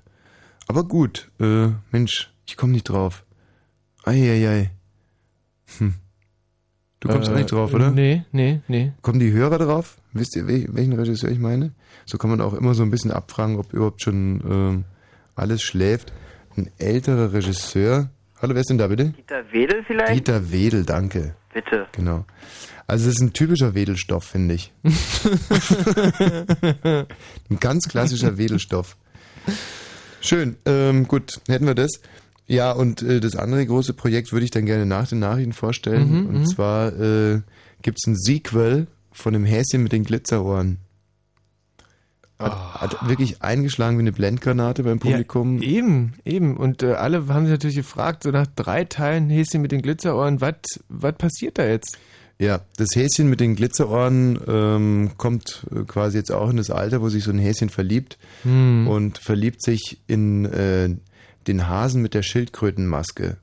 [0.69, 3.25] Aber gut, äh, Mensch, ich komme nicht drauf.
[4.05, 4.71] Eieiei.
[5.79, 5.95] Hm.
[7.01, 7.91] Du kommst Äh, auch nicht drauf, oder?
[7.91, 8.93] nee, nee, nee.
[9.03, 9.97] Kommen die Hörer drauf?
[10.13, 11.73] Wisst ihr, wel- welchen Regisseur ich meine?
[12.05, 14.85] So kann man auch immer so ein bisschen abfragen, ob überhaupt schon ähm,
[15.37, 16.13] alles schläft.
[16.57, 18.11] Ein älterer Regisseur.
[18.43, 19.11] Hallo, wer ist denn da bitte?
[19.11, 20.15] Dieter Wedel vielleicht?
[20.15, 21.35] Dieter Wedel, danke.
[21.53, 21.87] Bitte.
[21.93, 22.25] Genau.
[22.87, 24.73] Also es ist ein typischer Wedelstoff, finde ich.
[27.51, 28.97] ein ganz klassischer Wedelstoff.
[30.21, 32.01] Schön, ähm, gut, hätten wir das.
[32.49, 36.11] Ja, und äh, das andere große Projekt würde ich dann gerne nach den Nachrichten vorstellen.
[36.11, 36.47] Mhm, und mhm.
[36.47, 37.41] zwar äh,
[37.83, 40.79] gibt es ein Sequel von dem Häschen mit den Glitzerohren.
[42.39, 42.81] Hat, Ah.
[42.81, 45.61] hat wirklich eingeschlagen wie eine Blendgranate beim Publikum.
[45.61, 46.57] Ja, eben, eben.
[46.57, 50.41] Und äh, alle haben sich natürlich gefragt, so nach drei Teilen Häschen mit den Glitzerohren,
[50.41, 50.55] was
[50.89, 51.99] was passiert da jetzt?
[52.39, 57.03] Ja, das Häschen mit den Glitzerohren ähm, kommt äh, quasi jetzt auch in das Alter,
[57.03, 58.89] wo sich so ein Häschen verliebt Hm.
[58.89, 60.89] und verliebt sich in äh,
[61.47, 63.37] den Hasen mit der Schildkrötenmaske.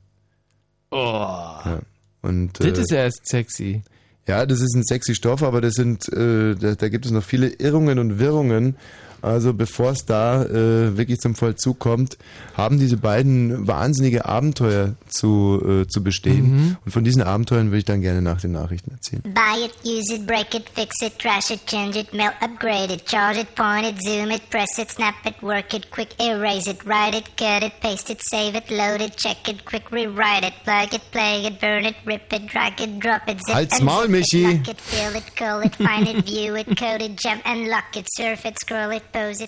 [0.90, 0.96] Oh.
[0.98, 1.82] Ja.
[2.24, 3.84] Und, Das äh, ist ja erst sexy.
[4.28, 7.24] Ja, das ist ein sexy Stoff, aber das sind, äh, da, da gibt es noch
[7.24, 8.76] viele Irrungen und Wirrungen.
[9.22, 12.18] Also bevor es da äh, wirklich zum Vollzug kommt,
[12.56, 16.52] haben diese beiden wahnsinnige Abenteuer zu, äh, zu bestehen.
[16.52, 16.78] Mhm.
[16.86, 19.22] Und von diesen Abenteuern würde ich dann gerne nach den Nachrichten erzählen.
[19.24, 23.06] Buy it, use it, break it, fix it, trash it, change it, melt, upgrade it,
[23.06, 26.84] charge it, point it, zoom it, press it, snap it, work it, quick erase it,
[26.86, 30.54] write it, cut it, paste it, save it, load it, check it, quick rewrite it,
[30.64, 33.86] plug it, play it, burn it, rip it, drag it, drop it, zip Halt's and
[33.86, 34.44] Maul, zip Michi.
[34.44, 37.68] it, lock it, fill it, call it, find it, view it, code it, jump and
[37.70, 39.04] lock it, surf it, scroll it,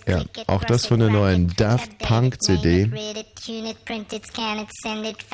[0.08, 2.90] Ja, auch das von der neuen Daft Punk CD.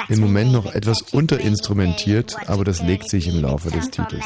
[0.09, 4.25] Im Moment noch etwas unterinstrumentiert, aber das legt sich im Laufe des Titels.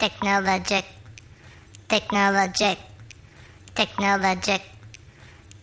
[0.00, 0.86] Technologic,
[1.86, 2.78] technologic,
[3.74, 4.62] technologic,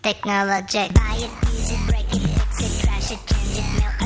[0.04, 0.94] technologic.
[0.94, 3.97] Buy it, use it, break it, fix it, trash it, change it, mail,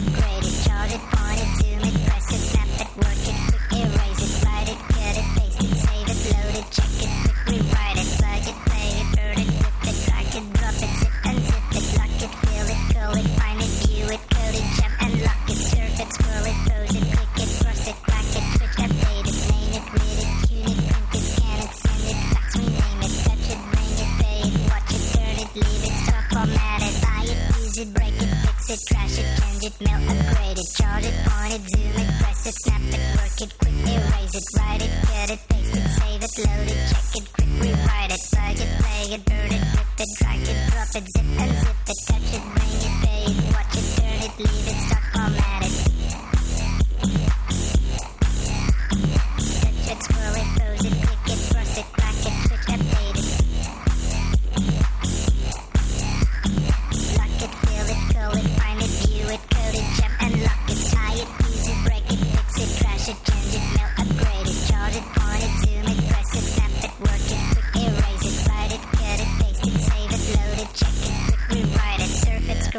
[27.82, 31.54] it, break it, fix it, trash it, change it, mail, upgrade it, charge it, point
[31.54, 35.30] it, zoom it, press it, snap it, work it, quick erase it, write it, cut
[35.32, 39.04] it, paste it, save it, load it, check it, quick rewrite it, plug it, play
[39.16, 42.44] it, burn it, rip it, drag it, drop it, zip and zip it, touch it,
[42.54, 45.91] bring it, pay it, watch it, turn it, leave it, start, format it.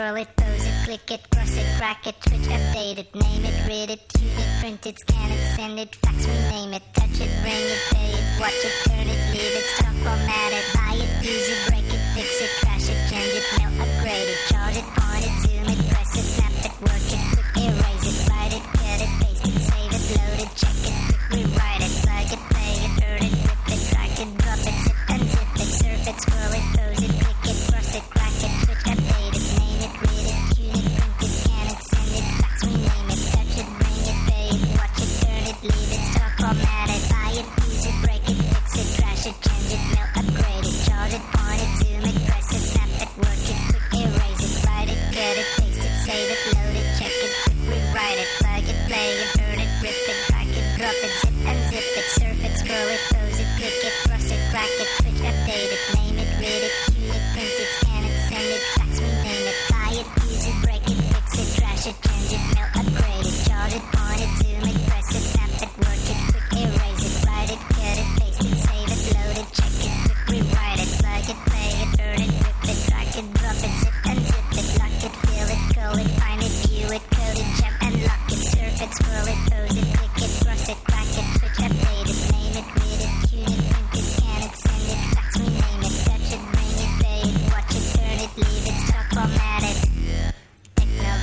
[0.03, 3.55] Scroll it, pose it, click it, cross it, crack it, switch, update it, name it,
[3.69, 7.31] read it, tune it, print it, scan it, send it, fax, rename it, touch it,
[7.43, 11.11] bring it, pay it, watch it, turn it, leave it, stop, format it, buy it,
[11.23, 14.89] use it, break it, fix it, trash it, change it, mail, upgrade it, charge it,
[14.99, 18.65] point it, zoom it, press it, snap it, work it, quick erase it, write it,
[18.75, 20.95] cut it, paste it, save it, load it, check it,
[21.31, 24.77] quick rewrite it, plug it, play it, burn it, rip it, drag it, drop it,
[24.83, 26.62] zip and zip it, surf it, scroll it,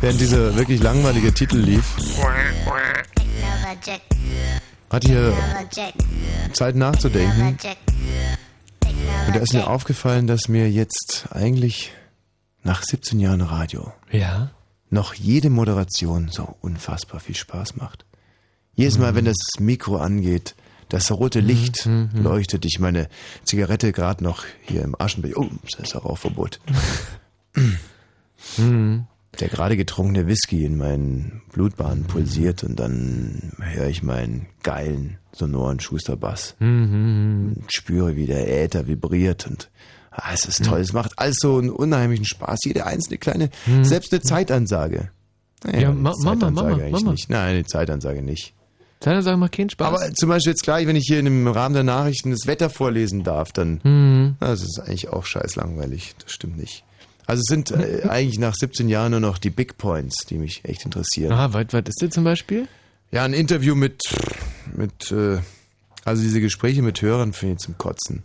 [0.00, 1.84] Während dieser wirklich langweilige Titel lief,
[4.90, 5.34] hatte hier
[6.52, 7.58] Zeit nachzudenken.
[9.26, 11.92] Und da ist mir aufgefallen, dass mir jetzt eigentlich
[12.62, 14.50] nach 17 Jahren Radio Ja.
[14.90, 18.04] noch jede Moderation so unfassbar viel Spaß macht.
[18.74, 19.02] Jedes Mhm.
[19.02, 20.54] Mal, wenn das Mikro angeht,
[20.88, 23.08] das rote Licht leuchtet, ich meine
[23.44, 26.60] Zigarette gerade noch hier im Aschenbecher, oh, das ist auch Rauchverbot.
[28.56, 29.06] Mhm.
[29.40, 35.78] Der gerade getrunkene Whisky in meinen Blutbahnen pulsiert und dann höre ich meinen geilen, sonoren
[35.80, 37.54] Schusterbass Mhm.
[37.56, 39.70] und spüre, wie der Äther vibriert und
[40.10, 40.80] ah, es ist toll.
[40.80, 42.58] Es macht alles so einen unheimlichen Spaß.
[42.64, 43.84] Jede einzelne kleine, Mhm.
[43.84, 45.10] selbst eine Zeitansage.
[45.64, 47.10] Naja, Ja, ma- Mama, Zeitansage Mama, eigentlich Mama.
[47.12, 47.30] nicht.
[47.30, 48.54] Nein, eine Zeitansage nicht.
[49.00, 49.86] Zeitansage macht keinen Spaß.
[49.86, 53.22] Aber zum Beispiel jetzt gleich, wenn ich hier im Rahmen der Nachrichten das Wetter vorlesen
[53.22, 54.36] darf, dann Mhm.
[54.40, 56.16] na, das ist eigentlich auch scheiß langweilig.
[56.20, 56.82] Das stimmt nicht.
[57.28, 60.64] Also es sind äh, eigentlich nach 17 Jahren nur noch die Big Points, die mich
[60.64, 61.30] echt interessieren.
[61.30, 62.66] Aha, was, was ist das zum Beispiel?
[63.12, 64.00] Ja, ein Interview mit,
[64.74, 65.38] mit äh,
[66.06, 68.22] also diese Gespräche mit Hörern finde ich zum Kotzen.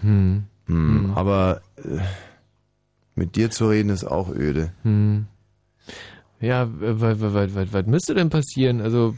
[0.00, 0.44] Hm.
[0.66, 1.12] Hm.
[1.16, 1.98] Aber äh,
[3.16, 4.72] mit dir zu reden ist auch öde.
[4.84, 5.26] Hm.
[6.40, 8.80] Ja, was, was, was, was müsste denn passieren?
[8.80, 9.16] Also.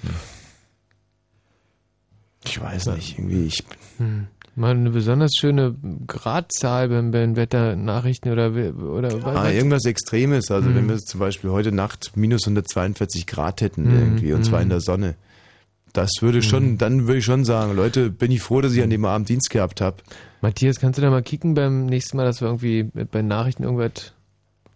[2.47, 3.62] Ich weiß nicht, irgendwie ich.
[3.98, 4.28] Hm.
[4.59, 5.75] Mal eine besonders schöne
[6.07, 10.51] Gradzahl beim, beim Wetternachrichten oder oder Ah, was- irgendwas Extremes.
[10.51, 10.75] Also Hm.
[10.77, 14.69] wenn wir zum Beispiel heute Nacht minus 142 Grad hätten Hm, irgendwie und zwar in
[14.69, 15.15] der Sonne.
[15.95, 18.91] Das würde schon, dann würde ich schon sagen, Leute, bin ich froh, dass ich an
[18.91, 19.97] dem Abend Dienst gehabt habe.
[20.43, 24.12] Matthias, kannst du da mal kicken beim nächsten Mal, dass wir irgendwie bei Nachrichten irgendwas.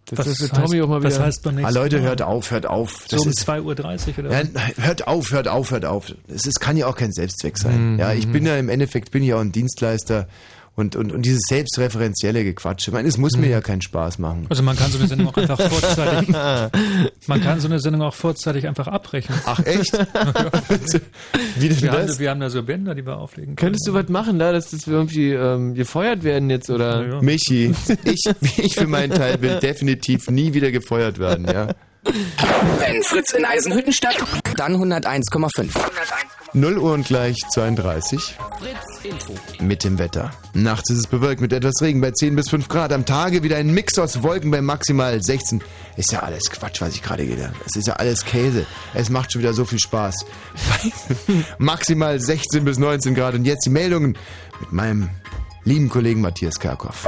[0.05, 1.09] Das Was ist für heißt- Tommy auch mal wieder.
[1.11, 2.05] was heißt beim Ah, nächsten Leute, Mal?
[2.07, 3.05] hört auf, hört auf.
[3.09, 4.85] So um 2.30 Uhr oder Ja, was?
[4.85, 6.13] hört auf, hört auf, hört auf.
[6.27, 7.93] Es ist, kann ja auch kein Selbstzweck sein.
[7.93, 10.27] Mhm, Ja, ich bin ja im Endeffekt bin ich auch ein Dienstleister
[10.75, 12.89] und, und, und dieses selbstreferenzielle Gequatsche.
[12.89, 14.47] Ich meine, es muss mir ja keinen Spaß machen.
[14.49, 16.29] Also man kann so eine Sendung auch einfach vorzeitig,
[17.27, 19.35] man kann so eine Sendung auch vorzeitig einfach abbrechen.
[19.45, 19.93] Ach echt?
[21.57, 22.11] Wie denn wir, das?
[22.11, 23.73] Haben, wir haben da so Bänder, die wir auflegen können.
[23.73, 27.21] Könntest du was machen da, dass das wir irgendwie ähm, gefeuert werden jetzt oder?
[27.21, 28.23] Michi, ich,
[28.57, 31.67] ich für meinen Teil will definitiv nie wieder gefeuert werden, ja.
[32.79, 34.17] Wenn Fritz in Eisenhüttenstadt,
[34.57, 35.69] dann 101,5.
[36.53, 38.92] 0 Uhr und gleich 32 Fritz
[39.59, 40.31] Mit dem Wetter.
[40.53, 42.93] Nachts ist es bewölkt mit etwas Regen bei 10 bis 5 Grad.
[42.93, 45.61] Am Tage wieder ein Mix aus Wolken bei maximal 16.
[45.97, 47.65] Ist ja alles Quatsch, was ich gerade gelernt habe.
[47.65, 48.65] Es ist ja alles Käse.
[48.93, 50.25] Es macht schon wieder so viel Spaß.
[51.57, 53.35] maximal 16 bis 19 Grad.
[53.35, 54.17] Und jetzt die Meldungen
[54.59, 55.09] mit meinem
[55.65, 57.07] lieben Kollegen Matthias Kerkhoff.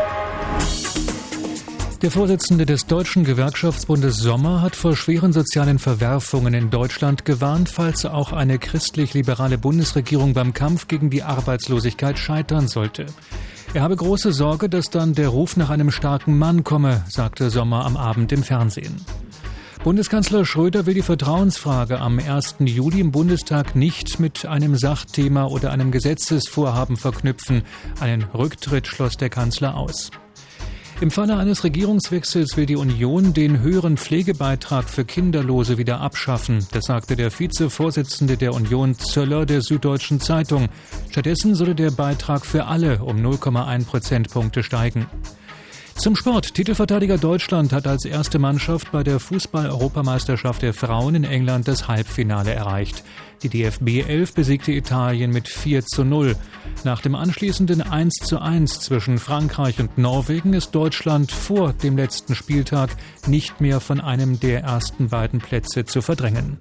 [2.02, 8.06] Der Vorsitzende des Deutschen Gewerkschaftsbundes Sommer hat vor schweren sozialen Verwerfungen in Deutschland gewarnt, falls
[8.06, 13.06] auch eine christlich-liberale Bundesregierung beim Kampf gegen die Arbeitslosigkeit scheitern sollte.
[13.74, 17.86] Er habe große Sorge, dass dann der Ruf nach einem starken Mann komme, sagte Sommer
[17.86, 19.06] am Abend im Fernsehen.
[19.84, 22.56] Bundeskanzler Schröder will die Vertrauensfrage am 1.
[22.60, 27.64] Juli im Bundestag nicht mit einem Sachthema oder einem Gesetzesvorhaben verknüpfen.
[28.00, 30.12] Einen Rücktritt schloss der Kanzler aus.
[31.02, 36.66] Im Falle eines Regierungswechsels will die Union den höheren Pflegebeitrag für Kinderlose wieder abschaffen.
[36.72, 40.70] Das sagte der Vizevorsitzende der Union Zöller der Süddeutschen Zeitung.
[41.10, 45.06] Stattdessen solle der Beitrag für alle um 0,1 Prozentpunkte steigen.
[45.96, 46.54] Zum Sport.
[46.54, 52.54] Titelverteidiger Deutschland hat als erste Mannschaft bei der Fußball-Europameisterschaft der Frauen in England das Halbfinale
[52.54, 53.04] erreicht.
[53.44, 56.36] Die DFB 11 besiegte Italien mit 4 zu 0.
[56.84, 62.36] Nach dem anschließenden 1 zu 1 zwischen Frankreich und Norwegen ist Deutschland vor dem letzten
[62.36, 62.96] Spieltag
[63.28, 66.58] nicht mehr von einem der ersten beiden Plätze zu verdrängen.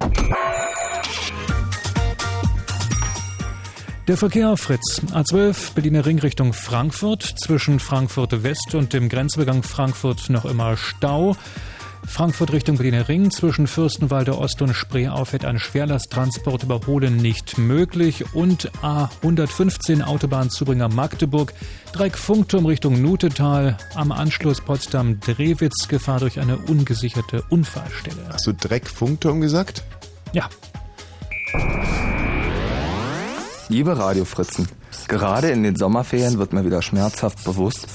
[4.06, 5.00] Der Verkehr Fritz.
[5.12, 7.22] A12 Berliner Ring Richtung Frankfurt.
[7.22, 11.36] Zwischen Frankfurt West und dem Grenzübergang Frankfurt noch immer Stau.
[12.06, 13.30] Frankfurt Richtung Berliner Ring.
[13.30, 18.34] Zwischen Fürstenwalde Ost und Spree auffährt ein Schwerlasttransport überholen nicht möglich.
[18.34, 21.52] Und A115 Autobahnzubringer Magdeburg.
[21.92, 23.76] Dreieck Funkturm Richtung Nutetal.
[23.94, 25.88] Am Anschluss Potsdam-Drewitz.
[25.88, 28.28] Gefahr durch eine ungesicherte Unfallstelle.
[28.32, 29.82] Hast du Dreck Funkturm gesagt?
[30.32, 30.48] Ja.
[33.68, 34.68] Liebe Radiofritzen,
[35.08, 37.88] gerade in den Sommerferien wird mir wieder schmerzhaft bewusst,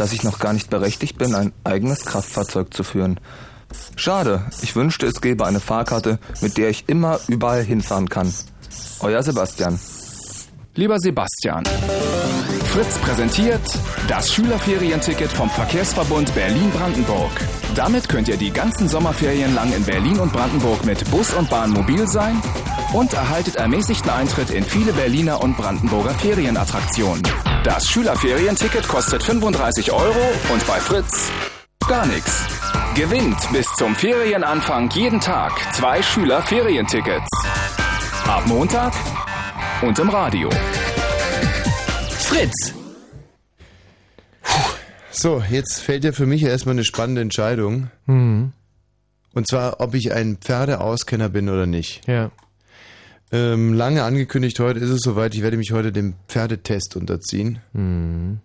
[0.00, 3.20] dass ich noch gar nicht berechtigt bin, ein eigenes Kraftfahrzeug zu führen.
[3.96, 8.32] Schade, ich wünschte, es gäbe eine Fahrkarte, mit der ich immer überall hinfahren kann.
[9.00, 9.78] Euer Sebastian.
[10.74, 11.64] Lieber Sebastian,
[12.70, 13.60] Fritz präsentiert
[14.06, 17.32] das Schülerferienticket vom Verkehrsverbund Berlin-Brandenburg.
[17.74, 21.70] Damit könnt ihr die ganzen Sommerferien lang in Berlin und Brandenburg mit Bus und Bahn
[21.70, 22.40] mobil sein
[22.92, 27.22] und erhaltet ermäßigten Eintritt in viele Berliner und Brandenburger Ferienattraktionen.
[27.64, 31.28] Das Schülerferienticket kostet 35 Euro und bei Fritz
[31.88, 32.46] gar nichts.
[32.94, 37.28] Gewinnt bis zum Ferienanfang jeden Tag zwei Schülerferientickets.
[38.28, 38.92] Ab Montag
[39.82, 40.50] und im Radio.
[42.30, 42.72] Fritz.
[45.10, 47.90] So, jetzt fällt ja für mich erstmal eine spannende Entscheidung.
[48.06, 48.52] Mhm.
[49.34, 52.06] Und zwar, ob ich ein Pferdeauskenner bin oder nicht.
[52.06, 52.30] Ja.
[53.32, 57.58] Ähm, lange angekündigt, heute ist es soweit, ich werde mich heute dem Pferdetest unterziehen.
[57.72, 58.38] Mhm.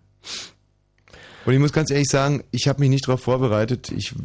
[1.46, 3.92] Und ich muss ganz ehrlich sagen, ich habe mich nicht darauf vorbereitet.
[3.92, 4.16] Ich,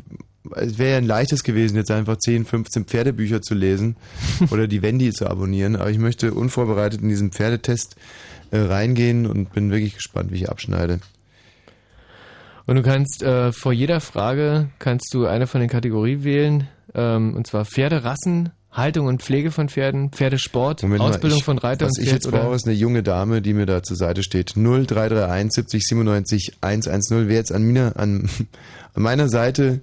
[0.56, 3.96] es wäre ja ein leichtes gewesen, jetzt einfach 10, 15 Pferdebücher zu lesen
[4.50, 5.76] oder die Wendy zu abonnieren.
[5.76, 7.96] Aber ich möchte unvorbereitet in diesen Pferdetest
[8.50, 11.00] äh, reingehen und bin wirklich gespannt, wie ich abschneide.
[12.66, 17.34] Und du kannst äh, vor jeder Frage kannst du eine von den Kategorien wählen, ähm,
[17.34, 21.86] und zwar Pferderassen, Haltung und Pflege von Pferden, Pferdesport, Moment mal, Ausbildung ich- von Reiter
[21.86, 24.22] Was und ich Pferd jetzt brauche, ist eine junge Dame, die mir da zur Seite
[24.22, 24.54] steht.
[24.56, 27.28] 0331 70 97 110.
[27.28, 28.30] Wer jetzt an, mir, an,
[28.94, 29.80] an meiner Seite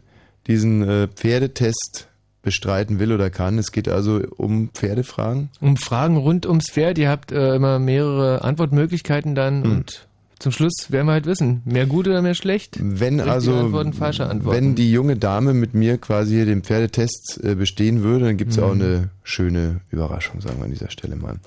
[0.48, 2.08] diesen äh, Pferdetest
[2.42, 3.58] bestreiten will oder kann.
[3.58, 5.50] Es geht also um Pferdefragen.
[5.59, 6.98] um Fragen rund ums Pferd.
[6.98, 9.72] Ihr habt äh, immer mehrere Antwortmöglichkeiten dann Hm.
[9.72, 10.08] und
[10.40, 12.77] zum Schluss werden wir halt wissen, mehr gut oder mehr schlecht.
[12.80, 14.56] Wenn also, Antworten, falsche Antworten.
[14.56, 18.51] wenn die junge Dame mit mir quasi hier den Pferdetest äh, bestehen würde, dann gibt
[18.51, 18.82] es auch Mhm.
[18.82, 21.38] eine schöne Überraschung, sagen wir an dieser Stelle mal.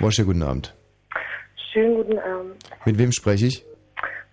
[0.00, 0.74] Wosche, guten Abend.
[1.72, 2.54] Schönen guten Abend.
[2.84, 3.64] Mit wem spreche ich?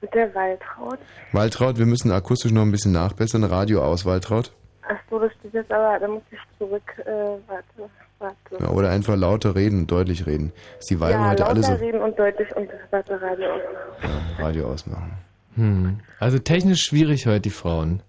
[0.01, 0.99] Mit der Waltraud.
[1.31, 3.43] Waltraud, wir müssen akustisch noch ein bisschen nachbessern.
[3.43, 4.51] Radio aus, Waltraud.
[4.89, 7.11] Ach so, das steht jetzt aber, da muss ich zurück, äh,
[7.47, 8.63] warte, warte.
[8.63, 10.53] Ja, oder einfach lauter reden und deutlich reden.
[10.79, 13.61] Ist die Weiber ja, heute lauter alle so reden und deutlich und warte, Radio aus.
[14.03, 15.11] ja, Radio ausmachen.
[15.55, 15.99] Hm.
[16.19, 18.01] Also technisch schwierig heute die Frauen.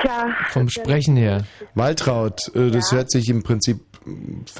[0.00, 0.28] Tja.
[0.50, 1.44] Vom Sprechen her.
[1.74, 3.80] Waltraud, äh, das hört sich im Prinzip,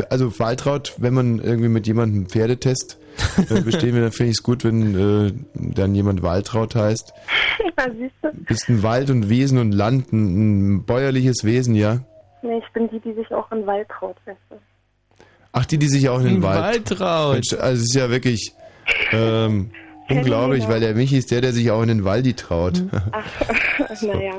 [0.08, 2.98] also Waltraud, wenn man irgendwie mit jemandem Pferdetest
[3.64, 4.94] bestehen will, dann finde ich es gut, wenn
[5.28, 7.12] äh, dann jemand Waltraud heißt.
[7.76, 8.28] Na, siehst du?
[8.44, 12.00] Bist ein Wald und Wesen und Land, ein, ein bäuerliches Wesen, ja?
[12.42, 14.56] Nee, ich bin die, die sich auch in Wald traut, weißt du.
[15.52, 16.90] Ach, die, die sich auch in den Ein Wald.
[16.90, 17.34] Waldraud.
[17.34, 18.52] Mensch, also es ist ja wirklich
[19.12, 19.70] ähm,
[20.08, 22.82] unglaublich, weil der Michi ist der, der sich auch in den Waldi traut.
[23.12, 23.24] Ach,
[24.02, 24.34] naja.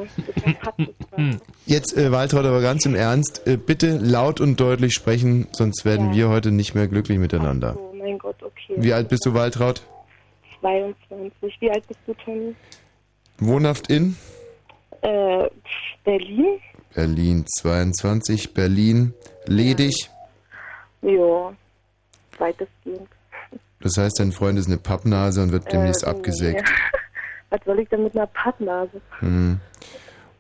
[1.66, 6.14] Jetzt, äh, Waltraud, aber ganz im Ernst, äh, bitte laut und deutlich sprechen, sonst werden
[6.14, 7.76] wir heute nicht mehr glücklich miteinander.
[7.78, 8.82] Oh mein Gott, okay.
[8.82, 9.82] Wie alt bist du, Waltraud?
[10.62, 11.58] 22.
[11.62, 12.56] Wie alt bist du, Toni?
[13.40, 14.16] Wohnhaft in
[15.02, 15.48] Äh,
[16.04, 16.60] Berlin?
[16.94, 19.14] Berlin, 22, Berlin,
[19.46, 20.10] ledig.
[21.02, 21.54] Ja,
[22.38, 23.08] weitestgehend.
[23.80, 26.62] Das heißt, dein Freund ist eine Pappnase und wird demnächst Äh, abgesägt.
[26.68, 26.74] nee.
[27.52, 29.02] Was soll ich denn mit einer Pappnase?
[29.20, 29.60] Hm.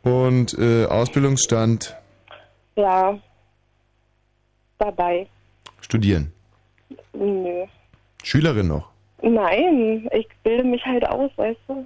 [0.04, 1.96] Und äh, Ausbildungsstand,
[2.76, 3.18] Ja,
[4.78, 5.28] dabei.
[5.82, 6.32] studieren.
[7.14, 7.66] Nö.
[8.30, 8.90] Schülerin noch.
[9.22, 11.86] Nein, ich bilde mich halt aus, weißt du?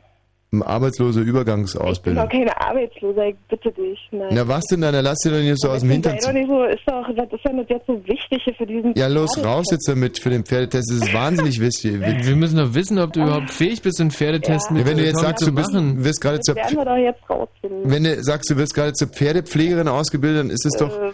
[0.64, 2.24] Arbeitslose Ich bin Übergangsausbildung.
[2.24, 3.98] doch keine Arbeitslose, ich bitte dich.
[4.12, 4.28] Nein.
[4.34, 6.34] Na was denn, dann lass dir doch nicht so aus dem Hintern doch ziehen.
[6.36, 9.08] nicht so, ist doch, was ist denn das jetzt so wichtig hier für diesen Ja,
[9.08, 9.46] los, Pferdetest?
[9.58, 10.92] raus jetzt damit für den Pferdetest.
[10.92, 12.00] Das ist wahnsinnig wichtig.
[12.28, 15.04] Wir müssen doch wissen, ob du überhaupt fähig bist, einen Pferdetest Ja, mit wenn du
[15.04, 16.04] jetzt Tommy sagst, zu du bist, machen.
[16.06, 17.80] wirst gerade Das zur, werden wir doch jetzt rausfinden.
[17.92, 21.14] wenn du sagst, du wirst gerade zur Pferdepflegerin ausgebildet, dann ist es doch, Äh, hm,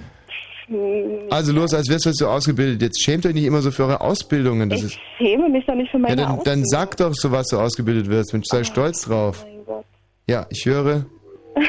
[1.30, 2.82] also los, als wärst du so ausgebildet.
[2.82, 4.70] Jetzt schämt euch nicht immer so für eure Ausbildungen.
[4.70, 6.66] Das ist, ich schäme mich doch nicht für ja, meine dann, dann Ausbildung.
[6.66, 8.34] sag doch so, was du ausgebildet wirst.
[8.34, 9.46] Mensch, sei stolz drauf.
[9.46, 9.86] Mein Gott.
[10.28, 11.06] Ja, ich höre.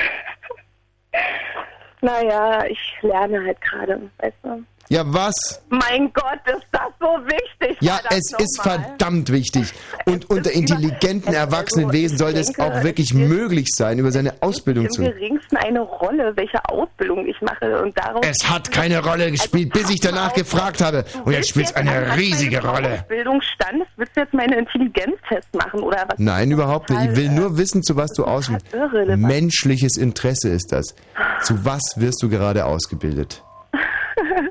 [2.03, 4.65] Naja, ich lerne halt gerade, weißt du?
[4.93, 5.63] Ja, was?
[5.69, 7.77] Mein Gott, ist das so wichtig.
[7.81, 8.81] Ja, es ist nochmal.
[8.81, 9.73] verdammt wichtig.
[10.05, 14.91] Und unter intelligenten, erwachsenen Wesen sollte es auch wirklich möglich sein, über seine Ausbildung Im
[14.91, 15.03] zu.
[15.03, 18.25] geringsten eine Rolle, welche Ausbildung ich mache und darauf.
[18.29, 21.05] Es hat keine Rolle gespielt, bis ich danach gefragt habe.
[21.25, 23.05] Und jetzt spielt es eine riesige Rolle.
[23.07, 26.19] Bildungsstand, willst du jetzt meine Intelligenztest machen oder was?
[26.19, 27.11] Nein, überhaupt nicht.
[27.13, 28.51] Ich will nur wissen, zu was du aus.
[28.73, 29.23] irrelevant.
[29.23, 30.97] Menschliches Interesse ist das.
[31.45, 33.45] Zu was wirst du gerade ausgebildet?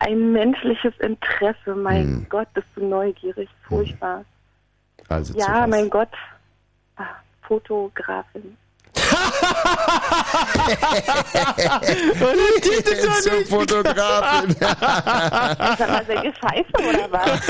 [0.00, 2.26] Ein menschliches Interesse, mein Hm.
[2.28, 4.24] Gott, bist du neugierig, furchtbar.
[5.08, 6.08] Also ja, mein Gott,
[6.96, 7.04] ah,
[7.42, 8.56] Fotografin.
[12.20, 14.56] Und die ist so Fotografin.
[14.60, 17.46] Sag scheiße oder was?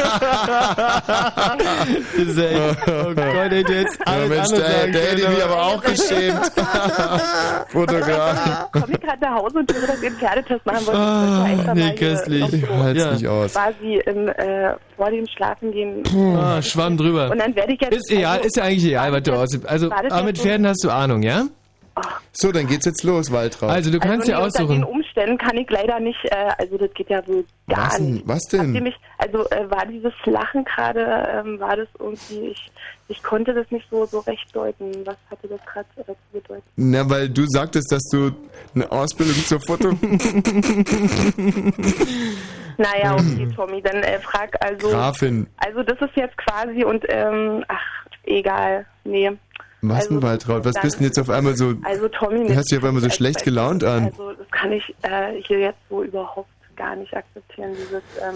[2.16, 5.28] Das ist echt, oh Gott, hätte jetzt Ja, alles Mensch, da, sagen da hätte ich
[5.28, 6.40] mich aber- auch geschämt.
[7.68, 8.52] Fotografin.
[8.72, 10.96] Komme ich gerade nach Hause und dass ihr einen Pferdetest machen wollt.
[10.96, 12.40] Ah, Ich nee, köstlich.
[12.40, 13.52] noch so Halt's nicht aus.
[13.52, 16.02] Quasi im, äh, vor dem Schlafengehen.
[16.36, 17.30] Ah, Schwamm drüber.
[17.30, 17.94] Und dann werde ich jetzt.
[17.94, 19.48] Ist egal, also, ist ja eigentlich egal, was du aus.
[19.66, 21.29] Also, das aber mit Pferden hast du Ahnung, ja?
[22.32, 23.70] So, dann geht's jetzt los, Waltraud.
[23.70, 24.80] Also, du kannst also dir nee, Unter aussuchen.
[24.80, 28.12] den Umständen kann ich leider nicht, äh, also das geht ja wohl gar Was denn?
[28.14, 28.28] nicht.
[28.28, 28.72] Was denn?
[28.72, 32.70] mich, also äh, war dieses Lachen gerade, ähm, war das irgendwie, ich,
[33.08, 35.04] ich konnte das nicht so, so recht deuten.
[35.04, 36.64] Was hatte das gerade dazu bedeutet?
[36.76, 38.30] Na, weil du sagtest, dass du
[38.74, 39.90] eine Ausbildung zur Foto...
[42.80, 44.88] Naja, okay, Tommy, dann äh, frag also.
[44.88, 45.46] Grafin.
[45.58, 49.30] Also das ist jetzt quasi und ähm, ach, egal, nee.
[49.82, 50.64] Was denn, Waltraud?
[50.64, 51.74] Was dann- bist denn jetzt auf einmal so...
[51.84, 54.06] Also Tommy, Du hörst dich auf einmal so schlecht gelaunt an.
[54.06, 58.34] Also das kann ich äh, hier jetzt so überhaupt gar nicht akzeptieren, dieses ähm,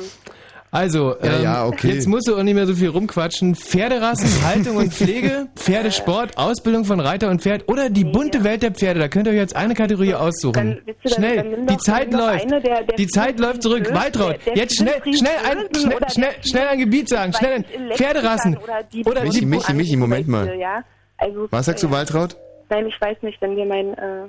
[0.71, 1.93] Also, Ja, ähm, ja, okay.
[1.95, 3.55] jetzt musst du auch nicht mehr so viel rumquatschen.
[3.55, 8.73] Pferderassen, Haltung und Pflege, Pferdesport, Ausbildung von Reiter und Pferd oder die bunte Welt der
[8.73, 9.01] Pferde.
[9.01, 10.53] Da könnt ihr euch jetzt eine Kategorie aussuchen.
[10.53, 12.45] dann- Schnell, dann die doch- Zeit läuft.
[12.53, 13.87] eine der- der Die Zeit läuft zurück.
[13.87, 17.33] Friedensbösen, Waltraud, der- der jetzt schnell, schnell ein, schnell, schnell, schnell ein Gebiet sagen.
[17.35, 17.65] Schnell ein
[17.95, 18.57] Pferderassen.
[18.57, 20.55] oder die Oder Michi, die Michi, Michi, Moment mal.
[20.59, 20.83] Ja?
[21.19, 22.37] Also, Was sagst du, äh, Waltraud?
[22.71, 24.29] Nein, ich weiß nicht, wenn wir mein, äh,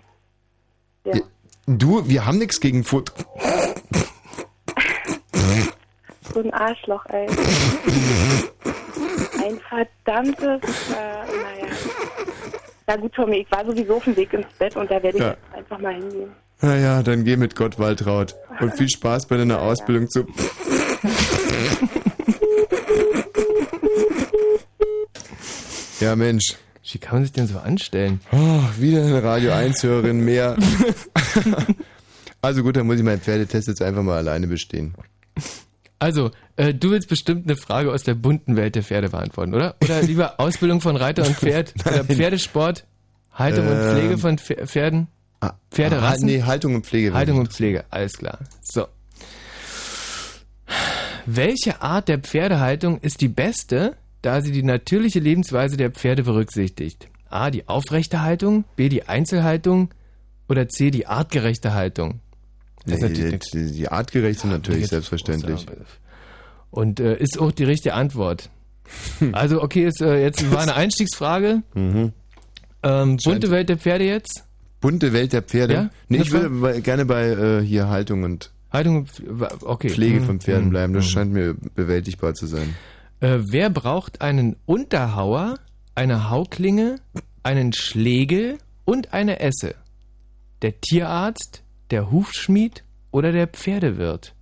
[1.06, 1.20] Ja.
[1.68, 3.12] Du, wir haben nichts gegen Foto.
[6.34, 7.28] So ein Arschloch, ey.
[9.44, 11.74] Ein verdammtes, äh, naja.
[12.88, 15.24] Na gut, Tommy, ich war sowieso auf dem Weg ins Bett und da werde ich
[15.24, 15.30] Ja.
[15.32, 16.30] jetzt einfach mal hingehen.
[16.62, 18.36] Naja, dann geh mit Gott, Waltraud.
[18.60, 20.26] Und viel Spaß bei deiner Ausbildung zu.
[26.00, 26.56] Ja, Mensch.
[26.92, 28.22] Wie kann man sich denn so anstellen?
[28.32, 30.56] Oh, wieder eine Radio 1-Hörerin mehr.
[32.42, 34.94] also gut, dann muss ich meinen Pferdetest jetzt einfach mal alleine bestehen.
[36.00, 39.76] Also, äh, du willst bestimmt eine Frage aus der bunten Welt der Pferde beantworten, oder?
[39.84, 42.86] Oder lieber Ausbildung von Reiter und Pferd oder Pferdesport,
[43.34, 45.08] Haltung und Ähm, Pflege von Pfer- Pferden,
[45.72, 46.24] Pferderassen?
[46.24, 47.14] Ah, nee, Haltung und Pflege.
[47.14, 48.40] Haltung und Pflege, alles klar.
[48.62, 48.88] So.
[51.26, 57.08] Welche Art der Pferdehaltung ist die beste, da sie die natürliche Lebensweise der Pferde berücksichtigt?
[57.30, 57.52] A.
[57.52, 58.90] Die aufrechte Haltung, B.
[58.90, 59.90] Die Einzelhaltung
[60.50, 60.92] oder C.
[60.92, 62.20] Die artgerechte Haltung?
[62.86, 65.66] Das ist Nee, natürlich die, die artgerechte natürlich, selbstverständlich.
[66.72, 68.50] Und äh, ist auch die richtige Antwort.
[69.32, 71.64] Also, okay, ist, äh, jetzt war eine Einstiegsfrage.
[71.74, 72.12] Mhm.
[72.84, 74.44] Ähm, bunte Welt der Pferde jetzt?
[74.80, 75.74] Bunte Welt der Pferde?
[75.74, 75.90] Ja?
[76.10, 79.08] Nee, ich würde bei- gerne bei äh, hier Haltung und Haltung
[79.62, 79.90] okay.
[79.90, 80.26] Pflege Mhm.
[80.26, 80.70] von Pferden Mhm.
[80.70, 80.94] bleiben.
[80.94, 81.10] Das Mhm.
[81.10, 82.76] scheint mir bewältigbar zu sein.
[83.20, 85.60] Äh, wer braucht einen Unterhauer,
[85.96, 86.98] eine Hauklinge,
[87.44, 89.76] einen Schlegel und eine Esse?
[90.62, 94.34] Der Tierarzt, der Hufschmied oder der Pferdewirt?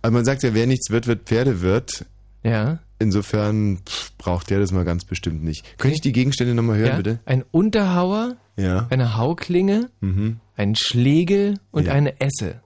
[0.00, 2.04] Also man sagt ja, wer nichts wird, wird Pferdewirt.
[2.42, 2.78] Ja.
[2.98, 5.76] Insofern pff, braucht der das mal ganz bestimmt nicht.
[5.78, 6.96] Könnte ich die Gegenstände nochmal hören, ja?
[6.96, 7.20] bitte?
[7.24, 8.86] Ein Unterhauer, Ja.
[8.90, 10.40] eine Hauklinge, Mhm.
[10.56, 11.92] ein Schlegel und Ja.
[11.92, 12.61] eine Esse.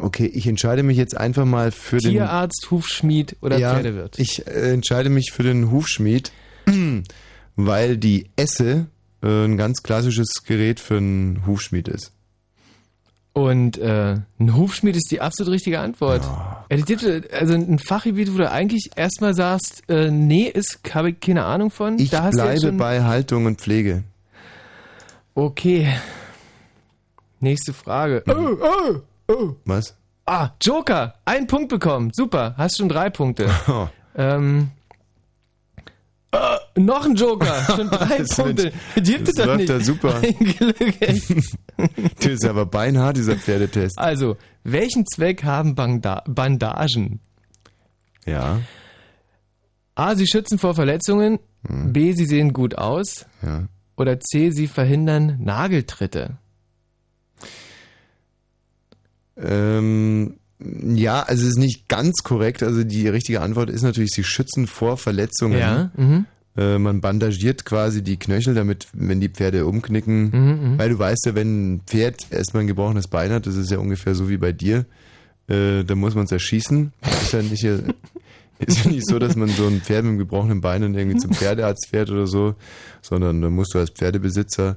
[0.00, 2.12] Okay, ich entscheide mich jetzt einfach mal für den...
[2.12, 4.18] Tierarzt, Hufschmied oder ja, Pferdewirt?
[4.18, 6.32] Ich äh, entscheide mich für den Hufschmied,
[7.56, 8.86] weil die Esse
[9.22, 12.12] äh, ein ganz klassisches Gerät für einen Hufschmied ist.
[13.32, 16.22] Und äh, ein Hufschmied ist die absolut richtige Antwort.
[16.68, 21.44] Ist, Also ein Fachgebiet, wo du eigentlich erstmal sagst, äh, nee, ist habe ich keine
[21.44, 21.98] Ahnung von.
[22.00, 24.02] Ich bleibe schon, bei Haltung und Pflege.
[25.34, 25.94] Okay.
[27.38, 28.24] Nächste Frage.
[28.26, 28.96] Oh, oh,
[29.28, 29.54] oh.
[29.64, 29.94] Was?
[30.26, 32.10] Ah, Joker, ein Punkt bekommen.
[32.12, 33.48] Super, hast schon drei Punkte.
[34.14, 34.70] ähm,
[36.32, 36.38] äh,
[36.80, 38.72] noch ein Joker, schon drei Punkte.
[38.94, 39.68] wird- Gibt es das doch läuft nicht.
[39.70, 40.20] ja super.
[40.38, 40.94] Glück.
[42.18, 43.98] Das ist aber beinhart, dieser Pferdetest.
[43.98, 47.20] Also, welchen Zweck haben Banda Bandagen?
[48.26, 48.60] Ja.
[49.94, 51.38] A, sie schützen vor Verletzungen.
[51.62, 53.26] B, sie sehen gut aus.
[53.42, 53.66] Ja.
[53.96, 56.36] Oder C, sie verhindern Nageltritte.
[59.40, 62.62] Ähm, ja, also es ist nicht ganz korrekt.
[62.62, 65.58] Also die richtige Antwort ist natürlich, sie schützen vor Verletzungen.
[65.58, 66.26] Ja, mhm.
[66.56, 70.78] Äh, man bandagiert quasi die Knöchel, damit, wenn die Pferde umknicken, Mhm, mhm.
[70.78, 73.78] weil du weißt ja, wenn ein Pferd erstmal ein gebrochenes Bein hat, das ist ja
[73.78, 74.84] ungefähr so wie bei dir,
[75.46, 76.92] äh, dann muss man es erschießen.
[77.22, 77.78] Ist ja nicht, äh,
[78.58, 81.18] ist ja nicht so, dass man so ein Pferd mit einem gebrochenen Bein dann irgendwie
[81.18, 82.56] zum Pferdearzt fährt oder so,
[83.02, 84.76] sondern da musst du als Pferdebesitzer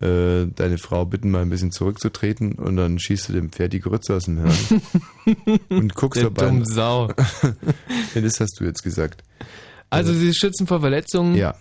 [0.00, 3.80] äh, deine Frau bitten, mal ein bisschen zurückzutreten und dann schießt du dem Pferd die
[3.80, 5.60] Grütze aus dem Hirn.
[5.68, 6.46] und guckst dabei.
[6.46, 7.08] dumme Sau.
[8.14, 9.22] ja, das hast du jetzt gesagt.
[9.90, 11.34] Also, sie schützen vor Verletzungen.
[11.34, 11.54] Ja.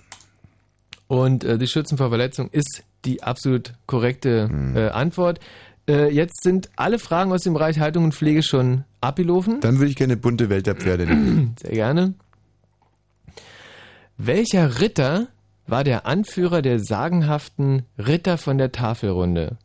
[1.07, 4.77] Und äh, die schützen vor Verletzungen ist die absolut korrekte Hm.
[4.77, 5.39] äh, Antwort.
[5.87, 9.59] Äh, jetzt sind alle Fragen aus dem Bereich Haltung und Pflege schon abgelaufen.
[9.59, 11.55] Dann würde ich gerne bunte Welt der Pferde nehmen.
[11.61, 12.13] Sehr gerne.
[14.17, 15.27] Welcher Ritter
[15.69, 19.57] war der Anführer der sagenhaften Ritter von der Tafelrunde?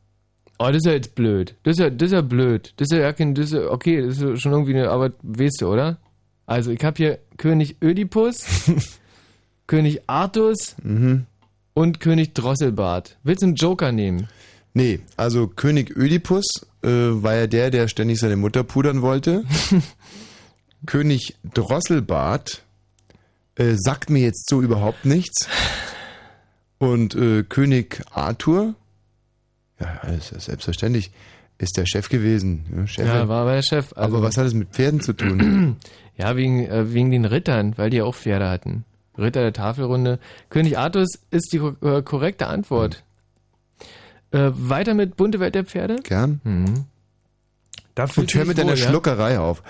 [0.58, 1.54] Oh, das ist ja jetzt blöd.
[1.64, 2.72] Das ist ja, das ist ja blöd.
[2.76, 5.68] Das ist ja kein, das ist okay, das ist schon irgendwie eine, aber weißt du,
[5.68, 5.98] oder?
[6.46, 8.44] Also, ich habe hier König Ödipus,
[9.66, 11.26] König Artus Mhm.
[11.72, 13.16] und König Drosselbart.
[13.24, 14.28] Willst du einen Joker nehmen?
[14.74, 16.44] Nee, also König Ödipus
[16.82, 19.44] äh, war ja der, der ständig seine Mutter pudern wollte.
[20.86, 22.62] König Drosselbart
[23.56, 25.48] äh, sagt mir jetzt so überhaupt nichts.
[26.78, 28.74] Und äh, König Arthur,
[29.80, 31.10] ja, das ist selbstverständlich,
[31.58, 32.64] ist der Chef gewesen.
[32.76, 33.06] Ja, Chef.
[33.06, 33.92] Ja, war aber der Chef.
[33.96, 35.76] Also- Aber was hat es mit Pferden zu tun?
[36.16, 38.84] Ja, wegen, äh, wegen den Rittern, weil die auch Pferde hatten.
[39.18, 40.20] Ritter der Tafelrunde.
[40.48, 43.02] König Artus ist die äh, korrekte Antwort.
[44.30, 45.96] Äh, weiter mit bunte Welt der Pferde?
[46.04, 46.40] Gern.
[46.44, 46.84] Mhm.
[47.96, 48.88] Da Und hör mit deiner ja?
[48.88, 49.64] Schluckerei auf.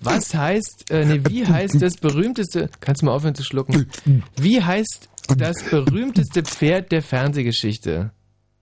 [0.00, 3.88] Was heißt, äh, nee, wie heißt das berühmteste, kannst du mal aufhören zu schlucken?
[4.36, 8.12] Wie heißt das berühmteste Pferd der Fernsehgeschichte?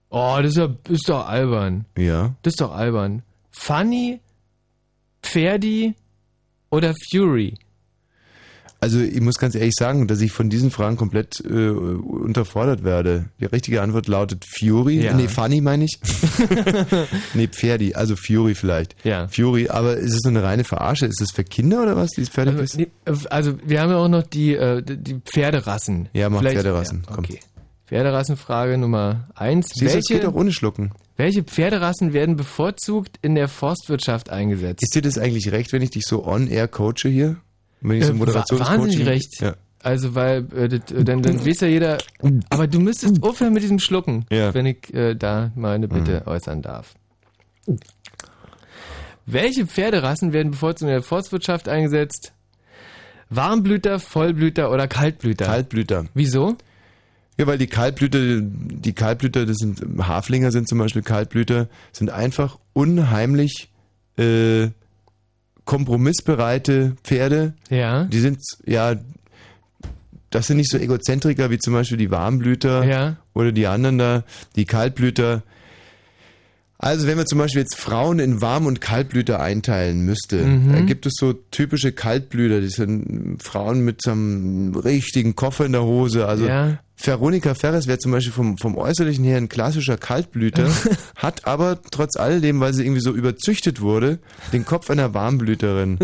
[0.09, 1.85] Oh, das ist, ja, ist doch albern.
[1.97, 2.35] Ja.
[2.43, 3.23] Das ist doch albern.
[3.51, 4.19] Funny,
[5.21, 5.95] Pferdi
[6.69, 7.55] oder Fury?
[8.83, 13.25] Also ich muss ganz ehrlich sagen, dass ich von diesen Fragen komplett äh, unterfordert werde.
[13.39, 15.01] Die richtige Antwort lautet Fury.
[15.03, 15.13] Ja.
[15.13, 15.99] Nee, Funny meine ich.
[17.33, 18.95] nee, Pferdi, also Fury vielleicht.
[19.03, 19.27] Ja.
[19.29, 21.05] Fury, aber ist es so eine reine Verarsche?
[21.05, 22.77] Ist das für Kinder oder was, dieses Pferdequiz?
[23.05, 26.09] Also, also wir haben ja auch noch die, äh, die Pferderassen.
[26.13, 27.23] Ja, mach Vielleicht- Pferderassen, Ja, komm.
[27.25, 27.39] okay.
[27.87, 29.69] Pferderassenfrage Nummer eins.
[29.75, 30.91] Siehst du, es geht auch ohne Schlucken.
[31.17, 34.81] welche Pferderassen werden bevorzugt in der Forstwirtschaft eingesetzt?
[34.83, 37.35] Ist dir das eigentlich recht, wenn ich dich so on-air coache hier?
[37.83, 38.81] Wenn ich so Äh, Moderationscoaching...
[38.81, 39.41] Wahnsinnig recht.
[39.41, 39.55] Ja.
[39.81, 41.97] Also, weil äh, äh, dann, dann weiß ja jeder.
[42.49, 44.53] Aber du müsstest aufhören mit diesem Schlucken, Ja.
[44.53, 46.31] wenn ich äh, da mal eine Bitte Mhm.
[46.31, 46.95] äußern darf.
[49.25, 52.33] Welche Pferderassen werden bevorzugt in der Forstwirtschaft eingesetzt?
[53.29, 55.45] Warmblüter, Vollblüter oder Kaltblüter?
[55.45, 56.05] Kaltblüter.
[56.13, 56.55] Wieso?
[57.37, 62.59] Ja, weil die Kaltblüter, die Kaltblüter, das sind Haflinger sind zum Beispiel Kaltblüter, sind einfach
[62.73, 63.69] unheimlich
[64.19, 64.67] äh,
[65.65, 67.53] kompromissbereite Pferde.
[67.69, 68.03] Ja.
[68.05, 68.95] Die sind ja,
[70.29, 73.15] das sind nicht so Egozentriker wie zum Beispiel die Warmblüter Ja.
[73.33, 74.23] oder die anderen da,
[74.55, 75.43] die Kaltblüter.
[76.83, 80.73] Also wenn man zum Beispiel jetzt Frauen in Warm- und Kaltblüter einteilen müsste, Mhm.
[80.73, 85.71] da gibt es so typische Kaltblüter, die sind Frauen mit so einem richtigen Koffer in
[85.71, 86.27] der Hose.
[86.27, 86.79] Also Ja.
[86.95, 90.69] Veronika Ferres wäre zum Beispiel vom, vom Äußerlichen her ein klassischer Kaltblüter,
[91.15, 94.19] hat aber trotz alledem, weil sie irgendwie so überzüchtet wurde,
[94.53, 95.97] den Kopf einer Warmblüterin.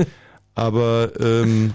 [0.55, 1.73] Aber ähm,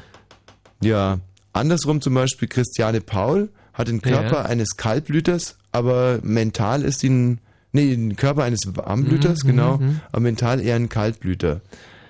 [0.83, 1.19] ja,
[1.53, 4.45] andersrum zum Beispiel Christiane Paul hat den Körper Ja.
[4.47, 7.41] eines Kaltblüters, aber mental ist sie ein,
[7.75, 10.01] nee, den Körper eines Warmblüters, Mhm, genau, mhm, mhm.
[10.11, 11.61] aber mental eher ein Kaltblüter.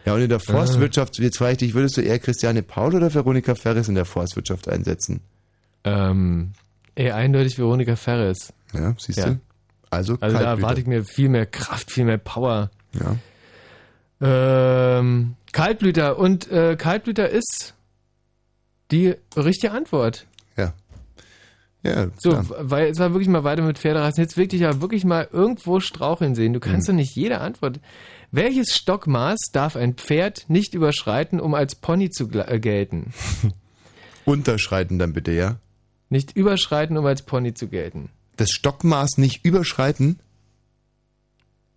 [0.07, 3.13] Ja, und in der Forstwirtschaft, jetzt frage ich dich, würdest du eher Christiane Paul oder
[3.13, 5.21] Veronika Ferres in der Forstwirtschaft einsetzen?
[5.83, 6.53] Ähm,
[6.95, 8.53] eher eindeutig Veronika Ferres.
[8.75, 9.31] Ja, siehst Ja.
[9.31, 9.41] du?
[9.91, 12.71] Also, Also da erwarte ich mir viel mehr Kraft, viel mehr Power.
[12.93, 13.17] Ja.
[14.21, 16.19] Ähm, Kaltblüter.
[16.19, 17.75] Und äh, Kaltblüter ist
[18.91, 20.27] die richtige Antwort.
[21.85, 22.07] Ja.
[22.17, 24.23] So, weil es war wirklich mal weiter mit Pferderassen.
[24.23, 26.55] Jetzt wirklich ja wirklich mal irgendwo straucheln sehen.
[26.55, 26.93] Du kannst Mhm.
[26.93, 27.79] doch nicht jede Antwort.
[28.33, 33.13] Welches Stockmaß darf ein Pferd nicht überschreiten, um als Pony zu äh, gelten?
[34.25, 35.57] Unterschreiten dann bitte, ja?
[36.09, 38.09] Nicht überschreiten, um als Pony zu gelten.
[38.37, 40.19] Das Stockmaß nicht überschreiten?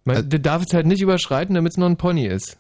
[0.06, 2.58] Man, du darfst es halt nicht überschreiten, damit es noch ein Pony ist.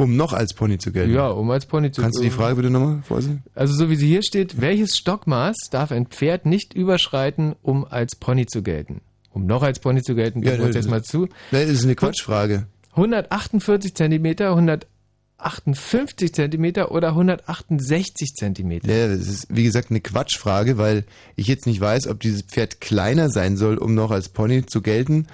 [0.00, 1.12] Um noch als Pony zu gelten?
[1.12, 3.42] Ja, um als Pony zu Kannst du die Frage bitte nochmal vorsehen?
[3.56, 8.14] Also so wie sie hier steht, welches Stockmaß darf ein Pferd nicht überschreiten, um als
[8.14, 9.00] Pony zu gelten?
[9.32, 11.28] Um noch als Pony zu gelten, Ja, gucken wir uns jetzt mal zu.
[11.50, 12.68] Das ist eine Quatschfrage.
[12.92, 18.88] 148 Zentimeter, 158 Zentimeter oder 168 Zentimeter?
[18.88, 22.80] Ja, das ist wie gesagt eine Quatschfrage, weil ich jetzt nicht weiß, ob dieses Pferd
[22.80, 25.26] kleiner sein soll, um noch als Pony zu gelten,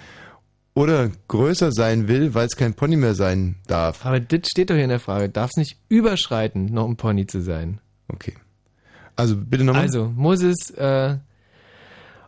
[0.74, 4.04] oder größer sein will, weil es kein Pony mehr sein darf.
[4.04, 5.28] Aber das steht doch hier in der Frage.
[5.28, 7.80] Darf es nicht überschreiten, noch ein Pony zu sein?
[8.08, 8.34] Okay.
[9.16, 9.82] Also bitte nochmal.
[9.82, 11.16] Also muss es äh,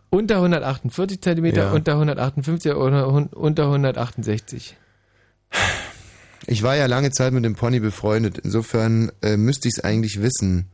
[0.09, 1.71] unter 148 Zentimeter, Ja.
[1.73, 4.77] unter 158 oder unter 168.
[6.47, 10.21] Ich war ja lange Zeit mit dem Pony befreundet, insofern äh, müsste ich es eigentlich
[10.21, 10.67] wissen.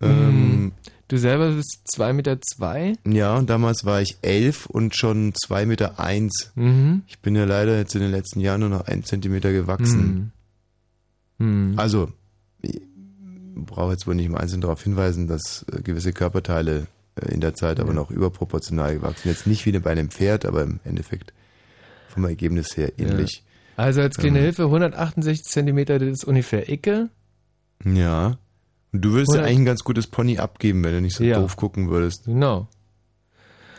[0.00, 0.72] Ähm,
[1.10, 2.94] Du selber bist 2 Meter zwei.
[3.04, 6.52] Ja, und damals war ich elf und schon zwei Meter eins.
[6.54, 7.02] Mhm.
[7.08, 10.30] Ich bin ja leider jetzt in den letzten Jahren nur noch ein Zentimeter gewachsen.
[11.38, 11.74] Mhm.
[11.76, 12.12] Also,
[12.62, 12.80] ich
[13.56, 17.54] brauche jetzt wohl nicht im Einzelnen darauf hinweisen, dass äh, gewisse Körperteile äh, in der
[17.54, 19.32] Zeit aber noch überproportional gewachsen sind.
[19.32, 21.32] Jetzt nicht wie bei einem Pferd, aber im Endeffekt
[22.06, 23.42] vom Ergebnis her ähnlich.
[23.76, 24.44] Also als kleine Ähm.
[24.44, 27.08] Hilfe 168 Zentimeter, das ist ungefähr Icke.
[27.84, 28.38] Ja.
[28.92, 31.38] Und du würdest ja eigentlich ein ganz gutes Pony abgeben, wenn du nicht so Ja.
[31.38, 32.24] doof gucken würdest.
[32.26, 32.66] Genau.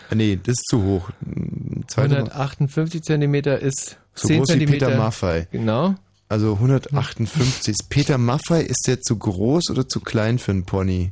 [0.09, 1.09] Ah, Nee, das ist zu hoch.
[1.23, 4.85] Hm, Zweite Mal- 158 Zentimeter ist So 10 groß wie Zentimeter.
[4.87, 5.47] Peter Maffei.
[5.51, 5.95] Genau.
[6.29, 7.67] Also 158.
[7.69, 11.11] Ist Peter Maffei, ist der zu groß oder zu klein für einen Pony?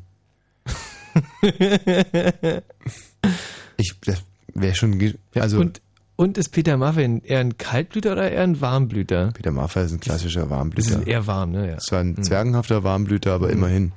[3.78, 5.82] Ich, das wäre schon, also und,
[6.20, 9.32] und ist Peter Maffei eher ein Kaltblüter oder eher ein Warmblüter?
[9.34, 10.90] Peter Maffei ist ein klassischer Warmblüter.
[10.92, 11.70] Das ist eher warm, ne?
[11.70, 11.76] Ja.
[11.76, 12.24] Das war ein Hm.
[12.24, 13.54] zwergenhafter Warmblüter, aber Mhm.
[13.54, 13.92] immerhin.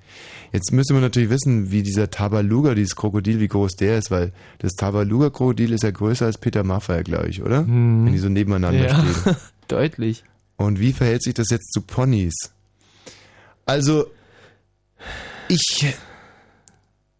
[0.52, 4.30] Jetzt müsste man natürlich wissen, wie dieser Tabaluga, dieses Krokodil, wie groß der ist, weil
[4.60, 7.62] das Tabaluga-Krokodil ist ja größer als Peter Maffei, glaube ich, oder?
[7.62, 8.06] Mhm.
[8.06, 9.36] Wenn die so nebeneinander Ja, stehen.
[9.66, 10.22] deutlich.
[10.56, 12.34] Und wie verhält sich das jetzt zu Ponys?
[13.66, 14.06] Also,
[15.48, 15.92] ich,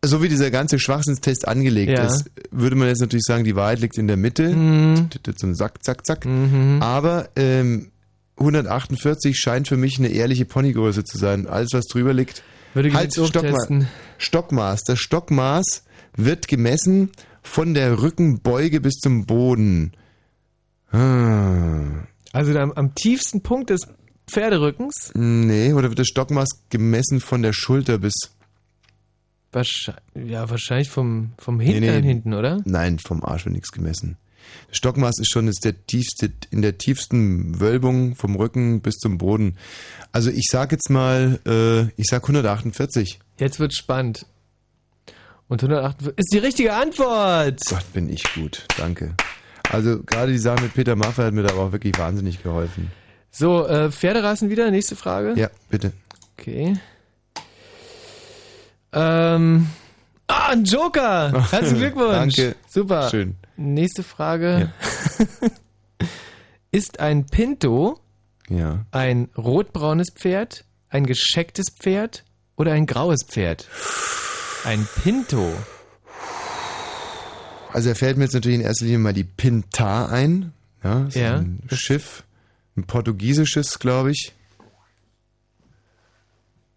[0.05, 2.07] so wie dieser ganze Schwachsinnstest angelegt Ja.
[2.07, 4.55] ist, würde man jetzt natürlich sagen, die Wahrheit liegt in der Mitte.
[4.55, 5.09] Mhm.
[5.37, 6.25] So ein Zack, Zack, Zack.
[6.27, 6.79] Mhm.
[6.83, 7.93] Aber ähm,
[8.39, 11.47] 148 scheint für mich eine ehrliche Ponygröße zu sein.
[11.47, 12.43] Alles, was drüber liegt.
[12.75, 13.89] Würde halt, Stockma testen.
[14.19, 14.83] Stockmaß.
[14.85, 15.85] Das Stockmaß
[16.17, 17.11] wird gemessen
[17.43, 19.93] von der Rückenbeuge bis zum Boden.
[20.91, 22.07] Ah.
[22.33, 23.83] Also am, am tiefsten Punkt des
[24.27, 25.13] Pferderückens?
[25.15, 28.13] Nee, oder wird das Stockmaß gemessen von der Schulter bis.
[29.53, 32.63] Wahrscheinlich, ja, wahrscheinlich vom, vom Hintern hinten, oder?
[32.65, 34.17] Nein, vom Arsch wird nichts gemessen.
[34.69, 39.19] Das Stockmaß ist schon ist der tiefste, in der tiefsten Wölbung vom Rücken bis zum
[39.19, 39.57] Boden.
[40.11, 43.21] Also ich sag jetzt mal, äh, ich sag 148.
[43.39, 44.27] Jetzt wird spannend.
[45.49, 47.61] Und 148 ist die richtige Antwort.
[47.69, 48.67] Gott, bin ich gut.
[48.79, 49.15] Danke.
[49.71, 52.91] Also gerade die Sache mit Peter Maffay hat mir da auch wirklich wahnsinnig geholfen.
[53.31, 55.35] So, äh, Pferderassen wieder, nächste Frage.
[55.37, 55.93] Ja, bitte.
[56.39, 56.77] Okay.
[58.93, 59.69] Ähm.
[60.29, 61.33] Ah, ein Joker!
[61.51, 62.37] Herzlichen Glückwunsch!
[62.37, 62.57] Danke.
[62.69, 63.11] Super.
[63.11, 63.37] Schön.
[63.57, 64.73] Nächste Frage.
[66.71, 68.01] Ist ein Pinto
[68.49, 68.87] Ja.
[68.93, 72.25] ein rotbraunes Pferd, ein geschecktes Pferd
[72.57, 73.69] oder ein graues Pferd?
[74.65, 75.53] Ein Pinto.
[77.73, 80.53] Also da fällt mir jetzt natürlich in erster Linie mal die Pintar ein.
[80.83, 81.37] Ja, ist Ja.
[81.37, 82.25] ein Schiff,
[82.77, 84.33] ein portugiesisches, glaube ich.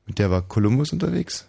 [0.05, 1.47] Mit der war Kolumbus unterwegs.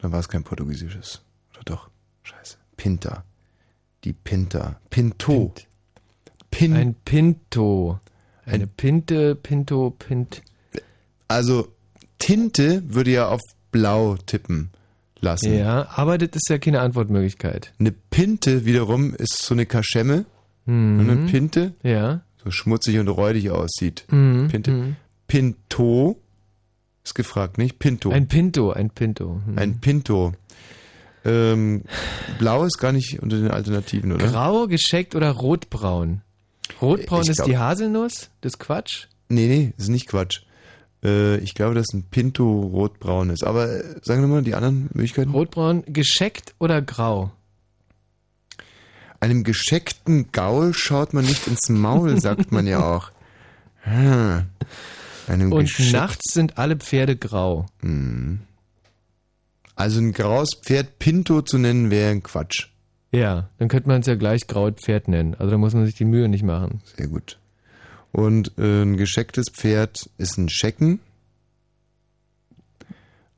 [0.00, 1.22] Dann war es kein portugiesisches.
[1.52, 1.90] Oder doch?
[2.22, 2.56] Scheiße.
[2.76, 3.24] Pinta.
[4.04, 4.80] Die Pinta.
[4.88, 5.52] Pinto.
[6.50, 8.00] Pin Ein Pinto.
[8.44, 10.42] Eine Pinte, Pinto, Pint.
[11.28, 11.68] Also
[12.18, 14.70] Tinte würde ja auf blau tippen
[15.20, 15.54] lassen.
[15.54, 17.72] Ja, aber das ist ja keine Antwortmöglichkeit.
[17.78, 20.24] Eine Pinte wiederum ist so eine Kaschemme.
[20.66, 21.00] Mhm.
[21.00, 21.74] Eine Pinte.
[21.82, 22.22] Ja.
[22.42, 24.04] So schmutzig und räudig aussieht.
[24.10, 24.48] Mhm.
[24.48, 24.70] Pinte.
[24.70, 24.96] Mhm.
[25.28, 26.20] Pinto.
[27.04, 27.78] Ist gefragt, nicht?
[27.78, 28.10] Pinto.
[28.10, 29.40] Ein Pinto, ein Pinto.
[29.46, 29.58] Hm.
[29.58, 30.32] Ein Pinto.
[31.24, 31.82] Ähm,
[32.38, 34.26] blau ist gar nicht unter den Alternativen, oder?
[34.28, 36.22] Grau, gescheckt oder rotbraun?
[36.80, 38.30] Rotbraun Ich ist glaub- die Haselnuss?
[38.40, 39.06] Das ist Quatsch?
[39.28, 40.42] Nee, nee, das ist nicht Quatsch.
[41.04, 43.44] Äh, ich glaube, dass ein Pinto rotbraun ist.
[43.44, 45.30] Aber äh, sagen wir mal die anderen Möglichkeiten.
[45.30, 47.32] Rotbraun, gescheckt oder grau?
[49.20, 53.10] Einem gescheckten Gaul schaut man nicht ins Maul, sagt man ja auch.
[53.82, 54.46] Hm.
[55.30, 57.66] Einem Und gescheck- nachts sind alle Pferde grau.
[57.82, 58.40] Hm.
[59.76, 62.66] Also ein graues Pferd Pinto zu nennen, wäre ein Quatsch.
[63.12, 65.34] Ja, dann könnte man es ja gleich graues Pferd nennen.
[65.36, 66.80] Also da muss man sich die Mühe nicht machen.
[66.96, 67.38] Sehr gut.
[68.12, 70.98] Und äh, ein geschecktes Pferd ist ein Schecken.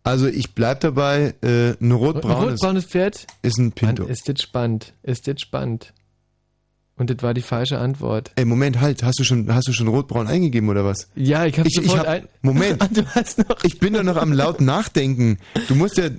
[0.05, 3.27] Also ich bleib dabei, äh, ein Ein rotbraunes rotbraunes Pferd?
[3.43, 4.03] ist ein Pinto.
[4.05, 4.95] Mann, ist das spannend.
[5.03, 5.93] Ist das spannend.
[6.97, 8.33] Und das war die falsche Antwort.
[8.37, 11.09] Ey, Moment, halt, hast du schon, hast du schon rotbraun eingegeben oder was?
[11.15, 12.29] Ja, ich habe Ich, ich sofort hab, ein...
[12.43, 13.65] Moment, Du hast noch...
[13.65, 15.39] ich bin doch noch am laut nachdenken.
[15.69, 16.11] Du musst ja,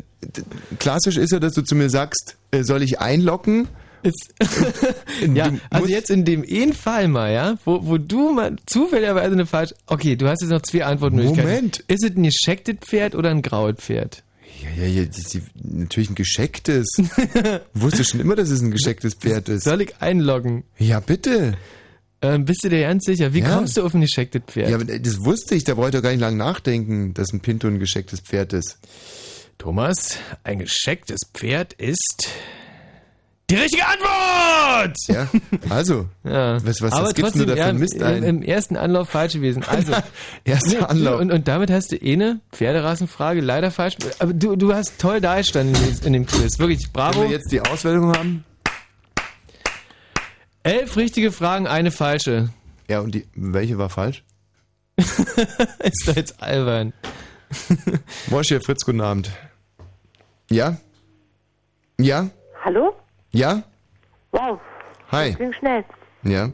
[0.80, 3.68] klassisch ist ja, dass du zu mir sagst, äh, soll ich einloggen?
[5.34, 9.46] ja, also jetzt in dem einen Fall mal, ja, wo, wo du mal zufälligerweise eine
[9.46, 9.76] falsche...
[9.88, 11.50] Okay, du hast jetzt noch zwei Antwortmöglichkeiten.
[11.50, 11.80] Moment.
[11.88, 14.24] Ist es ein geschecktes Pferd oder ein graues Pferd?
[14.64, 16.88] Ja, ja, ja, die, die, natürlich ein geschecktes.
[17.74, 19.64] Wusste schon immer, dass es ein geschecktes Pferd ist.
[19.64, 20.64] Soll ich einloggen?
[20.78, 21.58] Ja, bitte.
[22.22, 23.34] Ähm, bist du dir ganz sicher?
[23.34, 23.56] Wie Ja.
[23.56, 24.70] kommst du auf ein geschecktes Pferd?
[24.70, 27.68] Ja, das wusste ich, da brauche ich doch gar nicht lange nachdenken, dass ein Pinto
[27.68, 28.78] ein geschecktes Pferd ist.
[29.58, 32.30] Thomas, ein geschecktes Pferd ist
[33.50, 34.96] die richtige Antwort!
[35.08, 35.28] Ja,
[35.70, 36.64] also, Ja.
[36.66, 38.24] was, was, Aber was gibt's denn da trotzdem, für ja, Mist im, ein?
[38.24, 39.64] im ersten Anlauf falsch gewesen.
[39.64, 39.94] Also,
[40.46, 41.20] Erster Anlauf.
[41.20, 43.96] Und, und damit hast du eh eine Pferderassenfrage leider falsch.
[44.20, 46.58] Aber du, du hast toll dagestanden in, dem- in dem Quiz.
[46.58, 47.22] Wirklich, bravo.
[47.22, 48.44] Wenn wir jetzt die Auswertung haben?
[50.64, 52.50] Elf richtige Fragen, eine falsche.
[52.90, 54.24] Ja, und die, welche war falsch?
[54.98, 56.94] Ist doch jetzt albern.
[58.28, 59.30] Morsche, Fritz, guten Abend.
[60.50, 60.78] Ja?
[62.00, 62.30] Ja?
[62.64, 62.96] Hallo?
[63.36, 63.64] Ja?
[64.32, 64.60] Wow,
[65.12, 65.34] Hi.
[65.34, 65.84] ging schnell.
[66.24, 66.50] Ja?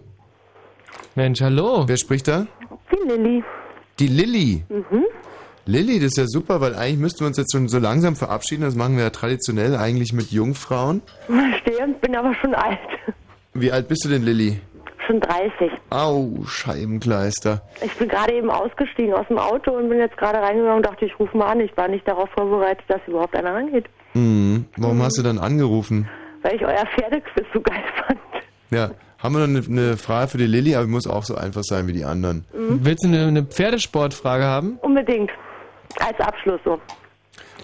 [1.15, 1.83] Mensch, hallo.
[1.87, 2.47] Wer spricht da?
[2.91, 3.43] Die Lilly.
[3.99, 4.63] Die Lilly.
[4.69, 5.03] Mhm.
[5.65, 8.61] Lilly, das ist ja super, weil eigentlich müssten wir uns jetzt schon so langsam verabschieden.
[8.63, 11.01] Das machen wir ja traditionell eigentlich mit Jungfrauen.
[11.27, 12.79] Verstehe, bin aber schon alt.
[13.53, 14.61] Wie alt bist du denn, Lilly?
[15.05, 15.71] Schon 30.
[15.89, 17.61] Au, Scheibenkleister.
[17.83, 21.05] Ich bin gerade eben ausgestiegen aus dem Auto und bin jetzt gerade reingegangen und dachte,
[21.05, 21.59] ich rufe mal an.
[21.59, 23.85] Ich war nicht darauf vorbereitet, dass überhaupt einer rangeht.
[24.13, 24.65] Mhm.
[24.77, 26.07] Warum hast du dann angerufen?
[26.41, 28.19] Weil ich euer Pferdequiz so geil fand.
[28.71, 31.35] Ja, haben wir noch eine, eine Frage für die Lilly, aber die muss auch so
[31.35, 32.45] einfach sein wie die anderen.
[32.53, 34.77] Willst du eine, eine Pferdesportfrage haben?
[34.81, 35.31] Unbedingt.
[35.99, 36.79] Als Abschluss so.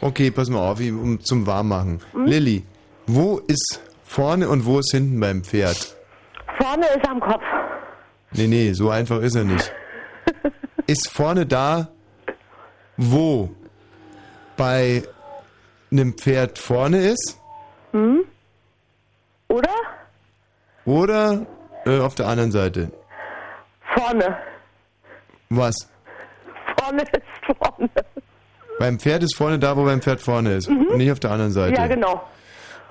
[0.02, 2.02] Okay, pass mal auf, wie- um zum Warmmachen.
[2.14, 2.26] Mhm.
[2.26, 2.64] Lilly,
[3.08, 5.96] wo ist vorne und wo ist hinten beim Pferd?
[6.60, 7.44] Vorne ist am Kopf.
[8.34, 9.72] Nee, nee, so einfach ist er nicht.
[10.88, 11.90] ist vorne da,
[12.98, 13.50] wo
[14.58, 15.04] bei
[15.92, 17.40] einem Pferd vorne ist
[17.92, 18.26] Hm?
[19.56, 19.70] Oder?
[20.84, 21.46] Oder
[21.86, 22.92] äh, auf der anderen Seite?
[23.96, 24.38] Vorne.
[25.50, 25.90] Was?
[26.78, 27.90] Vorne ist vorne.
[28.80, 30.70] Beim Pferd ist vorne da, wo beim Pferd vorne ist.
[30.70, 30.88] Mhm.
[30.88, 31.80] Und nicht auf der anderen Seite.
[31.80, 32.22] Ja, genau.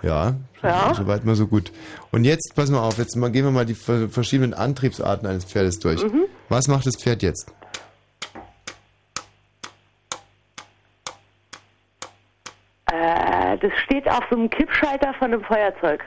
[0.01, 0.95] Ja, ja.
[0.95, 1.71] soweit mal so gut.
[2.13, 5.81] Und jetzt, pass mal auf, jetzt mal, gehen wir mal die verschiedenen Antriebsarten eines Pferdes
[5.81, 6.03] durch.
[6.03, 6.25] Mhm.
[6.49, 7.53] Was macht das Pferd jetzt?
[12.91, 16.03] Äh, das steht auf so einem Kippschalter von einem Feuerzeug.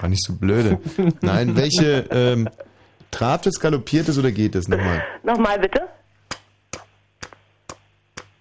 [0.00, 0.78] Gar nicht so blöde.
[1.20, 2.48] Nein, welche, ähm,
[3.10, 4.66] trabt es, galoppiert es oder geht es?
[4.66, 5.04] Nochmal.
[5.22, 5.82] Nochmal bitte.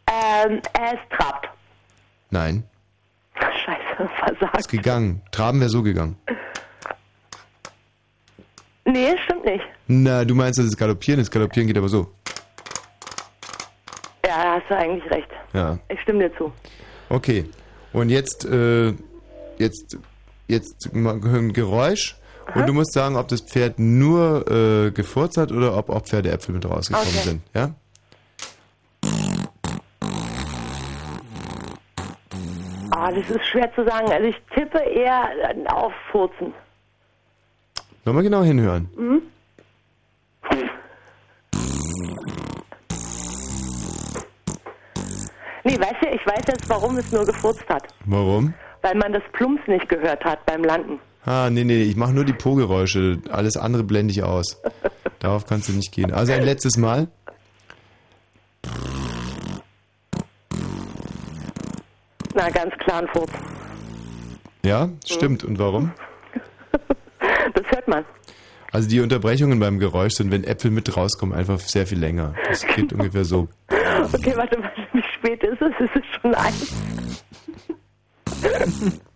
[0.07, 1.49] Ähm, es trabt.
[2.31, 2.63] Nein,
[3.35, 4.59] Scheiße, versagt.
[4.59, 5.21] ist gegangen.
[5.31, 6.15] Traben wäre so gegangen.
[8.85, 9.63] Nee, stimmt nicht.
[9.87, 12.11] Na, du meinst, das ist galoppieren, das galoppieren geht aber so.
[14.25, 15.29] Ja, da hast du eigentlich recht.
[15.53, 15.77] Ja.
[15.89, 16.51] Ich stimme dir zu.
[17.09, 17.45] Okay.
[17.93, 18.93] Und jetzt, äh,
[19.57, 19.97] jetzt,
[20.49, 22.15] jetzt ein Geräusch.
[22.55, 26.55] Und du musst sagen, ob das Pferd nur äh, gefurzt hat oder ob auch Pferdeäpfel
[26.55, 27.23] mit rausgekommen Okay.
[27.23, 27.41] sind.
[27.53, 27.75] Ja?
[32.91, 34.11] Ah, das ist schwer zu sagen.
[34.11, 35.29] Also ich tippe eher
[35.67, 36.53] auf Furzen.
[38.03, 38.89] Nochmal genau hinhören.
[38.95, 39.21] Hm?
[45.63, 47.83] Nee, weißt du, ich weiß jetzt, warum es nur gefurzt hat.
[48.05, 48.53] Warum?
[48.81, 50.99] Weil man das Plumps nicht gehört hat beim Landen.
[51.25, 53.19] Ah, nee, nee, ich mache nur die Po-Geräusche.
[53.29, 54.61] Alles andere blende ich aus.
[55.19, 56.13] Darauf kannst du nicht gehen.
[56.13, 57.07] Also ein letztes Mal.
[62.33, 63.31] Na, ganz klar ein Furz.
[64.63, 65.43] Ja, stimmt.
[65.43, 65.91] Und warum?
[67.53, 68.05] Das hört man.
[68.71, 72.35] Also die Unterbrechungen beim Geräusch sind, wenn Äpfel mit rauskommen, einfach sehr viel länger.
[72.47, 73.47] Das geht ungefähr so.
[73.67, 75.71] Okay, warte, warte, wie spät ist es?
[75.79, 77.23] Ist es schon eins?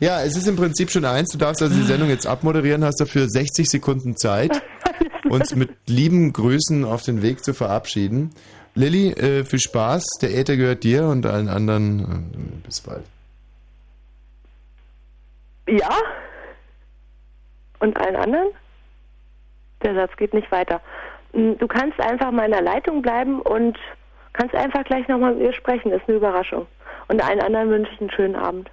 [0.00, 1.30] Ja, es ist im Prinzip schon eins.
[1.30, 4.62] Du darfst also die Sendung jetzt abmoderieren, hast dafür 60 Sekunden Zeit,
[5.28, 8.30] uns mit lieben Grüßen auf den Weg zu verabschieden.
[8.76, 10.04] Lilly, äh, viel Spaß.
[10.22, 12.00] Der Äther gehört dir und allen anderen.
[12.00, 13.02] Äh, bis bald.
[15.66, 15.90] Ja?
[17.80, 18.48] Und allen anderen?
[19.82, 20.80] Der Satz geht nicht weiter.
[21.32, 23.76] Mm, Du kannst einfach mal in der Leitung bleiben und
[24.32, 25.90] kannst einfach gleich nochmal mit mir sprechen.
[25.90, 26.68] Das ist eine Überraschung.
[27.08, 28.70] Und allen anderen wünsche ich einen schönen Abend.